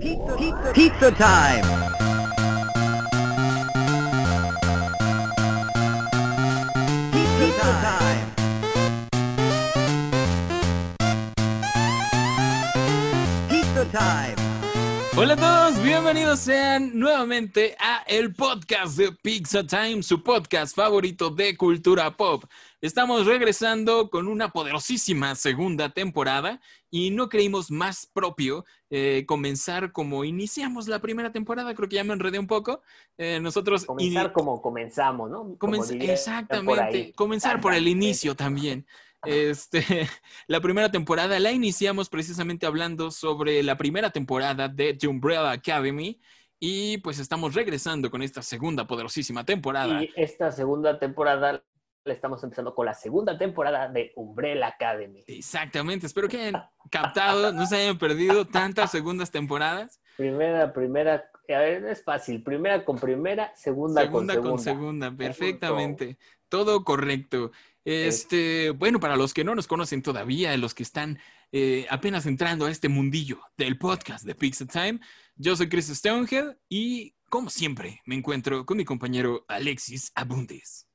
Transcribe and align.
Pizza, 0.00 0.72
pizza 0.72 1.10
time. 1.12 1.62
Pizza 7.12 7.68
time. 7.84 8.26
Pizza 13.50 13.84
time. 13.92 14.36
Hola 15.16 15.34
a 15.34 15.36
todos, 15.36 15.82
bienvenidos 15.82 16.40
sean 16.40 16.98
nuevamente 16.98 17.76
a 17.78 18.02
el 18.06 18.32
podcast 18.32 18.96
de 18.96 19.12
Pizza 19.12 19.66
Time, 19.66 20.02
su 20.02 20.22
podcast 20.22 20.74
favorito 20.74 21.28
de 21.28 21.54
cultura 21.58 22.16
pop. 22.16 22.44
Estamos 22.82 23.26
regresando 23.26 24.08
con 24.08 24.26
una 24.26 24.52
poderosísima 24.52 25.34
segunda 25.34 25.90
temporada 25.90 26.62
y 26.90 27.10
no 27.10 27.28
creímos 27.28 27.70
más 27.70 28.06
propio 28.06 28.64
eh, 28.88 29.24
comenzar 29.26 29.92
como 29.92 30.24
iniciamos 30.24 30.88
la 30.88 30.98
primera 30.98 31.30
temporada, 31.30 31.74
creo 31.74 31.90
que 31.90 31.96
ya 31.96 32.04
me 32.04 32.14
enredé 32.14 32.38
un 32.38 32.46
poco. 32.46 32.80
Eh, 33.18 33.38
nosotros... 33.38 33.84
Comenzar 33.84 34.32
como 34.32 34.62
comenzamos, 34.62 35.30
¿no? 35.30 35.58
Comenz- 35.58 35.94
exactamente, 36.00 37.12
comenzar 37.12 37.60
por 37.60 37.74
el 37.74 37.86
inicio 37.86 38.34
también. 38.36 38.86
Este, 39.26 39.84
la 40.46 40.62
primera 40.62 40.90
temporada 40.90 41.38
la 41.38 41.52
iniciamos 41.52 42.08
precisamente 42.08 42.64
hablando 42.64 43.10
sobre 43.10 43.62
la 43.62 43.76
primera 43.76 44.08
temporada 44.08 44.68
de 44.68 44.94
The 44.94 45.06
Umbrella 45.06 45.50
Academy 45.50 46.18
y 46.58 46.96
pues 46.98 47.18
estamos 47.18 47.54
regresando 47.54 48.10
con 48.10 48.22
esta 48.22 48.40
segunda 48.40 48.86
poderosísima 48.86 49.44
temporada. 49.44 50.02
Y 50.02 50.10
esta 50.16 50.50
segunda 50.50 50.98
temporada 50.98 51.62
estamos 52.04 52.42
empezando 52.42 52.74
con 52.74 52.86
la 52.86 52.94
segunda 52.94 53.36
temporada 53.36 53.88
de 53.88 54.12
Umbrella 54.16 54.68
Academy. 54.68 55.22
Exactamente, 55.26 56.06
espero 56.06 56.28
que 56.28 56.40
hayan 56.40 56.62
captado, 56.90 57.52
no 57.52 57.66
se 57.66 57.76
hayan 57.76 57.98
perdido 57.98 58.46
tantas 58.46 58.90
segundas 58.90 59.30
temporadas. 59.30 60.00
Primera, 60.16 60.72
primera, 60.72 61.30
a 61.48 61.58
ver, 61.58 61.84
es 61.86 62.02
fácil. 62.02 62.42
Primera 62.42 62.84
con 62.84 62.98
primera, 62.98 63.52
segunda, 63.54 64.02
Segunda 64.02 64.34
con 64.34 64.42
con 64.42 64.58
segunda. 64.58 65.08
segunda, 65.08 65.16
perfectamente. 65.16 66.18
Todo 66.48 66.84
correcto. 66.84 67.52
Este, 67.84 68.70
bueno, 68.70 69.00
para 69.00 69.16
los 69.16 69.32
que 69.32 69.44
no 69.44 69.54
nos 69.54 69.66
conocen 69.66 70.02
todavía, 70.02 70.56
los 70.56 70.74
que 70.74 70.82
están 70.82 71.18
eh, 71.52 71.86
apenas 71.90 72.26
entrando 72.26 72.66
a 72.66 72.70
este 72.70 72.88
mundillo 72.88 73.40
del 73.56 73.78
podcast 73.78 74.24
de 74.24 74.34
Pixel 74.34 74.68
Time, 74.68 75.00
yo 75.36 75.56
soy 75.56 75.68
Chris 75.68 75.88
Stonehead 75.88 76.56
y, 76.68 77.14
como 77.28 77.48
siempre, 77.50 78.00
me 78.04 78.14
encuentro 78.14 78.66
con 78.66 78.76
mi 78.76 78.84
compañero 78.84 79.44
Alexis 79.48 80.12
Abundes. 80.14 80.89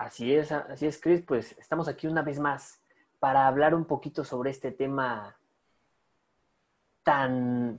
Así 0.00 0.34
es, 0.34 0.50
así 0.50 0.86
es, 0.86 0.98
Chris. 0.98 1.20
Pues 1.20 1.54
estamos 1.58 1.86
aquí 1.86 2.06
una 2.06 2.22
vez 2.22 2.38
más 2.38 2.80
para 3.18 3.46
hablar 3.46 3.74
un 3.74 3.84
poquito 3.84 4.24
sobre 4.24 4.48
este 4.50 4.72
tema 4.72 5.36
tan 7.02 7.78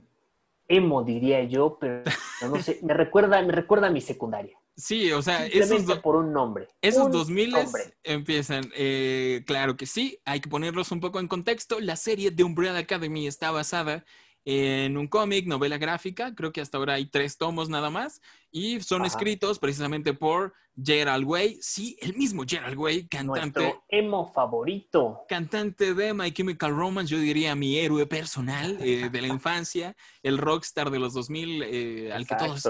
emo, 0.68 1.02
diría 1.02 1.42
yo, 1.42 1.78
pero 1.80 2.04
no 2.48 2.62
sé, 2.62 2.78
me 2.82 2.94
recuerda, 2.94 3.42
me 3.42 3.50
recuerda 3.50 3.88
a 3.88 3.90
mi 3.90 4.00
secundaria. 4.00 4.56
Sí, 4.76 5.10
o 5.10 5.20
sea, 5.20 5.46
esos, 5.46 5.82
por 5.98 6.14
un 6.14 6.32
nombre. 6.32 6.68
esos 6.80 7.06
Un 7.06 7.10
2000 7.10 7.50
nombre. 7.50 7.82
empiezan. 8.04 8.70
eh, 8.76 9.42
claro 9.44 9.76
que 9.76 9.86
sí, 9.86 10.20
hay 10.24 10.40
que 10.40 10.48
ponerlos 10.48 10.92
un 10.92 11.00
poco 11.00 11.18
en 11.18 11.26
contexto. 11.26 11.80
La 11.80 11.96
serie 11.96 12.30
de 12.30 12.44
Umbrella 12.44 12.78
Academy 12.78 13.26
está 13.26 13.50
basada 13.50 14.04
en 14.44 14.96
un 14.96 15.06
cómic, 15.06 15.46
novela 15.46 15.78
gráfica, 15.78 16.34
creo 16.34 16.52
que 16.52 16.60
hasta 16.60 16.78
ahora 16.78 16.94
hay 16.94 17.06
tres 17.06 17.38
tomos 17.38 17.68
nada 17.68 17.90
más, 17.90 18.20
y 18.50 18.80
son 18.80 19.02
Ajá. 19.02 19.08
escritos 19.08 19.58
precisamente 19.58 20.14
por 20.14 20.52
Gerald 20.82 21.24
Way, 21.26 21.58
sí, 21.60 21.96
el 22.00 22.14
mismo 22.16 22.44
Gerald 22.46 22.76
Way, 22.78 23.06
cantante, 23.06 23.60
Nuestro 23.60 23.84
emo 23.88 24.32
favorito. 24.32 25.20
cantante 25.28 25.94
de 25.94 26.14
My 26.14 26.32
Chemical 26.32 26.74
Romance, 26.74 27.10
yo 27.12 27.18
diría 27.20 27.54
mi 27.54 27.78
héroe 27.78 28.06
personal 28.06 28.78
eh, 28.80 29.08
de 29.10 29.20
la 29.20 29.28
infancia, 29.28 29.94
el 30.22 30.38
rockstar 30.38 30.90
de 30.90 30.98
los 30.98 31.14
2000, 31.14 31.62
eh, 31.62 32.12
al 32.12 32.26
que 32.26 32.34
todos 32.34 32.66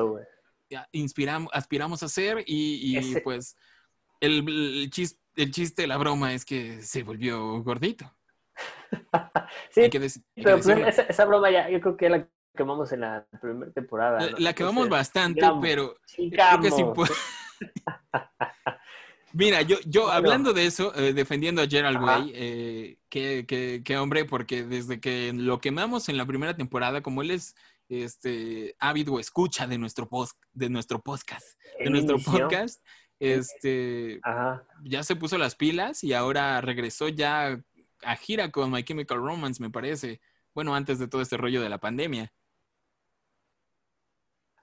inspiramos, 0.92 1.50
aspiramos 1.52 2.02
a 2.02 2.08
ser 2.08 2.42
y, 2.46 2.92
y, 2.92 2.96
Ese- 2.96 3.20
pues 3.20 3.56
el, 4.20 4.38
el, 4.48 4.90
el 5.36 5.50
chiste, 5.50 5.86
la 5.86 5.96
broma 5.96 6.34
es 6.34 6.44
que 6.44 6.82
se 6.82 7.02
volvió 7.02 7.62
gordito. 7.62 8.10
Sí, 9.70 9.88
que 9.90 10.00
pero 10.36 10.56
esa, 10.56 11.02
esa 11.02 11.24
broma 11.24 11.50
ya, 11.50 11.68
yo 11.70 11.80
creo 11.80 11.96
que 11.96 12.08
la 12.10 12.28
quemamos 12.56 12.92
en 12.92 13.00
la 13.00 13.26
primera 13.40 13.72
temporada. 13.72 14.20
La, 14.20 14.30
¿no? 14.30 14.38
la 14.38 14.52
quemamos 14.54 14.84
Entonces, 14.84 14.90
bastante, 15.12 15.40
pero 15.60 15.94
creo 15.94 16.30
sigamos. 16.30 16.60
que 16.66 16.70
sí 16.70 16.84
puede- 16.94 17.12
Mira, 19.34 19.62
yo, 19.62 19.76
yo 19.86 20.10
hablando 20.10 20.52
de 20.52 20.66
eso, 20.66 20.94
eh, 20.94 21.14
defendiendo 21.14 21.62
a 21.62 21.66
Gerald. 21.66 22.02
Way, 22.02 22.32
eh, 22.34 22.98
qué, 23.08 23.46
qué- 23.48 23.80
qué 23.82 23.96
hombre, 23.96 24.26
porque 24.26 24.62
desde 24.62 25.00
que 25.00 25.32
lo 25.34 25.58
quemamos 25.58 26.10
en 26.10 26.18
la 26.18 26.26
primera 26.26 26.54
temporada, 26.54 27.00
como 27.02 27.22
él 27.22 27.30
es 27.30 27.54
este 27.88 28.76
ávido 28.78 29.18
escucha 29.18 29.66
de 29.66 29.78
nuestro 29.78 30.06
post, 30.08 30.38
de 30.52 30.68
nuestro 30.68 31.00
podcast, 31.00 31.46
de 31.78 31.88
nuestro 31.90 32.16
inició- 32.16 32.32
podcast, 32.42 32.84
este 33.18 34.20
Ajá. 34.22 34.64
ya 34.82 35.02
se 35.02 35.16
puso 35.16 35.38
las 35.38 35.54
pilas 35.54 36.02
y 36.04 36.12
ahora 36.12 36.60
regresó 36.60 37.08
ya 37.08 37.58
a 38.02 38.16
gira 38.16 38.50
con 38.50 38.70
My 38.70 38.82
Chemical 38.84 39.18
Romance, 39.18 39.62
me 39.62 39.70
parece. 39.70 40.20
Bueno, 40.54 40.74
antes 40.74 40.98
de 40.98 41.08
todo 41.08 41.22
este 41.22 41.36
rollo 41.36 41.60
de 41.62 41.68
la 41.68 41.78
pandemia. 41.78 42.32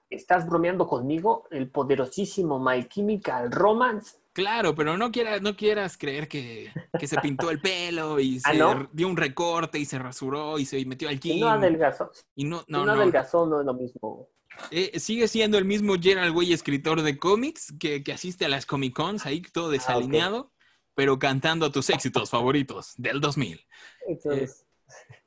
¿Estás 0.08 0.46
bromeando 0.48 0.86
conmigo? 0.88 1.46
El 1.50 1.70
poderosísimo 1.70 2.58
My 2.58 2.88
Chemical 2.88 3.50
Romance. 3.50 4.18
Claro, 4.32 4.74
pero 4.74 4.96
no 4.96 5.10
quieras, 5.10 5.42
no 5.42 5.56
quieras 5.56 5.96
creer 5.96 6.28
que, 6.28 6.72
que 6.96 7.06
se 7.06 7.18
pintó 7.18 7.50
el 7.50 7.60
pelo 7.60 8.18
y 8.20 8.40
¿Ah, 8.44 8.52
se 8.52 8.58
no? 8.58 8.88
dio 8.92 9.08
un 9.08 9.16
recorte 9.16 9.78
y 9.78 9.84
se 9.84 9.98
rasuró 9.98 10.58
y 10.58 10.66
se 10.66 10.84
metió 10.86 11.08
al 11.08 11.18
gym. 11.20 11.40
no 11.40 11.48
adelgazó. 11.48 12.10
y 12.34 12.44
no, 12.44 12.64
no, 12.68 12.86
no. 12.86 12.92
adelgazó, 12.92 13.46
no 13.46 13.60
es 13.60 13.66
lo 13.66 13.74
mismo. 13.74 14.28
Eh, 14.70 14.98
sigue 15.00 15.28
siendo 15.28 15.58
el 15.58 15.64
mismo 15.64 15.94
Gerald 16.00 16.34
Way, 16.36 16.52
escritor 16.52 17.02
de 17.02 17.18
cómics, 17.18 17.72
que, 17.78 18.02
que 18.02 18.12
asiste 18.12 18.44
a 18.44 18.48
las 18.48 18.66
Comic 18.66 18.94
Cons, 18.94 19.26
ahí 19.26 19.42
todo 19.42 19.68
Ah, 19.68 19.72
desalineado, 19.72 20.52
pero 21.00 21.18
cantando 21.18 21.72
tus 21.72 21.88
éxitos 21.88 22.28
favoritos 22.28 22.92
del 22.98 23.22
2000. 23.22 23.66
Entonces, 24.06 24.66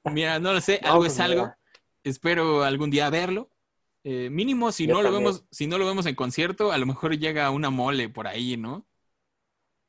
Mira, 0.04 0.38
no 0.38 0.54
lo 0.54 0.62
sé, 0.62 0.80
algo 0.84 1.04
es 1.04 1.20
algo. 1.20 1.52
Espero 2.04 2.64
algún 2.64 2.92
día 2.92 3.10
verlo. 3.10 3.50
Eh, 4.04 4.30
mínimo, 4.30 4.72
si 4.72 4.86
Yo 4.86 4.94
no 4.94 5.02
lo 5.02 5.12
vemos, 5.12 5.46
si 5.50 5.66
no 5.66 5.80
lo 5.80 5.88
vemos 5.88 6.06
en 6.06 6.14
concierto, 6.14 6.72
a 6.72 6.78
lo 6.78 6.86
mejor 6.86 7.18
llega 7.18 7.50
una 7.50 7.72
mole 7.72 8.08
por 8.08 8.28
ahí, 8.28 8.56
¿no? 8.56 8.86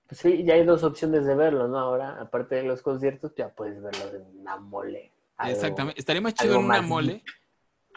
pues 0.06 0.20
sí, 0.22 0.42
ya 0.42 0.54
hay 0.54 0.64
dos 0.64 0.84
opciones 0.84 1.26
de 1.26 1.34
verlo, 1.34 1.68
¿no? 1.68 1.78
Ahora, 1.78 2.18
aparte 2.18 2.54
de 2.54 2.62
los 2.62 2.80
conciertos, 2.80 3.34
ya 3.36 3.50
puedes 3.54 3.82
verlo 3.82 4.04
en 4.16 4.40
una 4.40 4.56
mole. 4.56 5.12
Algo- 5.36 5.54
Exactamente. 5.54 6.00
Estaría 6.00 6.22
más 6.22 6.32
chido 6.32 6.54
en 6.54 6.64
una 6.64 6.80
más 6.80 6.88
mole. 6.88 7.22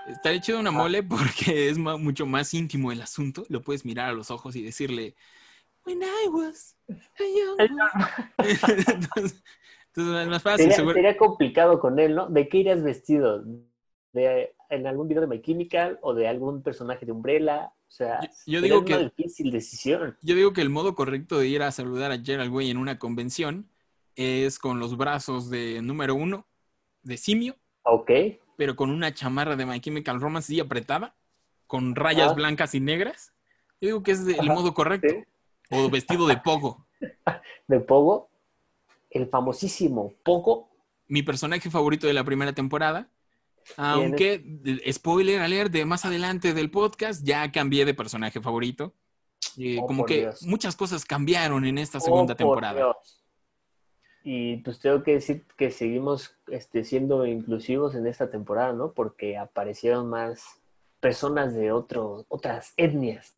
Estaría 0.09 0.41
chido 0.41 0.57
en 0.57 0.61
una 0.67 0.71
Ajá. 0.71 0.79
mole 0.79 1.03
porque 1.03 1.69
es 1.69 1.77
mucho 1.77 2.25
más 2.25 2.53
íntimo 2.53 2.91
el 2.91 3.01
asunto. 3.01 3.45
Lo 3.47 3.61
puedes 3.61 3.85
mirar 3.85 4.09
a 4.09 4.13
los 4.13 4.29
ojos 4.29 4.57
y 4.57 4.61
decirle, 4.61 5.15
When 5.87 6.01
I 6.03 6.27
was 6.29 6.75
a 6.89 7.23
young 7.23 7.57
boy". 7.57 8.49
entonces, 8.87 9.43
entonces 9.95 10.21
es 10.23 10.27
más 10.27 10.43
fácil. 10.43 10.63
Sería, 10.63 10.75
seguro- 10.75 10.93
sería 10.95 11.17
complicado 11.17 11.79
con 11.79 11.97
él, 11.97 12.13
¿no? 12.15 12.27
¿De 12.27 12.49
qué 12.49 12.57
irías 12.57 12.83
vestido? 12.83 13.41
¿De, 14.11 14.53
¿En 14.69 14.85
algún 14.85 15.07
video 15.07 15.21
de 15.21 15.27
My 15.27 15.41
Chemical 15.41 15.97
o 16.01 16.13
de 16.13 16.27
algún 16.27 16.61
personaje 16.61 17.05
de 17.05 17.13
Umbrella? 17.13 17.71
O 17.87 17.91
sea, 17.91 18.19
Yo- 18.45 18.61
digo 18.61 18.79
una 18.79 18.85
que- 18.85 19.11
difícil 19.15 19.49
decisión. 19.49 20.17
Yo 20.21 20.35
digo 20.35 20.51
que 20.51 20.59
el 20.61 20.69
modo 20.69 20.93
correcto 20.93 21.39
de 21.39 21.47
ir 21.47 21.63
a 21.63 21.71
saludar 21.71 22.11
a 22.11 22.19
Gerald 22.19 22.51
Way 22.53 22.69
en 22.71 22.77
una 22.77 22.99
convención 22.99 23.69
es 24.17 24.59
con 24.59 24.79
los 24.81 24.97
brazos 24.97 25.49
de 25.49 25.81
número 25.81 26.15
uno, 26.15 26.45
de 27.03 27.15
simio, 27.15 27.55
Ok. 27.83 28.11
pero 28.57 28.75
con 28.75 28.89
una 28.89 29.13
chamarra 29.13 29.55
de 29.55 29.65
My 29.65 29.79
Chemical 29.79 30.19
Romance 30.19 30.51
así 30.51 30.59
apretada, 30.59 31.15
con 31.65 31.95
rayas 31.95 32.27
Ajá. 32.27 32.33
blancas 32.35 32.75
y 32.75 32.81
negras. 32.81 33.31
Yo 33.79 33.87
digo 33.87 34.03
que 34.03 34.11
es 34.11 34.25
de- 34.25 34.33
el 34.33 34.39
Ajá, 34.41 34.53
modo 34.53 34.73
correcto. 34.73 35.07
sí. 35.09 35.23
O 35.69 35.89
vestido 35.89 36.27
de 36.27 36.37
pogo. 36.37 36.85
De 37.67 37.79
Pogo, 37.79 38.29
el 39.09 39.27
famosísimo 39.27 40.13
Pogo. 40.23 40.69
Mi 41.07 41.21
personaje 41.21 41.69
favorito 41.69 42.07
de 42.07 42.13
la 42.13 42.23
primera 42.23 42.53
temporada. 42.53 43.09
Aunque, 43.75 44.41
eh, 44.65 44.93
spoiler 44.93 45.41
alert, 45.41 45.71
de 45.71 45.85
más 45.85 46.05
adelante 46.05 46.53
del 46.53 46.71
podcast, 46.71 47.23
ya 47.25 47.51
cambié 47.51 47.85
de 47.85 47.93
personaje 47.93 48.39
favorito. 48.41 48.93
Eh, 49.57 49.79
Oh, 49.81 49.85
como 49.87 50.05
que 50.05 50.21
Dios. 50.21 50.43
muchas 50.43 50.75
cosas 50.75 51.03
cambiaron 51.05 51.65
en 51.65 51.77
esta 51.77 51.99
segunda 51.99 52.33
Oh, 52.33 52.37
por 52.37 52.37
temporada. 52.37 52.75
Dios. 52.75 53.23
Y 54.23 54.57
pues 54.57 54.79
tengo 54.79 55.03
que 55.03 55.13
decir 55.13 55.45
que 55.57 55.71
seguimos 55.71 56.35
este, 56.47 56.83
siendo 56.83 57.25
inclusivos 57.25 57.95
en 57.95 58.07
esta 58.07 58.29
temporada, 58.29 58.73
¿no? 58.73 58.91
Porque 58.93 59.37
aparecieron 59.37 60.09
más 60.09 60.43
personas 60.99 61.53
de 61.53 61.71
otras 61.71 62.73
etnias. 62.75 63.36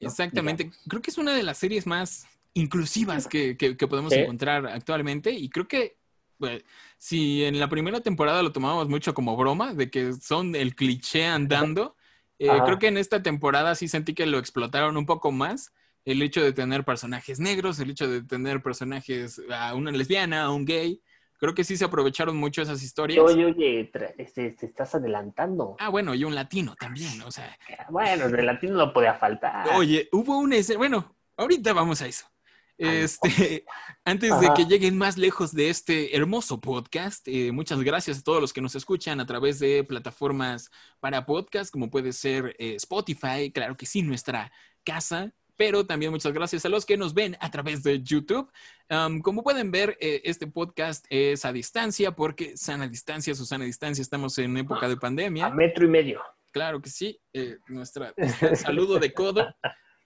Exactamente. 0.00 0.70
Creo 0.88 1.02
que 1.02 1.10
es 1.10 1.18
una 1.18 1.34
de 1.34 1.42
las 1.42 1.58
series 1.58 1.86
más 1.86 2.26
inclusivas 2.54 3.26
que, 3.28 3.56
que- 3.56 3.76
que 3.76 3.86
podemos 3.88 4.12
encontrar 4.22 4.66
actualmente. 4.66 5.30
Y 5.32 5.48
creo 5.48 5.68
que 5.68 5.96
pues, 6.38 6.62
si 6.98 7.44
en 7.44 7.58
la 7.58 7.68
primera 7.68 8.00
temporada 8.00 8.42
lo 8.42 8.52
tomábamos 8.52 8.88
mucho 8.88 9.12
como 9.14 9.36
broma, 9.36 9.74
de 9.74 9.90
que 9.90 10.12
son 10.12 10.54
el 10.54 10.74
cliché 10.76 11.26
andando, 11.26 11.96
eh, 12.38 12.46
creo 12.64 12.78
que 12.78 12.86
en 12.88 12.96
esta 12.96 13.22
temporada 13.22 13.74
sí 13.74 13.88
sentí 13.88 14.14
que 14.14 14.26
lo 14.26 14.38
explotaron 14.38 14.96
un 14.96 15.06
poco 15.06 15.32
más. 15.32 15.72
El 16.04 16.22
hecho 16.22 16.42
de 16.42 16.52
tener 16.52 16.84
personajes 16.84 17.40
negros, 17.40 17.80
el 17.80 17.90
hecho 17.90 18.08
de 18.08 18.22
tener 18.22 18.62
personajes, 18.62 19.42
a 19.50 19.74
una 19.74 19.90
lesbiana, 19.90 20.44
a 20.44 20.50
un 20.50 20.64
gay, 20.64 21.02
Creo 21.38 21.54
que 21.54 21.64
sí 21.64 21.76
se 21.76 21.84
aprovecharon 21.84 22.36
mucho 22.36 22.60
esas 22.62 22.82
historias. 22.82 23.24
Oye, 23.24 23.46
oye, 23.46 23.90
tra- 23.92 24.12
este, 24.18 24.50
te 24.50 24.66
estás 24.66 24.94
adelantando. 24.94 25.76
Ah, 25.78 25.88
bueno, 25.88 26.14
y 26.14 26.24
un 26.24 26.34
latino 26.34 26.74
también, 26.78 27.22
o 27.22 27.30
sea. 27.30 27.56
Bueno, 27.88 28.26
el 28.26 28.44
latino 28.46 28.74
no 28.74 28.92
podía 28.92 29.14
faltar. 29.14 29.68
Oye, 29.76 30.08
hubo 30.12 30.38
una 30.38 30.56
escena, 30.56 30.78
bueno, 30.78 31.16
ahorita 31.36 31.72
vamos 31.72 32.02
a 32.02 32.06
eso. 32.08 32.26
Este, 32.76 33.64
antes 34.04 34.40
de 34.40 34.50
que 34.54 34.64
lleguen 34.64 34.96
más 34.96 35.18
lejos 35.18 35.52
de 35.52 35.68
este 35.68 36.16
hermoso 36.16 36.60
podcast, 36.60 37.26
eh, 37.26 37.50
muchas 37.50 37.80
gracias 37.80 38.18
a 38.18 38.22
todos 38.22 38.40
los 38.40 38.52
que 38.52 38.60
nos 38.60 38.74
escuchan 38.76 39.20
a 39.20 39.26
través 39.26 39.58
de 39.58 39.82
plataformas 39.84 40.70
para 41.00 41.26
podcast, 41.26 41.72
como 41.72 41.90
puede 41.90 42.12
ser 42.12 42.54
eh, 42.58 42.74
Spotify, 42.76 43.50
claro 43.52 43.76
que 43.76 43.86
sí, 43.86 44.02
nuestra 44.02 44.52
casa, 44.84 45.32
pero 45.58 45.84
también 45.84 46.12
muchas 46.12 46.32
gracias 46.32 46.64
a 46.64 46.68
los 46.68 46.86
que 46.86 46.96
nos 46.96 47.12
ven 47.12 47.36
a 47.40 47.50
través 47.50 47.82
de 47.82 48.00
YouTube. 48.00 48.48
Um, 48.88 49.20
como 49.20 49.42
pueden 49.42 49.72
ver, 49.72 49.98
eh, 50.00 50.22
este 50.24 50.46
podcast 50.46 51.04
es 51.10 51.44
a 51.44 51.52
distancia, 51.52 52.12
porque 52.12 52.56
sana 52.56 52.86
distancia, 52.86 53.34
Susana 53.34 53.64
distancia, 53.64 54.00
estamos 54.00 54.38
en 54.38 54.56
época 54.56 54.86
de 54.86 54.94
A 54.94 54.98
pandemia. 54.98 55.50
metro 55.50 55.84
y 55.84 55.88
medio. 55.88 56.22
Claro 56.52 56.80
que 56.80 56.88
sí, 56.88 57.20
eh, 57.32 57.58
nuestra 57.66 58.14
nuestro 58.16 58.54
saludo 58.54 59.00
de 59.00 59.12
codo. 59.12 59.52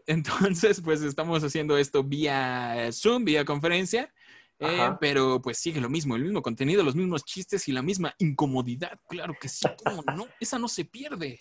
Entonces, 0.07 0.81
pues 0.81 1.03
estamos 1.03 1.45
haciendo 1.45 1.77
esto 1.77 2.03
vía 2.03 2.89
Zoom, 2.91 3.27
vía 3.27 3.45
conferencia, 3.45 4.13
eh, 4.59 4.91
pero 5.01 5.43
pues 5.43 5.59
sigue 5.59 5.83
lo 5.83 5.91
mismo, 5.91 6.17
el 6.17 6.23
mismo 6.23 6.41
contenido, 6.41 6.83
los 6.83 6.97
mismos 6.97 7.27
chistes 7.27 7.69
y 7.69 7.73
la 7.73 7.83
misma 7.83 8.15
incomodidad. 8.19 8.99
Claro 9.07 9.35
que 9.39 9.51
sí, 9.51 9.69
¿cómo 9.85 10.03
no? 10.17 10.27
Esa 10.41 10.59
no 10.59 10.67
se 10.67 10.87
pierde. 10.87 11.39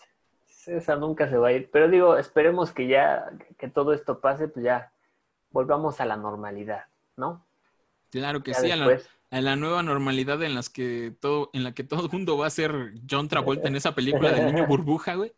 Esa 0.67 0.95
nunca 0.95 1.29
se 1.29 1.37
va 1.37 1.49
a 1.49 1.53
ir. 1.53 1.69
Pero 1.71 1.89
digo, 1.89 2.17
esperemos 2.17 2.71
que 2.71 2.87
ya 2.87 3.31
que 3.57 3.67
todo 3.69 3.93
esto 3.93 4.21
pase, 4.21 4.47
pues 4.47 4.65
ya 4.65 4.93
volvamos 5.51 6.01
a 6.01 6.05
la 6.05 6.17
normalidad, 6.17 6.85
¿no? 7.17 7.47
Claro 8.09 8.43
que 8.43 8.53
Ya 8.53 8.59
sí, 8.59 8.71
a 8.71 8.75
la, 8.75 8.89
después. 8.89 9.09
a 9.29 9.41
la 9.41 9.55
nueva 9.55 9.83
normalidad 9.83 10.41
en 10.43 10.53
las 10.55 10.69
que 10.69 11.15
todo, 11.19 11.49
en 11.53 11.63
la 11.63 11.73
que 11.73 11.83
todo 11.83 12.05
el 12.05 12.11
mundo 12.11 12.37
va 12.37 12.47
a 12.47 12.49
ser 12.49 12.93
John 13.09 13.27
Travolta 13.29 13.67
en 13.69 13.75
esa 13.75 13.95
película 13.95 14.31
del 14.31 14.45
niño 14.45 14.65
burbuja, 14.65 15.15
güey. 15.15 15.33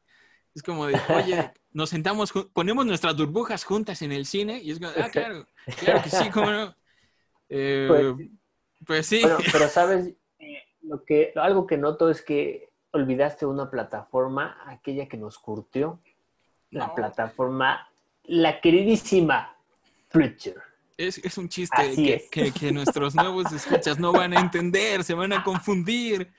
Es 0.56 0.64
como 0.64 0.88
de, 0.88 1.00
oye, 1.10 1.52
nos 1.72 1.90
sentamos, 1.90 2.32
ponemos 2.54 2.86
nuestras 2.86 3.16
burbujas 3.18 3.64
juntas 3.64 4.02
en 4.02 4.12
el 4.12 4.26
cine 4.26 4.60
y 4.62 4.72
es 4.72 4.80
como, 4.80 4.92
ah, 4.98 5.10
claro, 5.12 5.48
claro 5.78 6.02
que 6.02 6.10
sí, 6.10 6.30
cómo 6.32 6.52
no. 6.52 6.76
Eh, 7.50 7.88
Pues, 7.88 8.30
pues 8.86 9.08
sí, 9.08 9.22
Bueno, 9.22 9.38
pero 9.52 9.68
sabes, 9.70 10.16
Eh, 10.40 10.64
lo 10.82 11.04
que, 11.06 11.32
algo 11.36 11.68
que 11.68 11.78
noto 11.78 12.10
es 12.10 12.22
que 12.22 12.73
olvidaste 12.94 13.46
una 13.46 13.70
plataforma, 13.70 14.58
aquella 14.66 15.08
que 15.08 15.18
nos 15.18 15.38
curtió, 15.38 16.00
la 16.72 16.88
No. 16.88 16.96
plataforma, 16.96 17.90
la 18.26 18.62
queridísima 18.62 19.56
Fletcher. 20.10 20.62
es, 20.96 21.18
es 21.18 21.38
un 21.40 21.50
chiste 21.50 21.96
que, 21.96 22.14
es. 22.14 22.30
que- 22.30 22.52
que 22.52 22.72
nuestros 22.72 23.16
nuevos 23.16 23.52
escuchas 23.52 24.00
no 24.00 24.12
van 24.14 24.38
a 24.38 24.40
entender, 24.40 25.04
se 25.04 25.14
van 25.16 25.34
a 25.34 25.44
confundir. 25.44 26.32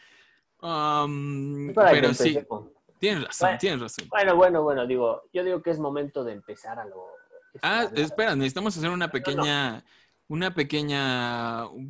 Um, 0.63 1.73
pero 1.75 2.15
sí, 2.15 2.39
tienes 2.99 3.25
razón, 3.25 3.47
Bueno. 3.49 3.59
tienes 3.59 3.81
razón. 3.81 4.09
Bueno, 4.09 4.37
bueno, 4.37 4.63
bueno, 4.63 4.87
digo, 4.87 5.23
yo 5.33 5.45
digo 5.45 5.61
que 5.61 5.71
es 5.71 5.79
momento 5.79 6.25
de 6.25 6.33
empezar 6.33 6.79
a 6.79 6.85
lo. 6.87 7.05
Ah, 7.63 7.87
espera, 7.95 8.35
necesitamos 8.35 8.77
hacer 8.77 8.91
una 8.91 9.11
pequeña, 9.11 9.85
una 10.29 10.55
pequeña, 10.55 11.67
un, 11.69 11.89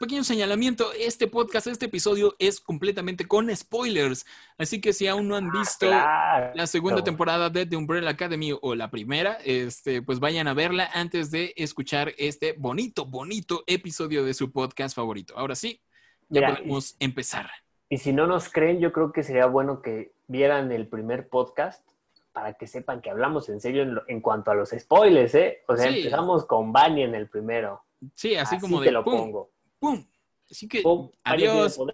pequeño 0.00 0.24
señalamiento. 0.24 0.92
Este 0.98 1.28
podcast, 1.28 1.68
este 1.68 1.86
episodio 1.86 2.34
es 2.38 2.60
completamente 2.60 3.26
con 3.26 3.54
spoilers. 3.54 4.26
Así 4.58 4.80
que 4.80 4.92
si 4.92 5.06
aún 5.06 5.28
no 5.28 5.36
han 5.36 5.50
visto 5.50 5.86
Claro. 5.86 6.52
la 6.54 6.66
segunda 6.66 7.04
temporada 7.04 7.50
de 7.50 7.66
The 7.66 7.76
Umbrella 7.76 8.10
Academy 8.10 8.52
o 8.60 8.74
la 8.74 8.90
primera, 8.90 9.38
este, 9.44 10.02
pues 10.02 10.18
vayan 10.18 10.48
a 10.48 10.54
verla 10.54 10.90
antes 10.92 11.30
de 11.30 11.54
escuchar 11.56 12.12
este 12.18 12.54
bonito, 12.58 13.06
bonito 13.06 13.62
episodio 13.66 14.24
de 14.24 14.34
su 14.34 14.50
podcast 14.50 14.96
favorito. 14.96 15.34
Ahora 15.36 15.54
sí, 15.54 15.80
ya 16.28 16.40
Mira, 16.40 16.56
podemos 16.56 16.96
empezar. 16.98 17.48
Y 17.88 17.98
si 17.98 18.12
no 18.12 18.26
nos 18.26 18.48
creen, 18.48 18.80
yo 18.80 18.92
creo 18.92 19.12
que 19.12 19.22
sería 19.22 19.46
bueno 19.46 19.82
que 19.82 20.12
vieran 20.26 20.72
el 20.72 20.88
primer 20.88 21.28
podcast 21.28 21.91
para 22.32 22.54
que 22.54 22.66
sepan 22.66 23.00
que 23.02 23.10
hablamos 23.10 23.48
en 23.48 23.60
serio 23.60 23.82
en, 23.82 23.94
lo- 23.94 24.04
en 24.08 24.20
cuanto 24.20 24.50
a 24.50 24.54
los 24.54 24.70
spoilers, 24.70 25.34
¿eh? 25.34 25.62
O 25.68 25.76
sea, 25.76 25.90
Sí. 25.90 25.98
empezamos 25.98 26.46
con 26.46 26.72
Bunny 26.72 27.02
en 27.02 27.14
el 27.14 27.28
primero. 27.28 27.82
Sí, 28.14 28.34
así, 28.36 28.58
como 28.58 28.80
te 28.80 28.86
de 28.86 28.92
lo 28.92 29.04
pum, 29.04 29.16
pongo. 29.18 29.50
pum. 29.78 30.04
Así 30.50 30.66
que 30.68 30.82
Pum, 30.82 31.10
adiós. 31.24 31.76
pum. 31.76 31.88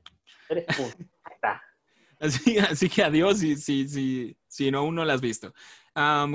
Así, 2.21 2.59
así 2.59 2.89
que 2.89 3.03
adiós 3.05 3.39
si, 3.39 3.57
si, 3.57 3.87
si, 3.89 4.37
si 4.49 4.71
no, 4.73 4.79
aún 4.81 4.95
no 4.97 5.05
la 5.05 5.15
has 5.15 5.21
visto. 5.21 5.53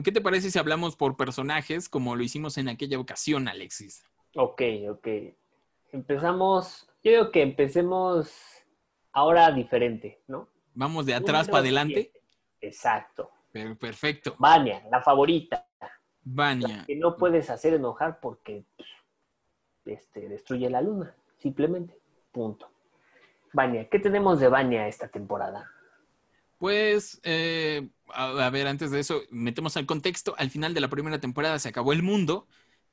¿Qué 0.03 0.11
te 0.11 0.21
parece 0.21 0.51
si 0.51 0.59
hablamos 0.59 0.95
por 0.95 1.15
personajes 1.17 1.89
como 1.89 2.15
lo 2.15 2.23
hicimos 2.23 2.57
en 2.57 2.69
aquella 2.69 2.99
ocasión, 2.99 3.47
Alexis? 3.47 4.03
Ok, 4.35 4.61
ok. 4.89 5.07
Empezamos, 5.91 6.87
yo 7.03 7.11
digo 7.11 7.31
que 7.31 7.41
empecemos 7.41 8.31
ahora 9.11 9.51
diferente, 9.51 10.21
¿no? 10.27 10.47
Vamos 10.73 11.05
de 11.05 11.13
atrás 11.13 11.47
Número 11.47 11.51
para 11.51 11.61
adelante. 11.61 12.11
siete. 12.11 12.21
Exacto. 12.61 13.29
Per- 13.53 13.77
Perfecto. 13.77 14.35
Vania, 14.39 14.83
la 14.91 15.01
favorita. 15.01 15.65
Vania. 16.23 16.83
Que 16.85 16.95
no 16.95 17.15
puedes 17.15 17.49
hacer 17.49 17.73
enojar 17.75 18.19
porque 18.19 18.65
pues, 18.75 18.89
este, 19.85 20.27
destruye 20.27 20.69
la 20.69 20.81
luna, 20.81 21.15
simplemente. 21.37 21.97
Punto. 22.31 22.69
Vania, 23.53 23.87
¿qué 23.89 23.99
tenemos 23.99 24.39
de 24.39 24.47
Vania 24.47 24.87
esta 24.87 25.07
temporada? 25.07 25.69
Pues, 26.57 27.19
eh, 27.23 27.89
a, 28.11 28.45
a 28.45 28.49
ver, 28.49 28.67
antes 28.67 28.89
de 28.89 28.99
eso, 28.99 29.21
metemos 29.29 29.77
al 29.77 29.85
contexto. 29.85 30.33
Al 30.37 30.49
final 30.49 30.73
de 30.73 30.81
la 30.81 30.87
primera 30.87 31.19
temporada 31.19 31.59
se 31.59 31.69
acabó 31.69 31.93
el 31.93 32.01
mundo 32.03 32.47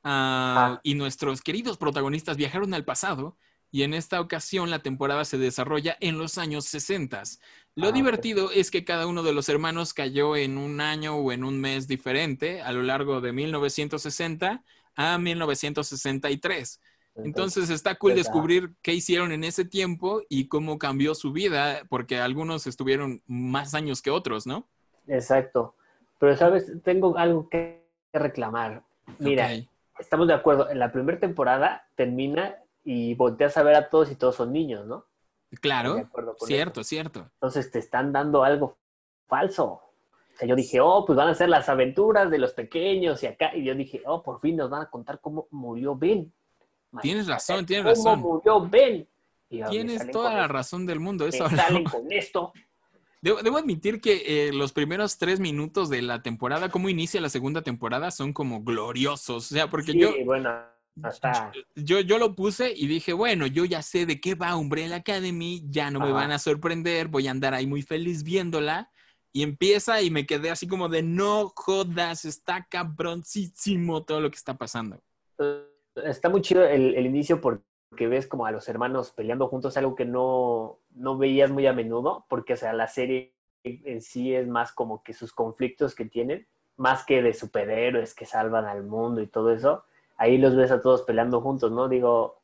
ah, 0.04 0.74
Ah. 0.76 0.80
y 0.82 0.94
nuestros 0.94 1.40
queridos 1.40 1.78
protagonistas 1.78 2.36
viajaron 2.36 2.74
al 2.74 2.84
pasado 2.84 3.36
y 3.70 3.82
en 3.82 3.94
esta 3.94 4.20
ocasión 4.20 4.70
la 4.70 4.80
temporada 4.80 5.24
se 5.24 5.38
desarrolla 5.38 5.96
en 6.00 6.18
los 6.18 6.38
años 6.38 6.64
60. 6.66 7.22
Lo 7.76 7.88
Ah, 7.88 7.92
divertido 7.92 8.50
es 8.50 8.70
que 8.70 8.84
cada 8.84 9.06
uno 9.06 9.22
de 9.22 9.32
los 9.32 9.48
hermanos 9.48 9.94
cayó 9.94 10.36
en 10.36 10.58
un 10.58 10.80
año 10.80 11.16
o 11.16 11.32
en 11.32 11.44
un 11.44 11.60
mes 11.60 11.86
diferente 11.86 12.60
a 12.62 12.72
lo 12.72 12.82
largo 12.82 13.20
de 13.20 13.32
1960 13.32 14.64
a 14.96 15.18
1963. 15.18 16.80
Entonces 17.16 17.70
está 17.70 17.96
cool 17.96 18.12
¿verdad? 18.12 18.24
descubrir 18.24 18.72
qué 18.82 18.94
hicieron 18.94 19.32
en 19.32 19.44
ese 19.44 19.64
tiempo 19.64 20.22
y 20.28 20.48
cómo 20.48 20.78
cambió 20.78 21.14
su 21.14 21.32
vida, 21.32 21.82
porque 21.88 22.18
algunos 22.18 22.66
estuvieron 22.66 23.22
más 23.26 23.74
años 23.74 24.00
que 24.02 24.10
otros, 24.10 24.46
¿no? 24.46 24.68
Exacto. 25.06 25.74
Pero, 26.18 26.36
¿sabes? 26.36 26.72
Tengo 26.82 27.16
algo 27.18 27.48
que 27.48 27.84
reclamar. 28.12 28.82
Mira, 29.18 29.50
estamos 29.98 30.28
de 30.28 30.34
acuerdo. 30.34 30.70
En 30.70 30.78
la 30.78 30.92
primera 30.92 31.18
temporada 31.18 31.86
termina 31.96 32.56
y 32.84 33.14
volteas 33.14 33.56
a 33.56 33.62
ver 33.62 33.74
a 33.76 33.88
todos 33.88 34.10
y 34.10 34.16
todos 34.16 34.36
son 34.36 34.52
niños, 34.52 34.86
¿no? 34.86 35.06
Claro, 35.60 35.98
acuerdo 35.98 36.36
con 36.36 36.46
cierto, 36.46 36.84
cierto. 36.84 37.28
Entonces 37.34 37.70
te 37.70 37.78
están 37.80 38.12
dando 38.12 38.44
algo 38.44 38.78
falso. 39.26 39.64
O 39.66 40.36
sea, 40.36 40.46
yo 40.48 40.54
dije, 40.56 40.80
oh, 40.80 41.04
pues 41.04 41.16
van 41.16 41.28
a 41.28 41.34
ser 41.34 41.48
las 41.48 41.68
aventuras 41.68 42.30
de 42.30 42.38
los 42.38 42.52
pequeños 42.52 43.22
y 43.22 43.26
acá. 43.26 43.54
Y 43.54 43.64
yo 43.64 43.74
dije, 43.74 44.02
oh, 44.06 44.22
por 44.22 44.40
fin 44.40 44.56
nos 44.56 44.70
van 44.70 44.82
a 44.82 44.90
contar 44.90 45.20
cómo 45.20 45.48
murió 45.50 45.96
Ben. 45.96 46.32
Tienes 47.02 47.26
razón, 47.26 47.66
tienes 47.66 47.84
¿Cómo 47.98 48.10
razón. 48.10 48.20
murió 48.20 48.60
Ben? 48.68 49.08
Y 49.48 49.58
me 49.58 49.68
Tienes 49.68 50.10
toda 50.10 50.32
la 50.32 50.42
esto, 50.42 50.52
razón 50.52 50.86
del 50.86 51.00
mundo. 51.00 51.24
me 51.24 51.30
Eso 51.30 51.48
salen 51.50 51.84
con 51.84 52.10
esto. 52.10 52.52
Debo, 53.20 53.42
debo 53.42 53.58
admitir 53.58 54.00
que 54.00 54.48
eh, 54.48 54.52
los 54.52 54.72
primeros 54.72 55.18
tres 55.18 55.40
minutos 55.40 55.90
de 55.90 56.00
la 56.00 56.22
temporada, 56.22 56.70
cómo 56.70 56.88
inicia 56.88 57.20
la 57.20 57.28
segunda 57.28 57.60
temporada, 57.62 58.10
son 58.10 58.32
como 58.32 58.62
gloriosos. 58.62 59.50
O 59.50 59.54
sea, 59.54 59.68
porque 59.68 59.92
Sí, 59.92 59.98
yo, 60.00 60.12
bueno, 60.24 60.50
hasta... 61.02 61.52
yo, 61.74 62.00
yo 62.00 62.18
lo 62.18 62.34
puse 62.34 62.72
y 62.74 62.86
dije, 62.86 63.12
bueno, 63.12 63.46
yo 63.46 63.64
ya 63.64 63.82
sé 63.82 64.06
de 64.06 64.20
qué 64.20 64.34
va 64.34 64.56
Umbrella 64.56 64.96
Academy, 64.96 65.62
ya 65.68 65.90
no 65.90 66.00
me 66.00 66.12
van 66.12 66.32
a 66.32 66.38
sorprender, 66.38 67.08
voy 67.08 67.28
a 67.28 67.30
andar 67.30 67.54
ahí 67.54 67.66
muy 67.66 67.82
feliz 67.82 68.22
viéndola. 68.22 68.90
Y 69.32 69.44
empieza 69.44 70.02
y 70.02 70.10
me 70.10 70.26
quedé 70.26 70.50
así 70.50 70.66
como 70.66 70.88
de, 70.88 71.02
no 71.02 71.52
jodas, 71.54 72.24
está 72.24 72.66
cabroncísimo 72.68 74.02
todo 74.02 74.20
lo 74.20 74.30
que 74.30 74.36
está 74.36 74.58
pasando. 74.58 75.00
Está 75.94 76.28
muy 76.28 76.42
chido 76.42 76.64
el, 76.64 76.94
el 76.96 77.06
inicio 77.06 77.40
porque 77.40 78.08
ves 78.08 78.26
como 78.26 78.46
a 78.46 78.50
los 78.50 78.68
hermanos 78.68 79.12
peleando 79.12 79.46
juntos, 79.46 79.76
algo 79.76 79.94
que 79.94 80.04
no, 80.04 80.80
no 80.94 81.16
veías 81.16 81.50
muy 81.50 81.66
a 81.66 81.72
menudo, 81.72 82.26
porque 82.28 82.54
o 82.54 82.56
sea, 82.56 82.72
la 82.72 82.88
serie 82.88 83.34
en 83.62 84.00
sí 84.00 84.34
es 84.34 84.48
más 84.48 84.72
como 84.72 85.02
que 85.02 85.12
sus 85.12 85.32
conflictos 85.32 85.94
que 85.94 86.06
tienen, 86.06 86.46
más 86.76 87.04
que 87.04 87.22
de 87.22 87.34
superhéroes 87.34 88.14
que 88.14 88.26
salvan 88.26 88.64
al 88.64 88.84
mundo 88.84 89.20
y 89.20 89.26
todo 89.26 89.52
eso. 89.52 89.84
Ahí 90.20 90.38
los 90.38 90.56
ves 90.56 90.70
a 90.72 90.82
todos 90.82 91.02
peleando 91.04 91.42
juntos, 91.42 91.72
¿no? 91.72 91.88
Digo, 91.88 92.42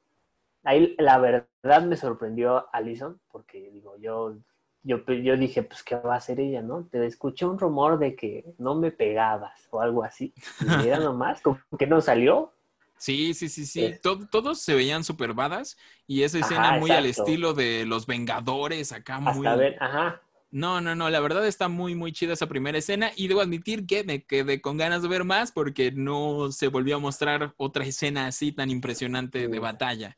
ahí 0.64 0.94
la 0.98 1.18
verdad 1.18 1.82
me 1.86 1.96
sorprendió 1.96 2.68
Alison, 2.74 3.20
porque 3.30 3.70
digo, 3.72 3.96
yo, 3.98 4.36
yo, 4.82 4.98
yo 5.06 5.36
dije, 5.36 5.62
pues, 5.64 5.82
¿qué 5.84 5.96
va 5.96 6.14
a 6.14 6.18
hacer 6.18 6.40
ella, 6.40 6.62
no? 6.62 6.86
Te 6.90 7.04
escuché 7.06 7.46
un 7.46 7.58
rumor 7.58 7.98
de 7.98 8.16
que 8.16 8.54
no 8.58 8.74
me 8.76 8.92
pegabas 8.92 9.68
o 9.72 9.80
algo 9.82 10.04
así. 10.04 10.34
Y 10.60 10.70
mira 10.70 10.98
nomás, 11.00 11.42
como 11.42 11.60
que 11.78 11.86
no 11.88 12.00
salió. 12.02 12.52
Sí, 12.98 13.34
sí, 13.34 13.48
sí, 13.48 13.66
sí. 13.66 13.92
Es- 13.92 14.00
todos 14.02 14.62
se 14.62 14.74
veían 14.74 15.04
súper 15.04 15.34
badass 15.34 15.76
y 16.06 16.22
esa 16.22 16.38
Ajá, 16.40 16.40
escena 16.40 16.72
muy 16.72 16.94
al 16.94 17.06
estilo 17.06 17.52
de 17.54 17.84
los 17.86 18.06
Vengadores, 18.06 18.92
acá 18.92 19.20
muy... 19.20 19.48
Hasta 19.48 19.56
ver, 19.56 19.76
ajá. 19.78 20.22
No, 20.56 20.80
no, 20.80 20.94
no, 20.94 21.10
la 21.10 21.20
verdad 21.20 21.46
está 21.46 21.68
muy, 21.68 21.94
muy 21.94 22.12
chida 22.12 22.32
esa 22.32 22.46
primera 22.46 22.78
escena 22.78 23.12
y 23.14 23.28
debo 23.28 23.42
admitir 23.42 23.86
que 23.86 24.04
me 24.04 24.24
quedé 24.24 24.62
con 24.62 24.78
ganas 24.78 25.02
de 25.02 25.08
ver 25.08 25.24
más 25.24 25.52
porque 25.52 25.92
no 25.92 26.50
se 26.50 26.68
volvió 26.68 26.96
a 26.96 26.98
mostrar 26.98 27.52
otra 27.58 27.84
escena 27.84 28.26
así 28.26 28.52
tan 28.52 28.70
impresionante 28.70 29.48
de 29.48 29.58
batalla. 29.58 30.16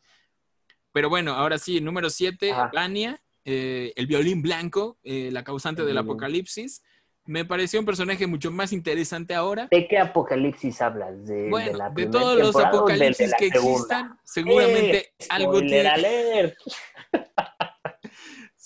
Pero 0.92 1.08
bueno, 1.08 1.32
ahora 1.32 1.58
sí, 1.58 1.80
número 1.80 2.08
7, 2.08 2.52
Ajá. 2.52 2.70
Vania, 2.72 3.20
eh, 3.44 3.92
el 3.96 4.06
violín 4.06 4.40
blanco, 4.40 5.00
eh, 5.02 5.30
la 5.32 5.42
causante 5.42 5.82
El 5.82 5.88
del 5.88 5.94
violín. 5.96 6.10
apocalipsis. 6.12 6.84
Me 7.24 7.44
pareció 7.44 7.80
un 7.80 7.86
personaje 7.86 8.28
mucho 8.28 8.52
más 8.52 8.72
interesante 8.72 9.34
ahora. 9.34 9.66
¿De 9.72 9.88
qué 9.88 9.98
apocalipsis 9.98 10.80
hablas? 10.80 11.26
¿De, 11.26 11.48
Bueno, 11.50 11.72
de 11.72 11.78
la 11.78 11.88
de 11.88 11.94
primera 11.96 12.12
todos 12.12 12.38
los 12.38 12.54
de 12.54 12.64
apocalipsis 12.64 13.34
que 13.36 13.50
segunda? 13.50 13.74
existan, 13.76 14.18
seguramente 14.22 14.98
¡Eh! 15.18 15.26
algo 15.30 15.60
tiene. 15.62 16.54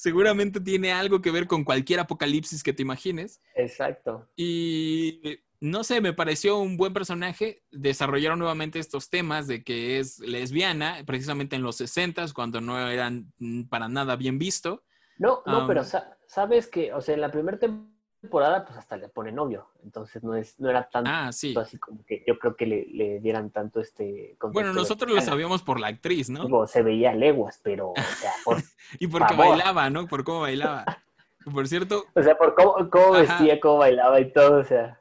Seguramente 0.02 0.58
tiene 0.60 0.90
algo 0.92 1.22
que 1.22 1.30
ver 1.30 1.46
con 1.46 1.62
cualquier 1.62 2.00
apocalipsis 2.00 2.64
que 2.64 2.72
te 2.72 2.82
imagines. 2.82 3.40
Exacto. 3.54 4.28
Y 4.34 5.20
no 5.60 5.84
sé, 5.84 6.00
me 6.00 6.12
pareció 6.12 6.58
un 6.58 6.76
buen 6.76 6.92
personaje. 6.92 7.62
Desarrollaron 7.70 8.40
nuevamente 8.40 8.80
estos 8.80 9.10
temas 9.10 9.46
de 9.46 9.62
que 9.62 10.00
es 10.00 10.18
lesbiana, 10.18 11.04
precisamente 11.06 11.54
en 11.54 11.62
los 11.62 11.76
60 11.76 12.26
cuando 12.34 12.60
no 12.60 12.80
eran 12.88 13.32
para 13.70 13.88
nada 13.88 14.16
bien 14.16 14.40
visto. 14.40 14.82
No, 15.18 15.44
no, 15.46 15.68
pero 15.68 15.84
sa- 15.84 16.18
sabes 16.26 16.66
que, 16.66 16.92
o 16.92 17.00
sea, 17.00 17.14
en 17.14 17.20
la 17.20 17.30
primera 17.30 17.60
temporada, 17.60 17.91
pues 18.30 18.78
hasta 18.78 18.96
le 18.96 19.08
pone 19.08 19.32
novio. 19.32 19.68
Entonces 19.82 20.22
no 20.22 20.34
es, 20.36 20.58
no 20.60 20.70
era 20.70 20.88
tanto 20.88 21.10
Ah, 21.12 21.32
sí. 21.32 21.54
así 21.58 21.78
como 21.78 22.04
que 22.04 22.24
yo 22.26 22.38
creo 22.38 22.54
que 22.56 22.66
le, 22.66 22.86
le 22.86 23.20
dieran 23.20 23.50
tanto 23.50 23.80
este 23.80 24.36
Bueno, 24.40 24.72
nosotros 24.72 25.08
lo 25.10 25.16
lesbiana. 25.16 25.32
sabíamos 25.32 25.62
por 25.62 25.80
la 25.80 25.88
actriz, 25.88 26.30
¿no? 26.30 26.44
Digo, 26.44 26.66
se 26.66 26.82
veía 26.82 27.14
leguas, 27.14 27.60
pero, 27.62 27.90
o 27.90 27.94
sea, 27.96 28.32
por, 28.44 28.62
Y 28.98 29.06
porque 29.08 29.34
favor. 29.34 29.56
bailaba, 29.56 29.90
¿no? 29.90 30.06
Por 30.06 30.24
cómo 30.24 30.40
bailaba. 30.42 30.84
Por 31.52 31.66
cierto, 31.66 32.04
o 32.14 32.22
sea, 32.22 32.38
por 32.38 32.54
cómo, 32.54 32.88
cómo 32.88 33.14
vestía, 33.14 33.58
cómo 33.58 33.78
bailaba 33.78 34.20
y 34.20 34.32
todo, 34.32 34.60
o 34.60 34.64
sea, 34.64 35.00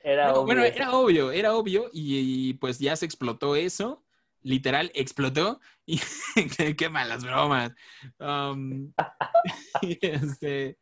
era 0.00 0.28
no, 0.28 0.32
obvio 0.36 0.44
bueno, 0.46 0.62
era 0.64 0.92
obvio, 0.92 1.30
era 1.30 1.54
obvio. 1.54 1.90
Y, 1.92 2.48
y, 2.48 2.54
pues 2.54 2.78
ya 2.78 2.96
se 2.96 3.04
explotó 3.04 3.54
eso. 3.54 4.02
Literal, 4.40 4.90
explotó. 4.94 5.60
Y 5.84 6.00
qué, 6.78 6.88
malas 6.88 7.22
bromas. 7.22 7.72
Um, 8.18 8.94
este, 9.82 10.78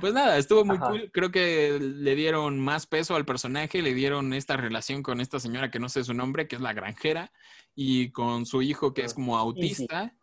pues 0.00 0.12
nada, 0.12 0.36
estuvo 0.38 0.64
muy 0.64 0.76
Ajá. 0.76 0.86
cool. 0.86 1.10
Creo 1.12 1.30
que 1.30 1.78
le 1.80 2.14
dieron 2.14 2.58
más 2.60 2.86
peso 2.86 3.16
al 3.16 3.24
personaje, 3.24 3.82
le 3.82 3.94
dieron 3.94 4.32
esta 4.32 4.56
relación 4.56 5.02
con 5.02 5.20
esta 5.20 5.40
señora 5.40 5.70
que 5.70 5.78
no 5.78 5.88
sé 5.88 6.04
su 6.04 6.14
nombre, 6.14 6.48
que 6.48 6.56
es 6.56 6.62
la 6.62 6.72
granjera, 6.72 7.32
y 7.74 8.10
con 8.12 8.46
su 8.46 8.62
hijo 8.62 8.92
que 8.94 9.02
es 9.04 9.14
como 9.14 9.36
autista. 9.36 10.14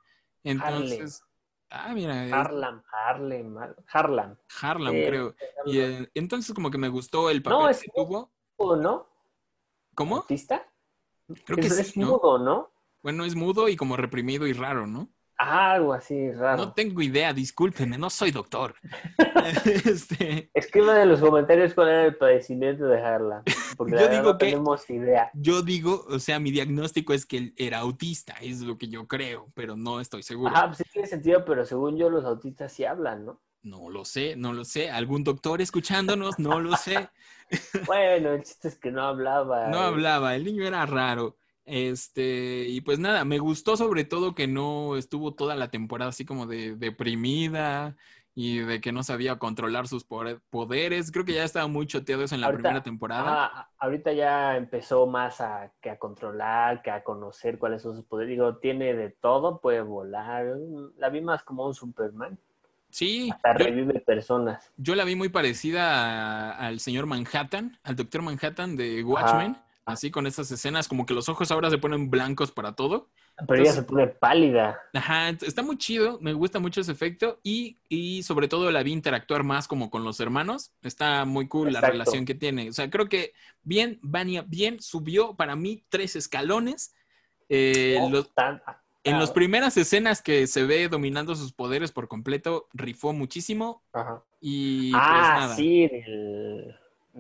Entonces, 0.44 1.24
ah, 1.70 1.94
mira, 1.94 2.22
Harlem, 2.24 2.82
Harlem, 2.92 3.58
Har- 3.58 3.75
Harlem. 3.92 4.36
Harlem, 4.62 4.96
Eh, 4.96 5.06
creo. 5.08 5.36
Y 5.65 5.80
eh, 5.80 6.12
entonces 6.13 6.53
como 6.53 6.70
que 6.70 6.77
me 6.77 6.89
gustó 6.89 7.30
el 7.30 7.42
papel 7.42 7.60
No, 7.60 7.70
es 7.70 7.82
que 7.82 7.92
tuvo. 7.96 8.32
mudo, 8.58 8.75
¿no? 8.75 9.10
¿Cómo? 9.96 10.18
¿Autista? 10.18 10.68
Creo 11.46 11.58
que 11.58 11.68
es, 11.68 11.75
sí, 11.75 11.82
es 11.82 11.98
¿no? 11.98 12.08
mudo, 12.08 12.38
¿no? 12.38 12.72
Bueno, 13.01 13.25
es 13.25 13.36
mudo 13.36 13.70
y 13.70 13.75
como 13.75 13.98
reprimido 13.98 14.48
y 14.48 14.53
raro, 14.53 14.88
¿no? 14.88 15.10
Ah, 15.46 15.74
algo 15.74 15.94
así 15.94 16.32
raro. 16.32 16.58
No 16.58 16.74
tengo 16.74 17.02
idea, 17.02 17.34
discúlpeme, 17.34 17.98
no 17.98 18.10
soy 18.10 18.32
doctor. 18.32 18.76
este, 19.66 20.50
Escriban 20.54 20.98
en 21.02 21.10
los 21.10 21.20
comentarios 21.20 21.74
cuál 21.74 21.90
era 21.90 22.06
el 22.06 22.16
padecimiento 22.16 22.86
de 22.86 23.02
Harlem. 23.02 23.42
Porque 23.76 23.94
Yo 24.00 24.08
digo 24.08 24.24
no 24.24 24.38
que- 24.38 24.46
tenemos 24.46 24.90
idea. 24.90 25.30
yo 25.34 25.62
digo, 25.62 26.06
o 26.10 26.20
sea, 26.20 26.40
mi 26.40 26.52
diagnóstico 26.52 27.14
es 27.14 27.26
que 27.26 27.38
él 27.38 27.54
era 27.58 27.80
autista, 27.80 28.36
es 28.42 28.62
lo 28.62 28.78
que 28.78 28.88
yo 28.88 29.06
creo, 29.08 29.48
pero 29.54 29.76
no 29.76 30.00
estoy 30.00 30.24
seguro. 30.24 30.56
Ajá, 30.56 30.68
pues 30.68 30.78
sí 30.78 30.84
tiene 30.94 31.08
sentido, 31.08 31.44
pero 31.44 31.66
según 31.66 31.98
yo 31.98 32.10
los 32.10 32.24
autistas 32.24 32.72
sí 32.72 32.86
hablan, 32.86 33.26
¿no? 33.26 33.42
No 33.64 33.90
lo 33.90 34.04
sé, 34.06 34.36
no 34.36 34.52
lo 34.54 34.66
sé. 34.66 34.92
¿Algún 34.92 35.24
doctor 35.24 35.62
escuchándonos? 35.62 36.38
No 36.38 36.60
lo 36.60 36.76
sé. 36.76 37.10
Bueno, 37.86 38.32
el 38.32 38.44
chiste 38.44 38.68
es 38.68 38.78
que 38.78 38.92
no 38.92 39.04
hablaba. 39.04 39.68
No 39.68 39.78
eh. 39.78 39.86
hablaba, 39.86 40.36
el 40.36 40.44
niño 40.44 40.66
era 40.66 40.86
raro. 40.86 41.38
Este, 41.65 42.65
y 42.67 42.82
pues 42.82 43.00
nada, 43.00 43.24
me 43.25 43.39
gustó 43.39 43.77
sobre 43.77 44.03
todo 44.03 44.36
que 44.36 44.48
no 44.48 44.98
estuvo 44.98 45.34
toda 45.34 45.55
la 45.55 45.70
temporada 45.70 46.10
así 46.10 46.25
como 46.25 46.46
de 46.46 46.75
deprimida 46.75 47.96
y 48.36 48.58
de 48.60 48.82
que 48.82 48.91
no 48.91 49.03
sabía 49.03 49.38
controlar 49.38 49.88
sus 49.88 50.03
poderes. 50.03 51.12
Creo 51.12 51.24
que 51.24 51.34
ya 51.36 51.43
estaba 51.43 51.67
muy 51.67 51.86
choteado 51.86 52.24
eso 52.24 52.34
en 52.36 52.41
la 52.41 52.48
Ahorita- 52.48 52.62
primera 52.63 52.84
temporada. 52.84 53.70
Ahorita 53.77 54.12
ya 54.12 54.58
empezó 54.58 55.05
más 55.05 55.39
a, 55.39 55.72
que 55.82 55.89
a 55.91 56.00
controlar, 56.00 56.82
que 56.82 56.89
a 56.91 57.03
conocer 57.03 57.60
cuáles 57.60 57.84
son 57.84 57.96
sus 57.96 58.05
poderes. 58.05 58.32
Digo, 58.32 58.58
tiene 58.58 58.93
de 58.96 59.10
todo, 59.12 59.62
puede 59.62 59.82
volar. 59.82 60.46
La 60.98 61.10
vi 61.10 61.22
más 61.22 61.43
como 61.43 61.65
un 61.67 61.75
Superman. 61.75 62.38
Sí, 62.89 63.29
Hasta 63.34 63.58
yo, 63.58 63.65
revive 63.65 64.00
personas. 64.01 64.72
yo 64.77 64.93
la 64.96 65.03
vi 65.03 65.15
muy 65.15 65.29
parecida 65.29 66.51
a- 66.51 66.67
al 66.67 66.79
señor 66.79 67.05
Manhattan, 67.08 67.77
al 67.84 67.96
doctor 67.96 68.22
Manhattan 68.22 68.75
de 68.75 69.03
Watchmen, 69.03 69.58
así 69.86 70.12
con 70.12 70.28
esas 70.28 70.50
escenas 70.52 70.88
como 70.88 71.06
que 71.06 71.13
los 71.13 71.28
ojos 71.30 71.52
ahora 71.52 71.70
se 71.70 71.78
ponen 71.78 72.10
blancos 72.10 72.52
para 72.52 72.74
todo. 72.74 73.10
Pero 73.48 73.62
ella 73.63 73.72
se 73.74 73.84
pone 73.84 74.08
pálida. 74.08 74.80
Ajá, 74.94 75.30
está 75.30 75.63
muy 75.63 75.78
chido, 75.78 76.20
me 76.22 76.34
gusta 76.34 76.60
mucho 76.60 76.82
ese 76.82 76.92
efecto 76.92 77.40
y, 77.44 77.80
y 77.90 78.22
sobre 78.24 78.48
todo 78.48 78.70
la 78.72 78.84
vi 78.84 78.92
interactuar 78.92 79.44
más 79.44 79.68
como 79.68 79.90
con 79.90 80.04
los 80.04 80.20
hermanos. 80.20 80.72
Está 80.84 81.25
muy 81.25 81.48
cool 81.48 81.74
la 81.74 81.82
relación 81.82 82.25
que 82.25 82.36
tiene. 82.36 82.70
O 82.70 82.74
sea, 82.74 82.90
creo 82.90 83.10
que 83.10 83.34
bien, 83.63 84.00
Vania, 84.04 84.44
bien, 84.48 84.80
subió 84.80 85.36
para 85.36 85.56
mí 85.56 85.84
tres 85.90 86.16
escalones. 86.16 86.94
Eh, 87.50 87.98
los- 88.12 88.34
tan- 88.34 88.62
en 89.06 89.20
las 89.20 89.32
primeras 89.32 89.75
escenas 89.75 90.22
que 90.22 90.48
se 90.48 90.63
ve 90.63 90.88
dominando 90.88 91.36
sus 91.36 91.52
poderes 91.52 91.92
por 91.92 92.08
completo, 92.08 92.70
rifó 92.72 93.12
muchísimo 93.12 93.84
Ajá. 93.92 94.24
y 94.40 94.92
pues 94.92 95.04
ah, 95.06 95.36
nada. 95.42 95.56
sí, 95.56 95.84
el... 95.92 96.75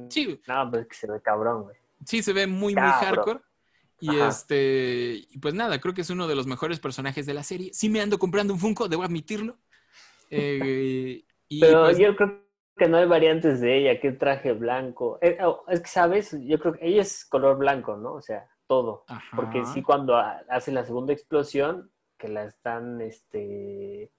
Sí, 0.09 0.39
No, 0.47 0.69
pues 0.69 0.83
es 0.83 0.87
que 0.87 0.95
se 0.95 1.11
ve 1.11 1.21
cabrón, 1.21 1.63
güey. 1.63 1.75
Sí, 2.05 2.21
se 2.23 2.33
ve 2.33 2.47
muy, 2.47 2.73
muy 2.75 2.83
hardcore. 2.91 3.39
Y 3.99 4.09
Ajá. 4.17 4.29
este, 4.29 5.27
pues 5.41 5.53
nada, 5.53 5.79
creo 5.79 5.93
que 5.93 6.01
es 6.01 6.09
uno 6.09 6.27
de 6.27 6.35
los 6.35 6.45
mejores 6.45 6.79
personajes 6.79 7.25
de 7.25 7.33
la 7.33 7.43
serie. 7.43 7.71
Sí 7.73 7.87
me 7.89 8.01
ando 8.01 8.19
comprando 8.19 8.53
un 8.53 8.59
Funko, 8.59 8.89
debo 8.89 9.03
admitirlo. 9.03 9.57
Eh, 10.29 11.23
y 11.47 11.59
Pero 11.59 11.85
pues, 11.85 11.97
yo 11.97 12.15
creo 12.15 12.41
que 12.75 12.87
no 12.87 12.97
hay 12.97 13.05
variantes 13.05 13.61
de 13.61 13.77
ella, 13.77 13.99
que 14.01 14.11
traje 14.11 14.51
blanco. 14.53 15.19
Eh, 15.21 15.37
Es 15.69 15.79
que, 15.81 15.87
¿sabes? 15.87 16.35
Yo 16.41 16.59
creo 16.59 16.73
que 16.73 16.87
ella 16.87 17.01
es 17.01 17.25
color 17.25 17.57
blanco, 17.57 17.95
¿no? 17.95 18.13
O 18.13 18.21
sea, 18.21 18.49
todo. 18.67 19.05
ajá. 19.07 19.35
Porque 19.35 19.63
sí, 19.65 19.81
cuando 19.81 20.15
ha- 20.17 20.43
hace 20.49 20.71
la 20.71 20.83
segunda 20.83 21.13
explosión, 21.13 21.91
que 22.17 22.27
la 22.29 22.45
están 22.45 22.99
este, 23.01 24.11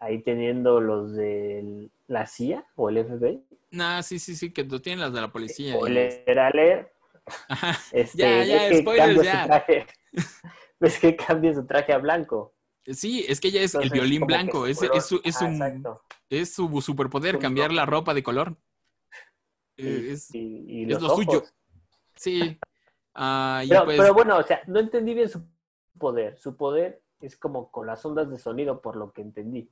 ahí 0.00 0.22
teniendo 0.22 0.80
los 0.80 1.14
de 1.14 1.88
la 2.08 2.26
CIA 2.26 2.66
o 2.76 2.88
el 2.90 2.98
FBI, 2.98 3.42
Nah, 3.70 4.02
sí, 4.02 4.20
sí, 4.20 4.36
sí, 4.36 4.52
que 4.52 4.62
tienen 4.64 5.00
las 5.00 5.12
de 5.12 5.20
la 5.20 5.32
policía. 5.32 5.74
o 5.76 5.86
el 5.88 5.96
Heralder, 5.96 6.93
Ajá. 7.48 7.78
este, 7.92 8.18
Ya, 8.18 8.44
ya, 8.44 8.68
que 8.68 8.80
spoilers, 8.80 9.14
cambia 9.14 9.22
ya. 9.32 9.42
su 9.42 9.46
traje. 9.48 9.86
Ves 10.80 10.98
que 10.98 11.16
cambia 11.16 11.54
su 11.54 11.66
traje 11.66 11.92
a 11.92 11.98
blanco. 11.98 12.54
Sí, 12.86 13.24
es 13.28 13.40
que 13.40 13.48
ella 13.48 13.62
es 13.62 13.74
el 13.74 13.88
violín 13.90 14.20
que 14.20 14.26
blanco, 14.26 14.66
es, 14.66 14.82
es 14.82 15.06
su, 15.06 15.20
es, 15.24 15.40
un- 15.40 15.84
es 16.28 16.52
su 16.54 16.80
superpoder, 16.82 17.36
Su 17.36 17.40
cambiar 17.40 17.72
la 17.72 17.86
ropa 17.86 18.12
de 18.14 18.22
color. 18.22 18.56
Eh, 19.76 20.04
Y, 20.06 20.12
es- 20.12 20.34
y- 20.34 20.64
y 20.68 20.82
es 20.84 20.90
los 20.90 21.02
lo 21.02 21.12
ojos. 21.14 21.24
suyo. 21.24 21.42
sí. 22.14 22.58
Ah, 23.14 23.62
y 23.64 23.68
Pero, 23.68 23.84
pues, 23.86 23.98
pero 23.98 24.14
bueno, 24.14 24.36
o 24.38 24.42
sea, 24.44 24.60
no 24.68 24.78
entendí 24.80 25.14
bien 25.14 25.28
su 25.28 25.44
poder. 25.98 26.38
Su 26.38 26.56
poder 26.56 27.02
es 27.20 27.36
como 27.36 27.70
con 27.72 27.86
las 27.86 28.04
ondas 28.04 28.30
de 28.30 28.38
sonido, 28.38 28.80
por 28.80 28.94
lo 28.96 29.12
que 29.12 29.22
entendí. 29.22 29.68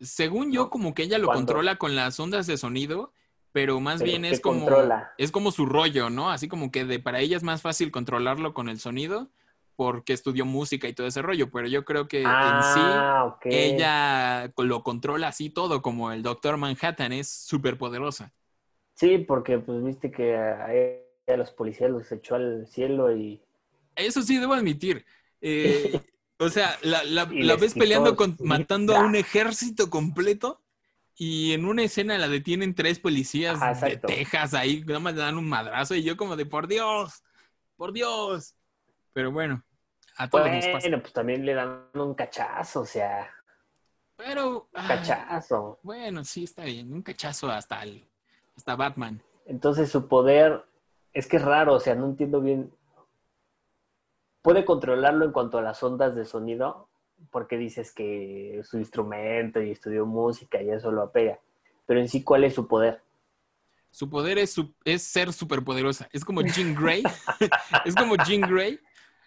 según 0.00 0.52
yo, 0.52 0.68
como 0.70 0.94
que 0.94 1.04
ella 1.04 1.18
lo 1.18 1.28
controla 1.28 1.76
con 1.76 1.94
las 1.96 2.18
ondas 2.20 2.46
de 2.46 2.56
sonido, 2.56 3.12
pero 3.52 3.80
más 3.80 4.00
Pero 4.00 4.10
bien 4.10 4.22
¿qué 4.22 4.30
es 4.30 4.40
como, 4.40 4.60
controla? 4.60 5.12
es 5.18 5.30
como 5.30 5.52
su 5.52 5.66
rollo, 5.66 6.10
¿no? 6.10 6.30
Así 6.30 6.48
como 6.48 6.70
que 6.70 6.84
de, 6.84 6.98
para 6.98 7.20
ella 7.20 7.36
es 7.36 7.42
más 7.42 7.62
fácil 7.62 7.90
controlarlo 7.90 8.54
con 8.54 8.68
el 8.68 8.80
sonido 8.80 9.30
porque 9.76 10.12
estudió 10.12 10.44
música 10.44 10.88
y 10.88 10.92
todo 10.92 11.06
ese 11.06 11.22
rollo, 11.22 11.50
pero 11.50 11.66
yo 11.66 11.84
creo 11.84 12.08
que 12.08 12.18
en 12.18 12.24
sí 12.24 12.80
ah, 12.80 13.36
ella 13.44 14.52
lo 14.56 14.82
controla 14.82 15.28
así 15.28 15.50
todo, 15.50 15.82
como 15.82 16.12
el 16.12 16.22
Doctor 16.22 16.56
Manhattan, 16.56 17.12
es 17.12 17.28
súper 17.28 17.78
poderosa. 17.78 18.32
Sí, 18.94 19.18
porque 19.18 19.58
pues 19.58 19.82
viste 19.82 20.10
que 20.10 20.36
a, 20.36 20.68
a 21.26 21.36
los 21.36 21.50
policías 21.50 21.90
los 21.90 22.10
echó 22.12 22.36
al 22.36 22.66
cielo 22.66 23.14
y... 23.16 23.42
Eso 23.96 24.22
sí, 24.22 24.38
debo 24.38 24.54
admitir. 24.54 25.04
Eh, 25.40 26.00
o 26.38 26.48
sea, 26.48 26.78
la, 26.82 27.24
ves 27.24 27.72
quitó 27.72 27.80
peleando 27.80 28.16
con, 28.16 28.36
matando 28.40 28.94
a 28.94 29.00
un 29.00 29.16
ejército 29.16 29.90
completo 29.90 30.61
y 31.16 31.52
en 31.52 31.64
una 31.64 31.82
escena 31.82 32.16
la 32.18 32.28
detienen 32.28 32.74
tres 32.74 32.98
policías 32.98 33.60
Ajá, 33.60 33.86
de. 33.86 33.96
Texas 33.96 34.54
ahí, 34.54 34.82
nada 34.84 35.00
más 35.00 35.14
le 35.14 35.20
dan 35.20 35.36
un 35.38 35.48
madrazo 35.48 35.94
y 35.94 36.02
yo 36.02 36.16
como 36.16 36.36
de, 36.36 36.46
por 36.46 36.66
Dios, 36.68 37.22
por 37.76 37.92
Dios. 37.92 38.54
Pero 39.12 39.30
bueno, 39.30 39.62
a 40.16 40.28
todos 40.28 40.50
nos 40.50 40.66
pasa. 40.66 40.78
Bueno, 40.80 41.00
pues 41.00 41.12
también 41.12 41.44
le 41.44 41.54
dan 41.54 41.86
un 41.94 42.14
cachazo, 42.14 42.80
o 42.80 42.86
sea, 42.86 43.30
Pero, 44.16 44.68
ah, 44.74 44.88
cachazo. 44.88 45.78
bueno, 45.82 46.24
sí, 46.24 46.44
está 46.44 46.64
bien, 46.64 46.92
un 46.92 47.02
cachazo 47.02 47.50
hasta, 47.50 47.82
el, 47.82 48.08
hasta 48.56 48.76
Batman. 48.76 49.22
Entonces 49.46 49.90
su 49.90 50.08
poder 50.08 50.64
es 51.12 51.26
que 51.26 51.36
es 51.36 51.44
raro, 51.44 51.74
o 51.74 51.80
sea, 51.80 51.94
no 51.94 52.06
entiendo 52.06 52.40
bien. 52.40 52.72
Puede 54.40 54.64
controlarlo 54.64 55.24
en 55.24 55.32
cuanto 55.32 55.58
a 55.58 55.62
las 55.62 55.82
ondas 55.82 56.16
de 56.16 56.24
sonido, 56.24 56.88
porque 57.30 57.56
dices 57.56 57.92
que 57.92 58.60
su 58.64 58.78
instrumento 58.78 59.62
y 59.62 59.70
estudió 59.70 60.06
música 60.06 60.60
y 60.62 60.70
eso 60.70 60.90
lo 60.92 61.02
apega. 61.02 61.38
Pero 61.86 62.00
en 62.00 62.08
sí, 62.08 62.22
¿cuál 62.22 62.44
es 62.44 62.54
su 62.54 62.66
poder? 62.68 63.00
Su 63.90 64.08
poder 64.08 64.38
es, 64.38 64.50
su- 64.52 64.72
es 64.84 65.02
ser 65.02 65.32
superpoderosa. 65.32 66.08
Es 66.12 66.24
como 66.24 66.40
Jean 66.42 66.74
Grey. 66.80 67.04
es 67.84 67.94
como 67.96 68.16
Jean 68.16 68.40
Grey. 68.42 68.80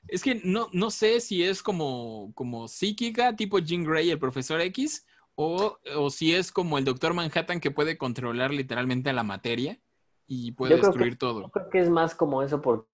Es 0.07 0.23
que 0.23 0.41
no, 0.43 0.69
no 0.71 0.89
sé 0.91 1.19
si 1.19 1.43
es 1.43 1.63
como, 1.63 2.31
como 2.35 2.67
psíquica, 2.67 3.35
tipo 3.35 3.59
Jean 3.59 3.83
Grey, 3.83 4.09
el 4.11 4.19
profesor 4.19 4.61
X, 4.61 5.05
o, 5.35 5.77
o 5.95 6.09
si 6.09 6.33
es 6.33 6.51
como 6.51 6.77
el 6.77 6.85
doctor 6.85 7.13
Manhattan 7.13 7.59
que 7.59 7.71
puede 7.71 7.97
controlar 7.97 8.51
literalmente 8.51 9.11
la 9.13 9.23
materia 9.23 9.79
y 10.27 10.51
puede 10.53 10.71
Yo 10.77 10.77
destruir 10.77 11.13
que- 11.13 11.17
todo. 11.17 11.41
Yo 11.41 11.49
creo 11.49 11.69
que 11.69 11.79
es 11.79 11.89
más 11.89 12.15
como 12.15 12.41
eso 12.43 12.61
porque 12.61 12.87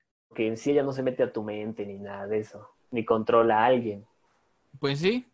en 0.48 0.58
sí 0.58 0.72
ella 0.72 0.84
no 0.84 0.92
se 0.94 1.04
mete 1.04 1.22
a 1.24 1.32
tu 1.32 1.44
mente 1.44 1.86
ni 1.86 1.98
nada 2.00 2.28
de 2.28 2.40
eso, 2.40 2.68
ni 2.92 3.06
controla 3.06 3.60
a 3.60 3.66
alguien. 3.68 4.06
Pues 4.80 5.00
sí. 5.00 5.26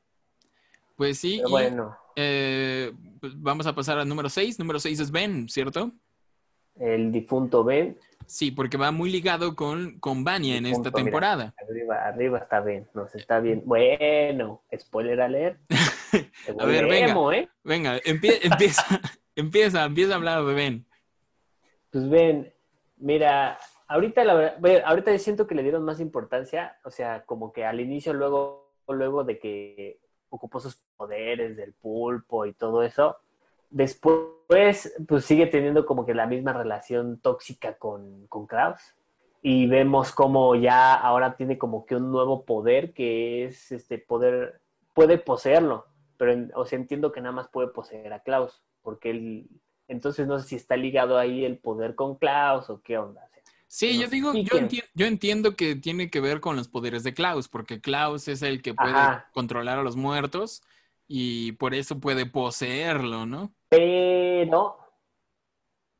Pues 0.96 1.17
sí. 1.20 1.38
Pero 1.38 1.50
y, 1.50 1.51
bueno, 1.51 1.98
eh, 2.15 2.91
pues 3.22 3.34
vamos 3.41 3.67
a 3.67 3.74
pasar 3.75 4.00
al 4.00 4.08
número 4.10 4.29
6. 4.29 4.60
Número 4.60 4.79
6 4.79 5.00
es 5.00 5.12
Ben, 5.12 5.48
¿cierto? 5.50 5.91
el 6.79 7.12
difunto 7.12 7.63
Ben, 7.63 7.98
Sí, 8.27 8.51
porque 8.51 8.77
va 8.77 8.91
muy 8.91 9.10
ligado 9.10 9.56
con, 9.56 10.00
con 10.00 10.24
Vanya 10.24 10.58
en 10.58 10.65
esta 10.67 10.89
mira. 10.89 11.03
temporada. 11.03 11.56
arriba, 11.67 11.96
arriba 12.06 12.38
está 12.39 12.60
Ben, 12.60 12.88
nos 12.94 13.15
está 13.15 13.39
bien. 13.39 13.63
Bueno, 13.65 14.62
spoiler 14.77 15.22
alert. 15.22 15.60
A 16.60 16.65
ver, 16.65 16.86
venga. 16.88 17.36
¿eh? 17.36 17.50
Venga, 17.63 17.98
empie- 18.01 18.39
empieza, 18.44 18.84
empieza, 19.36 19.86
empieza 19.86 20.13
a 20.13 20.15
hablar 20.17 20.46
de 20.46 20.53
Ben. 20.53 20.86
Pues 21.89 22.08
ven, 22.10 22.53
mira, 22.98 23.58
ahorita 23.88 24.24
la 24.25 24.34
verdad, 24.36 24.58
ve, 24.60 24.84
ahorita 24.86 25.17
siento 25.17 25.48
que 25.48 25.56
le 25.56 25.63
dieron 25.63 25.84
más 25.84 26.00
importancia, 26.00 26.77
o 26.84 26.91
sea, 26.91 27.24
como 27.25 27.51
que 27.53 27.65
al 27.65 27.79
inicio, 27.79 28.13
luego, 28.13 28.67
luego 28.94 29.24
de 29.24 29.39
que 29.39 30.00
ocupó 30.29 30.60
sus 30.60 30.75
poderes 30.96 31.56
del 31.56 31.74
pulpo 31.74 32.46
y 32.46 32.53
todo 32.53 32.84
eso, 32.84 33.17
después, 33.70 34.94
pues 35.08 35.25
sigue 35.25 35.48
teniendo 35.48 35.86
como 35.86 36.06
que 36.06 36.13
la 36.13 36.27
misma 36.27 36.53
relación 36.53 37.20
tóxica 37.20 37.77
con, 37.77 38.27
con 38.27 38.48
Kraus. 38.48 38.96
Y 39.41 39.67
vemos 39.67 40.12
como 40.12 40.56
ya 40.56 40.96
ahora 40.96 41.36
tiene 41.36 41.58
como 41.58 41.86
que 41.86 41.96
un 41.96 42.12
nuevo 42.12 42.44
poder 42.44 42.94
que 42.94 43.46
es 43.46 43.72
este 43.72 43.98
poder, 43.98 44.62
puede 44.94 45.17
poseerlo, 45.17 45.86
pero 46.17 46.34
o 46.56 46.65
sea, 46.65 46.79
entiendo 46.79 47.12
que 47.12 47.22
nada 47.22 47.34
más 47.34 47.48
puede 47.48 47.67
poseer 47.70 48.12
a 48.13 48.20
Klaus, 48.20 48.63
porque 48.82 49.12
él, 49.12 49.48
entonces 49.88 50.27
no 50.27 50.39
sé 50.39 50.48
si 50.48 50.56
está 50.56 50.75
ligado 50.75 51.17
ahí 51.17 51.46
el 51.46 51.60
poder 51.60 51.96
con 51.96 52.15
Klaus 52.15 52.70
o 52.70 52.82
qué 52.82 52.98
onda. 52.98 53.29
Sí, 53.70 54.00
yo 54.00 54.08
digo, 54.08 54.34
yo, 54.34 54.60
yo 54.94 55.06
entiendo 55.06 55.56
que 55.56 55.76
tiene 55.76 56.10
que 56.10 56.22
ver 56.22 56.40
con 56.40 56.56
los 56.56 56.68
poderes 56.70 57.04
de 57.04 57.14
Klaus, 57.14 57.50
porque 57.50 57.82
Klaus 57.82 58.28
es 58.30 58.42
el 58.42 58.62
que 58.62 58.74
puede 58.74 58.94
Ajá. 58.94 59.30
controlar 59.34 59.78
a 59.80 59.84
los 59.84 59.96
muertos 59.98 60.64
y 61.08 61.52
por 61.54 61.76
eso 61.76 62.00
puede 62.00 62.26
poseerlo, 62.26 63.26
¿no? 63.26 63.54
Pero, 63.70 64.78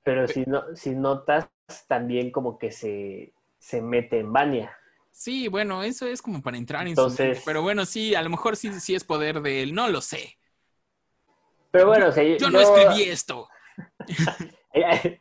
pero 0.04 0.28
si, 0.28 0.46
no, 0.46 0.64
si 0.76 0.92
notas, 0.92 1.50
también 1.88 2.32
como 2.32 2.58
que 2.58 2.72
se, 2.72 3.34
se 3.60 3.82
mete 3.82 4.20
en 4.20 4.32
Vania. 4.32 4.74
Sí, 5.12 5.50
bueno, 5.50 5.84
eso 5.84 6.08
es 6.08 6.22
como 6.22 6.42
para 6.42 6.58
entrar 6.58 6.84
en 6.84 6.90
Entonces- 6.90 7.40
su 7.40 7.46
pero 7.46 7.62
bueno, 7.62 7.86
sí, 7.86 8.16
a 8.16 8.22
lo 8.22 8.30
mejor 8.30 8.56
sí, 8.56 8.72
sí 8.80 8.96
es 8.96 9.04
poder 9.04 9.42
de 9.42 9.64
él, 9.64 9.74
no 9.74 9.90
lo 9.90 10.00
sé. 10.00 10.38
Pero 11.72 11.88
bueno, 11.88 12.08
o 12.08 12.12
sea, 12.14 12.24
Yo 12.38 12.50
no 12.50 12.62
escribí 12.62 13.04
esto. 13.04 13.50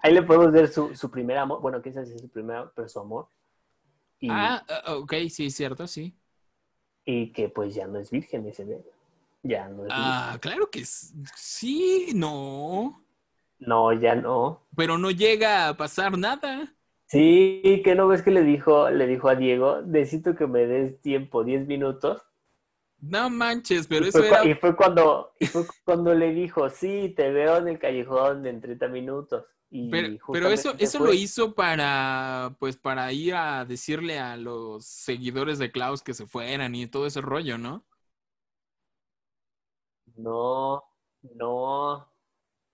Ahí, 0.02 0.12
le 0.12 0.22
podemos 0.22 0.52
ver 0.52 0.68
su, 0.68 0.94
su 0.94 1.10
primer 1.10 1.38
amor. 1.38 1.60
Bueno, 1.60 1.80
quizás 1.82 2.08
es 2.10 2.20
su 2.20 2.28
primer 2.28 2.56
amor, 2.56 2.72
pero 2.74 2.88
su 2.88 3.00
amor. 3.00 3.28
Y, 4.20 4.28
Ah, 4.30 4.64
ah, 4.68 4.96
ok, 4.96 5.14
sí, 5.30 5.50
cierto, 5.50 5.86
sí. 5.86 6.14
y 7.04 7.32
que 7.32 7.48
pues 7.48 7.74
ya 7.74 7.86
no 7.86 7.98
es 7.98 8.10
virgen 8.10 8.46
ese 8.46 8.64
bebé. 8.64 8.84
Ya 9.42 9.68
no 9.68 9.84
es 9.86 9.90
Ah, 9.94 10.38
claro 10.40 10.68
que 10.70 10.84
sí, 10.84 12.08
no. 12.14 13.02
No, 13.58 13.92
ya 13.92 14.14
no. 14.14 14.66
pero 14.76 14.98
no 14.98 15.10
llega 15.10 15.68
a 15.68 15.76
pasar 15.76 16.18
nada. 16.18 16.74
Sí, 17.08 17.82
que 17.84 17.94
no 17.94 18.08
ves 18.08 18.22
que 18.22 18.30
le 18.32 18.42
dijo, 18.42 18.90
le 18.90 19.06
dijo 19.06 19.28
a 19.28 19.36
Diego, 19.36 19.80
necesito 19.82 20.34
que 20.34 20.46
me 20.46 20.66
des 20.66 21.00
tiempo, 21.00 21.44
10 21.44 21.66
minutos. 21.66 22.22
No 23.00 23.30
manches, 23.30 23.86
pero 23.86 24.06
y, 24.06 24.08
eso 24.08 24.18
fue, 24.18 24.28
era 24.28 24.44
y 24.44 24.54
fue 24.54 24.74
cuando, 24.76 25.32
y 25.38 25.46
fue 25.46 25.66
cuando 25.84 26.14
le 26.14 26.32
dijo, 26.32 26.68
sí, 26.70 27.12
te 27.16 27.30
veo 27.30 27.58
en 27.58 27.68
el 27.68 27.78
callejón 27.78 28.46
en 28.46 28.60
30 28.60 28.88
minutos. 28.88 29.44
Y 29.70 29.90
Pero, 29.90 30.08
pero 30.32 30.48
eso, 30.48 30.74
eso 30.78 30.98
fue- 30.98 31.08
lo 31.08 31.12
hizo 31.14 31.54
para, 31.54 32.56
pues, 32.58 32.76
para 32.76 33.12
ir 33.12 33.34
a 33.34 33.64
decirle 33.64 34.18
a 34.18 34.36
los 34.36 34.86
seguidores 34.86 35.58
de 35.58 35.70
Klaus 35.70 36.02
que 36.02 36.14
se 36.14 36.26
fueran 36.26 36.74
y 36.74 36.86
todo 36.86 37.06
ese 37.06 37.20
rollo, 37.20 37.58
¿no? 37.58 37.84
No, 40.16 40.82
no. 41.34 42.08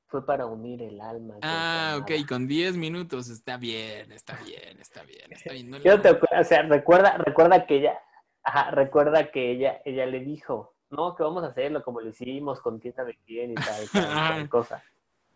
Fue 0.06 0.24
para 0.26 0.44
unir 0.44 0.82
el 0.82 1.00
alma. 1.00 1.36
Ah, 1.40 1.98
ok, 2.00 2.10
con 2.28 2.46
10 2.46 2.76
minutos 2.76 3.30
está 3.30 3.56
bien, 3.56 4.12
está 4.12 4.36
bien, 4.44 4.78
está 4.78 5.02
bien, 5.04 5.32
está 5.32 5.52
bien. 5.54 5.70
No 5.70 5.78
le- 5.78 5.84
Yo 5.84 6.00
te 6.02 6.10
o 6.10 6.44
sea, 6.44 6.62
recuerda, 6.62 7.16
recuerda 7.16 7.64
que 7.66 7.76
ella, 7.76 7.98
ajá, 8.42 8.70
recuerda 8.70 9.30
que 9.30 9.50
ella, 9.50 9.80
ella 9.84 10.06
le 10.06 10.20
dijo, 10.20 10.74
no, 10.90 11.14
que 11.14 11.22
vamos 11.22 11.44
a 11.44 11.48
hacerlo 11.48 11.82
como 11.82 12.00
lo 12.00 12.10
hicimos 12.10 12.60
con 12.60 12.78
quién 12.78 12.94
sabe 12.94 13.18
quién 13.26 13.52
y 13.52 13.54
tal, 13.54 13.88
tal, 13.92 14.48
cosa. 14.48 14.82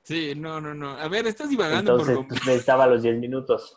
Sí, 0.03 0.35
no, 0.37 0.61
no, 0.61 0.75
no. 0.75 0.91
A 0.91 1.09
ver, 1.09 1.27
estás 1.27 1.51
divagando 1.51 1.93
Entonces, 1.93 2.17
por 2.17 2.29
pues, 2.29 2.47
necesitaba 2.47 2.87
los 2.87 3.03
10 3.03 3.19
minutos. 3.19 3.77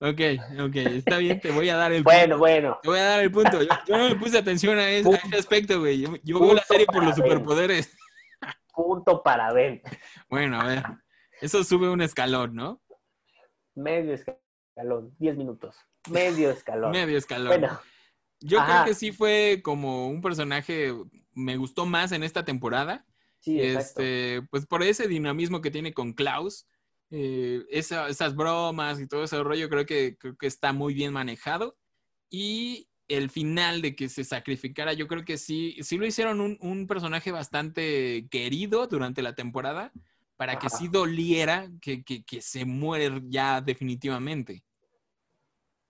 Ok, 0.00 0.20
ok, 0.58 0.76
está 0.76 1.18
bien, 1.18 1.38
te 1.40 1.50
voy 1.50 1.68
a 1.68 1.76
dar 1.76 1.92
el 1.92 2.02
Bueno, 2.02 2.38
bueno. 2.38 2.78
Te 2.82 2.88
voy 2.88 2.98
a 2.98 3.04
dar 3.04 3.20
el 3.20 3.30
punto. 3.30 3.62
Yo, 3.62 3.68
yo 3.86 3.98
no 3.98 4.08
le 4.08 4.16
puse 4.16 4.38
atención 4.38 4.78
a 4.78 4.90
ese, 4.90 5.14
a 5.14 5.16
ese 5.16 5.36
aspecto, 5.36 5.78
güey. 5.78 6.00
Yo, 6.00 6.16
yo 6.24 6.40
veo 6.40 6.54
la 6.54 6.62
Punto 6.62 6.64
serie 6.66 6.86
por 6.86 7.04
los 7.04 7.16
Ben. 7.16 7.28
superpoderes. 7.28 7.96
Punto 8.74 9.22
para 9.22 9.52
Ben. 9.52 9.82
Bueno, 10.28 10.58
a 10.58 10.64
ver. 10.64 10.82
Eso 11.40 11.62
sube 11.64 11.88
un 11.88 12.00
escalón, 12.00 12.54
¿no? 12.54 12.80
Medio 13.74 14.14
escalón, 14.14 15.14
10 15.18 15.36
minutos. 15.36 15.76
Medio 16.08 16.50
escalón. 16.50 16.90
Medio 16.92 17.18
escalón. 17.18 17.48
Bueno, 17.48 17.80
Yo 18.40 18.58
creo 18.64 18.84
que 18.86 18.94
sí 18.94 19.12
fue 19.12 19.60
como 19.62 20.08
un 20.08 20.20
personaje, 20.22 20.94
me 21.34 21.56
gustó 21.56 21.86
más 21.86 22.12
en 22.12 22.22
esta 22.22 22.44
temporada. 22.44 23.06
sí, 23.38 23.60
exacto. 23.60 24.02
este, 24.02 24.42
pues 24.50 24.66
por 24.66 24.82
ese 24.82 25.08
dinamismo 25.08 25.60
que 25.60 25.70
tiene 25.70 25.92
con 25.94 26.12
Klaus, 26.12 26.66
eh, 27.10 27.64
esa- 27.70 28.08
esas 28.08 28.34
bromas 28.36 29.00
y 29.00 29.06
todo 29.08 29.24
ese 29.24 29.42
rollo, 29.42 29.68
creo 29.68 29.86
que, 29.86 30.16
creo 30.18 30.36
que 30.36 30.46
está 30.46 30.72
muy 30.72 30.94
bien 30.94 31.12
manejado. 31.12 31.76
Y 32.30 32.88
el 33.08 33.28
final 33.30 33.82
de 33.82 33.96
que 33.96 34.08
se 34.08 34.22
sacrificara, 34.24 34.92
yo 34.92 35.08
creo 35.08 35.24
que 35.24 35.36
sí, 35.36 35.76
sí 35.82 35.98
lo 35.98 36.06
hicieron 36.06 36.40
un, 36.40 36.56
un 36.60 36.86
personaje 36.86 37.32
bastante 37.32 38.28
querido 38.30 38.86
durante 38.86 39.22
la 39.22 39.34
temporada, 39.34 39.92
para 40.36 40.58
que 40.58 40.68
sí 40.70 40.88
doliera 40.88 41.68
que, 41.82 42.02
que- 42.04 42.22
que 42.24 42.40
se 42.40 42.64
muere 42.64 43.20
ya 43.28 43.60
definitivamente. 43.60 44.62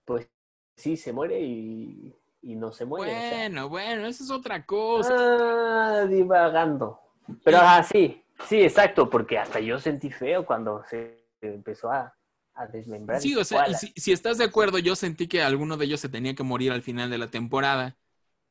Pues 0.05 0.29
sí, 0.75 0.97
se 0.97 1.13
muere 1.13 1.39
y, 1.41 2.13
y 2.41 2.55
no 2.55 2.71
se 2.71 2.85
muere. 2.85 3.11
o 3.11 3.19
sea. 3.19 3.37
Bueno, 3.37 3.69
bueno, 3.69 4.07
eso 4.07 4.23
es 4.23 4.31
otra 4.31 4.65
cosa. 4.65 5.13
Ah, 5.17 6.05
divagando. 6.05 6.99
Pero 7.43 7.59
ah, 7.61 7.83
sí, 7.83 8.23
exacto, 8.51 9.09
porque 9.09 9.37
hasta 9.37 9.59
yo 9.59 9.79
sentí 9.79 10.09
feo 10.09 10.45
cuando 10.45 10.83
se 10.89 11.25
empezó 11.41 11.91
a, 11.91 12.13
a 12.53 12.67
desmembrar. 12.67 13.21
Sí, 13.21 13.35
o 13.35 13.43
sea, 13.43 13.73
si, 13.73 13.93
si 13.95 14.11
estás 14.11 14.37
de 14.37 14.45
acuerdo, 14.45 14.79
yo 14.79 14.95
sentí 14.95 15.27
que 15.27 15.41
alguno 15.41 15.77
de 15.77 15.85
ellos 15.85 15.99
se 15.99 16.09
tenía 16.09 16.35
que 16.35 16.43
morir 16.43 16.71
al 16.71 16.81
final 16.81 17.09
de 17.09 17.17
la 17.17 17.27
temporada. 17.27 17.95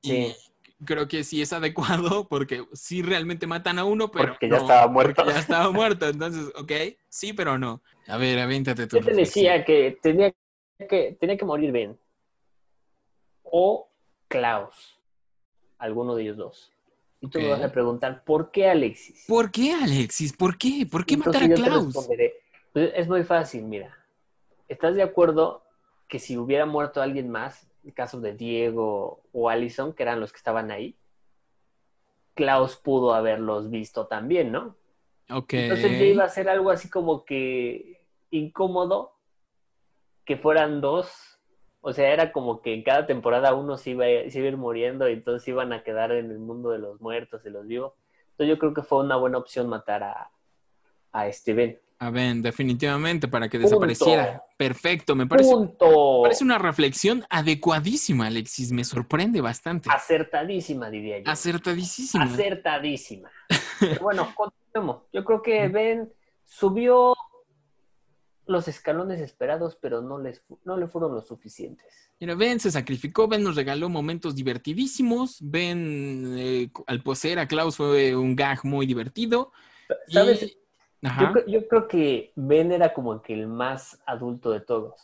Sí. 0.03 0.35
Y 0.79 0.85
creo 0.85 1.09
que 1.09 1.25
sí 1.25 1.43
es 1.43 1.53
adecuado 1.53 2.27
porque 2.29 2.65
sí 2.73 3.03
realmente 3.03 3.47
matan 3.47 3.79
a 3.79 3.85
uno, 3.85 4.11
pero 4.11 4.29
Porque 4.29 4.49
ya 4.49 4.57
estaba 4.57 4.87
muerto. 4.89 5.25
ya 5.27 5.39
estaba 5.39 5.71
muerto. 5.71 6.09
Entonces, 6.09 6.53
ok, 6.57 6.73
sí, 7.09 7.33
pero 7.33 7.59
no. 7.59 7.83
A 8.07 8.17
ver, 8.17 8.39
avéntate 8.39 8.87
tu 8.87 8.99
Yo 8.99 9.05
te 9.05 9.15
decía 9.15 9.65
que 9.65 9.99
tenía 10.03 10.33
que 10.89 11.17
tenía 11.21 11.37
que 11.37 11.45
morir 11.45 11.73
Ben. 11.73 11.99
O 13.51 13.89
Klaus. 14.29 14.99
Alguno 15.79 16.15
de 16.15 16.23
ellos 16.23 16.37
dos. 16.37 16.73
Y 17.21 17.29
tú 17.29 17.39
me 17.39 17.49
vas 17.49 17.63
a 17.63 17.71
preguntar, 17.71 18.25
¿por 18.25 18.51
qué 18.51 18.69
Alexis? 18.69 19.25
¿Por 19.29 19.51
qué, 19.51 19.75
Alexis? 19.75 20.33
¿Por 20.33 20.57
qué? 20.57 20.87
¿Por 20.91 21.05
qué 21.05 21.15
Entonces 21.15 21.43
matar 21.43 21.53
a 21.53 21.55
Klaus? 21.55 22.09
Pues 22.73 22.93
es 22.95 23.09
muy 23.09 23.25
fácil, 23.25 23.65
mira. 23.65 23.97
¿Estás 24.69 24.95
de 24.95 25.03
acuerdo 25.03 25.65
que 26.09 26.19
si 26.19 26.39
hubiera 26.39 26.65
muerto 26.65 27.03
alguien 27.03 27.29
más, 27.29 27.67
el 27.85 27.93
caso 27.93 28.21
de 28.21 28.35
Diego 28.35 29.23
o 29.33 29.49
Allison, 29.49 29.93
que 29.93 30.03
eran 30.03 30.21
los 30.21 30.33
que 30.33 30.39
estaban 30.39 30.71
ahí, 30.71 30.97
Klaus 32.35 32.77
pudo 32.77 33.15
haberlos 33.15 33.71
visto 33.71 34.07
también, 34.07 34.53
¿no? 34.53 34.77
Ok. 35.31 35.53
Entonces 35.55 35.93
ya 35.93 36.05
iba 36.05 36.25
a 36.25 36.29
ser 36.29 36.49
algo 36.49 36.71
así 36.71 36.89
como 36.89 37.25
que 37.25 38.01
incómodo 38.31 39.13
que 40.25 40.37
fueran 40.37 40.81
dos. 40.81 41.30
O 41.83 41.93
sea, 41.93 42.13
era 42.13 42.31
como 42.33 42.61
que 42.61 42.75
en 42.75 42.83
cada 42.83 43.07
temporada 43.07 43.55
uno 43.55 43.77
se 43.79 43.91
iba, 43.91 44.05
a- 44.05 44.31
se 44.31 44.39
iba 44.39 44.47
a 44.47 44.51
ir 44.51 44.57
muriendo 44.57 45.09
y 45.09 45.15
entonces 45.15 45.49
iban 45.49 45.73
a 45.73 45.83
quedar 45.83 46.13
en 46.13 46.31
el 46.31 46.39
mundo 46.39 46.71
de 46.71 46.79
los 46.79 47.01
muertos 47.01 47.41
y 47.47 47.51
los 47.51 47.67
vivos. 47.67 47.95
Entonces 48.33 48.49
yo 48.55 48.59
creo 48.59 48.75
que 48.75 48.83
fue 48.83 49.03
una 49.05 49.17
buena 49.17 49.39
opción 49.39 49.69
matar 49.69 50.03
a, 50.03 50.31
a 51.13 51.33
Steven. 51.33 51.79
A 52.03 52.11
ver, 52.11 52.37
definitivamente, 52.37 53.29
para 53.29 53.49
que 53.49 53.59
Punto. 53.59 53.69
desapareciera. 53.69 54.43
Perfecto, 54.57 55.15
me 55.15 55.27
parece, 55.27 55.51
Punto. 55.53 56.21
parece 56.23 56.45
una 56.45 56.57
reflexión 56.59 57.25
adecuadísima, 57.29 58.27
Alexis. 58.29 58.73
Me 58.73 58.85
sorprende 58.85 59.41
bastante. 59.43 59.91
Acertadísima, 59.93 60.89
diría 60.89 61.19
yo. 61.19 61.31
Acertadísima. 61.31 62.25
Acertadísima. 62.25 63.31
Pero 63.81 64.01
bueno, 64.03 64.33
continuemos. 64.35 65.03
Yo 65.13 65.25
creo 65.25 65.43
que 65.43 65.69
Ben 65.69 66.11
subió, 66.47 67.15
los 68.51 68.67
escalones 68.69 69.21
esperados, 69.21 69.79
pero 69.81 70.03
no, 70.03 70.19
les, 70.19 70.43
no 70.65 70.77
le 70.77 70.89
fueron 70.89 71.15
los 71.15 71.29
suficientes. 71.29 71.87
Mira, 72.19 72.35
Ben 72.35 72.59
se 72.59 72.71
sacrificó, 72.71 73.29
Ben 73.29 73.43
nos 73.45 73.57
regaló 73.57 73.89
momentos 73.89 74.35
divertidísimos, 74.35 75.39
Ben 75.41 76.35
eh, 76.37 76.71
al 76.87 77.03
poseer 77.03 77.39
a 77.39 77.47
Klaus 77.47 77.77
fue 77.77 78.15
un 78.17 78.35
gag 78.35 78.65
muy 78.65 78.87
divertido. 78.87 79.53
¿Sabes? 80.09 80.41
Yo, 81.01 81.09
cre- 81.11 81.45
yo 81.47 81.69
creo 81.69 81.89
que 81.89 82.33
Ben 82.35 82.73
era 82.73 82.93
como 82.93 83.23
que 83.23 83.35
el 83.35 83.47
más 83.47 83.99
adulto 84.05 84.51
de 84.51 84.61
todos. 84.61 85.01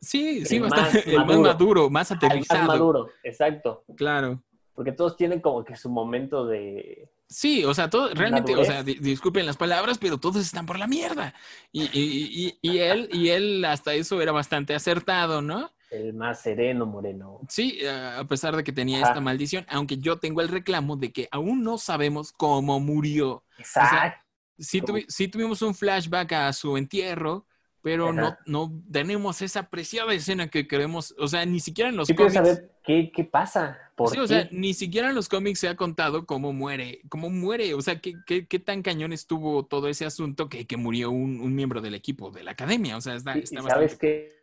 Sí, 0.00 0.44
sí, 0.46 0.58
bastante, 0.58 0.96
más 0.98 1.06
el 1.06 1.16
más 1.18 1.26
maduro. 1.26 1.42
maduro, 1.52 1.90
más 1.90 2.10
El 2.10 2.16
más 2.16 2.24
aterrizado. 2.24 2.66
maduro, 2.66 3.08
exacto. 3.22 3.84
Claro. 3.96 4.42
Porque 4.74 4.92
todos 4.92 5.16
tienen 5.16 5.40
como 5.40 5.62
que 5.64 5.76
su 5.76 5.90
momento 5.90 6.46
de... 6.46 7.10
Sí, 7.30 7.64
o 7.64 7.72
sea, 7.74 7.88
todo, 7.88 8.12
realmente, 8.12 8.56
o 8.56 8.64
sea, 8.64 8.82
di- 8.82 8.96
disculpen 8.96 9.46
las 9.46 9.56
palabras, 9.56 9.98
pero 9.98 10.18
todos 10.18 10.44
están 10.44 10.66
por 10.66 10.78
la 10.80 10.88
mierda. 10.88 11.32
Y, 11.70 11.84
y, 11.84 12.58
y, 12.60 12.70
y 12.72 12.78
él, 12.78 13.08
y 13.12 13.28
él 13.28 13.64
hasta 13.64 13.94
eso 13.94 14.20
era 14.20 14.32
bastante 14.32 14.74
acertado, 14.74 15.40
¿no? 15.40 15.70
El 15.92 16.12
más 16.12 16.42
sereno, 16.42 16.86
moreno. 16.86 17.40
Sí, 17.48 17.78
eh, 17.80 17.88
a 18.18 18.24
pesar 18.24 18.56
de 18.56 18.64
que 18.64 18.72
tenía 18.72 18.98
Ajá. 18.98 19.08
esta 19.10 19.20
maldición, 19.20 19.64
aunque 19.68 19.98
yo 19.98 20.18
tengo 20.18 20.40
el 20.40 20.48
reclamo 20.48 20.96
de 20.96 21.12
que 21.12 21.28
aún 21.30 21.62
no 21.62 21.78
sabemos 21.78 22.32
cómo 22.32 22.80
murió. 22.80 23.44
Exacto. 23.58 24.24
Tuvi- 24.58 25.06
sí 25.08 25.28
tuvimos 25.28 25.62
un 25.62 25.74
flashback 25.74 26.32
a 26.32 26.52
su 26.52 26.76
entierro, 26.76 27.46
pero 27.82 28.12
no, 28.12 28.36
no 28.46 28.72
tenemos 28.92 29.42
esa 29.42 29.70
preciada 29.70 30.12
escena 30.14 30.48
que 30.48 30.66
queremos, 30.68 31.14
o 31.18 31.28
sea, 31.28 31.46
ni 31.46 31.60
siquiera 31.60 31.90
en 31.90 31.96
los 31.96 32.12
quiero 32.14 32.30
cómics. 32.30 32.34
saber 32.34 32.72
qué, 32.82 33.10
qué 33.12 33.24
pasa. 33.24 33.78
¿Por 33.96 34.14
Sí, 34.14 34.16
qué? 34.16 34.20
o 34.20 34.26
sea, 34.26 34.48
ni 34.50 34.74
siquiera 34.74 35.10
en 35.10 35.14
los 35.14 35.28
cómics 35.28 35.60
se 35.60 35.68
ha 35.68 35.76
contado 35.76 36.26
cómo 36.26 36.52
muere, 36.52 37.00
cómo 37.08 37.28
muere, 37.30 37.74
o 37.74 37.82
sea, 37.82 38.00
qué, 38.00 38.22
qué, 38.26 38.46
qué 38.46 38.58
tan 38.58 38.82
cañón 38.82 39.12
estuvo 39.12 39.66
todo 39.66 39.88
ese 39.88 40.06
asunto 40.06 40.48
que, 40.48 40.66
que 40.66 40.76
murió 40.76 41.10
un, 41.10 41.40
un 41.40 41.54
miembro 41.54 41.80
del 41.80 41.94
equipo 41.94 42.30
de 42.30 42.42
la 42.42 42.52
academia, 42.52 42.96
o 42.96 43.00
sea, 43.00 43.14
está, 43.14 43.36
y 43.36 43.42
está 43.42 43.62
¿Sabes 43.62 43.92
bastante... 43.92 43.98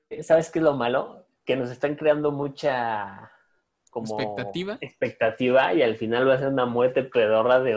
qué? 0.10 0.23
¿Sabes 0.23 0.50
qué 0.52 0.60
es 0.60 0.63
lo 0.63 0.76
malo? 0.76 1.26
Que 1.45 1.56
nos 1.56 1.69
están 1.69 1.95
creando 1.95 2.32
mucha 2.32 3.32
como 3.89 4.19
¿Expectativa? 4.21 4.78
expectativa 4.82 5.73
y 5.73 5.82
al 5.82 5.97
final 5.97 6.28
va 6.30 6.36
a 6.36 6.39
ser 6.39 6.50
una 6.50 6.65
muerte 6.65 7.04
pedorra 7.04 7.60
de 7.60 7.76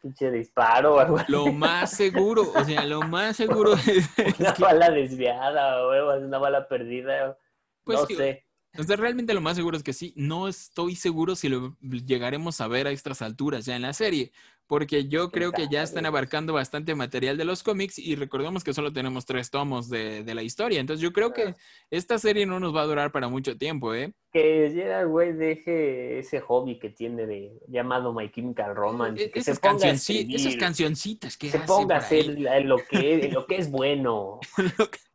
pinche 0.00 0.30
disparo 0.30 0.94
o 0.94 0.98
algo 0.98 1.18
así. 1.18 1.30
Lo 1.30 1.52
más 1.52 1.90
seguro, 1.90 2.52
o 2.54 2.64
sea, 2.64 2.84
lo 2.86 3.02
más 3.02 3.36
seguro 3.36 3.74
es, 3.86 4.08
Una 4.38 4.54
que, 4.54 4.62
bala 4.62 4.90
desviada 4.90 5.84
o 5.84 6.18
una 6.18 6.38
bala 6.38 6.68
perdida. 6.68 7.36
pues, 7.84 8.00
no 8.00 8.06
sé. 8.06 8.46
o 8.78 8.82
sea, 8.82 8.96
realmente 8.96 9.34
lo 9.34 9.40
más 9.40 9.56
seguro 9.56 9.76
es 9.76 9.82
que 9.82 9.92
sí, 9.92 10.12
no 10.16 10.48
estoy 10.48 10.96
seguro 10.96 11.36
si 11.36 11.48
lo 11.48 11.76
llegaremos 11.80 12.60
a 12.60 12.68
ver 12.68 12.86
a 12.86 12.90
estas 12.90 13.22
alturas 13.22 13.64
ya 13.64 13.76
en 13.76 13.82
la 13.82 13.92
serie, 13.92 14.32
porque 14.70 15.08
yo 15.08 15.32
creo 15.32 15.50
que 15.50 15.66
ya 15.68 15.82
están 15.82 16.06
abarcando 16.06 16.52
bastante 16.52 16.94
material 16.94 17.36
de 17.36 17.44
los 17.44 17.64
cómics 17.64 17.98
y 17.98 18.14
recordemos 18.14 18.62
que 18.62 18.72
solo 18.72 18.92
tenemos 18.92 19.26
tres 19.26 19.50
tomos 19.50 19.90
de, 19.90 20.22
de 20.22 20.32
la 20.32 20.44
historia, 20.44 20.78
entonces 20.78 21.02
yo 21.02 21.12
creo 21.12 21.32
que 21.32 21.56
esta 21.90 22.20
serie 22.20 22.46
no 22.46 22.60
nos 22.60 22.72
va 22.72 22.82
a 22.82 22.86
durar 22.86 23.10
para 23.10 23.26
mucho 23.26 23.58
tiempo, 23.58 23.92
¿eh? 23.94 24.12
Que 24.32 24.70
Gerard 24.72 25.08
Way 25.08 25.32
deje 25.32 26.20
ese 26.20 26.38
hobby 26.40 26.78
que 26.78 26.88
tiene 26.90 27.26
de 27.26 27.50
llamado 27.66 28.14
My 28.14 28.30
Chemical 28.30 28.76
Romance. 28.76 29.28
Que 29.32 29.40
esas, 29.40 29.56
se 29.56 29.60
ponga 29.60 29.88
a 29.88 29.90
cancionci- 29.90 30.34
esas 30.36 30.54
cancioncitas 30.54 31.36
que 31.36 31.50
se 31.50 31.56
hace 31.58 31.66
ponga 31.66 31.96
a 31.96 31.98
hacer 31.98 32.38
lo 32.64 32.76
que, 32.78 33.28
lo 33.32 33.46
que 33.46 33.56
es 33.56 33.68
bueno. 33.72 34.38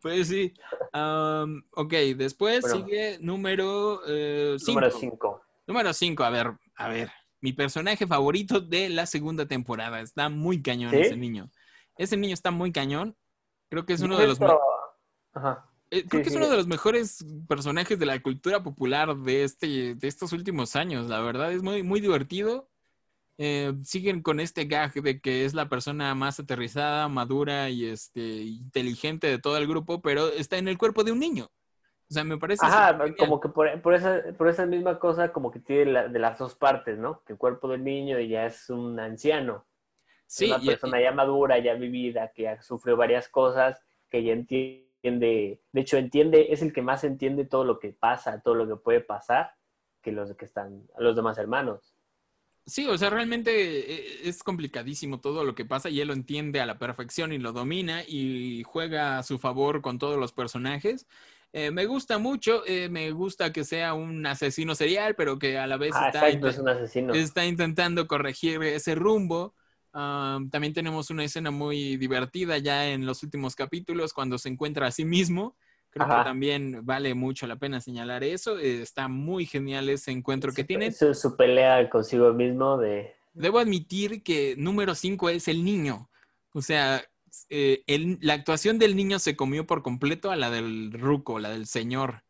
Pues 0.00 0.28
sí. 0.28 0.54
Am, 0.92 1.64
ok, 1.72 1.92
después 2.16 2.60
Bueno. 2.62 2.76
sigue 2.86 3.18
número 3.20 4.00
5. 4.06 4.58
Número 4.70 4.90
5. 4.90 5.42
Número 5.66 5.92
5, 5.92 6.24
a 6.24 6.30
ver, 6.30 6.52
a 6.76 6.88
ver. 6.88 7.10
Mi 7.40 7.52
personaje 7.52 8.06
favorito 8.06 8.60
de 8.60 8.88
la 8.88 9.06
segunda 9.06 9.46
temporada. 9.46 10.00
Está 10.00 10.28
muy 10.28 10.62
cañón 10.62 10.92
¿Sí? 10.92 10.98
ese 10.98 11.16
niño. 11.16 11.50
Ese 11.96 12.16
niño 12.16 12.34
está 12.34 12.50
muy 12.50 12.72
cañón. 12.72 13.16
Creo 13.68 13.86
que 13.86 13.92
es 13.92 14.00
uno 14.00 14.18
de 14.18 14.26
los... 14.26 14.40
Ajá. 15.32 15.70
eh, 15.90 16.04
creo 16.08 16.20
sí, 16.20 16.22
que 16.22 16.28
es 16.28 16.36
uno 16.36 16.48
de 16.48 16.56
los 16.56 16.66
mejores 16.66 17.24
personajes 17.48 17.98
de 17.98 18.06
la 18.06 18.20
cultura 18.20 18.62
popular 18.62 19.16
de, 19.16 19.44
este, 19.44 19.94
de 19.94 20.08
estos 20.08 20.32
últimos 20.32 20.76
años. 20.76 21.08
La 21.08 21.20
verdad 21.20 21.52
es 21.52 21.62
muy, 21.62 21.82
muy 21.82 22.00
divertido. 22.00 22.68
Eh, 23.38 23.72
siguen 23.84 24.22
con 24.22 24.38
este 24.38 24.66
gag 24.66 24.92
de 24.92 25.20
que 25.20 25.46
es 25.46 25.54
la 25.54 25.68
persona 25.70 26.14
más 26.14 26.38
aterrizada, 26.38 27.08
madura 27.08 27.70
y 27.70 27.86
este, 27.86 28.20
inteligente 28.20 29.28
de 29.28 29.38
todo 29.38 29.56
el 29.56 29.66
grupo, 29.66 30.02
pero 30.02 30.28
está 30.28 30.58
en 30.58 30.68
el 30.68 30.76
cuerpo 30.76 31.04
de 31.04 31.12
un 31.12 31.20
niño. 31.20 31.50
O 32.10 32.14
sea, 32.14 32.24
me 32.24 32.38
parece... 32.38 32.66
Ajá, 32.66 32.98
como 33.18 33.40
que 33.40 33.48
por, 33.48 33.80
por 33.82 33.94
esa, 33.94 34.22
por 34.36 34.48
esa 34.48 34.66
misma 34.66 34.98
cosa, 34.98 35.32
como 35.32 35.50
que 35.50 35.60
tiene 35.60 35.92
la- 35.92 36.08
de 36.08 36.18
las 36.18 36.38
dos 36.38 36.54
partes, 36.54 36.98
¿no? 36.98 37.22
Que 37.24 37.32
el 37.34 37.38
cuerpo 37.38 37.68
del 37.68 37.82
niño 37.84 38.18
ya 38.20 38.46
es 38.46 38.68
un 38.70 38.98
anciano, 39.00 39.66
Sí, 40.26 40.46
una 40.46 40.58
y- 40.62 40.66
persona 40.66 41.00
ya 41.00 41.12
madura, 41.12 41.58
ya 41.58 41.74
vivida, 41.74 42.32
que 42.32 42.42
ya 42.44 42.62
sufrió 42.62 42.96
varias 42.96 43.28
cosas, 43.28 43.80
que 44.10 44.22
ya 44.24 44.32
entiende, 44.32 45.60
de 45.72 45.80
hecho 45.80 45.96
entiende, 45.96 46.48
es 46.52 46.62
el 46.62 46.72
que 46.72 46.82
más 46.82 47.04
entiende 47.04 47.44
todo 47.46 47.64
lo 47.64 47.78
que 47.78 47.92
pasa, 47.92 48.40
todo 48.42 48.54
lo 48.54 48.68
que 48.68 48.76
puede 48.76 49.00
pasar, 49.00 49.54
que 50.02 50.12
los 50.12 50.34
que 50.36 50.44
están, 50.46 50.86
los 50.98 51.16
demás 51.16 51.38
hermanos. 51.38 51.94
Sí, 52.66 52.86
o 52.86 52.96
sea, 52.98 53.10
realmente 53.10 54.20
eh, 54.22 54.28
es 54.28 54.44
complicadísimo 54.44 55.20
todo 55.20 55.44
lo 55.44 55.54
que 55.56 55.64
pasa 55.64 55.88
y 55.90 56.00
él 56.00 56.08
lo 56.08 56.14
entiende 56.14 56.60
a 56.60 56.66
la 56.66 56.78
perfección 56.78 57.32
y 57.32 57.38
lo 57.38 57.52
domina 57.52 58.04
y 58.06 58.62
juega 58.64 59.18
a 59.18 59.22
su 59.24 59.38
favor 59.38 59.82
con 59.82 59.98
todos 59.98 60.18
los 60.18 60.32
personajes. 60.32 61.06
Eh, 61.52 61.70
me 61.72 61.84
gusta 61.86 62.18
mucho, 62.18 62.62
eh, 62.66 62.88
me 62.88 63.10
gusta 63.10 63.52
que 63.52 63.64
sea 63.64 63.94
un 63.94 64.24
asesino 64.24 64.74
serial, 64.76 65.16
pero 65.16 65.38
que 65.38 65.58
a 65.58 65.66
la 65.66 65.76
vez 65.76 65.92
Ah, 65.96 66.06
está, 66.06 66.28
exacto, 66.28 66.46
inte- 66.46 66.48
es 66.50 66.58
un 66.58 66.68
asesino. 66.68 67.14
está 67.14 67.44
intentando 67.44 68.06
corregir 68.06 68.62
ese 68.62 68.94
rumbo. 68.94 69.54
Am, 69.92 70.48
también 70.50 70.72
tenemos 70.72 71.10
una 71.10 71.24
escena 71.24 71.50
muy 71.50 71.96
divertida 71.96 72.58
ya 72.58 72.88
en 72.90 73.04
los 73.04 73.24
últimos 73.24 73.56
capítulos 73.56 74.12
cuando 74.12 74.38
se 74.38 74.48
encuentra 74.48 74.86
a 74.86 74.90
sí 74.92 75.04
mismo. 75.04 75.56
Creo 75.90 76.06
que 76.06 76.14
también 76.22 76.86
vale 76.86 77.14
mucho 77.14 77.48
la 77.48 77.56
pena 77.56 77.80
señalar 77.80 78.22
eso. 78.22 78.56
Eh, 78.60 78.80
está 78.82 79.08
muy 79.08 79.44
genial 79.44 79.88
ese 79.88 80.12
encuentro 80.12 80.52
que 80.52 80.62
Su- 80.62 80.66
tienen. 80.68 80.94
Su, 80.94 81.14
su 81.14 81.36
pelea 81.36 81.90
consigo 81.90 82.32
mismo 82.32 82.78
de... 82.78 83.12
Debo 83.32 83.58
admitir 83.58 84.22
que 84.22 84.54
número 84.56 84.94
5 84.94 85.28
es 85.30 85.48
el 85.48 85.64
niño. 85.64 86.08
O 86.52 86.62
sea, 86.62 87.02
eh, 87.48 87.82
el- 87.86 88.18
la 88.20 88.34
actuación 88.34 88.78
del 88.78 88.96
niño 88.96 89.18
se 89.18 89.36
comió 89.36 89.66
por 89.66 89.82
completo 89.82 90.30
a 90.30 90.36
la 90.36 90.50
del 90.50 90.92
ruco, 90.92 91.38
la 91.38 91.50
del 91.50 91.66
señor. 91.66 92.22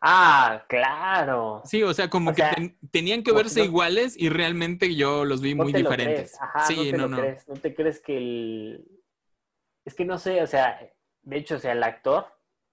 Ah, 0.00 0.64
claro. 0.68 1.62
Sí, 1.64 1.82
o 1.82 1.92
sea, 1.92 2.08
como 2.08 2.30
O 2.30 2.34
que 2.34 2.42
sea, 2.42 2.54
ten- 2.54 2.78
tenían 2.92 3.22
que 3.24 3.32
verse 3.32 3.60
no- 3.60 3.64
iguales 3.66 4.14
y 4.16 4.28
realmente 4.28 4.94
yo 4.94 5.24
los 5.24 5.40
vi 5.40 5.54
No 5.54 5.64
muy 5.64 5.72
te 5.72 5.80
lo 5.80 5.90
diferentes. 5.90 6.30
crees. 6.30 6.40
Ajá, 6.40 6.66
sí, 6.66 6.76
no 6.76 6.82
te 6.84 6.92
no, 6.92 6.98
lo 6.98 7.08
no. 7.08 7.16
crees. 7.18 7.48
No 7.48 7.54
te 7.56 7.74
crees 7.74 8.00
que 8.00 8.16
el... 8.16 8.88
Es 9.84 9.94
que 9.94 10.04
no 10.04 10.18
sé, 10.18 10.40
o 10.42 10.46
sea, 10.46 10.78
de 11.22 11.36
hecho, 11.36 11.56
o 11.56 11.58
sea, 11.58 11.72
el 11.72 11.82
actor 11.82 12.26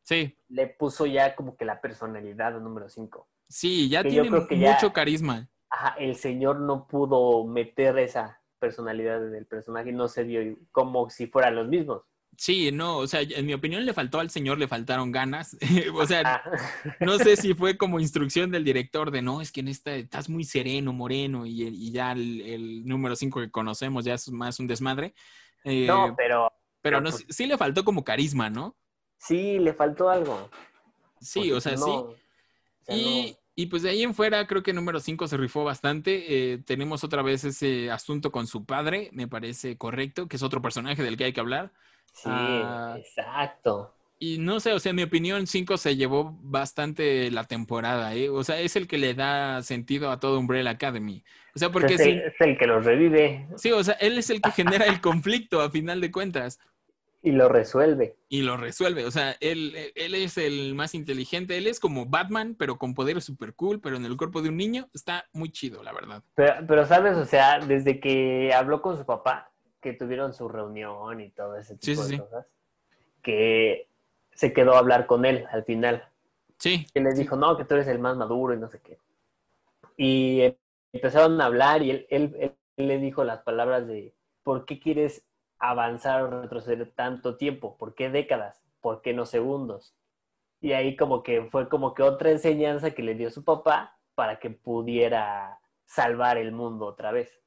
Sí, 0.04 0.38
le 0.50 0.68
puso 0.68 1.08
ya 1.08 1.36
como 1.36 1.58
que 1.58 1.66
la 1.66 1.82
personalidad 1.82 2.56
al 2.56 2.64
número 2.64 2.90
5. 2.90 3.28
sí, 3.50 3.90
ya 3.90 4.04
Que 4.04 4.10
tiene 4.10 4.30
ya- 4.60 4.74
mucho 4.74 4.94
carisma. 4.94 5.50
Ajá, 5.70 5.96
el 5.98 6.16
señor 6.16 6.60
no 6.60 6.88
pudo 6.88 7.46
meter 7.48 7.98
esa 7.98 8.40
personalidad 8.60 9.22
del 9.22 9.46
personaje 9.46 9.92
no 9.92 10.08
se 10.08 10.24
vio 10.24 10.58
como 10.72 11.10
si 11.10 11.28
fueran 11.28 11.56
los 11.56 11.68
mismos. 11.68 12.04
Sí, 12.38 12.70
no, 12.72 12.98
o 12.98 13.08
sea, 13.08 13.22
en 13.22 13.46
mi 13.46 13.54
opinión 13.54 13.86
le 13.86 13.94
faltó 13.94 14.20
al 14.20 14.30
señor, 14.30 14.58
le 14.58 14.68
faltaron 14.68 15.12
ganas. 15.12 15.56
o 15.94 16.06
sea, 16.06 16.44
no 17.00 17.18
sé 17.18 17.38
si 17.38 17.54
fue 17.56 17.78
como 17.78 18.00
instrucción 18.00 18.52
del 18.52 18.66
director 18.66 19.10
de 19.12 19.22
no, 19.22 19.42
es 19.42 19.52
que 19.52 19.62
en 19.62 19.70
esta 19.70 19.96
estás 19.96 20.30
muy 20.30 20.44
sereno, 20.44 20.92
moreno, 20.92 21.46
y, 21.46 21.64
y 21.64 21.92
ya 21.92 22.12
el, 22.12 22.42
el 22.42 22.86
número 22.86 23.16
5 23.16 23.40
que 23.40 23.52
conocemos 23.52 24.04
ya 24.04 24.16
es 24.16 24.30
más 24.32 24.60
un 24.60 24.68
desmadre. 24.68 25.14
Eh, 25.64 25.88
no, 25.88 26.14
pero 26.18 26.52
pero 26.82 27.02
no, 27.02 27.10
pues- 27.10 27.26
sí, 27.30 27.48
le 27.48 27.58
faltó 27.58 27.84
como 27.84 28.04
carisma, 28.04 28.50
¿no? 28.50 28.76
sí, 29.18 29.58
le 29.58 29.74
faltó 29.74 30.10
algo. 30.10 30.50
Sí, 31.20 31.52
o 31.52 31.60
sea, 31.60 31.72
no, 31.72 31.78
sí. 31.78 31.92
o 31.92 32.16
sea, 32.82 32.96
Y, 32.96 33.32
no. 33.32 33.45
Y 33.56 33.68
pues 33.68 33.84
de 33.84 33.90
ahí 33.90 34.04
en 34.04 34.14
fuera 34.14 34.46
creo 34.48 34.64
que 34.64 34.74
número 34.74 35.00
5 35.00 35.28
se 35.28 35.38
rifó 35.38 35.64
bastante. 35.64 36.54
Eh, 36.54 36.58
tenemos 36.60 37.04
otra 37.04 37.22
vez 37.22 37.46
ese 37.46 37.90
asunto 37.90 38.32
con 38.32 38.48
su 38.48 38.66
padre, 38.66 39.10
me 39.14 39.28
parece 39.28 39.78
correcto, 39.78 40.28
que 40.28 40.36
es 40.36 40.44
otro 40.44 40.62
personaje 40.62 41.02
del 41.02 41.16
que 41.16 41.24
hay 41.24 41.34
que 41.34 41.40
hablar. 41.40 41.72
Sí, 42.12 42.30
ah, 42.32 42.96
exacto. 42.98 43.94
Y 44.18 44.38
no 44.40 44.60
sé, 44.60 44.72
o 44.72 44.80
sea, 44.80 44.92
en 44.92 44.96
mi 44.98 45.04
opinión, 45.04 45.46
5 45.46 45.78
se 45.78 45.96
llevó 45.96 46.38
bastante 46.42 47.30
la 47.32 47.44
temporada, 47.44 48.14
¿eh? 48.16 48.30
O 48.30 48.44
sea, 48.44 48.60
es 48.60 48.76
el 48.76 48.88
que 48.88 48.98
le 48.98 49.14
da 49.14 49.62
sentido 49.62 50.10
a 50.10 50.20
todo 50.20 50.40
Umbrella 50.40 50.72
Academy. 50.72 51.24
O 51.54 51.60
sea, 51.60 51.70
porque 51.70 51.96
es, 51.96 52.02
sí, 52.02 52.10
el, 52.10 52.22
es 52.22 52.34
el 52.40 52.58
que 52.58 52.68
los 52.68 52.84
revive 52.84 53.48
sí, 53.56 53.72
o 53.72 53.84
sea, 53.84 53.94
él 53.96 54.18
es 54.18 54.30
el 54.30 54.42
que 54.42 54.52
genera 54.52 54.86
el 54.86 55.00
conflicto 55.02 55.62
a 55.62 55.70
final 55.70 56.02
de 56.02 56.12
cuentas 56.12 56.60
y 57.26 57.32
lo 57.32 57.50
resuelve. 57.50 58.16
y 58.30 58.44
lo 58.44 58.56
resuelve. 58.56 59.04
O 59.06 59.10
sea, 59.12 59.36
él, 59.40 59.74
él 59.96 60.14
es 60.14 60.38
el 60.38 60.76
más 60.76 60.94
inteligente, 60.94 61.58
él 61.58 61.66
es 61.66 61.80
como 61.80 62.06
Batman, 62.06 62.56
pero 62.58 62.78
con 62.78 62.94
poderes 62.94 63.24
super 63.26 63.56
cool, 63.56 63.82
pero 63.82 63.98
en 63.98 64.06
el 64.06 64.16
cuerpo 64.16 64.42
de 64.44 64.50
un 64.50 64.58
niño 64.58 64.88
está 64.94 65.26
muy 65.34 65.52
chido, 65.52 65.82
la 65.82 65.92
verdad. 65.92 66.24
Pero, 66.36 66.54
pero, 66.68 66.86
sabes, 66.86 67.18
o 67.18 67.26
sea, 67.26 67.60
desde 67.60 68.00
que 68.00 68.54
habló 68.54 68.82
con 68.84 68.96
su 68.98 69.06
papá, 69.06 69.52
que 69.82 69.94
tuvieron 69.94 70.34
su 70.36 70.48
reunión 70.48 71.20
y 71.20 71.32
todo 71.32 71.58
ese 71.58 71.74
Sí, 71.82 71.92
tipo 71.92 72.04
sí, 72.04 72.12
de 72.12 72.16
sí. 72.18 72.22
cosas, 72.22 72.46
que 73.24 73.90
se 74.32 74.54
quedó 74.54 74.76
a 74.76 74.80
hablar 74.80 75.08
con 75.08 75.26
él 75.26 75.46
al 75.52 75.64
final. 75.66 76.08
Sí, 76.60 76.86
Que 76.94 77.02
les 77.02 77.18
dijo, 77.18 77.36
no, 77.36 77.58
que 77.58 77.66
tú 77.66 77.74
eres 77.74 77.88
el 77.88 78.00
más 78.00 78.16
maduro 78.18 78.54
y 78.54 78.58
no 78.58 78.70
sé 78.70 78.80
qué. 78.82 79.00
Y 79.98 80.42
empezaron 80.94 81.42
a 81.42 81.46
hablar 81.46 81.82
y 81.82 81.90
él, 81.92 82.08
él, 82.10 82.56
él 82.78 82.88
le 82.88 82.98
dijo 83.00 83.24
las 83.24 83.42
palabras 83.42 83.88
de, 83.88 84.14
¿por 84.44 84.66
qué 84.66 84.80
quieres 84.80 85.26
avanzar 85.60 86.24
o 86.24 86.42
retroceder 86.42 86.92
tanto 86.92 87.38
tiempo? 87.38 87.78
¿Por 87.78 87.96
qué 87.96 88.10
décadas? 88.10 88.64
¿Por 88.82 89.02
qué 89.02 89.14
no 89.14 89.26
segundos? 89.26 89.96
Y 90.62 90.74
ahí 90.74 90.96
como 90.96 91.24
que 91.24 91.48
fue 91.52 91.70
como 91.70 91.94
que 91.94 92.04
otra 92.04 92.32
enseñanza 92.32 92.92
que 92.92 93.04
le 93.04 93.16
dio 93.16 93.30
su 93.30 93.44
papá 93.44 94.00
para 94.16 94.40
que 94.40 94.50
pudiera 94.50 95.60
salvar 95.86 96.38
el 96.38 96.52
mundo 96.52 96.86
otra 96.86 97.12
vez. 97.12 97.42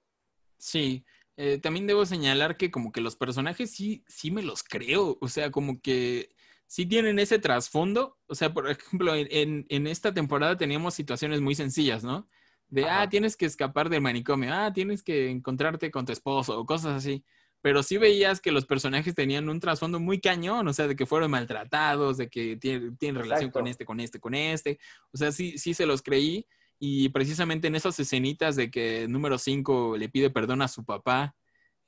Sí, 0.58 1.04
eh, 1.36 1.58
también 1.58 1.86
debo 1.86 2.04
señalar 2.04 2.56
que 2.56 2.70
como 2.70 2.92
que 2.92 3.00
los 3.00 3.16
personajes 3.16 3.70
sí, 3.70 4.04
sí 4.06 4.30
me 4.30 4.42
los 4.42 4.62
creo, 4.62 5.18
o 5.20 5.28
sea, 5.28 5.50
como 5.50 5.80
que 5.80 6.30
sí 6.66 6.84
tienen 6.84 7.18
ese 7.18 7.38
trasfondo, 7.38 8.18
o 8.26 8.34
sea, 8.34 8.52
por 8.52 8.68
ejemplo, 8.70 9.14
en, 9.14 9.66
en 9.68 9.86
esta 9.86 10.12
temporada 10.12 10.56
teníamos 10.56 10.94
situaciones 10.94 11.40
muy 11.40 11.54
sencillas, 11.54 12.04
¿no? 12.04 12.28
De, 12.68 12.84
ah, 12.84 13.08
tienes 13.08 13.36
que 13.36 13.46
escapar 13.46 13.88
del 13.88 14.02
manicomio, 14.02 14.52
ah, 14.52 14.72
tienes 14.72 15.02
que 15.02 15.30
encontrarte 15.30 15.90
con 15.90 16.04
tu 16.04 16.12
esposo 16.12 16.58
o 16.58 16.66
cosas 16.66 16.96
así. 16.96 17.24
Pero 17.60 17.82
sí 17.82 17.98
veías 17.98 18.40
que 18.40 18.52
los 18.52 18.66
personajes 18.66 19.14
tenían 19.14 19.48
un 19.48 19.60
trasfondo 19.60 19.98
muy 19.98 20.20
cañón, 20.20 20.68
o 20.68 20.72
sea, 20.72 20.86
de 20.86 20.94
que 20.94 21.06
fueron 21.06 21.30
maltratados, 21.30 22.16
de 22.16 22.28
que 22.28 22.56
tienen, 22.56 22.96
tienen 22.96 23.20
relación 23.20 23.50
con 23.50 23.66
este, 23.66 23.84
con 23.84 24.00
este, 24.00 24.20
con 24.20 24.34
este. 24.34 24.78
O 25.12 25.16
sea, 25.16 25.32
sí, 25.32 25.58
sí 25.58 25.74
se 25.74 25.86
los 25.86 26.02
creí. 26.02 26.46
Y 26.78 27.08
precisamente 27.08 27.66
en 27.66 27.74
esas 27.74 27.98
escenitas 27.98 28.54
de 28.54 28.70
que 28.70 29.08
número 29.08 29.36
5 29.38 29.96
le 29.96 30.08
pide 30.08 30.30
perdón 30.30 30.62
a 30.62 30.68
su 30.68 30.84
papá, 30.84 31.34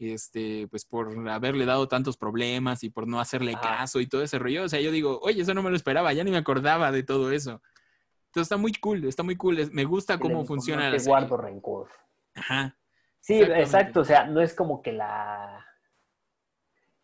este, 0.00 0.66
pues 0.68 0.84
por 0.84 1.28
haberle 1.28 1.66
dado 1.66 1.86
tantos 1.86 2.16
problemas 2.16 2.82
y 2.82 2.90
por 2.90 3.06
no 3.06 3.20
hacerle 3.20 3.52
Ajá. 3.52 3.78
caso 3.78 4.00
y 4.00 4.08
todo 4.08 4.22
ese 4.22 4.38
rollo. 4.38 4.64
O 4.64 4.68
sea, 4.68 4.80
yo 4.80 4.90
digo, 4.90 5.20
oye, 5.22 5.42
eso 5.42 5.54
no 5.54 5.62
me 5.62 5.70
lo 5.70 5.76
esperaba, 5.76 6.12
ya 6.12 6.24
ni 6.24 6.30
me 6.30 6.38
acordaba 6.38 6.90
de 6.90 7.02
todo 7.02 7.30
eso. 7.30 7.62
Entonces 8.26 8.46
está 8.46 8.56
muy 8.56 8.72
cool, 8.74 9.04
está 9.04 9.22
muy 9.22 9.36
cool. 9.36 9.70
Me 9.72 9.84
gusta 9.84 10.18
cómo 10.18 10.44
funciona 10.44 10.90
la 10.90 10.98
serie. 10.98 11.08
guardo 11.08 11.36
rencor. 11.36 11.88
Ajá. 12.34 12.76
Sí, 13.20 13.40
exacto, 13.42 14.00
o 14.00 14.04
sea, 14.04 14.26
no 14.26 14.40
es 14.40 14.54
como 14.54 14.82
que 14.82 14.92
la... 14.92 15.66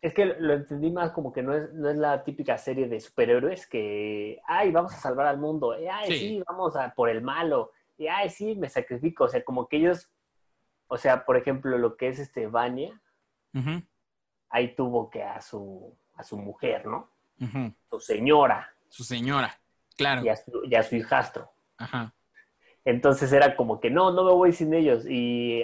Es 0.01 0.13
que 0.13 0.25
lo 0.25 0.53
entendí 0.53 0.91
más 0.91 1.11
como 1.11 1.33
que 1.33 1.41
no 1.41 1.55
es, 1.55 1.73
no 1.73 1.89
es 1.89 1.97
la 1.97 2.23
típica 2.23 2.57
serie 2.57 2.87
de 2.87 2.99
superhéroes 2.99 3.65
que, 3.67 4.39
ay, 4.47 4.71
vamos 4.71 4.93
a 4.93 4.97
salvar 4.97 5.25
al 5.27 5.37
mundo, 5.39 5.71
ay, 5.91 6.11
Sí. 6.11 6.17
sí. 6.19 6.43
vamos 6.47 6.75
a 6.75 6.93
por 6.93 7.09
el 7.09 7.21
malo, 7.21 7.71
y 7.97 8.07
ay, 8.07 8.29
sí, 8.29 8.55
me 8.55 8.69
sacrifico, 8.69 9.23
o 9.23 9.27
sea, 9.27 9.43
como 9.43 9.67
que 9.67 9.77
ellos, 9.77 10.09
o 10.87 10.97
sea, 10.97 11.25
por 11.25 11.35
ejemplo, 11.35 11.77
lo 11.79 11.97
que 11.97 12.09
es 12.09 12.19
este 12.19 12.45
Vania, 12.47 12.99
ahí 14.49 14.75
tuvo 14.75 15.09
que 15.09 15.23
a 15.23 15.41
su, 15.41 15.97
a 16.13 16.23
su 16.23 16.37
mujer, 16.37 16.85
¿no? 16.85 17.09
Su 17.89 17.99
señora 17.99 18.71
Su 18.89 19.03
señora, 19.03 19.59
claro. 19.97 20.23
y 20.23 20.29
a 20.29 20.35
su, 20.35 20.63
y 20.63 20.75
a 20.75 20.83
su 20.83 20.95
hijastro. 20.95 21.51
Ajá. 21.77 22.13
Entonces 22.85 23.33
era 23.33 23.55
como 23.55 23.79
que 23.79 23.89
no, 23.89 24.11
no 24.11 24.23
me 24.23 24.31
voy 24.31 24.53
sin 24.53 24.73
ellos. 24.73 25.05
Y 25.09 25.63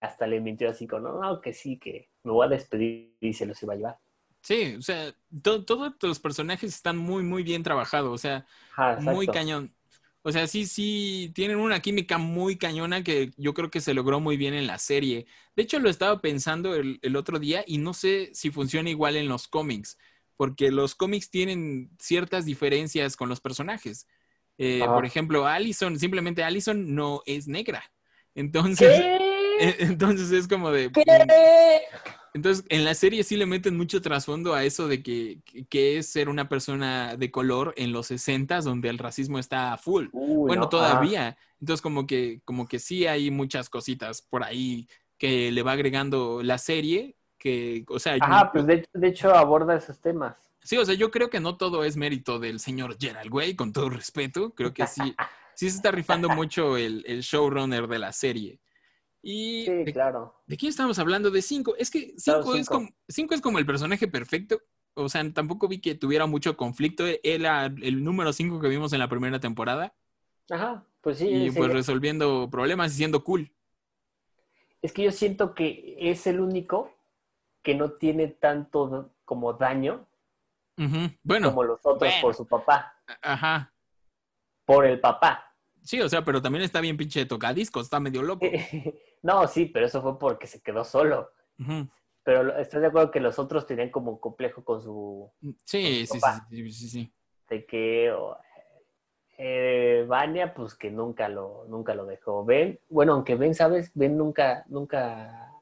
hasta 0.00 0.26
le 0.26 0.40
mintió 0.40 0.70
así 0.70 0.86
con, 0.86 1.02
no, 1.02 1.20
no, 1.20 1.40
que 1.40 1.52
sí, 1.52 1.78
que 1.78 2.10
me 2.24 2.32
voy 2.32 2.46
a 2.46 2.50
despedir 2.50 3.16
y 3.20 3.32
se 3.34 3.46
los 3.46 3.62
iba 3.62 3.74
a 3.74 3.76
llevar. 3.76 3.98
Sí, 4.42 4.76
o 4.78 4.82
sea, 4.82 5.12
to- 5.42 5.64
todos 5.64 5.94
los 6.02 6.20
personajes 6.20 6.72
están 6.74 6.96
muy, 6.96 7.22
muy 7.24 7.42
bien 7.42 7.62
trabajados, 7.64 8.12
o 8.14 8.18
sea, 8.18 8.46
Ajá, 8.76 8.94
muy 8.94 9.28
cañón. 9.30 9.74
O 10.22 10.30
sea, 10.32 10.46
sí, 10.46 10.66
sí, 10.66 11.32
tienen 11.34 11.58
una 11.58 11.80
química 11.80 12.18
muy 12.18 12.56
cañona 12.58 13.02
que 13.02 13.32
yo 13.36 13.54
creo 13.54 13.70
que 13.70 13.80
se 13.80 13.94
logró 13.94 14.20
muy 14.20 14.36
bien 14.36 14.54
en 14.54 14.66
la 14.66 14.78
serie. 14.78 15.26
De 15.56 15.62
hecho, 15.62 15.78
lo 15.80 15.88
estaba 15.90 16.20
pensando 16.20 16.74
el, 16.76 16.98
el 17.02 17.16
otro 17.16 17.38
día 17.38 17.64
y 17.66 17.78
no 17.78 17.92
sé 17.94 18.30
si 18.34 18.50
funciona 18.50 18.90
igual 18.90 19.16
en 19.16 19.28
los 19.28 19.48
cómics, 19.48 19.98
porque 20.36 20.70
los 20.70 20.94
cómics 20.94 21.30
tienen 21.30 21.90
ciertas 22.00 22.44
diferencias 22.44 23.16
con 23.16 23.28
los 23.28 23.40
personajes. 23.40 24.06
Eh, 24.58 24.88
por 24.92 25.04
ejemplo, 25.06 25.46
Allison, 25.46 25.98
simplemente 25.98 26.42
Allison 26.44 26.94
no 26.94 27.22
es 27.26 27.46
negra. 27.48 27.92
Entonces, 28.34 29.10
¿Qué? 29.14 29.25
Eh, 29.58 29.76
entonces 29.80 30.30
es 30.32 30.48
como 30.48 30.70
de... 30.70 30.90
¿Qué? 30.92 31.02
Entonces, 32.34 32.66
en 32.68 32.84
la 32.84 32.94
serie 32.94 33.24
sí 33.24 33.36
le 33.36 33.46
meten 33.46 33.76
mucho 33.78 34.02
trasfondo 34.02 34.52
a 34.54 34.62
eso 34.64 34.88
de 34.88 35.02
que, 35.02 35.38
que 35.70 35.96
es 35.96 36.06
ser 36.08 36.28
una 36.28 36.50
persona 36.50 37.16
de 37.16 37.30
color 37.30 37.72
en 37.78 37.92
los 37.92 38.08
60 38.08 38.60
donde 38.60 38.90
el 38.90 38.98
racismo 38.98 39.38
está 39.38 39.72
a 39.72 39.78
full. 39.78 40.08
Uy, 40.12 40.48
bueno, 40.48 40.62
no, 40.62 40.68
todavía. 40.68 41.38
Entonces, 41.60 41.80
como 41.80 42.06
que, 42.06 42.42
como 42.44 42.68
que 42.68 42.78
sí 42.78 43.06
hay 43.06 43.30
muchas 43.30 43.70
cositas 43.70 44.20
por 44.20 44.44
ahí 44.44 44.86
que 45.16 45.50
le 45.50 45.62
va 45.62 45.72
agregando 45.72 46.42
la 46.42 46.58
serie, 46.58 47.16
que, 47.38 47.84
o 47.88 47.98
sea, 47.98 48.14
Ajá, 48.20 48.24
Ajá, 48.26 48.44
yo- 48.44 48.52
pues 48.52 48.66
de, 48.66 48.86
de 48.92 49.08
hecho 49.08 49.34
aborda 49.34 49.74
esos 49.74 49.98
temas. 49.98 50.36
sí, 50.62 50.76
o 50.76 50.84
sea, 50.84 50.94
yo 50.94 51.10
creo 51.10 51.30
que 51.30 51.40
no 51.40 51.56
todo 51.56 51.84
es 51.84 51.96
mérito 51.96 52.38
del 52.38 52.60
señor 52.60 52.98
Gerald 53.00 53.32
Way, 53.32 53.56
con 53.56 53.72
todo 53.72 53.88
respeto. 53.88 54.52
Creo 54.54 54.74
que 54.74 54.86
sí, 54.86 55.14
sí 55.54 55.70
se 55.70 55.76
está 55.76 55.90
rifando 55.90 56.28
mucho 56.28 56.76
el, 56.76 57.02
el 57.06 57.22
showrunner 57.22 57.86
de 57.88 57.98
la 57.98 58.12
serie. 58.12 58.60
Y 59.22 59.64
Sí, 59.64 59.72
de- 59.72 59.92
claro. 59.92 60.34
¿De 60.46 60.56
quién 60.56 60.70
estamos 60.70 60.98
hablando? 60.98 61.30
De 61.30 61.42
cinco. 61.42 61.74
Es 61.76 61.90
que 61.90 62.14
Claro, 62.22 62.42
cinco, 62.42 62.56
es 62.56 62.68
como, 62.68 62.88
cinco 63.08 63.34
es 63.34 63.40
como 63.40 63.58
el 63.58 63.66
personaje 63.66 64.06
perfecto. 64.08 64.60
O 64.94 65.08
sea, 65.08 65.30
tampoco 65.32 65.68
vi 65.68 65.80
que 65.80 65.94
tuviera 65.94 66.26
mucho 66.26 66.56
conflicto. 66.56 67.04
Era 67.22 67.66
el 67.66 68.02
número 68.04 68.32
cinco 68.32 68.60
que 68.60 68.68
vimos 68.68 68.92
en 68.92 68.98
la 69.00 69.08
primera 69.08 69.40
temporada. 69.40 69.94
Ajá, 70.50 70.84
pues 71.00 71.18
sí. 71.18 71.28
y 71.28 71.50
sí. 71.50 71.58
pues 71.58 71.72
resolviendo 71.72 72.48
problemas 72.50 72.92
y 72.92 72.96
siendo 72.96 73.24
cool. 73.24 73.50
Es 74.80 74.92
que 74.92 75.02
yo 75.02 75.10
siento 75.10 75.54
que 75.54 75.96
es 75.98 76.26
el 76.26 76.38
único 76.40 76.92
que 77.62 77.74
no 77.74 77.90
tiene 77.90 78.28
tanto 78.28 79.10
como 79.24 79.52
daño. 79.54 80.06
Bueno, 81.22 81.48
como 81.48 81.64
los 81.64 81.80
otros 81.80 81.98
bueno. 81.98 82.16
por 82.22 82.34
su 82.34 82.46
papá. 82.46 82.94
ajá. 83.22 83.72
Por 84.64 84.84
el 84.86 85.00
papá. 85.00 85.45
Sí, 85.86 86.00
o 86.00 86.08
sea, 86.08 86.24
pero 86.24 86.42
también 86.42 86.64
está 86.64 86.80
bien 86.80 86.96
pinche 86.96 87.24
tocadiscos, 87.26 87.84
está 87.84 88.00
medio 88.00 88.22
loco. 88.22 88.44
no, 89.22 89.46
sí, 89.46 89.66
pero 89.66 89.86
eso 89.86 90.02
fue 90.02 90.18
porque 90.18 90.46
se 90.46 90.60
quedó 90.60 90.84
solo. 90.84 91.30
Pero 92.24 92.58
¿estás 92.58 92.80
de 92.80 92.88
acuerdo 92.88 93.12
que 93.12 93.20
los 93.20 93.38
otros 93.38 93.66
tenían 93.66 93.90
como 93.90 94.10
un 94.10 94.18
complejo 94.18 94.64
con 94.64 94.82
su... 94.82 95.30
Sí, 95.64 96.04
Con 96.08 96.20
su 96.20 96.26
sí, 96.26 96.30
sí, 96.50 96.72
sí, 96.72 96.88
sí, 96.88 97.12
de 97.48 97.64
que 97.64 98.12
eh, 99.38 100.04
Vania, 100.08 100.54
pues 100.54 100.74
que 100.74 100.90
nunca 100.90 101.28
lo, 101.28 101.66
nunca 101.68 101.94
lo 101.94 102.04
dejó. 102.06 102.44
Ben, 102.44 102.80
bueno, 102.88 103.12
aunque 103.14 103.34
Ben, 103.34 103.54
¿sabes? 103.54 103.90
Ben 103.94 104.16
nunca, 104.16 104.64
nunca 104.68 105.52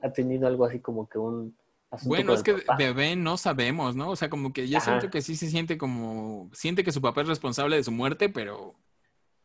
ha 0.00 0.12
tenido 0.12 0.46
algo 0.46 0.64
así 0.64 0.80
como 0.80 1.08
que 1.08 1.18
un 1.18 1.56
asunto 1.90 2.08
Bueno, 2.08 2.32
es 2.34 2.42
que 2.42 2.54
papá. 2.54 2.76
de 2.76 2.92
Ben 2.92 3.22
no 3.22 3.36
sabemos, 3.36 3.96
¿no? 3.96 4.10
O 4.10 4.16
sea, 4.16 4.30
como 4.30 4.52
que 4.52 4.68
yo 4.68 4.78
Ajá. 4.78 4.92
siento 4.92 5.10
que 5.10 5.22
sí 5.22 5.36
se 5.36 5.48
siente 5.48 5.76
como, 5.76 6.50
siente 6.52 6.84
que 6.84 6.92
su 6.92 7.02
papá 7.02 7.22
es 7.22 7.28
responsable 7.28 7.76
de 7.76 7.84
su 7.84 7.92
muerte, 7.92 8.28
pero 8.28 8.74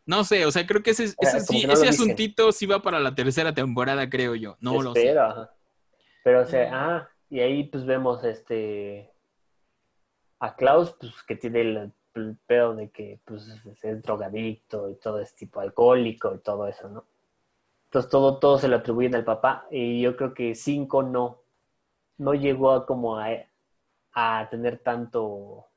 no 0.06 0.24
sé, 0.24 0.46
o 0.46 0.52
sea, 0.52 0.66
creo 0.66 0.82
que 0.84 0.92
ese, 0.92 1.06
ese, 1.20 1.40
sí- 1.42 1.62
que 1.62 1.68
no 1.68 1.74
ese 1.74 1.86
dicen. 1.88 2.04
asuntito 2.04 2.52
sí 2.52 2.66
va 2.66 2.82
para 2.82 3.00
la 3.00 3.14
tercera 3.16 3.54
temporada, 3.54 4.10
creo 4.10 4.36
yo. 4.36 4.58
No 4.60 4.82
lo 4.82 4.94
sé. 4.94 5.18
Ajá. 5.18 5.54
Pero, 6.24 6.42
o 6.42 6.46
sea, 6.46 6.70
Mm. 6.72 6.74
ah, 6.74 7.10
y 7.30 7.40
ahí 7.40 7.64
pues 7.66 7.86
vemos 7.86 8.24
este 8.24 9.12
a 10.40 10.56
Klaus, 10.56 10.96
pues 11.00 11.14
que 11.28 11.36
tiene 11.36 11.62
el, 11.62 11.94
el 12.16 12.38
pedo 12.48 12.76
de 12.76 12.90
que 12.90 13.20
pues 13.26 13.48
es 13.84 14.02
drogadicto 14.02 14.90
y 14.90 14.96
todo 14.96 15.20
es 15.20 15.36
tipo 15.36 15.60
alcohólico 15.60 16.34
y 16.36 16.40
todo 16.40 16.68
eso, 16.68 16.90
¿no? 16.90 17.06
Entonces 17.86 18.10
todo, 18.10 18.38
todo 18.40 18.58
se 18.58 18.68
lo 18.68 18.78
atribuyen 18.78 19.16
al 19.16 19.24
papá 19.26 19.68
y 19.70 20.02
yo 20.02 20.16
creo 20.18 20.34
que 20.34 20.56
cinco 20.56 21.04
no, 21.04 21.42
no 22.18 22.34
llegó 22.34 22.72
a 22.72 22.86
como 22.86 23.18
a, 23.18 23.30
a 24.14 24.48
tener 24.50 24.80
tanto 24.80 25.68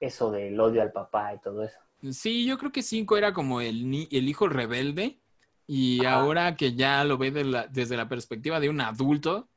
eso 0.00 0.30
del 0.30 0.58
odio 0.60 0.82
al 0.82 0.92
papá 0.92 1.34
y 1.34 1.38
todo 1.38 1.62
eso. 1.62 1.78
Sí, 2.12 2.44
yo 2.44 2.58
creo 2.58 2.72
que 2.72 2.82
cinco 2.82 3.16
era 3.16 3.32
como 3.32 3.60
el, 3.60 4.08
el 4.10 4.28
hijo 4.28 4.48
rebelde 4.48 5.20
y 5.66 6.04
Ajá. 6.04 6.16
ahora 6.16 6.56
que 6.56 6.74
ya 6.74 7.04
lo 7.04 7.16
ve 7.18 7.30
de 7.30 7.44
la- 7.44 7.66
desde 7.66 7.96
la 7.96 8.08
perspectiva 8.08 8.60
de 8.60 8.68
un 8.68 8.80
adulto, 8.80 9.48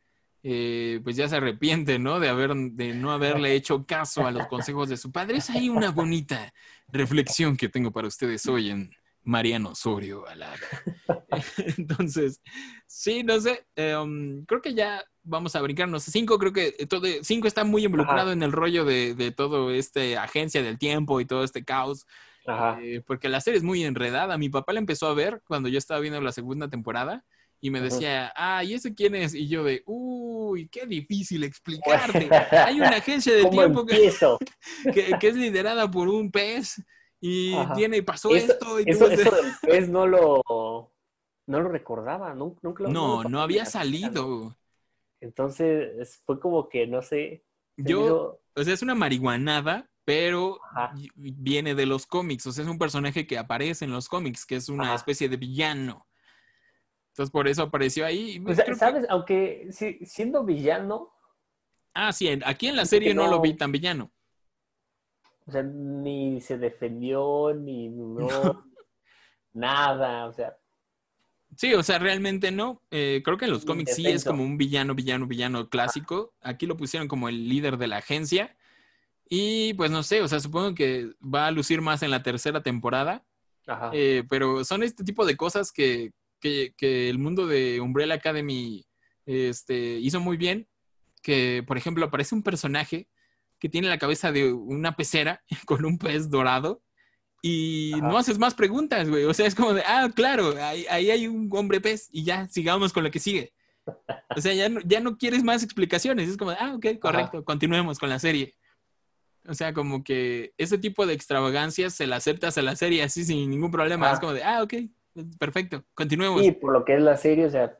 eh, 0.44 1.02
pues 1.04 1.16
ya 1.18 1.28
se 1.28 1.36
arrepiente, 1.36 2.00
¿no? 2.00 2.20
De, 2.20 2.30
haber, 2.30 2.54
de 2.56 2.94
no 2.94 3.12
haberle 3.12 3.54
hecho 3.56 3.86
caso 3.86 4.26
a 4.26 4.32
los 4.32 4.48
consejos 4.48 4.88
de 4.88 4.96
su 4.96 5.12
padre. 5.12 5.38
Es 5.38 5.50
ahí 5.50 5.68
una 5.68 5.92
bonita 5.92 6.54
reflexión 6.88 7.58
que 7.58 7.68
tengo 7.68 7.92
para 7.92 8.08
ustedes 8.08 8.46
hoy 8.48 8.70
en 8.70 8.92
Mariano 9.24 9.72
Osorio 9.72 10.26
Alada. 10.28 10.56
Entonces, 11.78 12.42
sí, 12.86 13.24
no 13.24 13.40
sé, 13.42 13.66
um, 14.02 14.46
creo 14.46 14.62
que 14.62 14.74
ya 14.74 15.04
vamos 15.24 15.56
a 15.56 15.62
brincarnos. 15.62 16.04
Cinco, 16.04 16.40
creo 16.40 16.54
que 16.54 16.72
todo, 16.88 17.06
cinco 17.24 17.48
está 17.48 17.66
muy 17.66 17.84
involucrado 17.84 18.28
Ajá. 18.30 18.34
en 18.34 18.44
el 18.44 18.54
rollo 18.54 18.86
de, 18.86 19.16
de 19.16 19.32
todo 19.32 19.72
este 19.72 20.18
agencia 20.18 20.64
del 20.64 20.78
tiempo 20.78 21.20
y 21.20 21.26
todo 21.26 21.44
este 21.44 21.66
caos. 21.66 22.06
Ajá. 22.48 22.80
Eh, 22.82 23.02
porque 23.06 23.30
la 23.30 23.42
serie 23.42 23.58
es 23.58 23.64
muy 23.64 23.84
enredada. 23.84 24.38
Mi 24.38 24.50
papá 24.50 24.74
la 24.74 24.80
empezó 24.80 25.08
a 25.08 25.14
ver 25.14 25.42
cuando 25.48 25.70
yo 25.70 25.78
estaba 25.78 26.00
viendo 26.00 26.20
la 26.22 26.32
segunda 26.32 26.70
temporada 26.70 27.24
y 27.60 27.72
me 27.72 27.82
decía, 27.82 28.32
ah, 28.36 28.64
¿y 28.64 28.74
ese 28.74 28.94
quién 28.94 29.16
es? 29.16 29.34
Y 29.34 29.48
yo 29.48 29.64
de, 29.64 29.82
uy, 29.86 30.70
qué 30.70 30.86
difícil 30.86 31.44
explicarte. 31.44 32.30
Hay 32.52 32.78
una 32.80 32.98
agencia 32.98 33.34
¿Cómo 33.42 33.50
tiempo 33.52 33.86
que, 33.86 33.96
empiezo? 33.96 34.38
que, 34.94 35.18
que 35.20 35.28
es 35.28 35.36
liderada 35.36 35.90
por 35.90 36.08
un 36.08 36.32
pez 36.32 36.82
y 37.20 37.54
Ajá. 37.56 37.74
tiene, 37.74 38.04
pasó 38.04 38.36
Eso- 38.36 38.54
esto. 38.54 38.80
Y 38.80 38.84
Eso, 38.92 39.08
de- 39.10 39.16
eso 39.16 39.32
del 39.32 39.52
pez 39.62 39.90
no 39.90 40.06
lo, 40.06 40.44
no 41.48 41.60
lo 41.60 41.68
recordaba, 41.70 42.34
nun- 42.36 42.58
nunca 42.62 42.84
lo 42.84 42.90
no, 42.90 43.24
no 43.24 43.42
había 43.42 43.66
salido. 43.66 44.56
Entonces 45.20 45.94
es- 46.00 46.22
fue 46.26 46.40
como 46.40 46.70
que, 46.70 46.86
no 46.88 47.02
sé. 47.02 47.44
Yo, 47.76 48.40
o 48.56 48.64
sea, 48.64 48.74
es 48.74 48.82
una 48.82 48.96
marihuanada, 48.96 49.90
pero 50.08 50.62
Ajá. 50.64 50.94
viene 51.16 51.76
de 51.76 51.86
los 51.86 52.06
cómics. 52.06 52.48
O 52.48 52.54
sea, 52.54 52.64
es 52.64 52.70
un 52.70 52.80
personaje 52.80 53.28
que 53.28 53.38
aparece 53.38 53.84
en 53.84 53.92
los 53.92 54.08
cómics, 54.08 54.46
que 54.46 54.56
es 54.56 54.70
una 54.70 54.86
Ajá. 54.86 54.96
especie 54.96 55.28
de 55.28 55.36
villano. 55.36 56.08
Entonces 57.10 57.30
por 57.30 57.46
eso 57.50 57.64
apareció 57.64 58.06
ahí. 58.06 58.40
Pues, 58.40 58.58
¿sabes? 58.78 59.06
Aunque 59.10 59.68
sí, 59.72 60.00
siendo 60.06 60.46
villano. 60.46 61.12
Ah, 61.94 62.14
sí, 62.14 62.30
aquí 62.46 62.68
en 62.68 62.78
la 62.78 62.86
serie 62.86 63.14
no... 63.14 63.28
lo 63.28 63.42
vi 63.42 63.56
tan 63.56 63.74
villano. 63.74 64.10
O 65.46 65.52
sea, 65.52 65.64
ni 65.64 66.40
se 66.40 66.58
defendió, 66.58 67.54
ni 67.54 67.90
no, 67.90 68.64
nada, 69.52 70.28
o 70.28 70.32
sea. 70.32 70.58
Sí, 71.58 71.74
o 71.74 71.84
sea, 71.84 72.00
realmente 72.00 72.52
no. 72.52 72.82
Eh, 72.92 73.22
creo 73.26 73.38
que 73.38 73.44
en 73.44 73.52
los 73.52 73.66
cómics 73.66 73.96
sí 73.96 74.08
es 74.08 74.24
como 74.24 74.46
un 74.46 74.58
villano, 74.58 74.96
villano, 74.96 75.28
villano 75.28 75.70
clásico. 75.70 76.34
Aquí 76.40 76.66
lo 76.66 76.78
pusieron 76.78 77.10
como 77.10 77.28
el 77.28 77.50
líder 77.50 77.78
de 77.78 77.88
la 77.88 77.98
agencia. 77.98 78.57
Y 79.30 79.74
pues 79.74 79.92
no 79.92 80.04
sé, 80.04 80.22
o 80.22 80.28
sea, 80.28 80.40
supongo 80.40 80.74
que 80.74 81.12
va 81.22 81.48
a 81.48 81.52
lucir 81.52 81.82
más 81.82 82.04
en 82.04 82.12
la 82.12 82.24
tercera 82.24 82.64
temporada. 82.64 83.26
Ajá. 83.66 83.92
Eh, 83.94 84.24
pero 84.30 84.64
son 84.64 84.84
este 84.84 85.04
tipo 85.04 85.26
de 85.26 85.36
cosas 85.36 85.72
que, 85.72 86.12
que, 86.40 86.74
que, 86.78 87.10
el 87.10 87.20
mundo 87.20 87.48
de 87.48 87.82
Umbrella 87.82 88.16
Academy 88.16 88.86
este, 89.26 90.00
hizo 90.00 90.20
muy 90.20 90.38
bien. 90.38 90.68
Que, 91.22 91.64
por 91.68 91.78
ejemplo, 91.78 92.06
aparece 92.06 92.36
un 92.36 92.44
personaje 92.44 93.10
que 93.60 93.70
tiene 93.70 93.90
la 93.90 93.98
cabeza 93.98 94.32
de 94.32 94.54
una 94.54 94.96
pecera 94.96 95.44
con 95.66 95.84
un 95.86 95.98
pez 95.98 96.30
dorado 96.30 96.82
y 97.42 97.94
no 98.02 98.18
haces 98.18 98.40
más 98.40 98.56
preguntas, 98.56 99.10
güey. 99.10 99.24
O 99.26 99.34
sea, 99.34 99.46
es 99.46 99.56
como 99.56 99.74
de, 99.74 99.84
ah, 99.86 100.10
claro, 100.14 100.56
ahí, 100.60 100.86
hay 101.10 101.28
un 101.28 101.50
hombre 101.54 101.80
pez 101.80 102.10
y 102.12 102.24
ya, 102.24 102.48
sigamos 102.48 102.94
con 102.94 103.04
lo 103.04 103.12
que 103.12 103.20
sigue. 103.20 103.54
O 104.36 104.42
sea, 104.42 104.54
ya 104.54 104.70
no, 104.70 104.82
ya 104.84 105.00
no 105.00 105.18
quieres 105.18 105.44
más 105.44 105.64
explicaciones. 105.64 106.30
Es 106.30 106.38
como 106.38 106.52
de, 106.52 106.58
ah, 106.60 106.74
ok, 106.76 107.00
correcto, 107.00 107.46
continuemos 107.46 108.00
con 108.00 108.10
la 108.10 108.20
serie. 108.20 108.56
O 109.48 109.54
sea, 109.54 109.74
como 109.74 110.04
que 110.04 110.54
ese 110.58 110.78
tipo 110.78 111.06
de 111.06 111.14
extravagancias 111.14 111.94
se 111.94 112.06
la 112.06 112.18
aceptas 112.18 112.58
a 112.58 112.62
la 112.62 112.76
serie 112.76 113.04
así 113.04 113.24
sin 113.24 113.50
ningún 113.50 113.72
problema. 113.72 114.12
Es 114.12 114.20
como 114.20 114.34
de, 114.34 114.44
ah, 114.44 114.62
ok, 114.62 114.74
perfecto, 115.40 115.84
continuemos. 115.94 116.44
Y 116.44 116.52
por 116.52 116.74
lo 116.74 116.84
que 116.84 116.96
es 116.96 117.02
la 117.02 117.16
serie, 117.16 117.46
o 117.46 117.50
sea, 117.50 117.78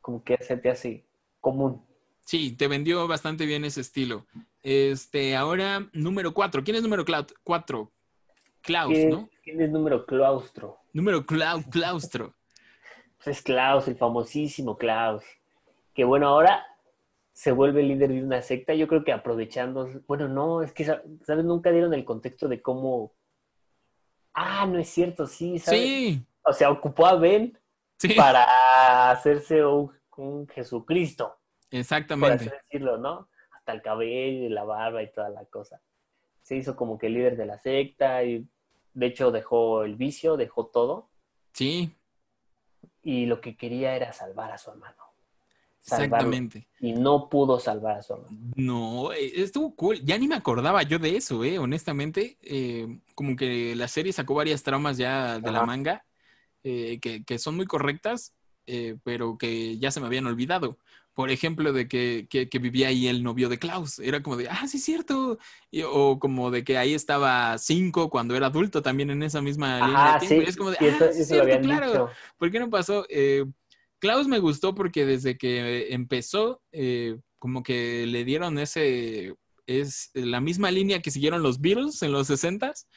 como 0.00 0.24
que 0.24 0.38
se 0.38 0.56
te 0.56 0.70
hace 0.70 1.04
común. 1.40 1.84
Sí, 2.24 2.52
te 2.52 2.66
vendió 2.66 3.06
bastante 3.06 3.44
bien 3.44 3.64
ese 3.64 3.82
estilo. 3.82 4.26
Este, 4.62 5.36
ahora, 5.36 5.88
número 5.92 6.32
cuatro. 6.32 6.64
¿Quién 6.64 6.76
es 6.76 6.82
número 6.82 7.04
cuatro? 7.44 7.92
Klaus, 8.62 8.96
¿no? 9.10 9.28
¿Quién 9.42 9.60
es 9.60 9.70
número 9.70 10.06
claustro? 10.06 10.78
Número 10.92 11.26
clau 11.26 11.62
claustro. 11.68 12.34
Pues 13.16 13.38
es 13.38 13.42
Klaus, 13.42 13.86
el 13.88 13.96
famosísimo 13.96 14.76
Klaus. 14.76 15.24
Que 15.94 16.04
bueno, 16.04 16.28
ahora 16.28 16.64
se 17.32 17.52
vuelve 17.52 17.82
líder 17.82 18.10
de 18.10 18.22
una 18.22 18.42
secta. 18.42 18.74
Yo 18.74 18.86
creo 18.86 19.04
que 19.04 19.12
aprovechando. 19.12 19.88
Bueno, 20.06 20.28
no, 20.28 20.62
es 20.62 20.72
que, 20.72 20.84
¿sabes? 20.84 21.44
Nunca 21.44 21.70
dieron 21.70 21.94
el 21.94 22.04
contexto 22.04 22.48
de 22.48 22.60
cómo. 22.60 23.14
Ah, 24.34 24.66
no 24.66 24.78
es 24.78 24.88
cierto, 24.88 25.26
sí, 25.26 25.58
¿sabes? 25.58 25.80
Sí. 25.80 26.26
O 26.42 26.52
sea, 26.52 26.70
ocupó 26.70 27.06
a 27.06 27.16
Ben 27.16 27.58
para 28.16 29.10
hacerse 29.10 29.64
un, 29.64 29.92
Jesucristo. 30.48 31.38
Exactamente. 31.70 32.44
Por 32.44 32.54
así 32.54 32.62
decirlo, 32.64 32.98
¿no? 32.98 33.28
Hasta 33.56 33.72
el 33.72 33.82
cabello 33.82 34.46
y 34.46 34.48
la 34.48 34.64
barba 34.64 35.02
y 35.02 35.12
toda 35.12 35.28
la 35.30 35.44
cosa. 35.46 35.80
Se 36.42 36.56
hizo 36.56 36.76
como 36.76 36.98
que 36.98 37.08
líder 37.08 37.36
de 37.36 37.46
la 37.46 37.58
secta 37.58 38.24
y 38.24 38.46
de 38.94 39.06
hecho 39.06 39.30
dejó 39.30 39.84
el 39.84 39.96
vicio, 39.96 40.36
dejó 40.36 40.66
todo. 40.66 41.10
Sí. 41.52 41.96
Y 43.02 43.26
lo 43.26 43.40
que 43.40 43.56
quería 43.56 43.94
era 43.96 44.12
salvar 44.12 44.52
a 44.52 44.58
su 44.58 44.70
hermano. 44.70 45.11
Exactamente. 45.84 46.68
Y 46.80 46.92
no 46.92 47.28
pudo 47.28 47.58
salvar 47.58 47.98
a 47.98 48.02
su 48.02 48.14
hermano. 48.14 48.38
No, 48.54 49.12
eh, 49.12 49.32
estuvo 49.36 49.74
cool. 49.74 50.00
Ya 50.04 50.16
ni 50.16 50.28
me 50.28 50.36
acordaba 50.36 50.82
yo 50.82 50.98
de 50.98 51.16
eso, 51.16 51.42
eh, 51.44 51.58
honestamente. 51.58 52.38
Eh, 52.42 53.00
como 53.14 53.36
que 53.36 53.74
la 53.74 53.88
serie 53.88 54.12
sacó 54.12 54.34
varias 54.34 54.62
tramas 54.62 54.96
ya 54.96 55.40
de 55.40 55.50
la 55.50 55.66
manga 55.66 56.04
eh, 56.62 56.98
que, 57.00 57.24
que, 57.24 57.38
son 57.38 57.56
muy 57.56 57.66
correctas, 57.66 58.34
pero 59.02 59.36
que 59.36 59.78
ya 59.78 59.90
se 59.90 60.00
me 60.00 60.06
habían 60.06 60.26
olvidado 60.26 60.78
por 61.14 61.30
ejemplo, 61.30 61.72
de 61.72 61.88
que, 61.88 62.26
que, 62.30 62.58
vivía 62.58 62.88
ahí 62.88 63.06
el 63.06 63.22
novio 63.22 63.48
de 63.50 63.58
Klaus. 63.58 63.98
Era 63.98 64.22
como 64.22 64.36
de, 64.36 64.48
ah, 64.48 64.66
sí, 64.66 64.78
es 64.78 64.84
cierto. 64.84 65.38
o 65.90 66.18
como 66.18 66.50
de 66.50 66.64
que 66.64 66.78
ahí 66.78 66.94
estaba 66.94 67.58
cinco 67.58 68.08
cuando 68.08 68.34
era 68.34 68.46
adulto 68.46 68.80
también 68.80 69.10
en 69.10 69.22
esa 69.22 69.42
misma 69.42 69.86
línea 69.86 70.18
de 70.18 70.26
tiempo. 70.26 70.48
es 70.48 70.56
como 70.56 70.70
de, 70.70 70.78
ah, 70.80 71.12
sí, 71.12 71.24
cierto, 71.24 71.60
claro. 71.60 72.10
¿Por 72.38 72.50
qué 72.50 72.58
no 72.58 72.70
pasó? 72.70 73.04
Eh, 73.10 73.44
Klaus 74.02 74.26
me 74.26 74.40
gustó 74.40 74.74
porque 74.74 75.06
desde 75.06 75.38
que 75.38 75.94
empezó, 75.94 76.60
eh, 76.72 77.20
como 77.38 77.62
que 77.62 78.04
le 78.08 78.24
dieron 78.24 78.58
ese, 78.58 79.36
es 79.64 80.10
la 80.12 80.40
misma 80.40 80.72
línea 80.72 81.00
que 81.00 81.12
siguieron 81.12 81.40
los 81.40 81.60
Beatles 81.60 82.02
en 82.02 82.10
los 82.10 82.28
60s 82.28 82.88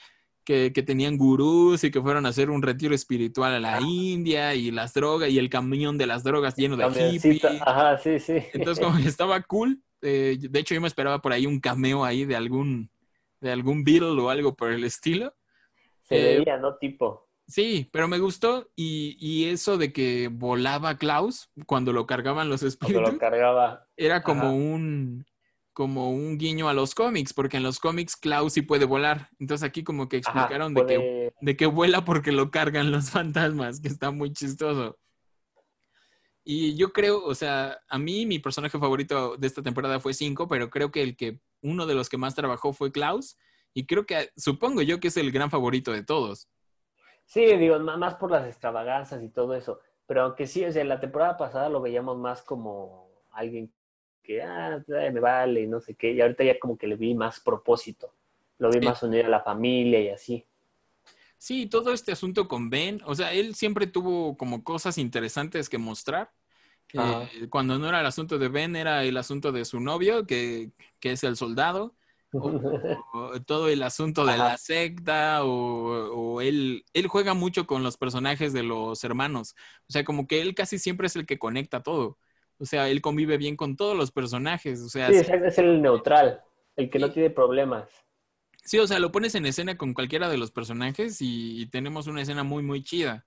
que, 0.43 0.71
tenían 0.71 1.17
gurús 1.17 1.83
y 1.83 1.91
que 1.91 2.01
fueron 2.01 2.25
a 2.25 2.29
hacer 2.29 2.49
un 2.49 2.63
retiro 2.63 2.95
espiritual 2.95 3.53
a 3.53 3.59
la 3.59 3.79
India 3.81 4.55
y 4.55 4.71
las 4.71 4.95
drogas 4.95 5.29
y 5.29 5.37
el 5.37 5.47
camión 5.51 5.99
de 5.99 6.07
las 6.07 6.23
drogas 6.23 6.55
lleno 6.55 6.75
de 6.75 7.11
hippies. 7.11 7.43
Ajá, 7.61 7.99
sí, 7.99 8.19
sí. 8.19 8.37
Entonces, 8.53 8.83
como 8.83 8.97
que 8.97 9.07
estaba 9.07 9.39
cool. 9.43 9.79
Eh, 10.01 10.37
de 10.39 10.59
hecho, 10.59 10.73
yo 10.73 10.81
me 10.81 10.87
esperaba 10.87 11.21
por 11.21 11.33
ahí 11.33 11.45
un 11.45 11.59
cameo 11.59 12.03
ahí 12.03 12.25
de 12.25 12.35
algún, 12.35 12.89
de 13.41 13.51
algún 13.51 13.83
Beatle 13.83 14.19
o 14.19 14.31
algo 14.31 14.55
por 14.55 14.71
el 14.71 14.83
estilo. 14.83 15.35
Se 16.01 16.15
eh, 16.15 16.37
veía, 16.39 16.57
¿no? 16.57 16.75
Tipo. 16.77 17.24
Sí, 17.47 17.89
pero 17.91 18.08
me 18.08 18.17
gustó 18.17 18.71
y, 18.75 19.17
y, 19.19 19.49
eso 19.49 19.77
de 19.77 19.93
que 19.93 20.29
volaba 20.31 20.97
Klaus 20.97 21.51
cuando 21.67 21.93
lo 21.93 22.08
cargaban 22.08 22.49
los 22.49 22.63
espíritus. 22.63 23.01
Cuando 23.01 23.12
lo 23.12 23.19
cargaba. 23.19 23.88
Era 23.95 24.23
como 24.23 24.55
un 24.55 25.25
como 25.75 26.10
un 26.10 26.38
guiño 26.38 26.69
a 26.69 26.73
los 26.73 26.95
cómics, 26.95 27.34
porque 27.34 27.58
en 27.58 27.63
los 27.63 27.79
cómics 27.79 28.15
Klaus 28.15 28.53
sí 28.53 28.62
puede 28.62 28.86
volar. 28.86 29.29
Entonces 29.39 29.67
aquí 29.67 29.84
como 29.84 30.08
que 30.08 30.15
explicaron 30.15 30.73
de, 30.73 30.86
que, 30.86 31.34
de 31.41 31.58
que 31.58 31.65
vuela 31.65 32.05
porque 32.05 32.31
lo 32.31 32.49
cargan 32.49 32.91
los 32.91 33.12
fantasmas, 33.12 33.81
que 33.81 33.89
está 33.89 34.10
muy 34.10 34.31
chistoso. 34.31 34.97
Y 36.45 36.75
yo 36.75 36.93
creo, 36.93 37.25
o 37.25 37.36
sea, 37.36 37.77
a 37.89 37.99
mí 37.99 38.25
mi 38.25 38.39
personaje 38.39 38.79
favorito 38.79 39.36
de 39.36 39.47
esta 39.47 39.63
temporada 39.63 39.99
fue 39.99 40.13
5, 40.13 40.47
pero 40.47 40.69
creo 40.69 40.91
que 40.91 41.03
el 41.03 41.17
que 41.17 41.41
uno 41.62 41.86
de 41.86 41.95
los 41.95 42.08
que 42.08 42.17
más 42.17 42.36
trabajó 42.36 42.71
fue 42.71 42.93
Klaus. 42.93 43.38
Y 43.73 43.86
creo 43.86 44.05
que, 44.05 44.29
supongo 44.38 44.81
yo 44.81 45.01
que 45.01 45.10
es 45.10 45.17
el 45.17 45.34
gran 45.34 45.51
favorito 45.51 45.91
de 45.91 46.03
todos. 46.03 46.47
Sí, 47.25 47.45
digo, 47.57 47.79
más 47.79 48.15
por 48.15 48.31
las 48.31 48.47
extravaganzas 48.47 49.21
y 49.23 49.29
todo 49.29 49.55
eso. 49.55 49.79
Pero 50.07 50.23
aunque 50.23 50.47
sí, 50.47 50.63
o 50.63 50.71
sea, 50.71 50.83
la 50.83 50.99
temporada 50.99 51.38
pasada 51.38 51.69
lo 51.69 51.81
veíamos 51.81 52.17
más 52.17 52.43
como 52.43 53.09
alguien 53.31 53.71
que, 54.23 54.41
ah, 54.41 54.83
me 54.88 55.19
vale, 55.19 55.61
y 55.61 55.67
no 55.67 55.79
sé 55.79 55.95
qué, 55.95 56.11
y 56.11 56.21
ahorita 56.21 56.43
ya 56.43 56.59
como 56.59 56.77
que 56.77 56.88
le 56.88 56.95
vi 56.95 57.13
más 57.13 57.39
propósito, 57.39 58.11
lo 58.59 58.69
vi 58.71 58.79
más 58.79 59.01
unido 59.03 59.25
a 59.25 59.29
la 59.29 59.41
familia 59.41 59.99
y 59.99 60.09
así. 60.09 60.45
Sí, 61.38 61.67
todo 61.67 61.93
este 61.93 62.11
asunto 62.11 62.47
con 62.47 62.69
Ben, 62.69 63.01
o 63.05 63.13
sea, 63.13 63.33
él 63.33 63.55
siempre 63.55 63.88
tuvo 63.88 64.35
como 64.38 64.63
cosas 64.63 64.97
interesantes 64.97 65.69
que 65.69 65.77
mostrar. 65.77 66.31
Eh, 66.93 67.47
cuando 67.49 67.77
no 67.77 67.89
era 67.89 67.99
el 67.99 68.05
asunto 68.05 68.38
de 68.39 68.47
Ben, 68.47 68.75
era 68.75 69.03
el 69.03 69.17
asunto 69.17 69.51
de 69.51 69.65
su 69.65 69.79
novio, 69.79 70.25
que, 70.25 70.71
que 70.99 71.11
es 71.11 71.23
el 71.23 71.35
soldado. 71.35 71.95
O, 73.13 73.41
todo 73.45 73.69
el 73.69 73.83
asunto 73.83 74.25
de 74.25 74.37
la 74.37 74.57
secta, 74.57 75.43
o, 75.43 76.35
o, 76.35 76.41
él, 76.41 76.83
él 76.93 77.07
juega 77.07 77.33
mucho 77.33 77.65
con 77.67 77.83
los 77.83 77.97
personajes 77.97 78.53
de 78.53 78.63
los 78.63 79.03
hermanos. 79.03 79.55
O 79.87 79.91
sea, 79.91 80.03
como 80.03 80.27
que 80.27 80.41
él 80.41 80.55
casi 80.55 80.79
siempre 80.79 81.07
es 81.07 81.15
el 81.15 81.25
que 81.25 81.39
conecta 81.39 81.83
todo. 81.83 82.17
O 82.57 82.65
sea, 82.65 82.89
él 82.89 83.01
convive 83.01 83.37
bien 83.37 83.55
con 83.55 83.75
todos 83.75 83.97
los 83.97 84.11
personajes. 84.11 84.81
O 84.81 84.89
sea, 84.89 85.09
sí, 85.09 85.15
es 85.15 85.57
el 85.57 85.81
neutral, 85.81 86.41
el 86.75 86.89
que 86.89 86.99
no 86.99 87.11
tiene 87.11 87.29
problemas. 87.29 87.89
Sí, 88.63 88.79
o 88.79 88.87
sea, 88.87 88.99
lo 88.99 89.11
pones 89.11 89.35
en 89.35 89.45
escena 89.45 89.77
con 89.77 89.93
cualquiera 89.93 90.27
de 90.27 90.37
los 90.37 90.51
personajes 90.51 91.17
y, 91.21 91.67
tenemos 91.67 92.07
una 92.07 92.21
escena 92.21 92.43
muy, 92.43 92.63
muy 92.63 92.83
chida. 92.83 93.25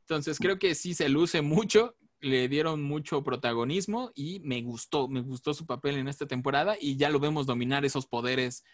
Entonces, 0.00 0.38
creo 0.38 0.58
que 0.58 0.74
sí 0.74 0.94
se 0.94 1.08
luce 1.08 1.40
mucho, 1.40 1.96
le 2.20 2.48
dieron 2.48 2.82
mucho 2.82 3.22
protagonismo 3.22 4.10
y 4.14 4.40
me 4.40 4.62
gustó, 4.62 5.08
me 5.08 5.20
gustó 5.20 5.54
su 5.54 5.66
papel 5.66 5.96
en 5.96 6.08
esta 6.08 6.26
temporada 6.26 6.76
y 6.80 6.96
ya 6.96 7.10
lo 7.10 7.20
vemos 7.20 7.46
dominar 7.46 7.84
esos 7.84 8.06
poderes. 8.06 8.64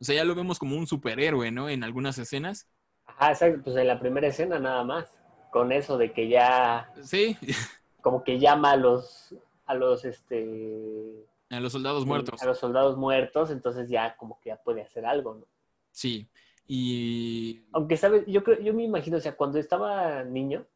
O 0.00 0.04
sea, 0.04 0.16
ya 0.16 0.24
lo 0.24 0.34
vemos 0.34 0.58
como 0.58 0.76
un 0.76 0.86
superhéroe, 0.86 1.50
¿no? 1.50 1.68
En 1.68 1.84
algunas 1.84 2.18
escenas. 2.18 2.68
Ajá, 3.06 3.30
exacto. 3.30 3.62
Pues 3.64 3.76
en 3.76 3.88
la 3.88 4.00
primera 4.00 4.28
escena 4.28 4.58
nada 4.58 4.84
más. 4.84 5.18
Con 5.50 5.70
eso 5.70 5.98
de 5.98 6.12
que 6.12 6.28
ya. 6.28 6.92
Sí. 7.02 7.36
como 8.00 8.24
que 8.24 8.38
llama 8.38 8.72
a 8.72 8.76
los, 8.76 9.34
a 9.66 9.74
los, 9.74 10.04
este... 10.04 11.26
A 11.50 11.60
los 11.60 11.72
soldados 11.72 12.04
muertos. 12.04 12.42
A 12.42 12.46
los 12.46 12.58
soldados 12.58 12.96
muertos, 12.96 13.50
entonces 13.50 13.88
ya 13.88 14.16
como 14.16 14.40
que 14.40 14.48
ya 14.48 14.56
puede 14.56 14.82
hacer 14.82 15.06
algo, 15.06 15.34
¿no? 15.34 15.46
Sí, 15.90 16.28
y... 16.66 17.66
Aunque, 17.72 17.96
¿sabes? 17.96 18.24
Yo 18.26 18.42
creo, 18.42 18.60
yo 18.60 18.72
me 18.74 18.84
imagino, 18.84 19.18
o 19.18 19.20
sea, 19.20 19.36
cuando 19.36 19.58
estaba 19.58 20.24
niño, 20.24 20.66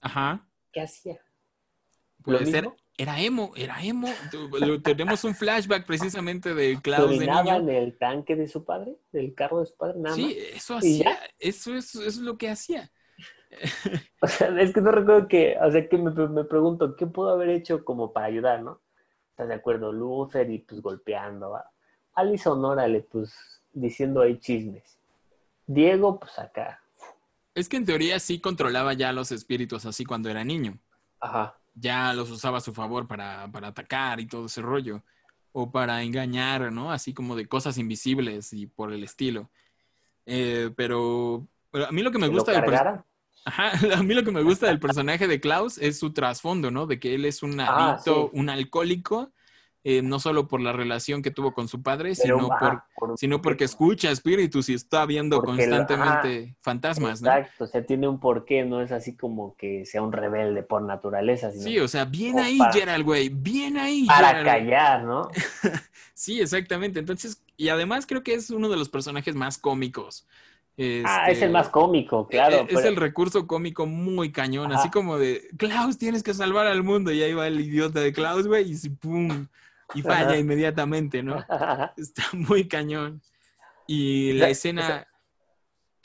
Ajá. 0.00 0.46
¿qué 0.72 0.80
hacía? 0.80 1.20
Puede 2.26 2.46
ser, 2.46 2.68
era 2.98 3.20
emo, 3.20 3.52
era 3.56 3.80
emo. 3.82 4.08
Tenemos 4.82 5.22
un 5.22 5.34
flashback 5.34 5.86
precisamente 5.86 6.54
de 6.54 6.76
Klaus 6.82 7.18
de 7.18 7.26
niño. 7.26 7.54
en 7.54 7.68
el 7.68 7.96
tanque 7.96 8.34
de 8.34 8.48
su 8.48 8.64
padre? 8.64 8.96
¿Del 9.12 9.32
carro 9.32 9.60
de 9.60 9.66
su 9.66 9.76
padre? 9.76 10.00
Nada 10.00 10.16
sí, 10.16 10.36
eso 10.52 10.76
hacía, 10.76 11.18
eso 11.38 11.76
es, 11.76 11.94
eso 11.94 12.04
es 12.04 12.16
lo 12.18 12.36
que 12.36 12.50
hacía. 12.50 12.90
o 14.20 14.26
sea, 14.26 14.48
es 14.60 14.74
que 14.74 14.80
no 14.80 14.90
recuerdo 14.90 15.28
que, 15.28 15.56
o 15.62 15.70
sea, 15.70 15.88
que 15.88 15.98
me, 15.98 16.10
pregunto, 16.44 16.96
¿qué 16.96 17.06
pudo 17.06 17.30
haber 17.30 17.50
hecho 17.50 17.84
como 17.84 18.12
para 18.12 18.26
ayudar, 18.26 18.60
no? 18.62 18.80
¿Estás 19.30 19.48
de 19.48 19.54
acuerdo? 19.54 19.92
Luther 19.92 20.50
y 20.50 20.58
pues 20.58 20.82
golpeando. 20.82 21.54
a 21.54 21.70
Alison, 22.14 22.64
órale, 22.64 23.02
pues 23.02 23.62
diciendo 23.72 24.20
ahí 24.20 24.40
chismes. 24.40 24.98
Diego, 25.64 26.18
pues 26.18 26.36
acá. 26.40 26.82
Es 27.54 27.68
que 27.68 27.76
en 27.76 27.84
teoría 27.86 28.18
sí 28.18 28.40
controlaba 28.40 28.94
ya 28.94 29.12
los 29.12 29.30
espíritus 29.30 29.86
así 29.86 30.04
cuando 30.04 30.28
era 30.28 30.42
niño. 30.42 30.78
Ajá. 31.20 31.56
Ya 31.76 32.12
los 32.14 32.30
usaba 32.30 32.58
a 32.58 32.62
su 32.62 32.72
favor 32.74 33.06
para, 33.06 33.46
para 33.52 33.68
atacar 33.68 34.18
y 34.18 34.26
todo 34.26 34.46
ese 34.46 34.62
rollo. 34.62 35.04
O 35.52 35.70
para 35.70 36.02
engañar, 36.02 36.72
¿no? 36.72 36.90
Así 36.90 37.14
como 37.14 37.36
de 37.36 37.46
cosas 37.46 37.78
invisibles 37.78 38.52
y 38.52 38.66
por 38.66 38.92
el 38.92 39.04
estilo. 39.04 39.50
Eh, 40.26 40.70
pero, 40.76 41.46
pero 41.70 41.86
a 41.86 41.92
mí 41.92 42.02
lo 42.02 42.10
que 42.10 42.18
me 42.18 42.26
¿Que 42.26 42.32
gusta 42.34 42.52
lo 42.52 42.60
del? 42.70 43.04
Ajá, 43.44 43.70
a 43.98 44.02
mí 44.02 44.12
lo 44.12 44.24
que 44.24 44.32
me 44.32 44.42
gusta 44.42 44.66
del 44.66 44.80
personaje 44.80 45.28
de 45.28 45.40
Klaus 45.40 45.78
es 45.78 45.98
su 45.98 46.12
trasfondo, 46.12 46.70
¿no? 46.70 46.86
De 46.86 46.98
que 46.98 47.14
él 47.14 47.24
es 47.24 47.42
un 47.42 47.60
Ah, 47.60 47.92
adicto, 47.92 48.30
sí. 48.32 48.38
un 48.38 48.50
alcohólico, 48.50 49.32
eh, 49.88 50.02
no 50.02 50.18
solo 50.18 50.48
por 50.48 50.60
la 50.60 50.72
relación 50.72 51.22
que 51.22 51.30
tuvo 51.30 51.54
con 51.54 51.68
su 51.68 51.80
padre, 51.80 52.14
Pero, 52.20 52.38
sino, 52.38 52.48
por, 52.48 52.56
ajá, 52.56 52.86
por- 52.96 53.16
sino 53.16 53.40
porque 53.40 53.62
escucha 53.62 54.10
espíritus 54.10 54.68
y 54.68 54.74
está 54.74 55.06
viendo 55.06 55.40
constantemente 55.40 56.56
fantasmas, 56.60 57.22
¿no? 57.22 57.30
Exacto, 57.30 57.64
o 57.64 57.66
sea, 57.68 57.86
tiene 57.86 58.08
un 58.08 58.18
porqué, 58.18 58.64
no 58.64 58.80
es 58.82 58.90
así 58.90 59.14
como 59.14 59.54
que 59.56 59.86
sea 59.86 60.02
un 60.02 60.10
rebelde 60.10 60.64
por 60.64 60.82
naturaleza, 60.82 61.52
sino 61.52 61.62
Sí, 61.62 61.78
o 61.78 61.86
sea, 61.86 62.04
bien 62.04 62.38
ahí, 62.40 62.58
para- 62.58 62.72
Gerald, 62.72 63.04
güey, 63.04 63.28
bien 63.28 63.76
ahí, 63.76 64.06
para 64.06 64.28
Gerald. 64.38 64.46
callar, 64.46 65.04
¿no? 65.04 65.28
Sí, 66.14 66.40
exactamente. 66.40 66.98
Entonces, 66.98 67.42
y 67.58 67.68
además 67.68 68.06
creo 68.06 68.22
que 68.22 68.32
es 68.34 68.48
uno 68.50 68.68
de 68.70 68.76
los 68.78 68.88
personajes 68.88 69.34
más 69.34 69.58
cómicos. 69.58 70.26
Ah, 71.04 71.26
es 71.28 71.34
Este, 71.34 71.44
el 71.46 71.52
más 71.52 71.68
cómico, 71.68 72.26
claro. 72.26 72.56
Eh, 72.56 72.66
Es 72.68 72.74
pero- 72.74 72.88
el 72.88 72.96
recurso 72.96 73.46
cómico 73.46 73.86
muy 73.86 74.32
cañón, 74.32 74.72
Ajá. 74.72 74.80
así 74.80 74.90
como 74.90 75.16
de, 75.18 75.48
Klaus, 75.56 75.96
tienes 75.98 76.22
que 76.22 76.34
salvar 76.34 76.66
al 76.66 76.82
mundo. 76.82 77.12
Y 77.12 77.22
ahí 77.22 77.32
va 77.34 77.46
el 77.46 77.60
idiota 77.60 78.00
de 78.00 78.12
Klaus, 78.12 78.46
güey, 78.46 78.70
y 78.70 78.74
si 78.74 78.90
pum, 78.90 79.46
y 79.94 80.02
falla 80.02 80.26
Ajá. 80.30 80.36
inmediatamente, 80.38 81.22
¿no? 81.22 81.38
Está 81.96 82.24
muy 82.32 82.66
cañón. 82.68 83.22
Y 83.86 84.32
la 84.32 84.46
sea, 84.46 84.50
escena, 84.50 85.06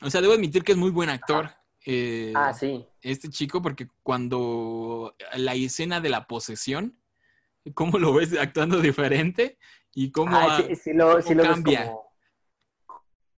o 0.02 0.10
sea, 0.10 0.22
debo 0.22 0.34
admitir 0.34 0.64
que 0.64 0.74
es 0.74 0.78
muy 0.78 0.92
buen 0.92 1.10
actor. 1.10 1.50
eh, 1.86 2.32
ah, 2.36 2.54
sí. 2.54 2.86
Este 3.02 3.30
chico, 3.30 3.62
porque 3.62 3.88
cuando 4.04 5.16
la 5.36 5.56
escena 5.56 6.00
de 6.00 6.10
la 6.10 6.28
posesión, 6.28 6.96
cómo 7.74 7.98
lo 7.98 8.14
ves 8.14 8.38
actuando 8.38 8.80
diferente 8.80 9.58
y 9.94 10.12
cómo... 10.12 10.36
Ah, 10.38 10.58
ha- 10.58 10.62
sí, 10.62 10.76
sí 10.76 10.94
lo, 10.94 11.20
sí 11.22 11.30
cómo 11.30 11.36
lo 11.38 11.44
ves 11.44 11.52
cambia. 11.54 11.86
como, 11.88 12.12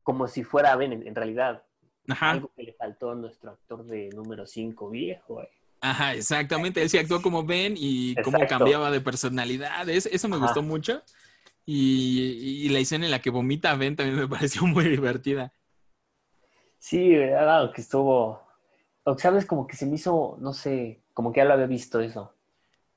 como 0.04 0.28
si 0.28 0.44
fuera 0.44 0.76
Ben, 0.76 0.94
en, 0.94 1.08
en 1.08 1.14
realidad. 1.16 1.64
Ajá. 2.10 2.32
Algo 2.32 2.52
que 2.56 2.64
le 2.64 2.74
faltó 2.74 3.12
a 3.12 3.16
nuestro 3.16 3.52
actor 3.52 3.86
de 3.86 4.10
número 4.10 4.48
5 4.48 4.90
viejo. 4.90 5.44
eh. 5.44 5.50
Ajá, 5.82 6.14
exactamente. 6.14 6.82
Él 6.82 6.90
sí 6.90 6.98
actuó 6.98 7.22
como 7.22 7.44
Ben 7.44 7.74
y 7.78 8.18
cómo 8.22 8.38
Exacto. 8.38 8.48
cambiaba 8.48 8.92
de 8.92 9.02
personalidad. 9.02 9.90
Es- 9.90 10.06
eso 10.06 10.28
me 10.30 10.38
Ajá. 10.38 10.46
gustó 10.46 10.62
mucho. 10.62 11.04
Y, 11.66 12.66
y 12.66 12.70
la 12.70 12.80
escena 12.80 13.06
en 13.06 13.12
la 13.12 13.22
que 13.22 13.30
vomita 13.32 13.72
a 13.72 13.76
Ben 13.76 13.96
también 13.96 14.20
me 14.20 14.28
pareció 14.30 14.66
muy 14.68 14.86
divertida. 14.90 15.54
Sí, 16.80 17.10
verdad, 17.16 17.72
que 17.74 17.82
estuvo... 17.82 18.42
O 19.04 19.16
que, 19.16 19.22
¿Sabes? 19.22 19.46
Como 19.46 19.68
que 19.68 19.76
se 19.76 19.86
me 19.86 19.96
hizo, 19.96 20.38
no 20.40 20.54
sé, 20.54 21.02
como 21.14 21.32
que 21.32 21.40
ya 21.40 21.46
lo 21.46 21.54
había 21.54 21.66
visto 21.68 22.00
eso. 22.02 22.34